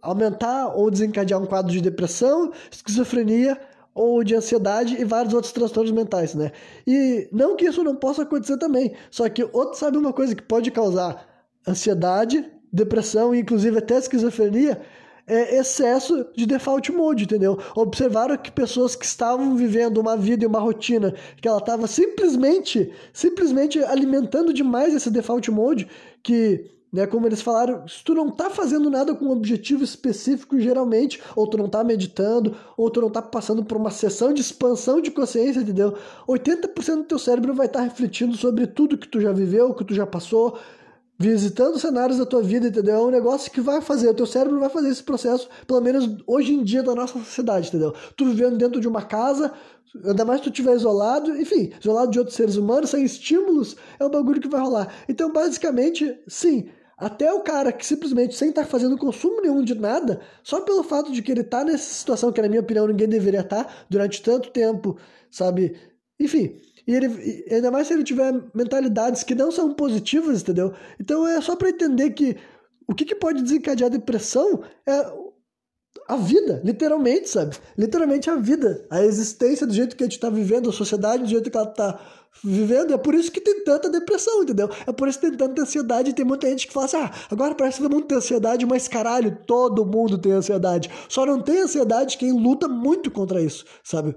Aumentar, 0.00 0.68
ou 0.76 0.88
desencadear 0.88 1.42
um 1.42 1.46
quadro 1.46 1.72
de 1.72 1.80
depressão, 1.80 2.52
esquizofrenia 2.70 3.60
ou 3.92 4.22
de 4.22 4.36
ansiedade 4.36 4.94
e 4.94 5.04
vários 5.04 5.34
outros 5.34 5.52
transtornos 5.52 5.90
mentais, 5.90 6.32
né? 6.32 6.52
E 6.86 7.28
não 7.32 7.56
que 7.56 7.66
isso 7.66 7.82
não 7.82 7.96
possa 7.96 8.22
acontecer 8.22 8.56
também, 8.56 8.94
só 9.10 9.28
que 9.28 9.42
outro 9.52 9.76
sabe 9.76 9.98
uma 9.98 10.12
coisa 10.12 10.36
que 10.36 10.42
pode 10.42 10.70
causar 10.70 11.26
ansiedade, 11.66 12.48
depressão 12.72 13.34
e 13.34 13.40
inclusive 13.40 13.78
até 13.78 13.98
esquizofrenia 13.98 14.80
é, 15.28 15.56
excesso 15.58 16.26
de 16.34 16.46
default 16.46 16.90
mode, 16.92 17.24
entendeu? 17.24 17.58
Observaram 17.76 18.36
que 18.36 18.50
pessoas 18.50 18.96
que 18.96 19.04
estavam 19.04 19.56
vivendo 19.56 19.98
uma 19.98 20.16
vida 20.16 20.44
e 20.44 20.46
uma 20.46 20.60
rotina 20.60 21.14
que 21.40 21.46
ela 21.46 21.58
estava 21.58 21.86
simplesmente, 21.86 22.92
simplesmente 23.12 23.78
alimentando 23.84 24.52
demais 24.52 24.94
esse 24.94 25.10
default 25.10 25.50
mode, 25.50 25.88
que 26.22 26.70
né, 26.92 27.06
como 27.06 27.26
eles 27.26 27.42
falaram, 27.42 27.86
se 27.86 28.02
tu 28.02 28.14
não 28.14 28.30
tá 28.30 28.48
fazendo 28.48 28.88
nada 28.88 29.14
com 29.14 29.26
um 29.26 29.30
objetivo 29.30 29.84
específico, 29.84 30.58
geralmente, 30.58 31.20
ou 31.36 31.46
tu 31.46 31.58
não 31.58 31.68
tá 31.68 31.84
meditando, 31.84 32.56
ou 32.76 32.90
tu 32.90 33.00
não 33.00 33.10
tá 33.10 33.20
passando 33.20 33.62
por 33.62 33.76
uma 33.76 33.90
sessão 33.90 34.32
de 34.32 34.40
expansão 34.40 35.00
de 35.00 35.10
consciência, 35.10 35.60
entendeu? 35.60 35.94
80% 36.26 36.96
do 36.96 37.04
teu 37.04 37.18
cérebro 37.18 37.54
vai 37.54 37.66
estar 37.66 37.80
tá 37.80 37.84
refletindo 37.84 38.36
sobre 38.36 38.66
tudo 38.66 38.96
que 38.96 39.06
tu 39.06 39.20
já 39.20 39.32
viveu, 39.32 39.74
que 39.74 39.84
tu 39.84 39.94
já 39.94 40.06
passou, 40.06 40.58
visitando 41.18 41.78
cenários 41.78 42.18
da 42.18 42.24
tua 42.24 42.42
vida, 42.42 42.68
entendeu? 42.68 42.94
É 42.94 43.00
um 43.00 43.10
negócio 43.10 43.50
que 43.50 43.60
vai 43.60 43.80
fazer, 43.80 44.08
o 44.08 44.14
teu 44.14 44.26
cérebro 44.26 44.60
vai 44.60 44.70
fazer 44.70 44.88
esse 44.88 45.02
processo, 45.02 45.48
pelo 45.66 45.80
menos 45.80 46.08
hoje 46.26 46.54
em 46.54 46.62
dia 46.62 46.82
da 46.82 46.94
nossa 46.94 47.18
sociedade, 47.18 47.68
entendeu? 47.68 47.92
Tu 48.16 48.24
vivendo 48.26 48.56
dentro 48.56 48.80
de 48.80 48.86
uma 48.86 49.02
casa, 49.02 49.52
ainda 50.04 50.24
mais 50.24 50.38
se 50.38 50.44
tu 50.44 50.50
estiver 50.50 50.76
isolado, 50.76 51.36
enfim, 51.36 51.72
isolado 51.80 52.12
de 52.12 52.18
outros 52.20 52.36
seres 52.36 52.56
humanos, 52.56 52.90
sem 52.90 53.02
estímulos, 53.02 53.76
é 53.98 54.04
um 54.04 54.10
bagulho 54.10 54.40
que 54.40 54.48
vai 54.48 54.60
rolar. 54.60 54.94
Então, 55.08 55.32
basicamente, 55.32 56.16
sim, 56.28 56.68
até 56.96 57.32
o 57.32 57.40
cara 57.40 57.72
que 57.72 57.84
simplesmente, 57.84 58.36
sem 58.36 58.50
estar 58.50 58.64
fazendo 58.64 58.96
consumo 58.96 59.40
nenhum 59.40 59.64
de 59.64 59.74
nada, 59.74 60.20
só 60.44 60.60
pelo 60.60 60.84
fato 60.84 61.10
de 61.10 61.20
que 61.20 61.32
ele 61.32 61.42
tá 61.42 61.64
nessa 61.64 61.94
situação 61.94 62.30
que, 62.30 62.40
na 62.40 62.48
minha 62.48 62.60
opinião, 62.60 62.86
ninguém 62.86 63.08
deveria 63.08 63.40
estar 63.40 63.64
tá, 63.64 63.70
durante 63.90 64.22
tanto 64.22 64.50
tempo, 64.50 64.96
sabe? 65.30 65.76
Enfim, 66.20 66.60
e 66.88 66.94
ele, 66.94 67.44
ainda 67.50 67.70
mais 67.70 67.86
se 67.86 67.92
ele 67.92 68.02
tiver 68.02 68.32
mentalidades 68.54 69.22
que 69.22 69.34
não 69.34 69.52
são 69.52 69.74
positivas, 69.74 70.40
entendeu? 70.40 70.72
Então 70.98 71.28
é 71.28 71.38
só 71.38 71.54
para 71.54 71.68
entender 71.68 72.12
que 72.12 72.34
o 72.88 72.94
que, 72.94 73.04
que 73.04 73.14
pode 73.14 73.42
desencadear 73.42 73.90
depressão 73.90 74.62
é 74.86 75.12
a 76.08 76.16
vida, 76.16 76.62
literalmente, 76.64 77.28
sabe? 77.28 77.58
Literalmente 77.76 78.30
a 78.30 78.36
vida, 78.36 78.86
a 78.88 79.04
existência 79.04 79.66
do 79.66 79.74
jeito 79.74 79.94
que 79.94 80.02
a 80.02 80.06
gente 80.06 80.18
tá 80.18 80.30
vivendo, 80.30 80.70
a 80.70 80.72
sociedade 80.72 81.24
do 81.24 81.28
jeito 81.28 81.50
que 81.50 81.56
ela 81.58 81.66
tá 81.66 82.00
vivendo. 82.42 82.94
É 82.94 82.96
por 82.96 83.14
isso 83.14 83.30
que 83.30 83.42
tem 83.42 83.62
tanta 83.62 83.90
depressão, 83.90 84.42
entendeu? 84.42 84.70
É 84.86 84.92
por 84.92 85.08
isso 85.08 85.20
que 85.20 85.28
tem 85.28 85.36
tanta 85.36 85.60
ansiedade. 85.60 86.14
Tem 86.14 86.24
muita 86.24 86.48
gente 86.48 86.68
que 86.68 86.72
fala 86.72 86.86
assim: 86.86 86.96
ah, 86.96 87.10
agora 87.30 87.54
parece 87.54 87.76
que 87.76 87.82
todo 87.82 87.92
mundo 87.92 88.06
tem 88.06 88.16
ansiedade, 88.16 88.64
mas 88.64 88.88
caralho, 88.88 89.36
todo 89.46 89.84
mundo 89.84 90.16
tem 90.16 90.32
ansiedade. 90.32 90.88
Só 91.06 91.26
não 91.26 91.42
tem 91.42 91.60
ansiedade 91.60 92.16
quem 92.16 92.32
luta 92.32 92.66
muito 92.66 93.10
contra 93.10 93.42
isso, 93.42 93.66
sabe? 93.84 94.16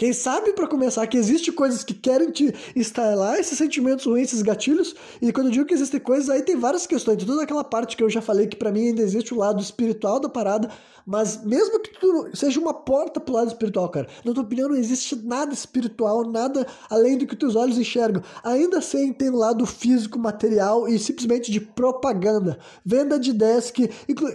Quem 0.00 0.14
sabe, 0.14 0.54
para 0.54 0.66
começar, 0.66 1.06
que 1.06 1.18
existe 1.18 1.52
coisas 1.52 1.84
que 1.84 1.92
querem 1.92 2.30
te 2.30 2.54
instalar 2.74 3.38
esses 3.38 3.58
sentimentos 3.58 4.06
ruins, 4.06 4.28
esses 4.28 4.40
gatilhos, 4.40 4.94
e 5.20 5.30
quando 5.30 5.48
eu 5.48 5.52
digo 5.52 5.66
que 5.66 5.74
existem 5.74 6.00
coisas, 6.00 6.30
aí 6.30 6.40
tem 6.40 6.56
várias 6.56 6.86
questões. 6.86 7.18
Tem 7.18 7.26
toda 7.26 7.42
aquela 7.42 7.62
parte 7.62 7.98
que 7.98 8.02
eu 8.02 8.08
já 8.08 8.22
falei 8.22 8.46
que 8.46 8.56
para 8.56 8.72
mim 8.72 8.86
ainda 8.86 9.02
existe 9.02 9.34
o 9.34 9.36
lado 9.36 9.60
espiritual 9.60 10.18
da 10.18 10.26
parada, 10.26 10.70
mas 11.06 11.44
mesmo 11.44 11.80
que 11.80 11.98
tu 11.98 12.28
seja 12.34 12.60
uma 12.60 12.74
porta 12.74 13.20
pro 13.20 13.34
lado 13.34 13.48
espiritual, 13.48 13.88
cara, 13.88 14.08
na 14.24 14.32
tua 14.32 14.42
opinião 14.42 14.68
não 14.68 14.76
existe 14.76 15.16
nada 15.16 15.52
espiritual, 15.52 16.24
nada 16.24 16.66
além 16.88 17.18
do 17.18 17.26
que 17.26 17.36
teus 17.36 17.56
olhos 17.56 17.78
enxergam. 17.78 18.22
Ainda 18.44 18.78
assim 18.78 19.12
tem 19.12 19.30
o 19.30 19.36
lado 19.36 19.64
físico, 19.66 20.18
material 20.18 20.88
e 20.88 20.98
simplesmente 20.98 21.50
de 21.50 21.60
propaganda. 21.60 22.58
Venda 22.84 23.18
de 23.18 23.30
ideias 23.30 23.70
que, 23.70 23.90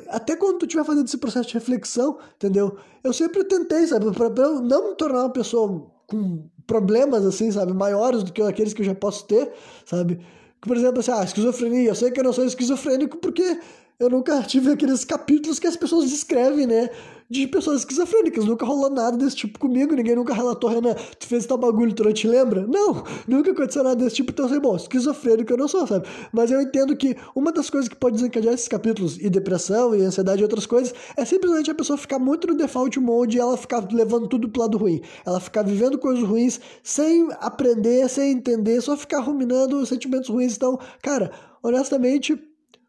até 0.10 0.36
quando 0.36 0.60
tu 0.60 0.66
estiver 0.66 0.84
fazendo 0.84 1.08
esse 1.08 1.18
processo 1.18 1.50
de 1.50 1.54
reflexão, 1.54 2.18
entendeu? 2.36 2.78
Eu 3.04 3.14
sempre 3.14 3.44
tentei, 3.44 3.86
sabe, 3.88 4.12
pra, 4.12 4.30
pra 4.30 4.50
não 4.50 4.90
me 4.90 4.96
tornar 4.96 5.22
uma 5.22 5.30
pessoa 5.30 5.92
com 6.08 6.48
problemas, 6.68 7.26
assim, 7.26 7.52
sabe, 7.52 7.74
maiores 7.74 8.24
do 8.24 8.32
que 8.32 8.42
aqueles 8.42 8.74
que 8.74 8.82
eu 8.82 8.86
já 8.86 8.96
posso 8.96 9.26
ter, 9.26 9.52
sabe? 9.86 10.20
Por 10.62 10.76
exemplo, 10.76 11.00
assim, 11.00 11.12
ah, 11.12 11.24
esquizofrenia, 11.24 11.90
eu 11.90 11.96
sei 11.96 12.12
que 12.12 12.20
eu 12.20 12.24
não 12.24 12.34
sou 12.34 12.44
esquizofrênico 12.44 13.18
porque 13.18 13.60
eu 14.00 14.10
nunca 14.10 14.42
tive 14.44 14.72
aqueles 14.72 15.06
capítulos 15.06 15.58
que 15.58 15.68
as 15.68 15.78
pessoas 15.78 16.10
descrevem, 16.10 16.68
né? 16.68 16.90
De 17.30 17.48
pessoas 17.48 17.80
esquizofrênicas. 17.80 18.46
Nunca 18.46 18.66
rolou 18.66 18.90
nada 18.90 19.18
desse 19.18 19.38
tipo 19.38 19.58
comigo. 19.58 19.96
Ninguém 19.96 20.16
nunca 20.16 20.34
relatou, 20.34 20.70
Renan, 20.70 20.94
tu 21.18 21.26
fez 21.26 21.46
tal 21.46 21.58
bagulho, 21.58 21.94
tu 21.94 22.04
não 22.04 22.14
te 22.14 22.28
lembra? 22.28 22.68
Não, 22.68 23.04
nunca 23.28 23.52
aconteceu 23.52 23.84
nada 23.84 23.96
desse 23.96 24.18
tipo. 24.18 24.32
Então, 24.32 24.46
assim, 24.46 24.60
bom, 24.60 24.76
esquizofrênico 24.76 25.52
eu 25.52 25.58
não 25.58 25.68
sou, 25.68 25.88
sabe? 25.88 26.06
Mas 26.32 26.52
eu 26.52 26.62
entendo 26.62 26.96
que 26.96 27.16
uma 27.34 27.52
das 27.52 27.70
coisas 27.70 27.88
que 27.88 27.96
pode 27.96 28.18
desencadear 28.18 28.54
esses 28.54 28.68
capítulos, 28.68 29.18
e 29.18 29.30
depressão, 29.30 29.96
e 29.96 30.02
ansiedade 30.02 30.42
e 30.42 30.44
outras 30.44 30.66
coisas, 30.66 30.94
é 31.18 31.26
simplesmente 31.26 31.72
a 31.72 31.76
pessoa 31.76 31.98
ficar 31.98 32.20
muito 32.20 32.48
no 32.48 32.56
default 32.56 33.00
mode 33.00 33.38
e 33.38 33.40
ela 33.40 33.58
ficar 33.58 33.88
levando 33.92 34.28
tudo 34.28 34.50
pro 34.50 34.62
lado 34.62 34.78
ruim. 34.78 35.02
Ela 35.26 35.40
ficar 35.40 35.64
vivendo 35.64 35.98
coisas 35.98 36.24
ruins 36.24 36.60
sem 36.84 37.28
aprender, 37.40 38.08
sem 38.10 38.34
entender, 38.34 38.82
só 38.82 38.96
ficar 38.96 39.22
ruminando 39.22 39.84
sentimentos 39.86 40.30
ruins. 40.30 40.56
Então, 40.56 40.78
cara, 41.02 41.32
honestamente 41.64 42.38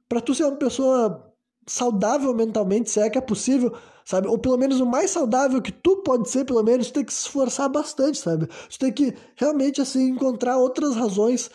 para 0.09 0.21
tu 0.21 0.35
ser 0.35 0.45
uma 0.45 0.57
pessoa 0.57 1.33
saudável 1.67 2.33
mentalmente, 2.33 2.91
se 2.91 3.01
é 3.01 3.11
que 3.11 3.19
é 3.19 3.21
possível, 3.21 3.75
sabe? 4.05 4.29
Ou 4.29 4.39
pelo 4.39 4.57
menos 4.57 4.81
o 4.81 4.87
mais 4.87 5.11
saudável 5.11 5.61
que 5.61 5.73
tu 5.73 5.97
pode 6.03 6.31
ser, 6.31 6.45
pelo 6.45 6.63
menos, 6.63 6.89
tu 6.89 6.95
tem 6.95 7.05
que 7.05 7.13
se 7.13 7.23
esforçar 7.23 7.69
bastante, 7.69 8.19
sabe? 8.19 8.47
Tu 8.47 8.79
tem 8.79 8.93
que 8.93 9.15
realmente, 9.35 9.81
assim, 9.81 10.09
encontrar 10.09 10.59
outras 10.59 10.95
razões 10.95 11.51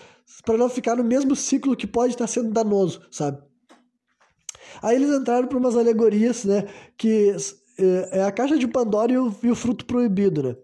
para 0.46 0.58
não 0.58 0.70
ficar 0.70 0.96
no 0.96 1.04
mesmo 1.04 1.36
ciclo 1.36 1.76
que 1.76 1.88
pode 1.88 2.14
estar 2.14 2.28
sendo 2.28 2.52
danoso, 2.52 3.02
sabe? 3.10 3.42
Aí 4.82 4.96
eles 4.96 5.10
entraram 5.10 5.48
para 5.48 5.58
umas 5.58 5.76
alegorias, 5.78 6.44
né? 6.44 6.68
Que 6.98 7.36
é, 7.80 8.20
é 8.20 8.24
a 8.24 8.32
caixa 8.32 8.58
de 8.58 8.68
Pandora 8.68 9.12
e 9.12 9.18
o, 9.18 9.34
e 9.44 9.50
o 9.50 9.56
fruto 9.56 9.86
proibido, 9.86 10.44
né? 10.44 10.56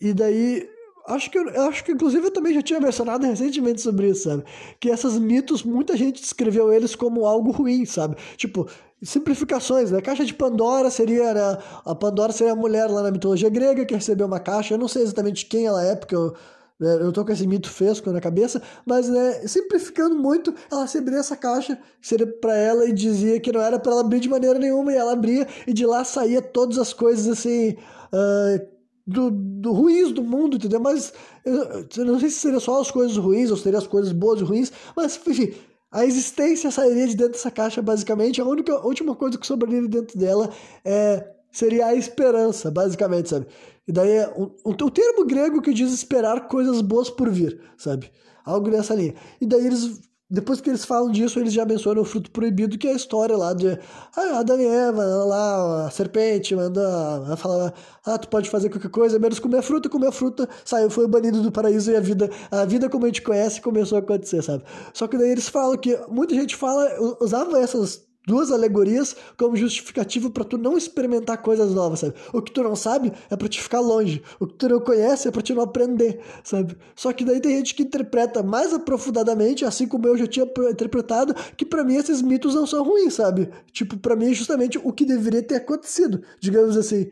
E 0.00 0.12
daí 0.12 0.68
acho 1.08 1.30
que 1.30 1.38
eu, 1.38 1.68
acho 1.68 1.84
que 1.84 1.92
inclusive 1.92 2.26
eu 2.26 2.30
também 2.30 2.54
já 2.54 2.62
tinha 2.62 2.80
mencionado 2.80 3.26
recentemente 3.26 3.80
sobre 3.80 4.08
isso, 4.08 4.28
sabe? 4.28 4.44
Que 4.80 4.88
esses 4.88 5.18
mitos, 5.18 5.62
muita 5.62 5.96
gente 5.96 6.20
descreveu 6.20 6.72
eles 6.72 6.94
como 6.94 7.26
algo 7.26 7.50
ruim, 7.50 7.84
sabe? 7.84 8.16
Tipo, 8.36 8.68
simplificações, 9.02 9.90
né? 9.90 9.98
A 9.98 10.02
caixa 10.02 10.24
de 10.24 10.34
Pandora 10.34 10.90
seria, 10.90 11.34
né? 11.34 11.58
A 11.84 11.94
Pandora 11.94 12.32
seria 12.32 12.52
a 12.52 12.56
mulher 12.56 12.86
lá 12.86 13.02
na 13.02 13.10
mitologia 13.10 13.48
grega 13.48 13.84
que 13.84 13.94
recebeu 13.94 14.26
uma 14.26 14.40
caixa. 14.40 14.74
Eu 14.74 14.78
não 14.78 14.88
sei 14.88 15.02
exatamente 15.02 15.46
quem 15.46 15.66
ela 15.66 15.84
é, 15.84 15.94
porque 15.94 16.14
eu, 16.14 16.34
né, 16.78 16.94
eu 17.00 17.12
tô 17.12 17.24
com 17.24 17.32
esse 17.32 17.46
mito 17.46 17.70
fresco 17.70 18.10
na 18.10 18.20
cabeça, 18.20 18.62
mas, 18.84 19.08
né, 19.08 19.46
simplificando 19.46 20.14
muito, 20.14 20.54
ela 20.70 20.82
receberia 20.82 21.20
essa 21.20 21.36
caixa, 21.36 21.78
seria 22.00 22.26
para 22.26 22.54
ela 22.56 22.86
e 22.86 22.92
dizia 22.92 23.40
que 23.40 23.52
não 23.52 23.60
era 23.60 23.78
para 23.78 23.92
ela 23.92 24.00
abrir 24.02 24.20
de 24.20 24.28
maneira 24.28 24.58
nenhuma, 24.58 24.92
e 24.92 24.96
ela 24.96 25.12
abria, 25.12 25.46
e 25.66 25.72
de 25.72 25.86
lá 25.86 26.04
saía 26.04 26.42
todas 26.42 26.78
as 26.78 26.92
coisas 26.92 27.26
assim. 27.26 27.76
Uh, 28.12 28.75
do, 29.06 29.30
do 29.30 29.72
ruins 29.72 30.12
do 30.12 30.22
mundo, 30.22 30.56
entendeu? 30.56 30.80
Mas 30.80 31.12
eu, 31.44 32.04
não 32.04 32.18
sei 32.18 32.28
se 32.28 32.40
seria 32.40 32.58
só 32.58 32.80
as 32.80 32.90
coisas 32.90 33.16
ruins 33.16 33.50
ou 33.50 33.56
seria 33.56 33.78
as 33.78 33.86
coisas 33.86 34.12
boas 34.12 34.40
e 34.40 34.44
ruins, 34.44 34.72
mas 34.96 35.20
enfim, 35.26 35.54
a 35.90 36.04
existência 36.04 36.70
sairia 36.70 37.06
de 37.06 37.14
dentro 37.14 37.34
dessa 37.34 37.50
caixa 37.50 37.80
basicamente. 37.80 38.40
A 38.40 38.44
única 38.44 38.72
a 38.72 38.86
última 38.86 39.14
coisa 39.14 39.38
que 39.38 39.46
sobraria 39.46 39.86
dentro 39.86 40.18
dela 40.18 40.50
é, 40.84 41.24
seria 41.52 41.86
a 41.86 41.94
esperança, 41.94 42.70
basicamente, 42.70 43.28
sabe? 43.28 43.46
E 43.86 43.92
daí 43.92 44.10
é 44.10 44.34
um 44.64 44.90
termo 44.90 45.24
grego 45.24 45.62
que 45.62 45.72
diz 45.72 45.92
esperar 45.92 46.48
coisas 46.48 46.80
boas 46.80 47.08
por 47.08 47.30
vir, 47.30 47.60
sabe? 47.78 48.10
Algo 48.44 48.68
nessa 48.68 48.94
linha. 48.94 49.14
E 49.40 49.46
daí 49.46 49.64
eles 49.64 50.00
depois 50.28 50.60
que 50.60 50.68
eles 50.68 50.84
falam 50.84 51.10
disso, 51.12 51.38
eles 51.38 51.52
já 51.52 51.64
mencionam 51.64 52.02
o 52.02 52.04
fruto 52.04 52.30
proibido, 52.32 52.76
que 52.76 52.88
é 52.88 52.92
a 52.92 52.96
história 52.96 53.36
lá 53.36 53.52
de 53.52 53.78
ah, 54.16 54.40
Adão 54.40 54.60
e 54.60 54.66
Eva, 54.66 55.04
lá, 55.04 55.86
a 55.86 55.90
serpente 55.90 56.54
manda 56.56 57.36
falar, 57.36 57.72
ah, 58.04 58.18
tu 58.18 58.28
pode 58.28 58.50
fazer 58.50 58.68
qualquer 58.68 58.90
coisa, 58.90 59.18
menos 59.20 59.38
comer 59.38 59.62
fruta, 59.62 59.88
comer 59.88 60.10
fruta, 60.10 60.48
saiu, 60.64 60.90
foi 60.90 61.06
banido 61.06 61.42
do 61.42 61.52
paraíso 61.52 61.92
e 61.92 61.96
a 61.96 62.00
vida, 62.00 62.28
a 62.50 62.64
vida 62.64 62.88
como 62.88 63.04
a 63.04 63.08
gente 63.08 63.22
conhece 63.22 63.60
começou 63.60 63.96
a 63.96 64.00
acontecer, 64.00 64.42
sabe? 64.42 64.64
Só 64.92 65.06
que 65.06 65.16
daí 65.16 65.30
eles 65.30 65.48
falam 65.48 65.76
que 65.76 65.96
muita 66.08 66.34
gente 66.34 66.56
fala, 66.56 66.88
usava 67.20 67.58
essas 67.60 68.05
duas 68.26 68.50
alegorias 68.50 69.16
como 69.38 69.56
justificativo 69.56 70.30
para 70.30 70.44
tu 70.44 70.58
não 70.58 70.76
experimentar 70.76 71.38
coisas 71.38 71.72
novas, 71.72 72.00
sabe? 72.00 72.14
O 72.32 72.42
que 72.42 72.50
tu 72.50 72.62
não 72.62 72.74
sabe 72.74 73.12
é 73.30 73.36
para 73.36 73.48
te 73.48 73.62
ficar 73.62 73.80
longe, 73.80 74.22
o 74.40 74.46
que 74.46 74.54
tu 74.54 74.68
não 74.68 74.80
conhece 74.80 75.28
é 75.28 75.30
para 75.30 75.40
te 75.40 75.54
não 75.54 75.62
aprender, 75.62 76.20
sabe? 76.42 76.76
Só 76.96 77.12
que 77.12 77.24
daí 77.24 77.40
tem 77.40 77.56
gente 77.56 77.74
que 77.74 77.84
interpreta 77.84 78.42
mais 78.42 78.74
aprofundadamente, 78.74 79.64
assim 79.64 79.86
como 79.86 80.06
eu 80.08 80.18
já 80.18 80.26
tinha 80.26 80.44
interpretado, 80.70 81.34
que 81.56 81.64
para 81.64 81.84
mim 81.84 81.94
esses 81.94 82.20
mitos 82.20 82.54
não 82.54 82.66
são 82.66 82.82
ruins, 82.82 83.14
sabe? 83.14 83.48
Tipo, 83.72 83.96
para 83.96 84.16
mim 84.16 84.30
é 84.30 84.34
justamente 84.34 84.78
o 84.82 84.92
que 84.92 85.04
deveria 85.04 85.42
ter 85.42 85.56
acontecido, 85.56 86.22
digamos 86.40 86.76
assim. 86.76 87.08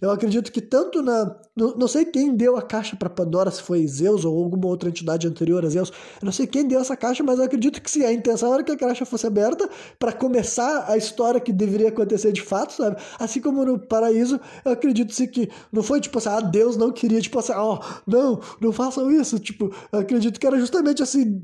Eu 0.00 0.10
acredito 0.10 0.52
que 0.52 0.60
tanto 0.60 1.02
na. 1.02 1.36
Não 1.56 1.88
sei 1.88 2.04
quem 2.04 2.34
deu 2.36 2.56
a 2.56 2.62
caixa 2.62 2.96
para 2.96 3.10
Pandora, 3.10 3.50
se 3.50 3.60
foi 3.62 3.86
Zeus 3.86 4.24
ou 4.24 4.42
alguma 4.42 4.66
outra 4.66 4.88
entidade 4.88 5.26
anterior 5.26 5.64
a 5.64 5.68
Zeus. 5.68 5.90
Eu 6.20 6.26
não 6.26 6.32
sei 6.32 6.46
quem 6.46 6.66
deu 6.66 6.80
essa 6.80 6.96
caixa, 6.96 7.24
mas 7.24 7.38
eu 7.38 7.44
acredito 7.44 7.82
que 7.82 7.90
sim. 7.90 8.04
A 8.04 8.12
intenção 8.12 8.54
era 8.54 8.62
que 8.62 8.70
a 8.72 8.76
caixa 8.76 9.04
fosse 9.04 9.26
aberta 9.26 9.68
para 9.98 10.12
começar 10.12 10.84
a 10.88 10.96
história 10.96 11.40
que 11.40 11.52
deveria 11.52 11.88
acontecer 11.88 12.32
de 12.32 12.42
fato, 12.42 12.74
sabe? 12.74 12.96
Assim 13.18 13.40
como 13.40 13.64
no 13.64 13.78
paraíso, 13.78 14.40
eu 14.64 14.72
acredito 14.72 15.12
sim 15.12 15.26
que 15.26 15.50
não 15.72 15.82
foi 15.82 16.00
tipo 16.00 16.18
assim, 16.18 16.28
ah, 16.28 16.40
Deus 16.40 16.76
não 16.76 16.92
queria, 16.92 17.20
tipo 17.20 17.38
assim, 17.38 17.52
ó, 17.52 17.74
oh, 17.74 18.00
não, 18.06 18.40
não 18.60 18.72
façam 18.72 19.10
isso. 19.10 19.38
Tipo, 19.38 19.74
eu 19.92 19.98
acredito 19.98 20.38
que 20.38 20.46
era 20.46 20.58
justamente 20.58 21.02
assim, 21.02 21.42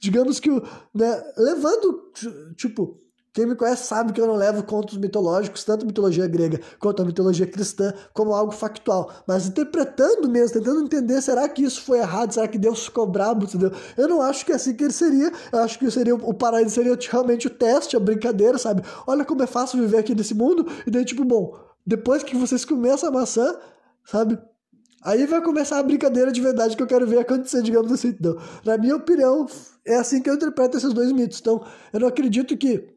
digamos 0.00 0.40
que, 0.40 0.50
né, 0.94 1.22
levando, 1.36 2.10
tipo 2.56 3.01
quem 3.32 3.46
me 3.46 3.54
conhece 3.54 3.86
sabe 3.86 4.12
que 4.12 4.20
eu 4.20 4.26
não 4.26 4.34
levo 4.34 4.62
contos 4.62 4.98
mitológicos, 4.98 5.64
tanto 5.64 5.86
mitologia 5.86 6.26
grega 6.26 6.60
quanto 6.78 7.00
a 7.00 7.04
mitologia 7.04 7.46
cristã, 7.46 7.94
como 8.12 8.34
algo 8.34 8.52
factual. 8.52 9.10
Mas 9.26 9.46
interpretando 9.46 10.28
mesmo, 10.28 10.58
tentando 10.58 10.82
entender, 10.82 11.22
será 11.22 11.48
que 11.48 11.64
isso 11.64 11.80
foi 11.80 11.98
errado? 11.98 12.32
Será 12.32 12.46
que 12.46 12.58
Deus 12.58 12.84
ficou 12.84 13.06
brabo? 13.06 13.44
Entendeu? 13.44 13.72
Eu 13.96 14.06
não 14.06 14.20
acho 14.20 14.44
que 14.44 14.52
é 14.52 14.56
assim 14.56 14.74
que 14.74 14.84
ele 14.84 14.92
seria. 14.92 15.32
Eu 15.50 15.60
acho 15.60 15.78
que 15.78 15.90
seria, 15.90 16.14
o 16.14 16.34
paraíso 16.34 16.74
seria 16.74 16.98
realmente 17.10 17.46
o 17.46 17.50
teste, 17.50 17.96
a 17.96 18.00
brincadeira, 18.00 18.58
sabe? 18.58 18.82
Olha 19.06 19.24
como 19.24 19.42
é 19.42 19.46
fácil 19.46 19.80
viver 19.80 19.96
aqui 19.98 20.14
nesse 20.14 20.34
mundo. 20.34 20.66
E 20.86 20.90
daí, 20.90 21.04
tipo, 21.04 21.24
bom, 21.24 21.56
depois 21.86 22.22
que 22.22 22.36
vocês 22.36 22.66
comerem 22.66 22.94
essa 22.94 23.10
maçã, 23.10 23.56
sabe? 24.04 24.38
Aí 25.02 25.26
vai 25.26 25.40
começar 25.40 25.78
a 25.78 25.82
brincadeira 25.82 26.30
de 26.30 26.40
verdade 26.40 26.76
que 26.76 26.82
eu 26.82 26.86
quero 26.86 27.06
ver 27.06 27.20
acontecer, 27.20 27.62
digamos 27.62 27.90
assim. 27.90 28.08
Então, 28.08 28.36
na 28.62 28.76
minha 28.76 28.94
opinião, 28.94 29.46
é 29.86 29.96
assim 29.96 30.20
que 30.20 30.28
eu 30.28 30.34
interpreto 30.34 30.76
esses 30.76 30.92
dois 30.92 31.10
mitos. 31.12 31.40
Então, 31.40 31.64
eu 31.94 32.00
não 32.00 32.08
acredito 32.08 32.54
que 32.56 32.92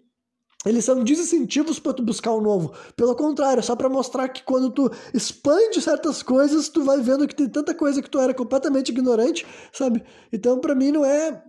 eles 0.66 0.84
são 0.84 1.04
desincentivos 1.04 1.80
para 1.80 1.94
tu 1.94 2.04
buscar 2.04 2.32
o 2.32 2.42
novo. 2.42 2.74
Pelo 2.96 3.16
contrário, 3.16 3.62
só 3.62 3.76
para 3.76 3.88
mostrar 3.90 4.30
que 4.30 4.44
quando 4.44 4.72
tu 4.72 4.92
expande 5.14 5.82
certas 5.82 6.24
coisas, 6.24 6.70
tu 6.70 6.84
vai 6.84 7.00
vendo 7.02 7.28
que 7.28 7.36
tem 7.36 7.48
tanta 7.48 7.74
coisa 7.74 8.02
que 8.02 8.10
tu 8.10 8.20
era 8.20 8.34
completamente 8.34 8.90
ignorante, 8.90 9.46
sabe? 9.72 10.04
Então, 10.34 10.60
para 10.60 10.74
mim, 10.74 10.92
não 10.92 11.06
é 11.06 11.44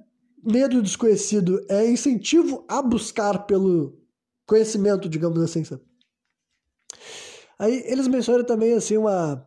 medo 0.45 0.83
desconhecido, 0.83 1.65
é 1.69 1.89
incentivo 1.91 2.65
a 2.69 2.81
buscar 2.83 3.47
pelo 3.47 3.99
conhecimento, 4.47 5.09
digamos 5.09 5.43
assim, 5.43 5.65
sabe? 5.65 5.83
Aí 7.59 7.83
eles 7.87 8.07
mencionam 8.07 8.45
também 8.45 8.75
assim 8.75 8.97
uma 8.97 9.47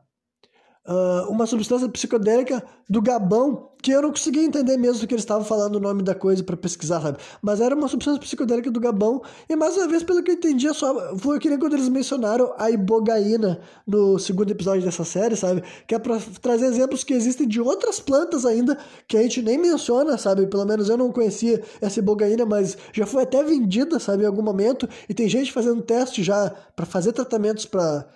uh, 0.89 1.29
uma 1.29 1.45
substância 1.45 1.87
psicodélica 1.87 2.63
do 2.89 3.01
Gabão, 3.01 3.69
que 3.81 3.91
eu 3.91 4.01
não 4.01 4.09
conseguia 4.09 4.43
entender 4.43 4.75
mesmo 4.75 5.07
que 5.07 5.13
eles 5.13 5.21
estavam 5.21 5.45
falando 5.45 5.75
o 5.75 5.79
nome 5.79 6.01
da 6.01 6.15
coisa 6.15 6.43
para 6.43 6.57
pesquisar, 6.57 6.99
sabe? 6.99 7.19
Mas 7.41 7.61
era 7.61 7.75
uma 7.75 7.87
substância 7.87 8.19
psicodélica 8.19 8.71
do 8.71 8.79
Gabão, 8.79 9.21
e 9.47 9.55
mais 9.55 9.77
uma 9.77 9.87
vez, 9.87 10.03
pelo 10.03 10.23
que 10.23 10.31
eu 10.31 10.35
entendi, 10.35 10.67
é 10.67 10.73
só 10.73 11.15
foi 11.17 11.39
que 11.39 11.47
nem 11.47 11.59
quando 11.59 11.73
eles 11.73 11.87
mencionaram 11.87 12.53
a 12.57 12.71
ibogaína 12.71 13.61
no 13.85 14.17
segundo 14.17 14.49
episódio 14.49 14.81
dessa 14.81 15.05
série, 15.05 15.35
sabe? 15.35 15.63
Que 15.87 15.93
é 15.93 15.99
para 15.99 16.17
trazer 16.41 16.65
exemplos 16.65 17.03
que 17.03 17.13
existem 17.13 17.47
de 17.47 17.61
outras 17.61 17.99
plantas 17.99 18.45
ainda 18.45 18.77
que 19.07 19.15
a 19.15 19.21
gente 19.21 19.41
nem 19.41 19.57
menciona, 19.57 20.17
sabe? 20.17 20.47
Pelo 20.47 20.65
menos 20.65 20.89
eu 20.89 20.97
não 20.97 21.11
conhecia 21.11 21.61
essa 21.79 21.99
ibogaína, 21.99 22.45
mas 22.45 22.75
já 22.91 23.05
foi 23.05 23.23
até 23.23 23.43
vendida, 23.43 23.99
sabe, 23.99 24.23
em 24.23 24.25
algum 24.25 24.41
momento, 24.41 24.89
e 25.07 25.13
tem 25.13 25.29
gente 25.29 25.53
fazendo 25.53 25.81
teste 25.81 26.23
já 26.23 26.51
para 26.75 26.85
fazer 26.85 27.13
tratamentos 27.13 27.65
para 27.65 28.07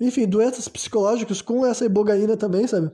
enfim, 0.00 0.26
doenças 0.26 0.66
psicológicas 0.66 1.42
com 1.42 1.64
essa 1.66 1.84
ibogaína 1.84 2.36
também, 2.36 2.66
sabe? 2.66 2.90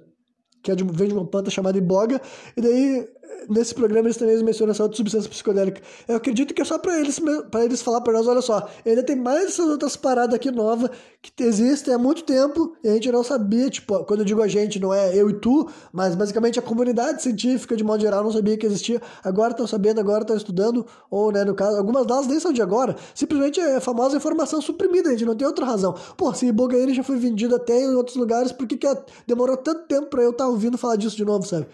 Que 0.63 0.73
é 0.73 0.75
de, 0.75 0.83
vem 0.83 1.09
de 1.09 1.15
uma 1.15 1.27
planta 1.27 1.51
chamada 1.51 1.79
iboga. 1.79 2.21
E 2.57 2.61
daí 2.61 3.09
nesse 3.49 3.75
programa 3.75 4.09
eles 4.09 4.17
também 4.17 4.43
mencionam 4.43 4.73
essa 4.73 4.83
outra 4.83 4.97
substância 4.97 5.29
psicodélica. 5.29 5.81
Eu 6.07 6.17
acredito 6.17 6.55
que 6.55 6.63
é 6.63 6.65
só 6.65 6.79
para 6.79 6.99
eles, 6.99 7.21
para 7.51 7.65
eles 7.65 7.83
falar 7.83 8.01
para 8.01 8.13
nós, 8.13 8.27
olha 8.27 8.41
só, 8.41 8.69
ainda 8.85 9.03
tem 9.03 9.17
mais 9.17 9.47
essas 9.47 9.69
outras 9.69 9.97
paradas 9.97 10.35
aqui 10.35 10.51
novas 10.51 10.91
que 11.23 11.43
existem 11.43 11.93
há 11.93 11.99
muito 11.99 12.23
tempo 12.23 12.77
e 12.83 12.89
a 12.89 12.93
gente 12.93 13.11
não 13.11 13.23
sabia, 13.23 13.69
tipo, 13.69 14.05
quando 14.05 14.21
eu 14.21 14.27
digo 14.27 14.43
a 14.43 14.49
gente, 14.49 14.79
não 14.79 14.93
é 14.93 15.17
eu 15.17 15.29
e 15.29 15.35
tu, 15.35 15.69
mas 15.93 16.15
basicamente 16.15 16.59
a 16.59 16.63
comunidade 16.63 17.23
científica, 17.23 17.77
de 17.77 17.83
modo 17.83 18.01
geral, 18.01 18.23
não 18.23 18.31
sabia 18.31 18.57
que 18.57 18.67
existia. 18.67 19.01
Agora 19.25 19.51
estão 19.51 19.67
sabendo, 19.67 20.01
agora 20.01 20.23
estão 20.23 20.37
estudando, 20.37 20.87
ou, 21.11 21.33
né, 21.33 21.45
no 21.45 21.55
caso, 21.55 21.77
algumas 21.77 22.07
delas 22.07 22.27
nem 22.27 22.39
são 22.39 22.53
de 22.53 22.63
agora. 22.63 22.97
Simplesmente 23.15 23.61
é 23.61 23.77
a 23.77 23.81
famosa 23.81 24.17
informação 24.17 24.61
suprimida, 24.61 25.09
a 25.09 25.13
gente 25.13 25.25
não 25.25 25.35
tem 25.35 25.47
outra 25.47 25.65
razão. 25.65 25.95
Pô, 26.17 26.33
se 26.33 26.47
Ibogaine 26.47 26.95
já 26.95 27.03
foi 27.03 27.17
vendido 27.17 27.57
até 27.57 27.81
em 27.81 27.95
outros 27.95 28.17
lugares, 28.17 28.53
por 28.53 28.67
que, 28.67 28.77
que 28.77 28.87
demorou 29.27 29.57
tanto 29.57 29.87
tempo 29.87 30.07
para 30.07 30.23
eu 30.23 30.31
estar 30.31 30.45
tá 30.45 30.51
ouvindo 30.51 30.79
falar 30.79 30.97
disso 30.97 31.17
de 31.17 31.25
novo, 31.25 31.47
sabe? 31.47 31.67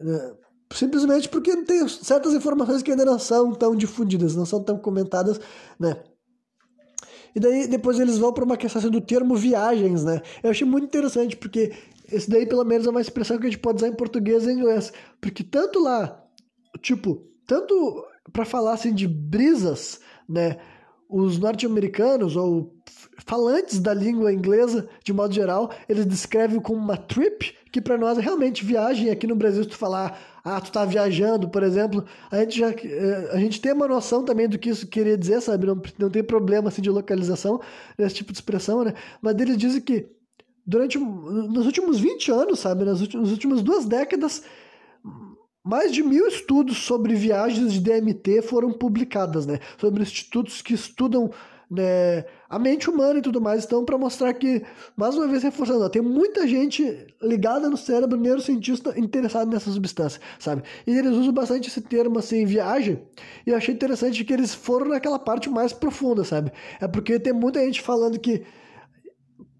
É, 0.00 0.41
simplesmente 0.74 1.28
porque 1.28 1.56
tem 1.64 1.86
certas 1.88 2.34
informações 2.34 2.82
que 2.82 2.90
ainda 2.90 3.04
não 3.04 3.18
são 3.18 3.52
tão 3.52 3.74
difundidas, 3.76 4.34
não 4.34 4.46
são 4.46 4.62
tão 4.62 4.78
comentadas, 4.78 5.40
né? 5.78 5.96
E 7.34 7.40
daí 7.40 7.66
depois 7.66 7.98
eles 7.98 8.18
vão 8.18 8.32
para 8.32 8.44
uma 8.44 8.56
questão 8.56 8.90
do 8.90 9.00
termo 9.00 9.34
viagens, 9.34 10.04
né? 10.04 10.20
Eu 10.42 10.50
achei 10.50 10.66
muito 10.66 10.84
interessante 10.84 11.36
porque 11.36 11.72
esse 12.10 12.28
daí 12.28 12.46
pelo 12.46 12.64
menos 12.64 12.86
é 12.86 12.90
uma 12.90 13.00
expressão 13.00 13.38
que 13.38 13.46
a 13.46 13.50
gente 13.50 13.60
pode 13.60 13.76
usar 13.76 13.88
em 13.88 13.96
português 13.96 14.44
e 14.44 14.50
em 14.50 14.58
inglês, 14.58 14.92
porque 15.20 15.42
tanto 15.42 15.80
lá, 15.80 16.22
tipo, 16.80 17.26
tanto 17.46 18.04
para 18.32 18.44
falar 18.44 18.74
assim 18.74 18.94
de 18.94 19.08
brisas, 19.08 20.00
né? 20.28 20.58
Os 21.08 21.38
norte-americanos 21.38 22.36
ou 22.36 22.74
falantes 23.26 23.78
da 23.78 23.92
língua 23.92 24.32
inglesa, 24.32 24.88
de 25.04 25.12
modo 25.12 25.34
geral, 25.34 25.70
eles 25.88 26.06
descrevem 26.06 26.60
como 26.60 26.78
uma 26.78 26.96
trip, 26.96 27.54
que 27.72 27.80
para 27.80 27.96
nós 27.96 28.18
é 28.18 28.20
realmente 28.20 28.64
viagem. 28.64 29.10
Aqui 29.10 29.26
no 29.26 29.34
Brasil, 29.34 29.64
se 29.64 29.70
tu 29.70 29.76
falar, 29.76 30.20
ah, 30.44 30.60
tu 30.60 30.70
tá 30.70 30.84
viajando, 30.84 31.48
por 31.48 31.62
exemplo, 31.62 32.04
a 32.30 32.36
gente 32.40 32.58
já 32.58 32.70
eh, 32.70 33.30
a 33.32 33.38
gente 33.38 33.60
tem 33.60 33.72
uma 33.72 33.88
noção 33.88 34.24
também 34.24 34.46
do 34.46 34.58
que 34.58 34.68
isso 34.68 34.86
queria 34.86 35.16
dizer, 35.16 35.40
sabe? 35.40 35.66
Não, 35.66 35.80
não 35.98 36.10
tem 36.10 36.22
problema 36.22 36.68
assim 36.68 36.82
de 36.82 36.90
localização 36.90 37.60
nesse 37.98 38.16
tipo 38.16 38.30
de 38.30 38.38
expressão, 38.38 38.84
né? 38.84 38.92
Mas 39.22 39.34
eles 39.40 39.56
dizem 39.56 39.80
que 39.80 40.06
durante 40.66 40.98
nos 40.98 41.64
últimos 41.64 41.98
20 41.98 42.30
anos, 42.30 42.60
sabe, 42.60 42.84
nas 42.84 43.00
últimas, 43.00 43.24
nas 43.24 43.32
últimas 43.32 43.62
duas 43.62 43.86
décadas, 43.86 44.44
mais 45.64 45.92
de 45.92 46.02
mil 46.02 46.26
estudos 46.28 46.78
sobre 46.78 47.14
viagens 47.14 47.72
de 47.72 47.80
DMT 47.80 48.42
foram 48.42 48.72
publicados, 48.72 49.46
né? 49.46 49.60
Sobre 49.78 50.02
institutos 50.02 50.60
que 50.60 50.74
estudam 50.74 51.30
né, 51.72 52.24
a 52.48 52.58
mente 52.58 52.90
humana 52.90 53.18
e 53.18 53.22
tudo 53.22 53.40
mais. 53.40 53.64
Então, 53.64 53.84
para 53.84 53.96
mostrar 53.96 54.32
que, 54.34 54.62
mais 54.96 55.14
uma 55.16 55.26
vez 55.26 55.42
reforçando, 55.42 55.84
ó, 55.84 55.88
tem 55.88 56.02
muita 56.02 56.46
gente 56.46 57.06
ligada 57.22 57.68
no 57.68 57.76
cérebro, 57.76 58.18
neurocientista 58.18 58.98
interessado 58.98 59.50
nessa 59.50 59.70
substância, 59.70 60.20
sabe? 60.38 60.62
E 60.86 60.90
eles 60.90 61.12
usam 61.12 61.32
bastante 61.32 61.68
esse 61.68 61.80
termo 61.80 62.18
assim, 62.18 62.44
viagem, 62.44 63.02
e 63.46 63.50
eu 63.50 63.56
achei 63.56 63.74
interessante 63.74 64.24
que 64.24 64.32
eles 64.32 64.54
foram 64.54 64.88
naquela 64.88 65.18
parte 65.18 65.48
mais 65.48 65.72
profunda, 65.72 66.24
sabe? 66.24 66.52
É 66.80 66.86
porque 66.86 67.18
tem 67.18 67.32
muita 67.32 67.64
gente 67.64 67.80
falando 67.80 68.18
que 68.18 68.42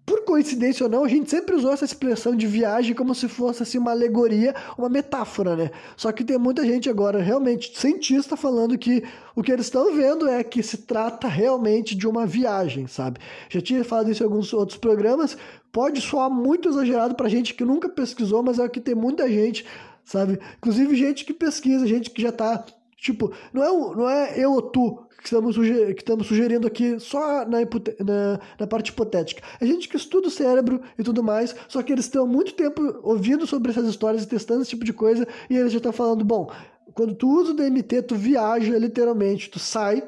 por 0.05 0.25
coincidência 0.25 0.85
ou 0.85 0.89
não, 0.89 1.03
a 1.05 1.07
gente 1.07 1.29
sempre 1.29 1.55
usou 1.55 1.71
essa 1.71 1.85
expressão 1.85 2.35
de 2.35 2.45
viagem 2.45 2.93
como 2.93 3.15
se 3.15 3.27
fosse 3.27 3.63
assim, 3.63 3.77
uma 3.77 3.91
alegoria, 3.91 4.53
uma 4.77 4.89
metáfora, 4.89 5.55
né? 5.55 5.71
Só 5.95 6.11
que 6.11 6.23
tem 6.23 6.37
muita 6.37 6.65
gente 6.65 6.89
agora, 6.89 7.21
realmente, 7.21 7.77
cientista, 7.77 8.35
falando 8.35 8.77
que 8.77 9.03
o 9.35 9.41
que 9.41 9.51
eles 9.51 9.67
estão 9.67 9.95
vendo 9.95 10.27
é 10.27 10.43
que 10.43 10.61
se 10.61 10.77
trata 10.79 11.27
realmente 11.27 11.95
de 11.95 12.05
uma 12.07 12.25
viagem, 12.25 12.85
sabe? 12.85 13.19
Já 13.49 13.61
tinha 13.61 13.83
falado 13.83 14.11
isso 14.11 14.23
em 14.23 14.25
alguns 14.25 14.53
outros 14.53 14.77
programas, 14.77 15.37
pode 15.71 16.01
soar 16.01 16.29
muito 16.29 16.67
exagerado 16.67 17.15
pra 17.15 17.29
gente 17.29 17.53
que 17.53 17.63
nunca 17.63 17.87
pesquisou, 17.87 18.43
mas 18.43 18.59
é 18.59 18.67
que 18.67 18.81
tem 18.81 18.95
muita 18.95 19.29
gente, 19.29 19.65
sabe? 20.03 20.37
Inclusive 20.57 20.95
gente 20.95 21.23
que 21.23 21.33
pesquisa, 21.33 21.87
gente 21.87 22.09
que 22.09 22.21
já 22.21 22.31
tá 22.31 22.65
Tipo, 23.03 23.33
não 23.51 23.61
é, 23.61 23.95
não 23.97 24.09
é 24.09 24.39
eu 24.39 24.53
ou 24.53 24.61
tu 24.61 25.05
que 25.17 25.25
estamos, 25.25 25.57
que 25.57 25.91
estamos 25.97 26.25
sugerindo 26.25 26.65
aqui 26.65 26.97
só 27.01 27.45
na, 27.45 27.59
na, 27.59 28.39
na, 28.57 28.65
parte 28.65 28.91
hipotética. 28.91 29.43
É 29.59 29.65
gente 29.65 29.89
que 29.89 29.97
estuda 29.97 30.29
o 30.29 30.31
cérebro 30.31 30.81
e 30.97 31.03
tudo 31.03 31.21
mais, 31.21 31.53
só 31.67 31.83
que 31.83 31.91
eles 31.91 32.05
estão 32.05 32.25
muito 32.25 32.53
tempo 32.53 32.81
ouvindo 33.03 33.45
sobre 33.45 33.71
essas 33.71 33.89
histórias 33.89 34.23
e 34.23 34.27
testando 34.27 34.61
esse 34.61 34.69
tipo 34.69 34.85
de 34.85 34.93
coisa, 34.93 35.27
e 35.49 35.57
eles 35.57 35.73
já 35.73 35.79
estão 35.79 35.91
falando, 35.91 36.23
bom, 36.23 36.49
quando 36.93 37.13
tu 37.13 37.27
usa 37.27 37.51
o 37.51 37.53
DMT, 37.53 38.03
tu 38.03 38.15
viaja 38.15 38.77
literalmente, 38.77 39.49
tu 39.49 39.59
sai 39.59 40.01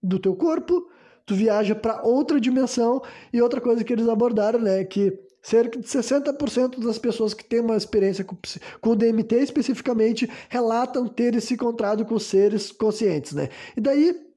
do 0.00 0.20
teu 0.20 0.36
corpo, 0.36 0.88
tu 1.26 1.34
viaja 1.34 1.74
para 1.74 2.02
outra 2.04 2.40
dimensão, 2.40 3.02
e 3.32 3.42
outra 3.42 3.60
coisa 3.60 3.82
que 3.82 3.92
eles 3.92 4.08
abordaram, 4.08 4.60
né, 4.60 4.84
que 4.84 5.18
cerca 5.42 5.78
de 5.78 5.86
60% 5.86 6.80
das 6.80 6.98
pessoas 6.98 7.34
que 7.34 7.44
têm 7.44 7.60
uma 7.60 7.76
experiência 7.76 8.24
com, 8.24 8.36
com 8.80 8.90
o 8.90 8.96
DMT 8.96 9.36
especificamente 9.36 10.30
relatam 10.48 11.06
ter 11.06 11.40
se 11.40 11.54
encontrado 11.54 12.04
com 12.04 12.18
seres 12.18 12.70
conscientes, 12.70 13.32
né? 13.32 13.48
E 13.76 13.80
daí 13.80 14.30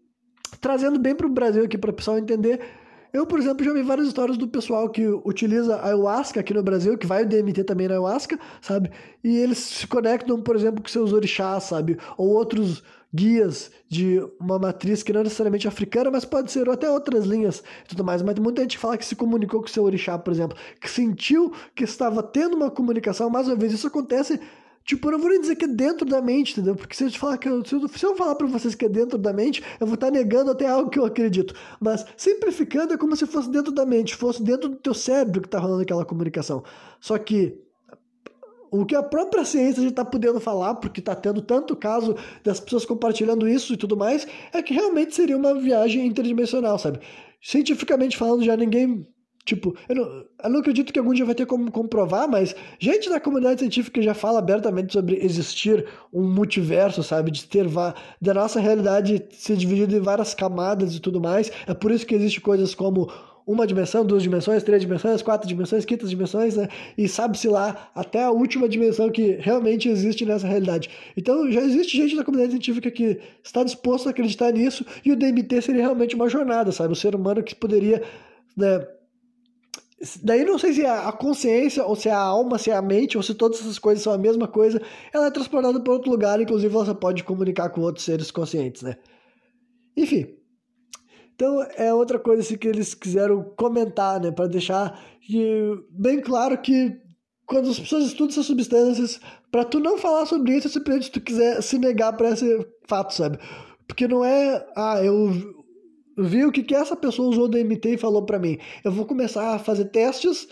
trazendo 0.62 1.00
bem 1.00 1.16
para 1.16 1.28
o 1.28 1.30
Brasil 1.30 1.66
aqui 1.66 1.78
para 1.78 1.92
o 1.92 1.94
pessoal 1.94 2.18
entender. 2.18 2.60
Eu, 3.12 3.28
por 3.28 3.38
exemplo, 3.38 3.64
já 3.64 3.72
vi 3.72 3.84
várias 3.84 4.08
histórias 4.08 4.38
do 4.38 4.48
pessoal 4.48 4.90
que 4.90 5.06
utiliza 5.06 5.80
ayahuasca 5.84 6.40
aqui 6.40 6.52
no 6.52 6.64
Brasil, 6.64 6.98
que 6.98 7.06
vai 7.06 7.24
o 7.24 7.28
DMT 7.28 7.64
também 7.64 7.88
na 7.88 7.94
ayahuasca, 7.94 8.40
sabe? 8.60 8.90
E 9.24 9.38
eles 9.38 9.60
se 9.60 9.86
conectam, 9.86 10.42
por 10.42 10.56
exemplo, 10.56 10.82
com 10.82 10.90
seus 10.90 11.14
orixás, 11.14 11.66
sabe? 11.66 11.98
Ou 12.18 12.30
outros 12.30 12.82
guias 13.14 13.72
de 13.88 14.20
uma 14.40 14.58
matriz 14.58 15.04
que 15.04 15.14
não 15.14 15.22
é 15.22 15.24
necessariamente 15.24 15.68
africana, 15.68 16.10
mas 16.10 16.26
pode 16.26 16.52
ser 16.52 16.68
até 16.70 16.90
outras 16.90 17.26
linhas 17.26 17.64
e 17.86 17.90
tudo 17.90 18.04
mais. 18.04 18.22
Mas 18.22 18.40
muita 18.40 18.62
gente 18.62 18.78
fala 18.78 18.98
que 18.98 19.06
se 19.06 19.16
comunicou 19.16 19.62
com 19.62 19.68
seu 19.68 19.84
orixá, 19.84 20.18
por 20.18 20.32
exemplo, 20.34 20.58
que 20.82 20.90
sentiu 20.90 21.54
que 21.76 21.84
estava 21.84 22.24
tendo 22.24 22.56
uma 22.56 22.72
comunicação. 22.72 23.30
Mais 23.30 23.48
uma 23.48 23.56
vez, 23.56 23.74
isso 23.74 23.88
acontece 23.88 24.40
Tipo, 24.86 25.08
eu 25.08 25.12
não 25.14 25.20
vou 25.20 25.30
nem 25.30 25.40
dizer 25.40 25.56
que 25.56 25.64
é 25.64 25.68
dentro 25.68 26.06
da 26.06 26.22
mente, 26.22 26.52
entendeu? 26.52 26.76
Porque 26.76 26.94
se 26.96 27.06
eu, 27.06 27.12
falar 27.12 27.38
que 27.38 27.48
eu, 27.48 27.64
se, 27.64 27.74
eu, 27.74 27.88
se 27.88 28.06
eu 28.06 28.16
falar 28.18 28.36
pra 28.36 28.48
vocês 28.48 28.76
que 28.76 28.86
é 28.86 28.90
dentro 28.90 29.18
da 29.18 29.32
mente, 29.32 29.64
eu 29.80 29.88
vou 29.88 29.96
estar 29.96 30.12
negando 30.12 30.52
até 30.52 30.68
algo 30.68 30.90
que 30.90 31.00
eu 31.00 31.06
acredito. 31.06 31.56
Mas 31.80 32.06
simplificando 32.18 32.94
é 32.94 32.98
como 32.98 33.16
se 33.16 33.26
fosse 33.26 33.50
dentro 33.50 33.72
da 33.72 33.86
mente, 33.86 34.16
fosse 34.16 34.44
dentro 34.44 34.68
do 34.70 34.76
teu 34.76 34.94
cérebro 34.94 35.42
que 35.42 35.48
tá 35.48 35.58
rolando 35.58 35.84
aquela 35.84 36.04
comunicação. 36.04 36.64
Só 37.00 37.18
que 37.18 37.58
o 38.74 38.86
que 38.86 38.96
a 38.96 39.04
própria 39.04 39.46
ciência 39.46 39.84
já 39.84 39.90
está 39.90 40.04
podendo 40.04 40.40
falar, 40.40 40.74
porque 40.76 41.00
está 41.00 41.16
tendo 41.16 41.42
tanto 41.44 41.76
caso 41.76 42.16
das 42.44 42.60
pessoas 42.60 42.86
compartilhando 42.86 43.48
isso 43.48 43.74
e 43.74 43.78
tudo 43.78 43.96
mais, 43.96 44.26
é 44.52 44.64
que 44.64 44.74
realmente 44.74 45.14
seria 45.14 45.38
uma 45.38 45.54
viagem 45.54 46.08
interdimensional, 46.08 46.80
sabe? 46.80 47.00
Cientificamente 47.40 48.18
falando, 48.18 48.44
já 48.44 48.58
ninguém 48.58 49.06
Tipo, 49.46 49.76
eu 49.90 49.96
não, 49.96 50.04
eu 50.46 50.50
não 50.50 50.60
acredito 50.62 50.94
que 50.94 50.98
algum 50.98 51.14
dia 51.14 51.26
vai 51.26 51.36
ter 51.36 51.46
como 51.46 51.70
comprovar, 51.70 52.30
mas 52.30 52.56
gente 52.80 53.10
da 53.10 53.20
comunidade 53.20 53.60
científica 53.60 54.02
já 54.02 54.14
fala 54.14 54.40
abertamente 54.40 54.94
sobre 54.94 55.18
existir 55.18 55.86
um 56.14 56.24
multiverso, 56.24 57.04
sabe? 57.04 57.30
De 57.30 57.46
ter 57.46 57.68
da 58.22 58.34
nossa 58.34 58.62
realidade 58.62 59.22
ser 59.32 59.58
dividida 59.58 59.98
em 59.98 60.00
várias 60.00 60.34
camadas 60.34 60.96
e 60.96 61.00
tudo 61.02 61.20
mais. 61.20 61.52
É 61.68 61.74
por 61.74 61.92
isso 61.92 62.06
que 62.06 62.16
existe 62.16 62.40
coisas 62.40 62.74
como 62.74 63.12
uma 63.46 63.68
dimensão, 63.68 64.06
duas 64.06 64.24
dimensões, 64.24 64.64
três 64.64 64.82
dimensões, 64.82 65.22
quatro 65.22 65.48
dimensões, 65.48 65.86
quintas 65.86 66.10
dimensões, 66.10 66.56
né? 66.56 66.68
E 66.98 67.08
sabe-se 67.08 67.48
lá 67.48 67.92
até 67.94 68.24
a 68.24 68.32
última 68.32 68.68
dimensão 68.68 69.12
que 69.12 69.38
realmente 69.40 69.90
existe 69.90 70.26
nessa 70.26 70.48
realidade. 70.48 70.90
Então 71.16 71.52
já 71.52 71.62
existe 71.62 71.98
gente 71.98 72.16
da 72.16 72.24
comunidade 72.24 72.54
científica 72.54 72.90
que 72.90 73.20
está 73.44 73.64
disposto 73.64 74.08
a 74.08 74.12
acreditar 74.12 74.52
nisso 74.52 74.86
e 75.04 75.12
o 75.12 75.16
DMT 75.16 75.62
seria 75.62 75.82
realmente 75.82 76.16
uma 76.16 76.30
jornada, 76.30 76.72
sabe? 76.72 76.94
O 76.94 76.96
ser 76.96 77.16
humano 77.16 77.44
que 77.44 77.56
poderia. 77.56 78.02
Né, 78.56 78.86
Daí 80.22 80.44
não 80.44 80.60
sei 80.60 80.74
se 80.74 80.82
é 80.82 80.90
a 80.90 81.12
consciência, 81.14 81.86
ou 81.86 81.96
se 81.96 82.10
é 82.10 82.12
a 82.12 82.18
alma, 82.18 82.58
se 82.58 82.70
é 82.70 82.76
a 82.76 82.82
mente, 82.82 83.16
ou 83.16 83.24
se 83.24 83.34
todas 83.34 83.62
essas 83.62 83.80
coisas 83.80 84.04
são 84.04 84.12
a 84.12 84.18
mesma 84.18 84.48
coisa. 84.48 84.82
Ela 85.14 85.28
é 85.28 85.32
transportada 85.32 85.80
para 85.80 85.94
outro 85.94 86.12
lugar, 86.12 86.42
inclusive 86.42 86.74
você 86.74 86.94
pode 86.94 87.24
comunicar 87.24 87.70
com 87.70 87.80
outros 87.82 88.04
seres 88.04 88.30
conscientes, 88.30 88.82
né? 88.82 88.98
Enfim. 89.96 90.43
Então 91.44 91.68
é 91.76 91.94
outra 91.94 92.18
coisa 92.18 92.42
assim, 92.42 92.58
que 92.58 92.70
eles 92.70 92.94
quiseram 92.94 93.44
comentar, 93.58 94.18
né? 94.18 94.32
Para 94.32 94.48
deixar 94.48 94.98
bem 95.90 96.22
claro 96.22 96.58
que 96.58 96.96
quando 97.46 97.70
as 97.70 97.78
pessoas 97.78 98.06
estudam 98.06 98.30
essas 98.30 98.46
substâncias, 98.46 99.20
para 99.52 99.66
tu 99.66 99.78
não 99.78 99.98
falar 99.98 100.26
sobre 100.26 100.56
isso, 100.56 100.70
simplesmente 100.70 101.12
tu 101.12 101.20
quiser 101.20 101.62
se 101.62 101.78
negar 101.78 102.14
para 102.14 102.30
esse 102.30 102.66
fato, 102.88 103.14
sabe? 103.14 103.38
Porque 103.86 104.08
não 104.08 104.24
é, 104.24 104.66
ah, 104.74 105.04
eu 105.04 105.34
vi 106.18 106.46
o 106.46 106.52
que, 106.52 106.64
que 106.64 106.74
essa 106.74 106.96
pessoa 106.96 107.28
usou 107.28 107.50
DMT 107.50 107.96
e 107.96 107.98
falou 107.98 108.26
para 108.26 108.40
mim. 108.40 108.58
Eu 108.82 108.94
vou 108.94 109.06
começar 109.06 109.54
a 109.54 109.60
fazer 109.60 109.86
testes 109.90 110.48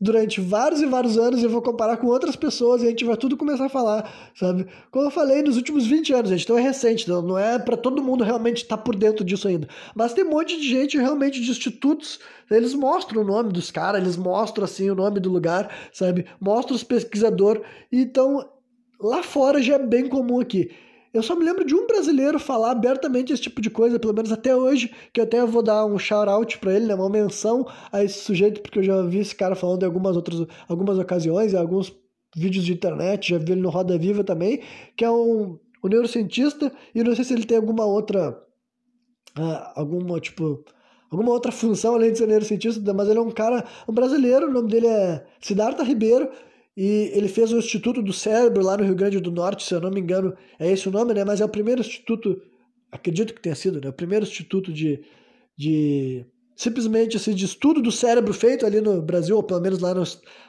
durante 0.00 0.40
vários 0.40 0.80
e 0.80 0.86
vários 0.86 1.16
anos 1.16 1.42
eu 1.42 1.50
vou 1.50 1.62
comparar 1.62 1.96
com 1.96 2.06
outras 2.06 2.36
pessoas 2.36 2.82
e 2.82 2.86
a 2.86 2.90
gente 2.90 3.04
vai 3.04 3.16
tudo 3.16 3.36
começar 3.36 3.66
a 3.66 3.68
falar, 3.68 4.32
sabe? 4.34 4.66
Como 4.90 5.06
eu 5.06 5.10
falei, 5.10 5.42
nos 5.42 5.56
últimos 5.56 5.86
20 5.86 6.12
anos, 6.12 6.30
gente, 6.30 6.44
então 6.44 6.58
é 6.58 6.60
recente, 6.60 7.04
então 7.04 7.22
não 7.22 7.38
é 7.38 7.58
para 7.58 7.76
todo 7.76 8.02
mundo 8.02 8.24
realmente 8.24 8.62
estar 8.62 8.76
tá 8.76 8.82
por 8.82 8.94
dentro 8.94 9.24
disso 9.24 9.48
ainda. 9.48 9.68
Mas 9.94 10.12
tem 10.12 10.24
um 10.24 10.30
monte 10.30 10.56
de 10.56 10.68
gente 10.68 10.98
realmente 10.98 11.40
de 11.40 11.50
institutos, 11.50 12.20
eles 12.50 12.74
mostram 12.74 13.22
o 13.22 13.24
nome 13.24 13.52
dos 13.52 13.70
caras, 13.70 14.00
eles 14.00 14.16
mostram 14.16 14.64
assim 14.64 14.90
o 14.90 14.94
nome 14.94 15.20
do 15.20 15.30
lugar, 15.30 15.74
sabe? 15.92 16.26
Mostram 16.40 16.76
os 16.76 16.84
pesquisadores. 16.84 17.62
Então, 17.90 18.48
lá 19.00 19.22
fora 19.22 19.62
já 19.62 19.74
é 19.74 19.78
bem 19.78 20.08
comum 20.08 20.40
aqui. 20.40 20.70
Eu 21.12 21.22
só 21.22 21.36
me 21.36 21.44
lembro 21.44 21.64
de 21.64 21.74
um 21.74 21.86
brasileiro 21.86 22.38
falar 22.38 22.70
abertamente 22.70 23.32
esse 23.32 23.42
tipo 23.42 23.60
de 23.60 23.68
coisa, 23.68 23.98
pelo 23.98 24.14
menos 24.14 24.32
até 24.32 24.56
hoje, 24.56 24.90
que 25.12 25.20
eu 25.20 25.24
até 25.24 25.44
vou 25.44 25.62
dar 25.62 25.84
um 25.84 25.98
shout-out 25.98 26.58
pra 26.58 26.72
ele, 26.72 26.86
né, 26.86 26.94
uma 26.94 27.10
menção 27.10 27.66
a 27.92 28.02
esse 28.02 28.20
sujeito, 28.20 28.62
porque 28.62 28.78
eu 28.78 28.82
já 28.82 29.02
vi 29.02 29.18
esse 29.18 29.34
cara 29.34 29.54
falando 29.54 29.82
em 29.82 29.86
algumas 29.86 30.16
outras 30.16 30.46
algumas 30.66 30.98
ocasiões, 30.98 31.52
em 31.52 31.58
alguns 31.58 31.92
vídeos 32.34 32.64
de 32.64 32.72
internet, 32.72 33.30
já 33.30 33.38
vi 33.38 33.52
ele 33.52 33.60
no 33.60 33.68
Roda 33.68 33.98
Viva 33.98 34.24
também, 34.24 34.62
que 34.96 35.04
é 35.04 35.10
um, 35.10 35.58
um 35.84 35.88
neurocientista, 35.88 36.72
e 36.94 37.02
não 37.02 37.14
sei 37.14 37.24
se 37.24 37.34
ele 37.34 37.44
tem 37.44 37.58
alguma 37.58 37.84
outra, 37.84 38.30
uh, 39.38 39.72
alguma, 39.74 40.18
tipo, 40.18 40.64
alguma 41.10 41.30
outra 41.30 41.52
função 41.52 41.94
além 41.94 42.12
de 42.12 42.18
ser 42.18 42.26
neurocientista, 42.26 42.94
mas 42.94 43.06
ele 43.06 43.18
é 43.18 43.22
um 43.22 43.30
cara, 43.30 43.66
um 43.86 43.92
brasileiro, 43.92 44.48
o 44.48 44.50
nome 44.50 44.70
dele 44.70 44.86
é 44.86 45.26
Siddhartha 45.42 45.82
Ribeiro, 45.82 46.30
e 46.76 47.10
ele 47.14 47.28
fez 47.28 47.52
o 47.52 47.58
Instituto 47.58 48.02
do 48.02 48.12
Cérebro 48.12 48.64
lá 48.64 48.76
no 48.76 48.84
Rio 48.84 48.94
Grande 48.94 49.20
do 49.20 49.30
Norte, 49.30 49.64
se 49.64 49.74
eu 49.74 49.80
não 49.80 49.90
me 49.90 50.00
engano, 50.00 50.34
é 50.58 50.70
esse 50.70 50.88
o 50.88 50.92
nome, 50.92 51.12
né? 51.12 51.24
Mas 51.24 51.40
é 51.40 51.44
o 51.44 51.48
primeiro 51.48 51.80
instituto, 51.80 52.40
acredito 52.90 53.34
que 53.34 53.42
tenha 53.42 53.54
sido, 53.54 53.80
né? 53.80 53.90
O 53.90 53.92
primeiro 53.92 54.24
instituto 54.24 54.72
de, 54.72 55.04
de 55.56 56.24
simplesmente 56.56 57.16
assim, 57.16 57.34
de 57.34 57.44
estudo 57.44 57.82
do 57.82 57.92
cérebro 57.92 58.32
feito 58.32 58.64
ali 58.64 58.80
no 58.80 59.02
Brasil, 59.02 59.36
ou 59.36 59.42
pelo 59.42 59.60
menos 59.60 59.80
lá 59.80 59.94
no, 59.94 60.02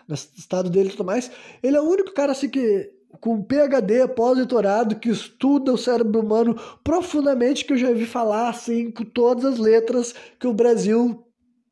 no 0.07 0.15
estado 0.15 0.69
dele 0.69 0.89
e 0.89 0.91
tudo 0.91 1.03
mais. 1.03 1.29
Ele 1.61 1.75
é 1.75 1.81
o 1.81 1.89
único 1.89 2.13
cara 2.13 2.31
assim 2.31 2.49
que 2.49 2.89
com 3.19 3.43
PhD, 3.43 4.07
pós-doutorado, 4.07 4.95
que 4.95 5.09
estuda 5.09 5.71
o 5.71 5.77
cérebro 5.77 6.21
humano 6.21 6.55
profundamente, 6.83 7.63
que 7.65 7.73
eu 7.73 7.77
já 7.77 7.91
vi 7.91 8.05
falar 8.05 8.49
assim, 8.49 8.89
com 8.89 9.03
todas 9.03 9.45
as 9.45 9.59
letras, 9.59 10.15
que 10.39 10.47
o 10.47 10.53
Brasil 10.53 11.23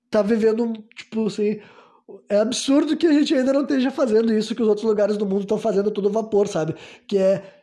tá 0.10 0.22
vivendo, 0.22 0.74
tipo 0.96 1.26
assim, 1.26 1.60
é 2.30 2.38
absurdo 2.38 2.98
que 2.98 3.08
a 3.08 3.14
gente 3.14 3.34
ainda 3.34 3.54
não 3.54 3.62
esteja 3.62 3.92
fazendo 3.92 4.34
isso 4.34 4.56
que 4.56 4.62
os 4.62 4.68
outros 4.68 4.86
lugares 4.86 5.18
do 5.18 5.26
mundo 5.26 5.42
estão 5.42 5.58
fazendo 5.58 5.92
tudo 5.92 6.10
vapor, 6.10 6.48
sabe? 6.48 6.76
Que 7.08 7.18
é 7.18 7.62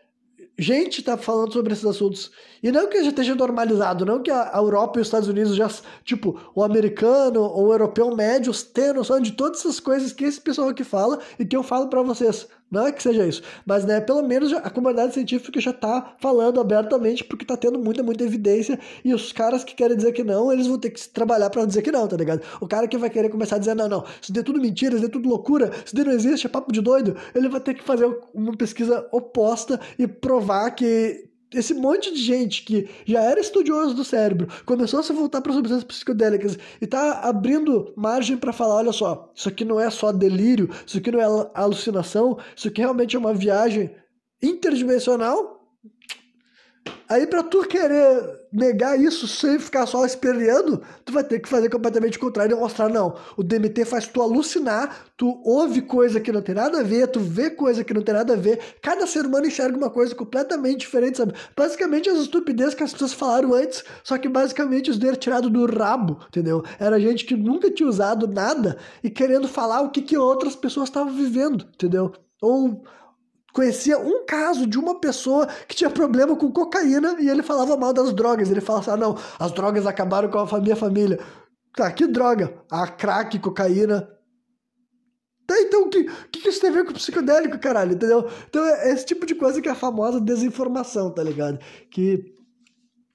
gente 0.59 1.03
tá 1.03 1.17
falando 1.17 1.53
sobre 1.53 1.73
esses 1.73 1.85
assuntos. 1.85 2.33
E 2.63 2.73
não 2.73 2.89
que 2.89 3.03
já 3.03 3.11
esteja 3.11 3.35
normalizado, 3.35 4.05
não 4.05 4.23
que 4.23 4.31
a 4.31 4.53
Europa 4.55 4.99
e 4.99 5.03
os 5.03 5.07
Estados 5.07 5.29
Unidos 5.29 5.55
já, 5.55 5.69
tipo, 6.05 6.41
o 6.55 6.63
americano 6.63 7.43
ou 7.43 7.67
o 7.67 7.73
europeu 7.73 8.15
médio 8.15 8.53
tenham 8.65 8.95
noção 8.95 9.21
de 9.21 9.33
todas 9.33 9.61
essas 9.61 9.79
coisas 9.81 10.13
que 10.13 10.25
esse 10.25 10.41
pessoal 10.41 10.69
aqui 10.69 10.85
fala 10.85 11.19
e 11.39 11.45
que 11.45 11.57
eu 11.57 11.63
falo 11.63 11.89
para 11.89 12.03
vocês. 12.03 12.47
Não 12.71 12.87
é 12.87 12.93
que 12.93 13.03
seja 13.03 13.27
isso, 13.27 13.43
mas 13.65 13.87
né, 13.87 13.99
pelo 13.99 14.23
menos 14.23 14.53
a 14.53 14.69
comunidade 14.69 15.15
científica 15.15 15.59
já 15.59 15.71
está 15.71 16.15
falando 16.21 16.61
abertamente 16.61 17.25
porque 17.25 17.43
está 17.43 17.57
tendo 17.57 17.79
muita, 17.79 18.03
muita 18.03 18.25
evidência 18.25 18.79
e 19.03 19.15
os 19.15 19.33
caras 19.33 19.65
que 19.65 19.75
querem 19.75 19.97
dizer 19.97 20.13
que 20.13 20.23
não, 20.23 20.53
eles 20.53 20.67
vão 20.67 20.79
ter 20.79 20.91
que 20.91 21.09
trabalhar 21.09 21.49
para 21.49 21.65
dizer 21.65 21.81
que 21.81 21.91
não, 21.91 22.07
tá 22.07 22.17
ligado? 22.17 22.43
O 22.61 22.69
cara 22.69 22.87
que 22.87 22.99
vai 22.99 23.09
querer 23.09 23.31
começar 23.31 23.57
a 23.57 23.59
dizer 23.59 23.75
não, 23.75 23.89
não, 23.89 24.05
isso 24.21 24.31
daí 24.35 24.43
é 24.43 24.45
tudo 24.45 24.61
mentira, 24.61 24.95
isso 24.95 25.01
daí 25.01 25.09
é 25.09 25.13
tudo 25.13 25.31
loucura, 25.31 25.71
isso 25.83 25.95
daí 25.95 26.05
não 26.05 26.13
existe, 26.13 26.47
é 26.47 26.51
papo 26.51 26.71
de 26.71 26.83
doido, 26.83 27.17
ele 27.35 27.49
vai 27.49 27.61
ter 27.61 27.73
que 27.73 27.83
fazer 27.83 28.07
uma 28.35 28.55
pesquisa 28.55 29.09
oposta 29.13 29.81
e 29.99 30.07
provar 30.07 30.71
que 30.73 31.28
esse 31.53 31.73
monte 31.75 32.13
de 32.13 32.21
gente 32.21 32.63
que 32.63 32.89
já 33.07 33.23
era 33.23 33.41
estudioso 33.41 33.95
do 33.95 34.05
cérebro 34.05 34.49
começou 34.67 35.01
a 35.01 35.03
se 35.03 35.13
voltar 35.13 35.41
para 35.41 35.53
substâncias 35.53 35.85
psicodélicas 35.85 36.59
e 36.81 36.87
tá 36.87 37.21
abrindo 37.21 37.93
margem 37.97 38.37
para 38.37 38.53
falar, 38.53 38.77
olha 38.77 38.93
só, 38.93 39.31
isso 39.35 39.49
aqui 39.49 39.65
não 39.65 39.81
é 39.81 39.91
só 39.91 40.13
delírio, 40.13 40.69
isso 40.87 40.99
aqui 40.99 41.11
não 41.11 41.21
é 41.21 41.51
alucinação, 41.55 42.39
isso 42.55 42.69
aqui 42.69 42.81
realmente 42.81 43.17
é 43.17 43.19
uma 43.19 43.35
viagem 43.35 43.91
interdimensional 44.43 45.58
Aí 47.09 47.27
para 47.27 47.43
tu 47.43 47.67
querer 47.67 48.39
negar 48.53 48.99
isso 48.99 49.27
sem 49.29 49.59
ficar 49.59 49.87
só 49.87 50.05
esperneando, 50.05 50.83
tu 51.05 51.13
vai 51.13 51.25
ter 51.25 51.39
que 51.39 51.49
fazer 51.49 51.69
completamente 51.69 52.17
o 52.17 52.21
contrário 52.21 52.57
e 52.57 52.61
mostrar, 52.61 52.89
não, 52.89 53.15
o 53.37 53.43
DMT 53.43 53.85
faz 53.85 54.07
tu 54.07 54.23
alucinar, 54.23 55.07
tu 55.17 55.41
ouve 55.45 55.83
coisa 55.83 56.21
que 56.21 56.33
não 56.33 56.43
tem 56.43 56.55
nada 56.55 56.81
a 56.81 56.83
ver, 56.83 57.07
tu 57.09 57.21
vê 57.21 57.51
coisa 57.51 57.85
que 57.85 57.95
não 57.95 58.03
tem 58.03 58.15
nada 58.15 58.35
a 58.35 58.37
ver, 58.37 58.59
cada 58.83 59.07
ser 59.07 59.27
humano 59.27 59.47
enxerga 59.47 59.77
uma 59.77 59.91
coisa 59.91 60.15
completamente 60.15 60.81
diferente, 60.81 61.19
sabe? 61.19 61.35
Basicamente 61.57 62.09
as 62.09 62.19
estupidezes 62.19 62.75
que 62.75 62.83
as 62.83 62.93
pessoas 62.93 63.13
falaram 63.13 63.55
antes, 63.55 63.85
só 64.03 64.17
que 64.19 64.29
basicamente 64.29 64.91
os 64.91 64.99
deram 64.99 65.17
tirado 65.17 65.51
do 65.51 65.67
rabo, 65.67 66.19
entendeu? 66.29 66.63
Era 66.79 67.01
gente 67.01 67.25
que 67.25 67.37
nunca 67.37 67.71
tinha 67.71 67.89
usado 67.89 68.27
nada 68.27 68.79
e 69.03 69.11
querendo 69.11 69.49
falar 69.49 69.83
o 69.83 69.91
que, 69.91 70.03
que 70.03 70.17
outras 70.17 70.57
pessoas 70.57 70.89
estavam 70.89 71.13
vivendo, 71.13 71.67
entendeu? 71.75 72.13
Ou 72.41 72.83
conhecia 73.59 73.99
um 73.99 74.25
caso 74.25 74.69
de 74.69 74.79
uma 74.79 75.01
pessoa 75.01 75.49
que 75.67 75.75
tinha 75.75 75.91
problema 75.91 76.37
com 76.37 76.53
cocaína 76.53 77.17
e 77.19 77.29
ele 77.29 77.43
falava 77.43 77.77
mal 77.77 77.93
das 77.93 78.13
drogas. 78.15 78.49
Ele 78.49 78.61
falava 78.61 78.85
assim: 78.85 78.91
ah, 78.93 78.97
não, 78.97 79.19
as 79.37 79.51
drogas 79.51 79.85
acabaram 79.85 80.31
com 80.31 80.39
a 80.39 80.61
minha 80.61 80.77
família. 80.77 81.19
Tá, 81.75 81.91
que 81.91 82.07
droga? 82.07 82.55
A 82.71 82.87
crack, 82.87 83.37
cocaína. 83.41 84.09
Tá, 85.45 85.61
então 85.61 85.87
o 85.87 85.91
que, 85.91 86.05
que, 86.31 86.49
isso 86.49 86.61
tem 86.61 86.71
a 86.71 86.73
ver 86.73 86.85
com 86.85 86.93
psicodélico, 86.93 87.59
caralho? 87.59 87.95
Entendeu? 87.95 88.29
Então 88.49 88.65
é 88.65 88.93
esse 88.93 89.05
tipo 89.05 89.27
de 89.27 89.35
coisa 89.35 89.61
que 89.61 89.69
é 89.69 89.73
a 89.73 89.75
famosa 89.75 90.21
desinformação, 90.21 91.11
tá 91.11 91.23
ligado? 91.25 91.59
Que 91.91 92.33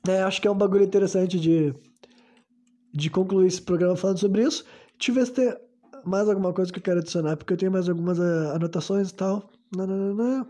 né, 0.06 0.24
acho 0.24 0.41
que 0.41 0.48
é 0.48 0.52
um 0.52 0.57
bagulho 0.57 0.84
interessante 0.84 1.40
de, 1.40 1.74
de 2.94 3.10
concluir 3.10 3.48
esse 3.48 3.61
programa 3.61 3.95
falando 3.95 4.20
sobre 4.20 4.44
isso. 4.44 4.65
Deixa 4.98 5.11
eu 5.11 5.15
ver 5.15 5.26
se 5.26 5.32
tem 5.32 5.56
mais 6.03 6.28
alguma 6.28 6.52
coisa 6.52 6.72
que 6.72 6.80
eu 6.80 6.84
quero 6.84 6.99
adicionar, 6.99 7.38
porque 7.38 7.53
eu 7.53 7.57
tenho 7.57 7.72
mais 7.72 7.88
algumas 7.88 8.20
eh, 8.20 8.52
anotações 8.53 9.10
e 9.10 9.14
tal. 9.14 9.49
Nananana. 9.75 10.47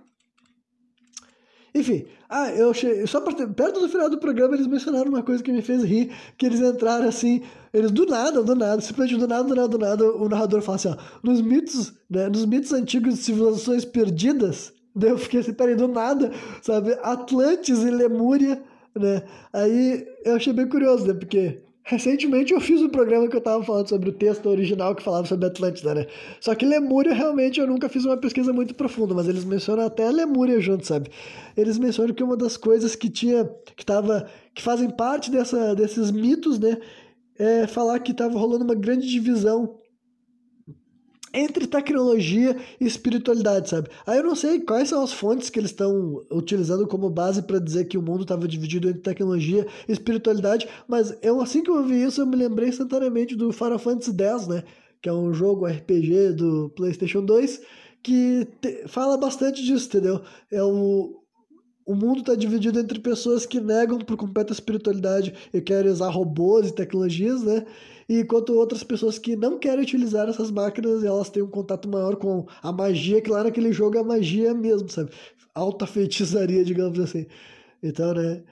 Enfim, 1.75 2.05
ah, 2.29 2.51
eu 2.51 2.69
achei. 2.69 3.05
Só 3.07 3.19
perto 3.21 3.79
do 3.79 3.89
final 3.89 4.09
do 4.09 4.19
programa 4.19 4.53
eles 4.53 4.67
mencionaram 4.67 5.09
uma 5.09 5.23
coisa 5.23 5.41
que 5.41 5.51
me 5.51 5.61
fez 5.61 5.83
rir, 5.83 6.11
que 6.37 6.45
eles 6.45 6.59
entraram 6.59 7.07
assim, 7.07 7.41
eles 7.73 7.89
do 7.89 8.05
nada, 8.05 8.43
do 8.43 8.55
nada, 8.55 8.79
simplesmente 8.79 9.19
do 9.19 9.27
nada, 9.27 9.43
do 9.43 9.55
nada, 9.55 9.67
do 9.67 9.77
nada, 9.79 10.11
o 10.15 10.29
narrador 10.29 10.61
fala 10.61 10.75
assim, 10.75 10.89
ó, 10.89 10.97
nos 11.23 11.41
mitos, 11.41 11.91
né, 12.07 12.29
nos 12.29 12.45
mitos 12.45 12.71
antigos 12.71 13.15
de 13.15 13.21
civilizações 13.21 13.83
perdidas, 13.83 14.71
daí 14.95 15.09
eu 15.09 15.17
fiquei 15.17 15.39
assim, 15.39 15.53
peraí, 15.53 15.75
do 15.75 15.87
nada, 15.87 16.31
sabe, 16.61 16.93
Atlantes 17.01 17.79
e 17.79 17.89
Lemúria, 17.89 18.61
né, 18.95 19.23
aí 19.51 20.05
eu 20.23 20.35
achei 20.35 20.53
bem 20.53 20.67
curioso, 20.67 21.07
né, 21.07 21.15
porque 21.15 21.63
Recentemente 21.85 22.53
eu 22.53 22.61
fiz 22.61 22.81
um 22.81 22.87
programa 22.87 23.27
que 23.27 23.35
eu 23.35 23.41
tava 23.41 23.61
falando 23.61 23.89
sobre 23.89 24.09
o 24.09 24.13
texto 24.13 24.47
original 24.47 24.95
que 24.95 25.03
falava 25.03 25.27
sobre 25.27 25.47
Atlântida, 25.47 25.93
né? 25.93 26.07
Só 26.39 26.55
que 26.55 26.65
Lemúria 26.65 27.13
realmente 27.13 27.59
eu 27.59 27.67
nunca 27.67 27.89
fiz 27.89 28.05
uma 28.05 28.15
pesquisa 28.15 28.53
muito 28.53 28.73
profunda, 28.73 29.13
mas 29.13 29.27
eles 29.27 29.43
mencionam 29.43 29.85
até 29.85 30.09
Lemúria 30.09 30.61
junto, 30.61 30.87
sabe? 30.87 31.09
Eles 31.57 31.77
mencionam 31.77 32.13
que 32.13 32.23
uma 32.23 32.37
das 32.37 32.55
coisas 32.55 32.95
que 32.95 33.09
tinha, 33.09 33.43
que 33.75 33.85
tava, 33.85 34.29
que 34.55 34.61
fazem 34.61 34.89
parte 34.89 35.29
dessa, 35.29 35.75
desses 35.75 36.09
mitos, 36.09 36.57
né? 36.57 36.77
É 37.37 37.67
falar 37.67 37.99
que 37.99 38.13
tava 38.13 38.39
rolando 38.39 38.63
uma 38.63 38.75
grande 38.75 39.09
divisão 39.09 39.77
entre 41.33 41.65
tecnologia 41.65 42.55
e 42.79 42.85
espiritualidade, 42.85 43.69
sabe? 43.69 43.89
Aí 44.05 44.17
eu 44.17 44.23
não 44.23 44.35
sei 44.35 44.59
quais 44.59 44.89
são 44.89 45.03
as 45.03 45.11
fontes 45.11 45.49
que 45.49 45.59
eles 45.59 45.71
estão 45.71 46.23
utilizando 46.31 46.87
como 46.87 47.09
base 47.09 47.41
para 47.41 47.59
dizer 47.59 47.85
que 47.85 47.97
o 47.97 48.01
mundo 48.01 48.21
estava 48.21 48.47
dividido 48.47 48.87
entre 48.87 49.01
tecnologia 49.01 49.65
e 49.87 49.91
espiritualidade, 49.91 50.67
mas 50.87 51.17
eu 51.21 51.41
assim 51.41 51.63
que 51.63 51.71
eu 51.71 51.77
ouvi 51.77 52.03
isso, 52.03 52.21
eu 52.21 52.27
me 52.27 52.35
lembrei 52.35 52.69
instantaneamente 52.69 53.35
do 53.35 53.51
Final 53.51 53.79
Fantasy 53.79 54.11
X, 54.15 54.47
né? 54.47 54.63
Que 55.01 55.09
é 55.09 55.13
um 55.13 55.33
jogo 55.33 55.65
RPG 55.65 56.33
do 56.33 56.69
PlayStation 56.75 57.25
2 57.25 57.61
que 58.03 58.45
te, 58.61 58.87
fala 58.87 59.17
bastante 59.17 59.63
disso, 59.63 59.87
entendeu? 59.87 60.21
É 60.51 60.61
o, 60.61 61.22
o 61.85 61.95
mundo 61.95 62.19
está 62.19 62.35
dividido 62.35 62.79
entre 62.79 62.99
pessoas 62.99 63.45
que 63.45 63.59
negam 63.59 63.99
por 63.99 64.17
completa 64.17 64.53
espiritualidade 64.53 65.33
e 65.53 65.61
querem 65.61 65.91
usar 65.91 66.09
robôs 66.09 66.69
e 66.69 66.73
tecnologias, 66.73 67.43
né? 67.43 67.65
enquanto 68.09 68.53
outras 68.53 68.83
pessoas 68.83 69.17
que 69.17 69.35
não 69.35 69.57
querem 69.57 69.83
utilizar 69.83 70.27
essas 70.27 70.51
máquinas, 70.51 71.03
elas 71.03 71.29
têm 71.29 71.43
um 71.43 71.49
contato 71.49 71.89
maior 71.89 72.15
com 72.15 72.45
a 72.61 72.71
magia, 72.71 73.21
que 73.21 73.29
lá 73.29 73.43
naquele 73.43 73.71
jogo 73.71 73.97
é 73.97 74.03
magia 74.03 74.53
mesmo, 74.53 74.89
sabe? 74.89 75.11
Alta 75.53 75.85
feitiçaria, 75.85 76.63
digamos 76.65 76.99
assim. 76.99 77.25
Então, 77.81 78.13
né? 78.13 78.43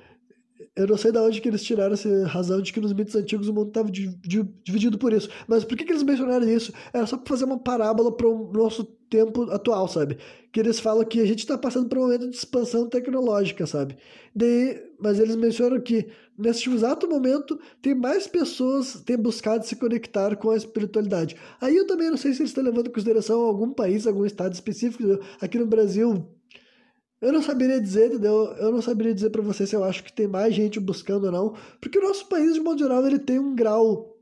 Eu 0.76 0.88
não 0.88 0.98
sei 0.98 1.12
de 1.12 1.18
onde 1.18 1.42
que 1.42 1.50
eles 1.50 1.64
tiraram 1.64 1.94
essa 1.94 2.26
razão 2.28 2.62
de 2.62 2.72
que 2.72 2.80
nos 2.80 2.94
mitos 2.94 3.14
antigos 3.16 3.50
o 3.50 3.54
mundo 3.54 3.68
estava 3.68 3.92
dividido 3.92 4.98
por 4.98 5.12
isso. 5.12 5.30
Mas 5.46 5.66
por 5.66 5.78
que, 5.78 5.84
que 5.84 5.92
eles 5.92 6.04
mencionaram 6.04 6.48
isso? 6.48 6.72
Era 6.94 7.06
só 7.06 7.18
para 7.18 7.28
fazer 7.28 7.44
uma 7.44 7.60
parábola 7.60 8.12
para 8.16 8.28
o 8.28 8.54
nosso 8.54 8.88
tempo 9.12 9.44
atual, 9.52 9.90
sabe? 9.90 10.18
Que 10.54 10.62
eles 10.62 10.80
falam 10.80 11.04
que 11.04 11.20
a 11.20 11.26
gente 11.26 11.40
está 11.40 11.58
passando 11.58 11.90
por 11.90 11.98
um 11.98 12.02
momento 12.04 12.30
de 12.30 12.36
expansão 12.36 12.88
tecnológica, 12.88 13.68
sabe? 13.68 13.98
Daí, 14.34 14.82
mas 14.98 15.20
eles 15.20 15.36
mencionam 15.36 15.82
que 15.82 16.08
nesse 16.38 16.70
exato 16.70 17.08
momento 17.08 17.60
tem 17.82 17.94
mais 17.94 18.26
pessoas 18.26 19.04
têm 19.06 19.18
buscado 19.18 19.66
se 19.66 19.76
conectar 19.76 20.38
com 20.38 20.50
a 20.50 20.56
espiritualidade. 20.56 21.36
Aí 21.60 21.76
eu 21.76 21.86
também 21.86 22.10
não 22.10 22.18
sei 22.18 22.34
se 22.34 22.42
eles 22.42 22.52
estão 22.52 22.64
levando 22.64 22.88
em 22.88 22.92
consideração 22.92 23.42
algum 23.42 23.72
país, 23.74 24.08
algum 24.08 24.26
estado 24.26 24.54
específico. 24.54 25.04
Aqui 25.42 25.60
no 25.60 25.68
Brasil, 25.68 26.26
eu 27.22 27.34
não 27.34 27.42
saberia 27.42 27.82
dizer, 27.82 28.08
entendeu? 28.08 28.54
Eu 28.58 28.72
não 28.72 28.82
saberia 28.82 29.14
dizer 29.14 29.30
para 29.30 29.42
você 29.42 29.68
se 29.68 29.76
eu 29.76 29.84
acho 29.84 30.04
que 30.06 30.14
tem 30.14 30.26
mais 30.28 30.56
gente 30.56 30.80
buscando 30.80 31.26
ou 31.26 31.32
não, 31.32 31.54
porque 31.82 32.00
o 32.00 32.02
nosso 32.02 32.26
país, 32.28 32.54
de 32.54 32.62
modo 32.62 32.80
geral, 32.80 33.06
ele 33.06 33.20
tem 33.20 33.38
um 33.38 33.54
grau. 33.54 34.18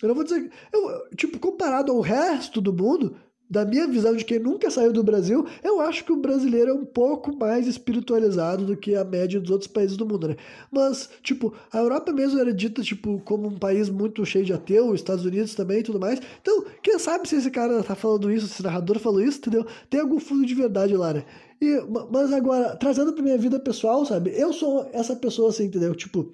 Eu 0.00 0.08
não 0.08 0.14
vou 0.14 0.24
dizer. 0.24 0.50
Eu, 0.72 1.10
tipo, 1.16 1.38
comparado 1.40 1.90
ao 1.90 2.00
resto 2.00 2.60
do 2.60 2.72
mundo, 2.72 3.16
da 3.50 3.64
minha 3.64 3.88
visão 3.88 4.14
de 4.14 4.24
quem 4.24 4.38
nunca 4.38 4.70
saiu 4.70 4.92
do 4.92 5.02
Brasil, 5.02 5.44
eu 5.64 5.80
acho 5.80 6.04
que 6.04 6.12
o 6.12 6.16
brasileiro 6.16 6.70
é 6.70 6.72
um 6.72 6.84
pouco 6.84 7.36
mais 7.36 7.66
espiritualizado 7.66 8.64
do 8.64 8.76
que 8.76 8.94
a 8.94 9.04
média 9.04 9.40
dos 9.40 9.50
outros 9.50 9.66
países 9.66 9.96
do 9.96 10.06
mundo, 10.06 10.28
né? 10.28 10.36
Mas, 10.70 11.10
tipo, 11.20 11.52
a 11.72 11.78
Europa 11.78 12.12
mesmo 12.12 12.38
era 12.38 12.54
dita, 12.54 12.80
tipo, 12.80 13.20
como 13.24 13.48
um 13.48 13.58
país 13.58 13.90
muito 13.90 14.24
cheio 14.24 14.44
de 14.44 14.52
ateu, 14.52 14.88
os 14.88 15.00
Estados 15.00 15.24
Unidos 15.24 15.56
também 15.56 15.80
e 15.80 15.82
tudo 15.82 15.98
mais. 15.98 16.20
Então, 16.40 16.64
quem 16.80 16.96
sabe 17.00 17.28
se 17.28 17.34
esse 17.36 17.50
cara 17.50 17.82
tá 17.82 17.96
falando 17.96 18.30
isso, 18.30 18.46
se 18.46 18.52
esse 18.52 18.62
narrador 18.62 19.00
falou 19.00 19.20
isso, 19.20 19.38
entendeu? 19.38 19.66
Tem 19.88 20.00
algum 20.00 20.20
fundo 20.20 20.46
de 20.46 20.54
verdade 20.54 20.96
lá, 20.96 21.12
né? 21.12 21.24
E, 21.60 21.82
mas 22.10 22.32
agora, 22.32 22.76
trazendo 22.76 23.12
pra 23.12 23.22
minha 23.22 23.36
vida 23.36 23.58
pessoal, 23.58 24.06
sabe? 24.06 24.30
Eu 24.32 24.52
sou 24.52 24.88
essa 24.92 25.16
pessoa 25.16 25.50
assim, 25.50 25.64
entendeu? 25.64 25.92
Tipo, 25.96 26.30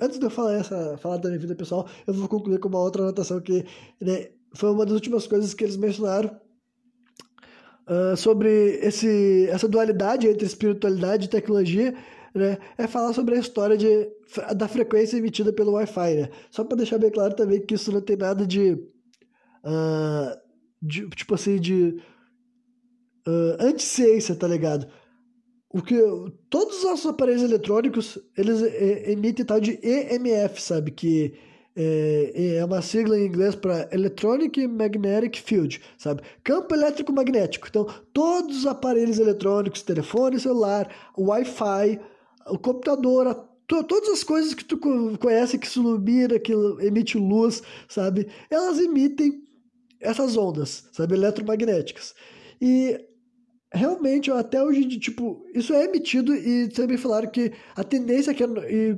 antes 0.00 0.20
de 0.20 0.24
eu 0.24 0.30
falar 0.30 0.54
essa, 0.54 0.96
falar 0.98 1.16
da 1.16 1.28
minha 1.28 1.40
vida 1.40 1.56
pessoal, 1.56 1.88
eu 2.06 2.14
vou 2.14 2.28
concluir 2.28 2.60
com 2.60 2.68
uma 2.68 2.80
outra 2.80 3.02
anotação 3.02 3.40
que 3.40 3.64
né, 4.00 4.28
foi 4.54 4.70
uma 4.70 4.84
das 4.84 4.94
últimas 4.94 5.26
coisas 5.26 5.52
que 5.52 5.64
eles 5.64 5.76
mencionaram 5.76 6.43
uh, 7.88 8.16
sobre 8.16 8.78
esse, 8.82 9.46
essa 9.50 9.68
dualidade 9.68 10.26
entre 10.26 10.46
espiritualidade 10.46 11.26
e 11.26 11.30
tecnologia, 11.30 11.94
né, 12.34 12.58
é 12.76 12.86
falar 12.86 13.12
sobre 13.12 13.36
a 13.36 13.38
história 13.38 13.76
de, 13.76 14.08
da 14.56 14.66
frequência 14.66 15.16
emitida 15.16 15.52
pelo 15.52 15.72
Wi-Fi, 15.72 16.14
né? 16.14 16.30
Só 16.50 16.64
para 16.64 16.78
deixar 16.78 16.98
bem 16.98 17.10
claro 17.10 17.34
também 17.34 17.64
que 17.64 17.74
isso 17.74 17.92
não 17.92 18.00
tem 18.00 18.16
nada 18.16 18.44
de, 18.44 18.72
uh, 18.72 20.36
de 20.82 21.08
tipo 21.10 21.34
assim, 21.34 21.60
de 21.60 21.96
uh, 23.26 23.56
anti-ciência, 23.60 24.34
tá 24.34 24.48
ligado? 24.48 24.86
O 25.70 25.80
que 25.80 25.96
todos 26.50 26.78
os 26.78 26.84
nossos 26.84 27.06
aparelhos 27.06 27.42
eletrônicos, 27.42 28.18
eles 28.36 28.62
emitem 29.08 29.44
tal 29.44 29.60
de 29.60 29.78
EMF, 29.82 30.62
sabe? 30.62 30.92
Que 30.92 31.34
é, 31.76 32.56
é 32.56 32.64
uma 32.64 32.80
sigla 32.80 33.18
em 33.18 33.26
inglês 33.26 33.54
para 33.54 33.88
Electronic 33.92 34.66
Magnetic 34.66 35.42
Field, 35.42 35.80
sabe? 35.98 36.22
Campo 36.42 36.74
elétrico 36.74 37.12
magnético. 37.12 37.66
Então, 37.68 37.86
todos 38.12 38.58
os 38.58 38.66
aparelhos 38.66 39.18
eletrônicos, 39.18 39.82
telefone 39.82 40.38
celular, 40.38 40.88
Wi-Fi, 41.18 42.00
o 42.46 42.58
computador, 42.58 43.26
a, 43.26 43.34
to, 43.34 43.82
todas 43.84 44.08
as 44.10 44.22
coisas 44.22 44.54
que 44.54 44.64
tu 44.64 44.78
conhece 45.18 45.58
que 45.58 45.78
ilumina, 45.78 46.38
que 46.38 46.52
emite 46.80 47.18
luz, 47.18 47.62
sabe? 47.88 48.28
Elas 48.48 48.78
emitem 48.78 49.42
essas 50.00 50.36
ondas, 50.36 50.88
sabe? 50.92 51.14
Eletromagnéticas. 51.14 52.14
E 52.60 53.00
realmente, 53.72 54.30
até 54.30 54.62
hoje, 54.62 54.86
tipo, 55.00 55.44
isso 55.52 55.74
é 55.74 55.84
emitido 55.84 56.32
e 56.34 56.68
também 56.68 56.96
falaram 56.96 57.28
que 57.28 57.52
a 57.74 57.82
tendência 57.82 58.30
é 58.30 58.34
que. 58.34 58.44
E, 58.44 58.96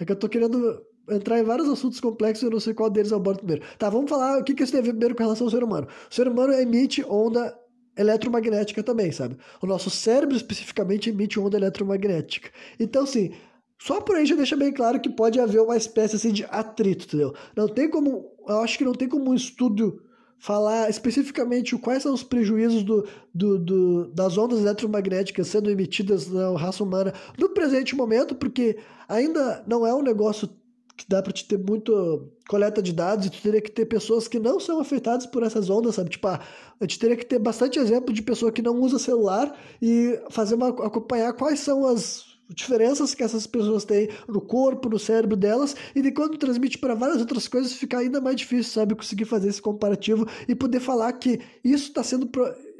é 0.00 0.04
que 0.04 0.10
eu 0.10 0.16
tô 0.16 0.28
querendo 0.28 0.82
entrar 1.10 1.38
em 1.38 1.42
vários 1.42 1.68
assuntos 1.68 2.00
complexos 2.00 2.42
eu 2.44 2.50
não 2.50 2.60
sei 2.60 2.74
qual 2.74 2.90
deles 2.90 3.10
eu 3.10 3.16
abordo 3.16 3.38
primeiro. 3.38 3.62
Tá, 3.78 3.90
vamos 3.90 4.08
falar 4.08 4.38
o 4.38 4.44
que, 4.44 4.54
que 4.54 4.62
isso 4.62 4.72
tem 4.72 4.80
a 4.80 4.84
ver 4.84 4.90
primeiro 4.90 5.14
com 5.14 5.22
relação 5.22 5.46
ao 5.46 5.50
ser 5.50 5.62
humano. 5.62 5.86
O 6.10 6.14
ser 6.14 6.28
humano 6.28 6.52
emite 6.52 7.04
onda 7.04 7.54
eletromagnética 7.96 8.82
também, 8.82 9.12
sabe? 9.12 9.36
O 9.62 9.66
nosso 9.66 9.90
cérebro 9.90 10.36
especificamente 10.36 11.10
emite 11.10 11.38
onda 11.38 11.56
eletromagnética. 11.56 12.50
Então, 12.78 13.04
assim, 13.04 13.32
só 13.78 14.00
por 14.00 14.16
aí 14.16 14.26
já 14.26 14.34
deixa 14.34 14.56
bem 14.56 14.72
claro 14.72 15.00
que 15.00 15.08
pode 15.08 15.38
haver 15.38 15.60
uma 15.60 15.76
espécie 15.76 16.16
assim 16.16 16.32
de 16.32 16.44
atrito, 16.44 17.06
entendeu? 17.06 17.34
Não 17.56 17.68
tem 17.68 17.88
como, 17.88 18.32
eu 18.48 18.58
acho 18.60 18.78
que 18.78 18.84
não 18.84 18.92
tem 18.92 19.08
como 19.08 19.30
um 19.30 19.34
estudo 19.34 20.00
falar 20.38 20.90
especificamente 20.90 21.76
quais 21.78 22.02
são 22.02 22.12
os 22.12 22.22
prejuízos 22.22 22.82
do, 22.82 23.06
do, 23.32 23.58
do, 23.58 24.06
das 24.12 24.36
ondas 24.36 24.60
eletromagnéticas 24.60 25.46
sendo 25.46 25.70
emitidas 25.70 26.28
na 26.28 26.56
raça 26.56 26.82
humana 26.82 27.14
no 27.38 27.50
presente 27.50 27.94
momento, 27.94 28.34
porque 28.34 28.76
ainda 29.08 29.64
não 29.66 29.86
é 29.86 29.94
um 29.94 30.02
negócio 30.02 30.48
que 30.96 31.04
dá 31.08 31.22
para 31.22 31.32
te 31.32 31.44
ter 31.44 31.58
muito 31.58 32.30
coleta 32.48 32.80
de 32.80 32.92
dados 32.92 33.26
e 33.26 33.30
tu 33.30 33.40
teria 33.42 33.60
que 33.60 33.70
ter 33.70 33.86
pessoas 33.86 34.28
que 34.28 34.38
não 34.38 34.60
são 34.60 34.80
afetadas 34.80 35.26
por 35.26 35.42
essas 35.42 35.68
ondas, 35.68 35.96
sabe? 35.96 36.10
Tipo, 36.10 36.28
ah, 36.28 36.40
a 36.80 36.84
gente 36.84 36.98
teria 36.98 37.16
que 37.16 37.26
ter 37.26 37.38
bastante 37.38 37.78
exemplo 37.78 38.14
de 38.14 38.22
pessoa 38.22 38.52
que 38.52 38.62
não 38.62 38.80
usa 38.80 38.98
celular 38.98 39.58
e 39.82 40.20
fazer 40.30 40.54
uma 40.54 40.68
acompanhar 40.68 41.32
quais 41.32 41.60
são 41.60 41.86
as 41.86 42.33
diferenças 42.48 43.14
que 43.14 43.22
essas 43.22 43.46
pessoas 43.46 43.84
têm 43.84 44.08
no 44.28 44.40
corpo, 44.40 44.88
no 44.88 44.98
cérebro 44.98 45.36
delas, 45.36 45.74
e 45.94 46.02
de 46.02 46.12
quando 46.12 46.36
transmite 46.36 46.78
para 46.78 46.94
várias 46.94 47.20
outras 47.20 47.48
coisas 47.48 47.72
fica 47.72 47.98
ainda 47.98 48.20
mais 48.20 48.36
difícil, 48.36 48.72
sabe, 48.72 48.94
conseguir 48.94 49.24
fazer 49.24 49.48
esse 49.48 49.62
comparativo 49.62 50.26
e 50.46 50.54
poder 50.54 50.80
falar 50.80 51.12
que 51.14 51.40
isso 51.62 51.88
está 51.88 52.02
sendo 52.02 52.28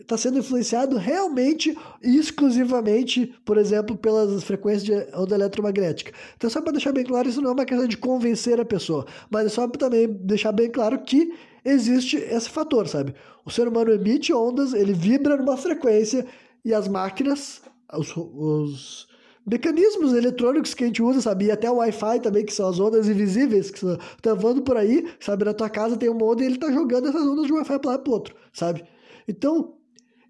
está 0.05 0.19
sendo 0.19 0.39
influenciado 0.39 0.99
realmente 0.99 1.77
e 2.03 2.19
exclusivamente, 2.19 3.35
por 3.45 3.57
exemplo, 3.57 3.97
pelas 3.97 4.45
frequências 4.45 4.85
de 4.85 4.93
onda 5.17 5.35
eletromagnética. 5.35 6.13
Então, 6.37 6.51
só 6.51 6.61
para 6.61 6.73
deixar 6.73 6.93
bem 6.93 7.05
claro, 7.05 7.27
isso 7.27 7.41
não 7.41 7.51
é 7.51 7.53
uma 7.55 7.65
questão 7.65 7.89
de 7.89 7.97
convencer 7.97 8.61
a 8.61 8.67
pessoa, 8.67 9.07
mas 9.31 9.47
é 9.47 9.49
só 9.49 9.67
também 9.67 10.07
deixar 10.07 10.53
bem 10.53 10.71
claro 10.71 10.99
que 10.99 11.33
existe 11.65 12.17
esse 12.17 12.51
fator, 12.51 12.87
sabe? 12.87 13.15
O 13.45 13.51
ser 13.51 13.67
humano 13.67 13.93
emite 13.93 14.33
ondas, 14.33 14.75
ele 14.75 14.93
vibra 14.93 15.37
numa 15.39 15.57
frequência 15.57 16.27
e 16.63 16.75
as 16.75 16.87
máquinas, 16.87 17.63
os, 17.91 18.15
os 18.17 19.09
mecanismos 19.47 20.13
eletrônicos 20.15 20.75
que 20.75 20.85
a 20.85 20.87
gente 20.87 21.03
usa, 21.03 21.21
sabe? 21.21 21.47
E 21.47 21.51
até 21.51 21.71
o 21.71 21.77
Wi-Fi 21.77 22.21
também, 22.21 22.45
que 22.45 22.53
são 22.53 22.69
as 22.69 22.81
ondas 22.81 23.09
invisíveis, 23.09 23.71
que 23.71 23.79
estão 23.79 24.37
voando 24.37 24.63
por 24.63 24.77
aí, 24.77 25.07
sabe? 25.21 25.45
Na 25.45 25.53
tua 25.53 25.69
casa 25.69 25.97
tem 25.97 26.09
uma 26.09 26.25
onda 26.25 26.43
e 26.43 26.47
ele 26.47 26.55
está 26.55 26.73
jogando 26.73 27.09
essas 27.09 27.23
ondas 27.23 27.47
de 27.47 27.53
Wi-Fi 27.53 27.79
para 27.79 27.91
lá 27.93 28.03
outro, 28.09 28.35
sabe? 28.53 28.85
Então, 29.29 29.77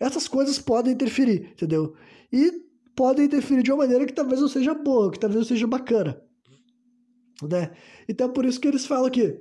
essas 0.00 0.26
coisas 0.26 0.58
podem 0.58 0.92
interferir, 0.92 1.50
entendeu? 1.52 1.94
E 2.32 2.52
podem 2.94 3.26
interferir 3.26 3.62
de 3.62 3.70
uma 3.70 3.78
maneira 3.78 4.06
que 4.06 4.12
talvez 4.12 4.40
não 4.40 4.48
seja 4.48 4.74
boa, 4.74 5.10
que 5.10 5.18
talvez 5.18 5.40
não 5.40 5.48
seja 5.48 5.66
bacana, 5.66 6.20
né? 7.42 7.72
Então, 8.08 8.28
por 8.32 8.44
isso 8.44 8.60
que 8.60 8.68
eles 8.68 8.86
falam 8.86 9.06
aqui, 9.06 9.38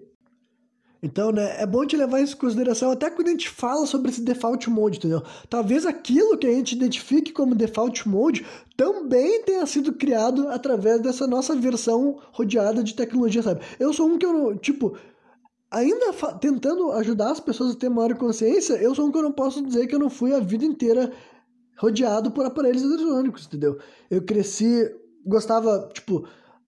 então, 1.03 1.34
né, 1.34 1.61
é 1.61 1.65
bom 1.65 1.85
te 1.85 1.97
levar 1.97 2.21
isso 2.21 2.34
em 2.34 2.39
consideração 2.39 2.89
até 2.89 3.09
quando 3.09 3.27
a 3.27 3.31
gente 3.31 3.49
fala 3.49 3.85
sobre 3.85 4.09
esse 4.09 4.21
default 4.21 4.69
mode, 4.69 4.99
entendeu? 4.99 5.21
Talvez 5.49 5.85
aquilo 5.85 6.38
que 6.38 6.47
a 6.47 6.51
gente 6.51 6.71
identifique 6.71 7.34
como 7.34 7.53
default 7.53 8.07
mode 8.07 8.45
também 8.77 9.43
tenha 9.43 9.65
sido 9.65 9.91
criado 9.91 10.47
através 10.47 11.01
dessa 11.01 11.27
nossa 11.27 11.53
versão 11.57 12.21
rodeada 12.31 12.81
de 12.81 12.95
tecnologia, 12.95 13.43
sabe? 13.43 13.59
Eu 13.77 13.91
sou 13.91 14.07
um 14.07 14.17
que 14.17 14.25
eu 14.25 14.31
não, 14.31 14.57
tipo, 14.57 14.97
ainda 15.69 16.13
tentando 16.39 16.89
ajudar 16.93 17.31
as 17.31 17.41
pessoas 17.41 17.75
a 17.75 17.77
ter 17.77 17.89
maior 17.89 18.15
consciência, 18.15 18.75
eu 18.75 18.95
sou 18.95 19.05
um 19.05 19.11
que 19.11 19.17
eu 19.17 19.23
não 19.23 19.34
posso 19.34 19.61
dizer 19.61 19.88
que 19.88 19.95
eu 19.95 19.99
não 19.99 20.09
fui 20.09 20.34
a 20.34 20.39
vida 20.39 20.63
inteira 20.63 21.11
rodeado 21.77 22.31
por 22.31 22.45
aparelhos 22.45 22.81
eletrônicos, 22.81 23.45
entendeu? 23.45 23.77
Eu 24.09 24.23
cresci, 24.23 24.89
gostava, 25.25 25.89
tipo, 25.93 26.25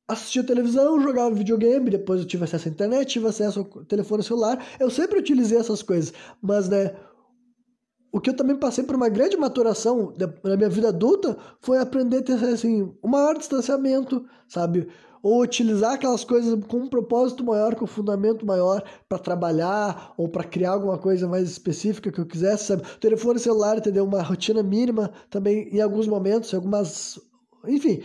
assistia 0.07 0.43
televisão, 0.43 1.01
jogava 1.01 1.33
videogame, 1.33 1.89
depois 1.89 2.19
eu 2.21 2.27
tive 2.27 2.43
acesso 2.43 2.67
à 2.67 2.71
internet, 2.71 3.07
tive 3.09 3.27
acesso 3.27 3.59
ao 3.59 3.85
telefone 3.85 4.23
celular. 4.23 4.63
Eu 4.79 4.89
sempre 4.89 5.19
utilizei 5.19 5.57
essas 5.57 5.81
coisas, 5.81 6.13
mas 6.41 6.69
né, 6.69 6.95
o 8.11 8.21
que 8.21 8.29
eu 8.29 8.35
também 8.35 8.55
passei 8.55 8.83
por 8.83 8.95
uma 8.95 9.09
grande 9.09 9.35
maturação 9.35 10.13
na 10.43 10.55
minha 10.55 10.69
vida 10.69 10.89
adulta 10.89 11.37
foi 11.59 11.79
aprender 11.79 12.19
a 12.19 12.23
ter 12.23 12.33
assim, 12.45 12.93
um 13.03 13.09
maior 13.09 13.37
distanciamento, 13.37 14.25
sabe? 14.47 14.87
Ou 15.23 15.41
utilizar 15.41 15.93
aquelas 15.93 16.23
coisas 16.23 16.57
com 16.65 16.77
um 16.77 16.87
propósito 16.87 17.43
maior, 17.43 17.73
com 17.73 17.85
um 17.85 17.87
fundamento 17.87 18.45
maior 18.45 18.83
para 19.09 19.17
trabalhar 19.17 20.13
ou 20.17 20.29
para 20.29 20.43
criar 20.43 20.73
alguma 20.73 20.99
coisa 20.99 21.27
mais 21.27 21.49
específica 21.49 22.11
que 22.11 22.19
eu 22.19 22.27
quisesse, 22.27 22.65
sabe? 22.65 22.83
O 22.83 22.99
telefone 22.99 23.39
celular, 23.39 23.79
entendeu? 23.79 24.05
Uma 24.05 24.21
rotina 24.21 24.61
mínima 24.61 25.11
também 25.31 25.67
em 25.75 25.81
alguns 25.81 26.07
momentos, 26.07 26.53
em 26.53 26.55
algumas 26.55 27.19
enfim, 27.67 28.03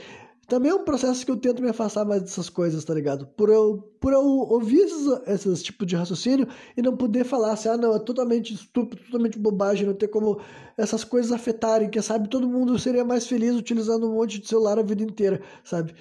também 0.50 0.72
é 0.72 0.74
um 0.74 0.82
processo 0.84 1.24
que 1.24 1.30
eu 1.30 1.36
tento 1.36 1.62
me 1.62 1.68
afastar 1.68 2.04
mais 2.04 2.22
dessas 2.22 2.48
coisas, 2.48 2.84
tá 2.84 2.92
ligado? 2.92 3.24
Por 3.24 3.48
eu, 3.48 3.78
por 4.00 4.12
eu 4.12 4.20
ouvir 4.20 4.80
esses, 4.80 5.06
esses 5.28 5.62
tipos 5.62 5.86
de 5.86 5.94
raciocínio 5.94 6.48
e 6.76 6.82
não 6.82 6.96
poder 6.96 7.24
falar 7.24 7.52
assim, 7.52 7.68
ah, 7.68 7.76
não, 7.76 7.94
é 7.94 8.00
totalmente 8.00 8.52
estúpido, 8.52 9.00
totalmente 9.04 9.38
bobagem, 9.38 9.86
não 9.86 9.94
ter 9.94 10.08
como 10.08 10.40
essas 10.76 11.04
coisas 11.04 11.30
afetarem, 11.30 11.88
que 11.88 12.02
sabe, 12.02 12.28
todo 12.28 12.48
mundo 12.48 12.76
seria 12.80 13.04
mais 13.04 13.28
feliz 13.28 13.54
utilizando 13.54 14.10
um 14.10 14.16
monte 14.16 14.40
de 14.40 14.48
celular 14.48 14.76
a 14.76 14.82
vida 14.82 15.04
inteira, 15.04 15.40
sabe? 15.62 15.94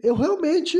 Eu 0.00 0.14
realmente 0.14 0.78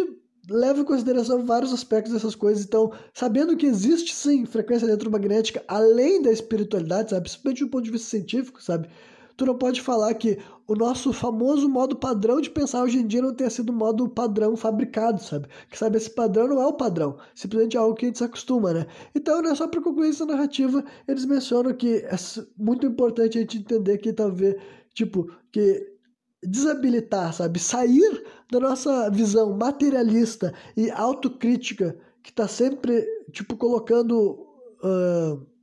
levo 0.49 0.83
em 0.83 0.85
consideração 0.85 1.45
vários 1.45 1.73
aspectos 1.73 2.13
dessas 2.13 2.37
coisas, 2.37 2.65
então, 2.65 2.93
sabendo 3.13 3.57
que 3.57 3.67
existe 3.67 4.15
sim 4.15 4.47
frequência 4.47 4.87
eletromagnética 4.87 5.65
além 5.67 6.23
da 6.23 6.31
espiritualidade, 6.31 7.11
sabe? 7.11 7.23
Principalmente 7.23 7.65
do 7.65 7.71
ponto 7.71 7.85
de 7.85 7.91
vista 7.91 8.09
científico, 8.09 8.63
sabe? 8.63 8.89
Tu 9.37 9.47
não 9.47 9.57
pode 9.57 9.81
falar 9.81 10.15
que 10.15 10.39
o 10.67 10.75
nosso 10.75 11.13
famoso 11.13 11.69
modo 11.69 11.97
padrão 11.97 12.41
de 12.41 12.51
pensar 12.51 12.83
hoje 12.83 12.99
em 12.99 13.07
dia 13.07 13.21
não 13.21 13.35
tenha 13.35 13.51
sido 13.51 13.71
o 13.71 13.73
modo 13.73 14.09
padrão 14.09 14.57
fabricado, 14.57 15.23
sabe? 15.23 15.49
Que 15.69 15.79
sabe, 15.79 15.97
esse 15.97 16.11
padrão 16.11 16.49
não 16.49 16.61
é 16.61 16.67
o 16.67 16.73
padrão, 16.73 17.17
simplesmente 17.35 17.77
é 17.77 17.81
algo 17.81 17.95
que 17.95 18.07
a 18.07 18.09
gente 18.09 18.19
se 18.19 18.25
acostuma, 18.25 18.73
né? 18.73 18.87
Então, 19.15 19.43
né, 19.43 19.55
só 19.55 19.69
para 19.69 19.83
concluir 19.83 20.11
essa 20.11 20.25
narrativa, 20.25 20.85
eles 21.07 21.25
mencionam 21.25 21.75
que 21.75 21.97
é 21.97 22.17
muito 22.57 22.87
importante 22.87 23.39
a 23.39 23.41
gente 23.41 23.59
entender 23.59 23.99
que 23.99 24.13
talvez, 24.13 24.57
tipo, 24.95 25.31
que 25.53 25.95
desabilitar, 26.43 27.33
sabe? 27.33 27.59
Sair 27.59 28.25
da 28.51 28.61
nossa 28.61 29.11
visão 29.11 29.57
materialista 29.57 30.55
e 30.77 30.91
autocrítica 30.91 31.97
que 32.23 32.31
está 32.31 32.49
sempre, 32.49 33.05
tipo, 33.33 33.57
colocando. 33.57 34.47
Uh, 34.83 35.54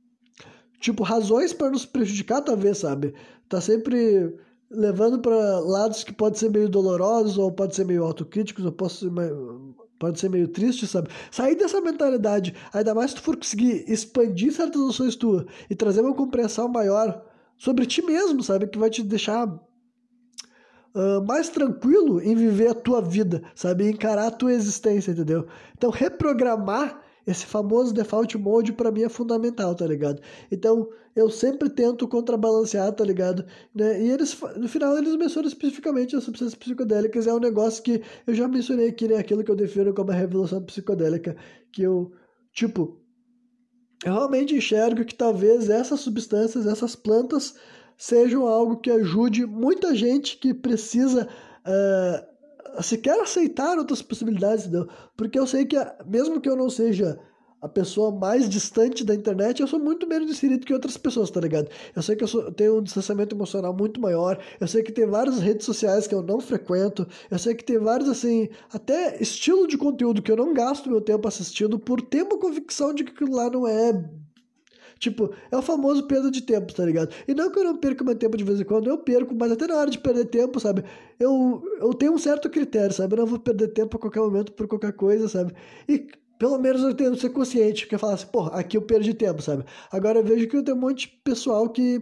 tipo, 0.82 1.02
razões 1.02 1.54
para 1.54 1.70
nos 1.70 1.86
prejudicar, 1.86 2.42
talvez, 2.42 2.78
sabe? 2.78 3.14
tá 3.52 3.60
sempre 3.60 4.34
levando 4.70 5.18
para 5.18 5.60
lados 5.60 6.02
que 6.02 6.12
pode 6.12 6.38
ser 6.38 6.50
meio 6.50 6.70
dolorosos 6.70 7.36
ou 7.36 7.52
pode 7.52 7.76
ser 7.76 7.84
meio 7.84 8.02
autocríticos 8.02 8.64
ou 8.64 8.72
pode 8.72 8.94
ser 8.94 9.10
meio, 9.10 9.76
pode 9.98 10.18
ser 10.18 10.30
meio 10.30 10.48
triste, 10.48 10.86
sabe? 10.86 11.10
Sair 11.30 11.54
dessa 11.54 11.78
mentalidade, 11.82 12.54
ainda 12.72 12.94
mais 12.94 13.10
se 13.10 13.16
tu 13.16 13.22
for 13.22 13.36
conseguir 13.36 13.84
expandir 13.86 14.52
certas 14.52 14.80
noções 14.80 15.16
tuas 15.16 15.44
e 15.68 15.74
trazer 15.74 16.00
uma 16.00 16.14
compreensão 16.14 16.66
maior 16.66 17.22
sobre 17.58 17.84
ti 17.84 18.00
mesmo, 18.00 18.42
sabe? 18.42 18.66
Que 18.66 18.78
vai 18.78 18.88
te 18.88 19.02
deixar 19.02 19.46
uh, 19.46 21.26
mais 21.28 21.50
tranquilo 21.50 22.22
em 22.22 22.34
viver 22.34 22.68
a 22.68 22.74
tua 22.74 23.02
vida, 23.02 23.42
sabe? 23.54 23.90
Encarar 23.90 24.28
a 24.28 24.30
tua 24.30 24.54
existência, 24.54 25.12
entendeu? 25.12 25.46
Então, 25.76 25.90
reprogramar 25.90 27.02
esse 27.26 27.46
famoso 27.46 27.94
default 27.94 28.36
mode 28.36 28.72
para 28.72 28.90
mim 28.90 29.02
é 29.02 29.08
fundamental, 29.08 29.74
tá 29.74 29.86
ligado? 29.86 30.20
Então, 30.50 30.88
eu 31.14 31.30
sempre 31.30 31.70
tento 31.70 32.08
contrabalancear, 32.08 32.92
tá 32.92 33.04
ligado? 33.04 33.44
Né? 33.74 34.02
E 34.02 34.10
eles, 34.10 34.36
no 34.56 34.68
final, 34.68 34.96
eles 34.96 35.14
mencionam 35.16 35.48
especificamente 35.48 36.16
as 36.16 36.24
substâncias 36.24 36.54
psicodélicas. 36.54 37.26
É 37.26 37.34
um 37.34 37.38
negócio 37.38 37.82
que 37.82 38.02
eu 38.26 38.34
já 38.34 38.48
mencionei 38.48 38.88
aqui, 38.88 39.06
né? 39.06 39.16
Aquilo 39.16 39.44
que 39.44 39.50
eu 39.50 39.56
defino 39.56 39.94
como 39.94 40.10
a 40.10 40.14
revolução 40.14 40.62
psicodélica. 40.62 41.36
Que 41.70 41.82
eu, 41.82 42.12
tipo, 42.52 42.98
eu 44.04 44.12
realmente 44.12 44.56
enxergo 44.56 45.04
que 45.04 45.14
talvez 45.14 45.70
essas 45.70 46.00
substâncias, 46.00 46.66
essas 46.66 46.96
plantas, 46.96 47.54
sejam 47.96 48.46
algo 48.46 48.78
que 48.78 48.90
ajude 48.90 49.46
muita 49.46 49.94
gente 49.94 50.38
que 50.38 50.52
precisa 50.52 51.28
uh, 51.66 52.31
sequer 52.80 53.20
aceitar 53.20 53.76
outras 53.78 54.00
possibilidades, 54.00 54.66
entendeu? 54.66 54.88
Porque 55.16 55.38
eu 55.38 55.46
sei 55.46 55.64
que, 55.64 55.76
mesmo 56.06 56.40
que 56.40 56.48
eu 56.48 56.56
não 56.56 56.70
seja 56.70 57.18
a 57.62 57.68
pessoa 57.68 58.10
mais 58.10 58.48
distante 58.48 59.04
da 59.04 59.14
internet, 59.14 59.60
eu 59.60 59.68
sou 59.68 59.78
muito 59.78 60.04
menos 60.04 60.28
inserido 60.28 60.66
que 60.66 60.74
outras 60.74 60.96
pessoas, 60.96 61.30
tá 61.30 61.40
ligado? 61.40 61.68
Eu 61.94 62.02
sei 62.02 62.16
que 62.16 62.24
eu, 62.24 62.28
sou, 62.28 62.42
eu, 62.42 62.52
tenho 62.52 62.78
um 62.78 62.82
distanciamento 62.82 63.36
emocional 63.36 63.72
muito 63.72 64.00
maior, 64.00 64.36
eu 64.60 64.66
sei 64.66 64.82
que 64.82 64.90
tem 64.90 65.06
várias 65.06 65.38
redes 65.38 65.64
sociais 65.64 66.08
que 66.08 66.14
eu 66.14 66.22
não 66.22 66.40
frequento, 66.40 67.06
eu 67.30 67.38
sei 67.38 67.54
que 67.54 67.64
tem 67.64 67.78
vários, 67.78 68.08
assim, 68.08 68.48
até 68.72 69.16
estilo 69.22 69.68
de 69.68 69.78
conteúdo 69.78 70.20
que 70.20 70.32
eu 70.32 70.36
não 70.36 70.52
gasto 70.52 70.90
meu 70.90 71.00
tempo 71.00 71.28
assistindo 71.28 71.78
por 71.78 72.02
ter 72.02 72.24
uma 72.24 72.36
convicção 72.36 72.92
de 72.92 73.04
que 73.04 73.12
aquilo 73.12 73.36
lá 73.36 73.48
não 73.48 73.68
é 73.68 73.92
Tipo, 75.02 75.34
é 75.50 75.56
o 75.56 75.62
famoso 75.62 76.06
perda 76.06 76.30
de 76.30 76.40
tempo, 76.40 76.72
tá 76.72 76.84
ligado? 76.84 77.12
E 77.26 77.34
não 77.34 77.50
que 77.50 77.58
eu 77.58 77.64
não 77.64 77.76
perca 77.76 78.04
meu 78.04 78.14
tempo 78.14 78.36
de 78.36 78.44
vez 78.44 78.60
em 78.60 78.64
quando, 78.64 78.88
eu 78.88 78.96
perco, 78.96 79.34
mas 79.34 79.50
até 79.50 79.66
na 79.66 79.74
hora 79.76 79.90
de 79.90 79.98
perder 79.98 80.26
tempo, 80.26 80.60
sabe? 80.60 80.84
Eu, 81.18 81.60
eu 81.80 81.92
tenho 81.92 82.12
um 82.12 82.18
certo 82.18 82.48
critério, 82.48 82.94
sabe? 82.94 83.14
Eu 83.14 83.18
não 83.18 83.26
vou 83.26 83.40
perder 83.40 83.66
tempo 83.72 83.96
a 83.96 84.00
qualquer 84.00 84.20
momento 84.20 84.52
por 84.52 84.68
qualquer 84.68 84.92
coisa, 84.92 85.26
sabe? 85.28 85.54
E 85.88 86.06
pelo 86.38 86.56
menos 86.56 86.82
eu 86.82 86.94
tento 86.94 87.18
ser 87.18 87.30
consciente, 87.30 87.82
porque 87.82 87.96
eu 87.96 87.98
falo 87.98 88.12
assim, 88.12 88.26
pô, 88.28 88.42
aqui 88.42 88.76
eu 88.76 88.82
perdi 88.82 89.12
tempo, 89.12 89.42
sabe? 89.42 89.64
Agora 89.90 90.20
eu 90.20 90.24
vejo 90.24 90.46
que 90.46 90.56
eu 90.56 90.62
tenho 90.62 90.76
um 90.76 90.80
monte 90.80 91.08
de 91.08 91.16
pessoal 91.24 91.68
que, 91.68 92.00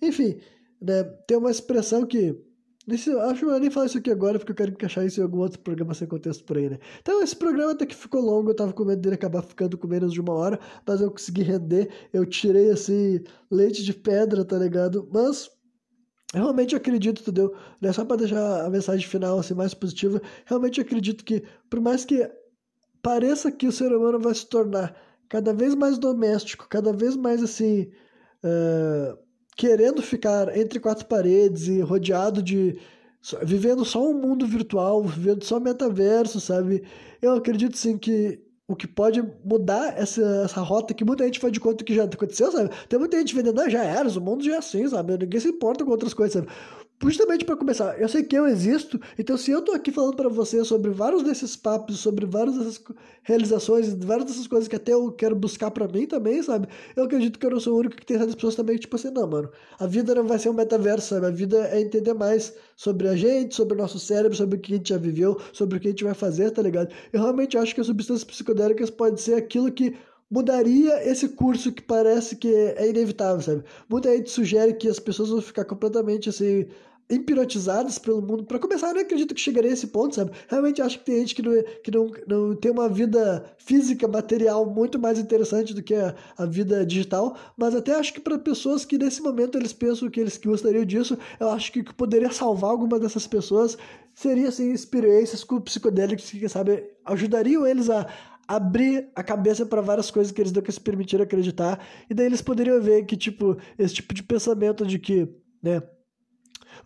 enfim, 0.00 0.38
né, 0.80 1.02
tem 1.26 1.36
uma 1.36 1.50
expressão 1.50 2.06
que. 2.06 2.40
Nesse, 2.88 3.10
acho 3.10 3.40
que 3.40 3.44
eu 3.44 3.60
nem 3.60 3.70
falar 3.70 3.84
isso 3.84 3.98
aqui 3.98 4.10
agora, 4.10 4.38
porque 4.38 4.52
eu 4.52 4.56
quero 4.56 4.70
encaixar 4.70 5.04
isso 5.04 5.20
em 5.20 5.22
algum 5.22 5.40
outro 5.40 5.58
programa 5.58 5.92
sem 5.92 6.08
contexto 6.08 6.42
por 6.42 6.56
aí, 6.56 6.70
né? 6.70 6.78
Então, 7.02 7.22
esse 7.22 7.36
programa 7.36 7.72
até 7.72 7.84
que 7.84 7.94
ficou 7.94 8.22
longo, 8.22 8.48
eu 8.48 8.56
tava 8.56 8.72
com 8.72 8.82
medo 8.82 9.02
dele 9.02 9.16
acabar 9.16 9.42
ficando 9.42 9.76
com 9.76 9.86
menos 9.86 10.10
de 10.10 10.22
uma 10.22 10.32
hora, 10.32 10.58
mas 10.86 11.02
eu 11.02 11.10
consegui 11.10 11.42
render, 11.42 11.90
eu 12.14 12.24
tirei, 12.24 12.70
assim, 12.70 13.20
leite 13.50 13.84
de 13.84 13.92
pedra, 13.92 14.42
tá 14.42 14.56
ligado? 14.56 15.06
Mas 15.12 15.50
realmente 16.32 16.74
acredito, 16.74 17.20
entendeu? 17.20 17.54
Né? 17.78 17.92
Só 17.92 18.06
para 18.06 18.16
deixar 18.16 18.64
a 18.64 18.70
mensagem 18.70 19.06
final 19.06 19.38
assim, 19.38 19.52
mais 19.52 19.74
positiva, 19.74 20.22
realmente 20.46 20.80
acredito 20.80 21.26
que, 21.26 21.42
por 21.68 21.82
mais 21.82 22.06
que 22.06 22.26
pareça 23.02 23.52
que 23.52 23.66
o 23.66 23.72
ser 23.72 23.92
humano 23.92 24.18
vai 24.18 24.34
se 24.34 24.46
tornar 24.46 24.96
cada 25.28 25.52
vez 25.52 25.74
mais 25.74 25.98
doméstico, 25.98 26.66
cada 26.70 26.90
vez 26.90 27.16
mais 27.16 27.42
assim, 27.42 27.90
uh, 28.42 29.27
querendo 29.58 30.00
ficar 30.00 30.56
entre 30.56 30.78
quatro 30.78 31.04
paredes 31.06 31.66
e 31.66 31.80
rodeado 31.80 32.40
de. 32.40 32.78
vivendo 33.42 33.84
só 33.84 34.08
um 34.08 34.14
mundo 34.14 34.46
virtual, 34.46 35.02
vivendo 35.02 35.42
só 35.42 35.58
metaverso, 35.58 36.40
sabe? 36.40 36.84
Eu 37.20 37.32
acredito 37.32 37.76
sim 37.76 37.98
que 37.98 38.40
o 38.68 38.76
que 38.76 38.86
pode 38.86 39.20
mudar 39.44 39.98
essa, 39.98 40.22
essa 40.44 40.60
rota 40.60 40.94
que 40.94 41.04
muita 41.04 41.24
gente 41.24 41.40
faz 41.40 41.52
de 41.52 41.58
conta 41.58 41.82
que 41.84 41.94
já 41.94 42.04
aconteceu, 42.04 42.52
sabe? 42.52 42.70
Tem 42.88 42.98
muita 42.98 43.18
gente 43.18 43.34
vendendo, 43.34 43.60
ah, 43.60 43.68
já 43.68 43.82
era, 43.82 44.08
o 44.08 44.20
mundo 44.20 44.44
já 44.44 44.54
é 44.54 44.58
assim, 44.58 44.86
sabe? 44.86 45.18
Ninguém 45.18 45.40
se 45.40 45.48
importa 45.48 45.84
com 45.84 45.90
outras 45.90 46.14
coisas, 46.14 46.34
sabe? 46.34 46.48
Justamente 47.02 47.44
para 47.44 47.56
começar, 47.56 48.00
eu 48.00 48.08
sei 48.08 48.24
que 48.24 48.36
eu 48.36 48.46
existo, 48.46 49.00
então 49.18 49.36
se 49.36 49.50
eu 49.50 49.62
tô 49.62 49.72
aqui 49.72 49.92
falando 49.92 50.16
para 50.16 50.28
você 50.28 50.64
sobre 50.64 50.90
vários 50.90 51.22
desses 51.22 51.54
papos, 51.54 52.00
sobre 52.00 52.26
várias 52.26 52.56
dessas 52.56 52.82
realizações, 53.22 53.94
várias 53.94 54.26
dessas 54.26 54.46
coisas 54.46 54.66
que 54.66 54.74
até 54.74 54.92
eu 54.92 55.12
quero 55.12 55.36
buscar 55.36 55.70
para 55.70 55.86
mim 55.86 56.06
também, 56.06 56.42
sabe? 56.42 56.68
Eu 56.96 57.04
acredito 57.04 57.38
que 57.38 57.46
eu 57.46 57.50
não 57.50 57.60
sou 57.60 57.74
o 57.74 57.78
único 57.78 57.96
que 57.96 58.04
tem 58.04 58.16
essas 58.16 58.34
pessoas 58.34 58.56
também, 58.56 58.76
tipo 58.76 58.96
assim, 58.96 59.10
não, 59.10 59.26
mano, 59.28 59.50
a 59.78 59.86
vida 59.86 60.14
não 60.14 60.26
vai 60.26 60.38
ser 60.38 60.48
um 60.48 60.54
metaverso, 60.54 61.14
sabe? 61.14 61.26
A 61.26 61.30
vida 61.30 61.68
é 61.68 61.80
entender 61.80 62.14
mais 62.14 62.52
sobre 62.76 63.06
a 63.08 63.14
gente, 63.14 63.54
sobre 63.54 63.74
o 63.74 63.78
nosso 63.78 63.98
cérebro, 63.98 64.36
sobre 64.36 64.56
o 64.56 64.60
que 64.60 64.72
a 64.72 64.76
gente 64.76 64.88
já 64.88 64.98
viveu, 64.98 65.40
sobre 65.52 65.78
o 65.78 65.80
que 65.80 65.88
a 65.88 65.90
gente 65.90 66.04
vai 66.04 66.14
fazer, 66.14 66.50
tá 66.50 66.62
ligado? 66.62 66.92
Eu 67.12 67.20
realmente 67.20 67.56
acho 67.56 67.74
que 67.74 67.80
as 67.80 67.86
substâncias 67.86 68.24
psicodélicas 68.24 68.90
podem 68.90 69.16
ser 69.16 69.34
aquilo 69.34 69.70
que 69.70 69.94
mudaria 70.30 71.08
esse 71.08 71.28
curso 71.30 71.72
que 71.72 71.82
parece 71.82 72.36
que 72.36 72.48
é 72.48 72.88
inevitável, 72.88 73.40
sabe? 73.40 73.64
Muita 73.88 74.14
gente 74.14 74.30
sugere 74.30 74.74
que 74.74 74.88
as 74.88 74.98
pessoas 74.98 75.30
vão 75.30 75.40
ficar 75.40 75.64
completamente 75.64 76.28
assim 76.28 76.66
hipnotizadas 77.10 77.98
pelo 77.98 78.20
mundo. 78.20 78.44
Para 78.44 78.58
começar, 78.58 78.88
eu 78.88 78.94
não 78.94 79.00
acredito 79.00 79.34
que 79.34 79.40
chegaria 79.40 79.70
a 79.70 79.72
esse 79.72 79.86
ponto, 79.86 80.14
sabe? 80.14 80.30
Realmente 80.46 80.82
acho 80.82 80.98
que 80.98 81.06
tem 81.06 81.20
gente 81.20 81.34
que 81.34 81.42
não, 81.42 81.62
que 81.82 81.90
não, 81.90 82.12
não 82.26 82.54
tem 82.54 82.70
uma 82.70 82.88
vida 82.88 83.44
física, 83.56 84.06
material 84.06 84.66
muito 84.66 84.98
mais 84.98 85.18
interessante 85.18 85.72
do 85.72 85.82
que 85.82 85.94
a, 85.94 86.14
a 86.36 86.44
vida 86.44 86.84
digital, 86.84 87.36
mas 87.56 87.74
até 87.74 87.94
acho 87.94 88.12
que 88.12 88.20
para 88.20 88.38
pessoas 88.38 88.84
que 88.84 88.98
nesse 88.98 89.22
momento 89.22 89.56
eles 89.56 89.72
pensam 89.72 90.10
que 90.10 90.20
eles 90.20 90.36
que 90.36 90.48
gostariam 90.48 90.84
disso, 90.84 91.16
eu 91.40 91.48
acho 91.48 91.72
que, 91.72 91.82
que 91.82 91.94
poderia 91.94 92.30
salvar 92.30 92.70
alguma 92.70 92.98
dessas 92.98 93.26
pessoas 93.26 93.78
seria 94.14 94.48
assim 94.48 94.72
experiências 94.72 95.44
com 95.44 95.60
psicodélicos 95.60 96.30
que, 96.30 96.48
sabe, 96.48 96.84
ajudariam 97.06 97.66
eles 97.66 97.88
a 97.88 98.06
abrir 98.48 99.10
a 99.14 99.22
cabeça 99.22 99.66
para 99.66 99.82
várias 99.82 100.10
coisas 100.10 100.32
que 100.32 100.40
eles 100.40 100.52
nunca 100.52 100.72
se 100.72 100.80
permitiram 100.80 101.22
acreditar, 101.22 101.78
e 102.08 102.14
daí 102.14 102.24
eles 102.24 102.40
poderiam 102.40 102.80
ver 102.80 103.04
que 103.04 103.16
tipo 103.16 103.58
esse 103.78 103.94
tipo 103.94 104.14
de 104.14 104.22
pensamento 104.22 104.86
de 104.86 104.98
que, 104.98 105.28
né, 105.62 105.82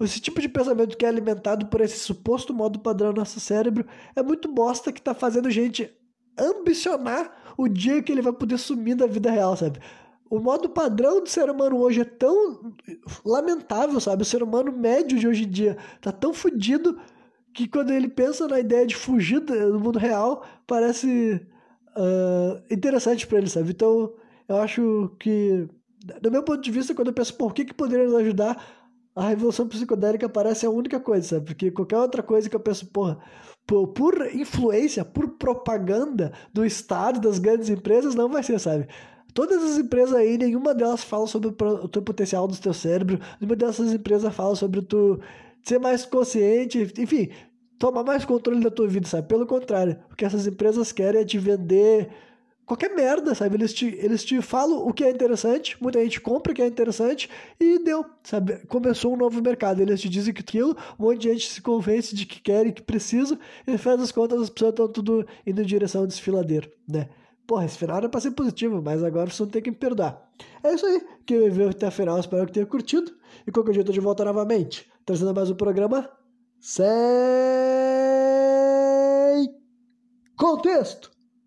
esse 0.00 0.20
tipo 0.20 0.40
de 0.40 0.48
pensamento 0.48 0.96
que 0.96 1.04
é 1.04 1.08
alimentado 1.08 1.66
por 1.66 1.80
esse 1.80 1.98
suposto 1.98 2.52
modo 2.52 2.80
padrão 2.80 3.12
no 3.12 3.18
nosso 3.18 3.38
cérebro 3.38 3.86
é 4.16 4.22
muito 4.22 4.52
bosta 4.52 4.92
que 4.92 5.00
tá 5.00 5.14
fazendo 5.14 5.50
gente 5.50 5.90
ambicionar 6.36 7.54
o 7.56 7.68
dia 7.68 8.02
que 8.02 8.10
ele 8.10 8.22
vai 8.22 8.32
poder 8.32 8.58
sumir 8.58 8.96
da 8.96 9.06
vida 9.06 9.30
real, 9.30 9.56
sabe? 9.56 9.78
O 10.30 10.40
modo 10.40 10.70
padrão 10.70 11.22
do 11.22 11.28
ser 11.28 11.50
humano 11.50 11.76
hoje 11.78 12.00
é 12.00 12.04
tão 12.04 12.74
lamentável, 13.24 14.00
sabe? 14.00 14.22
O 14.22 14.24
ser 14.24 14.42
humano 14.42 14.72
médio 14.72 15.18
de 15.18 15.28
hoje 15.28 15.44
em 15.44 15.48
dia 15.48 15.76
tá 16.00 16.10
tão 16.10 16.32
fodido 16.32 16.98
que 17.52 17.68
quando 17.68 17.90
ele 17.90 18.08
pensa 18.08 18.48
na 18.48 18.58
ideia 18.58 18.86
de 18.86 18.96
fugir 18.96 19.40
do 19.40 19.78
mundo 19.78 19.98
real, 19.98 20.42
parece 20.66 21.46
uh, 21.96 22.62
interessante 22.70 23.26
para 23.26 23.38
ele, 23.38 23.48
sabe? 23.48 23.70
Então, 23.70 24.12
eu 24.48 24.56
acho 24.56 25.14
que, 25.18 25.68
do 26.20 26.30
meu 26.30 26.42
ponto 26.42 26.60
de 26.60 26.70
vista, 26.70 26.94
quando 26.94 27.08
eu 27.08 27.14
penso 27.14 27.34
por 27.34 27.54
que, 27.54 27.64
que 27.64 27.74
poderia 27.74 28.06
nos 28.06 28.14
ajudar, 28.14 28.62
a 29.14 29.28
revolução 29.28 29.68
psicodélica 29.68 30.28
parece 30.28 30.64
a 30.64 30.70
única 30.70 30.98
coisa, 30.98 31.26
sabe? 31.28 31.46
Porque 31.46 31.70
qualquer 31.70 31.98
outra 31.98 32.22
coisa 32.22 32.48
que 32.48 32.56
eu 32.56 32.60
penso, 32.60 32.86
porra, 32.86 33.18
por, 33.66 33.88
por 33.88 34.34
influência, 34.34 35.04
por 35.04 35.28
propaganda 35.30 36.32
do 36.52 36.64
Estado, 36.64 37.20
das 37.20 37.38
grandes 37.38 37.68
empresas, 37.68 38.14
não 38.14 38.28
vai 38.28 38.42
ser, 38.42 38.58
sabe? 38.58 38.88
Todas 39.34 39.62
as 39.62 39.78
empresas 39.78 40.14
aí, 40.14 40.36
nenhuma 40.36 40.74
delas 40.74 41.02
fala 41.02 41.26
sobre 41.26 41.48
o 41.48 41.88
teu 41.88 42.02
potencial 42.02 42.46
do 42.46 42.56
teu 42.56 42.74
cérebro, 42.74 43.18
nenhuma 43.40 43.56
dessas 43.56 43.92
empresas 43.92 44.34
fala 44.34 44.54
sobre 44.54 44.82
tu 44.82 45.20
ser 45.62 45.78
mais 45.78 46.04
consciente, 46.04 46.92
enfim, 46.98 47.30
tomar 47.82 48.04
mais 48.04 48.24
controle 48.24 48.60
da 48.60 48.70
tua 48.70 48.86
vida, 48.86 49.08
sabe? 49.08 49.26
Pelo 49.26 49.44
contrário, 49.44 49.98
o 50.08 50.14
que 50.14 50.24
essas 50.24 50.46
empresas 50.46 50.92
querem 50.92 51.20
é 51.20 51.24
te 51.24 51.36
vender 51.36 52.08
qualquer 52.64 52.94
merda, 52.94 53.34
sabe? 53.34 53.56
Eles 53.56 53.74
te, 53.74 53.86
eles 53.86 54.24
te 54.24 54.40
falam 54.40 54.86
o 54.86 54.92
que 54.92 55.02
é 55.02 55.10
interessante, 55.10 55.76
muita 55.80 56.00
gente 56.00 56.20
compra 56.20 56.52
o 56.52 56.54
que 56.54 56.62
é 56.62 56.66
interessante 56.68 57.28
e 57.58 57.80
deu, 57.80 58.06
sabe? 58.22 58.64
Começou 58.68 59.12
um 59.12 59.16
novo 59.16 59.42
mercado. 59.42 59.82
Eles 59.82 60.00
te 60.00 60.08
dizem 60.08 60.32
que 60.32 60.42
aquilo, 60.42 60.76
um 60.96 61.06
monte 61.06 61.22
de 61.22 61.32
gente 61.32 61.48
se 61.48 61.60
convence 61.60 62.14
de 62.14 62.24
que 62.24 62.40
quer 62.40 62.68
e 62.68 62.72
que 62.72 62.82
precisa, 62.82 63.36
e 63.66 63.76
faz 63.76 64.00
as 64.00 64.12
contas, 64.12 64.40
as 64.40 64.48
pessoas 64.48 64.70
estão 64.70 64.86
tudo 64.86 65.26
indo 65.44 65.60
em 65.60 65.66
direção 65.66 66.02
ao 66.02 66.06
desfiladeiro, 66.06 66.70
né? 66.88 67.08
Porra, 67.48 67.64
esse 67.64 67.76
final 67.76 67.96
era 67.96 68.08
pra 68.08 68.20
ser 68.20 68.30
positivo, 68.30 68.80
mas 68.80 69.02
agora 69.02 69.26
vocês 69.26 69.40
vão 69.40 69.48
ter 69.48 69.60
que 69.60 69.70
me 69.70 69.76
perdoar. 69.76 70.30
É 70.62 70.72
isso 70.72 70.86
aí, 70.86 71.02
que 71.26 71.34
eu 71.34 71.50
vi 71.50 71.64
até 71.64 71.88
a 71.88 71.90
final, 71.90 72.20
espero 72.20 72.46
que 72.46 72.52
tenha 72.52 72.64
curtido. 72.64 73.10
E 73.44 73.50
qualquer 73.50 73.72
dia 73.72 73.80
eu 73.80 73.86
tô 73.86 73.92
de 73.92 73.98
volta 73.98 74.24
novamente, 74.24 74.88
trazendo 75.04 75.34
mais 75.34 75.50
um 75.50 75.56
programa 75.56 76.08
sem 76.62 76.86
contexto. 80.36 81.10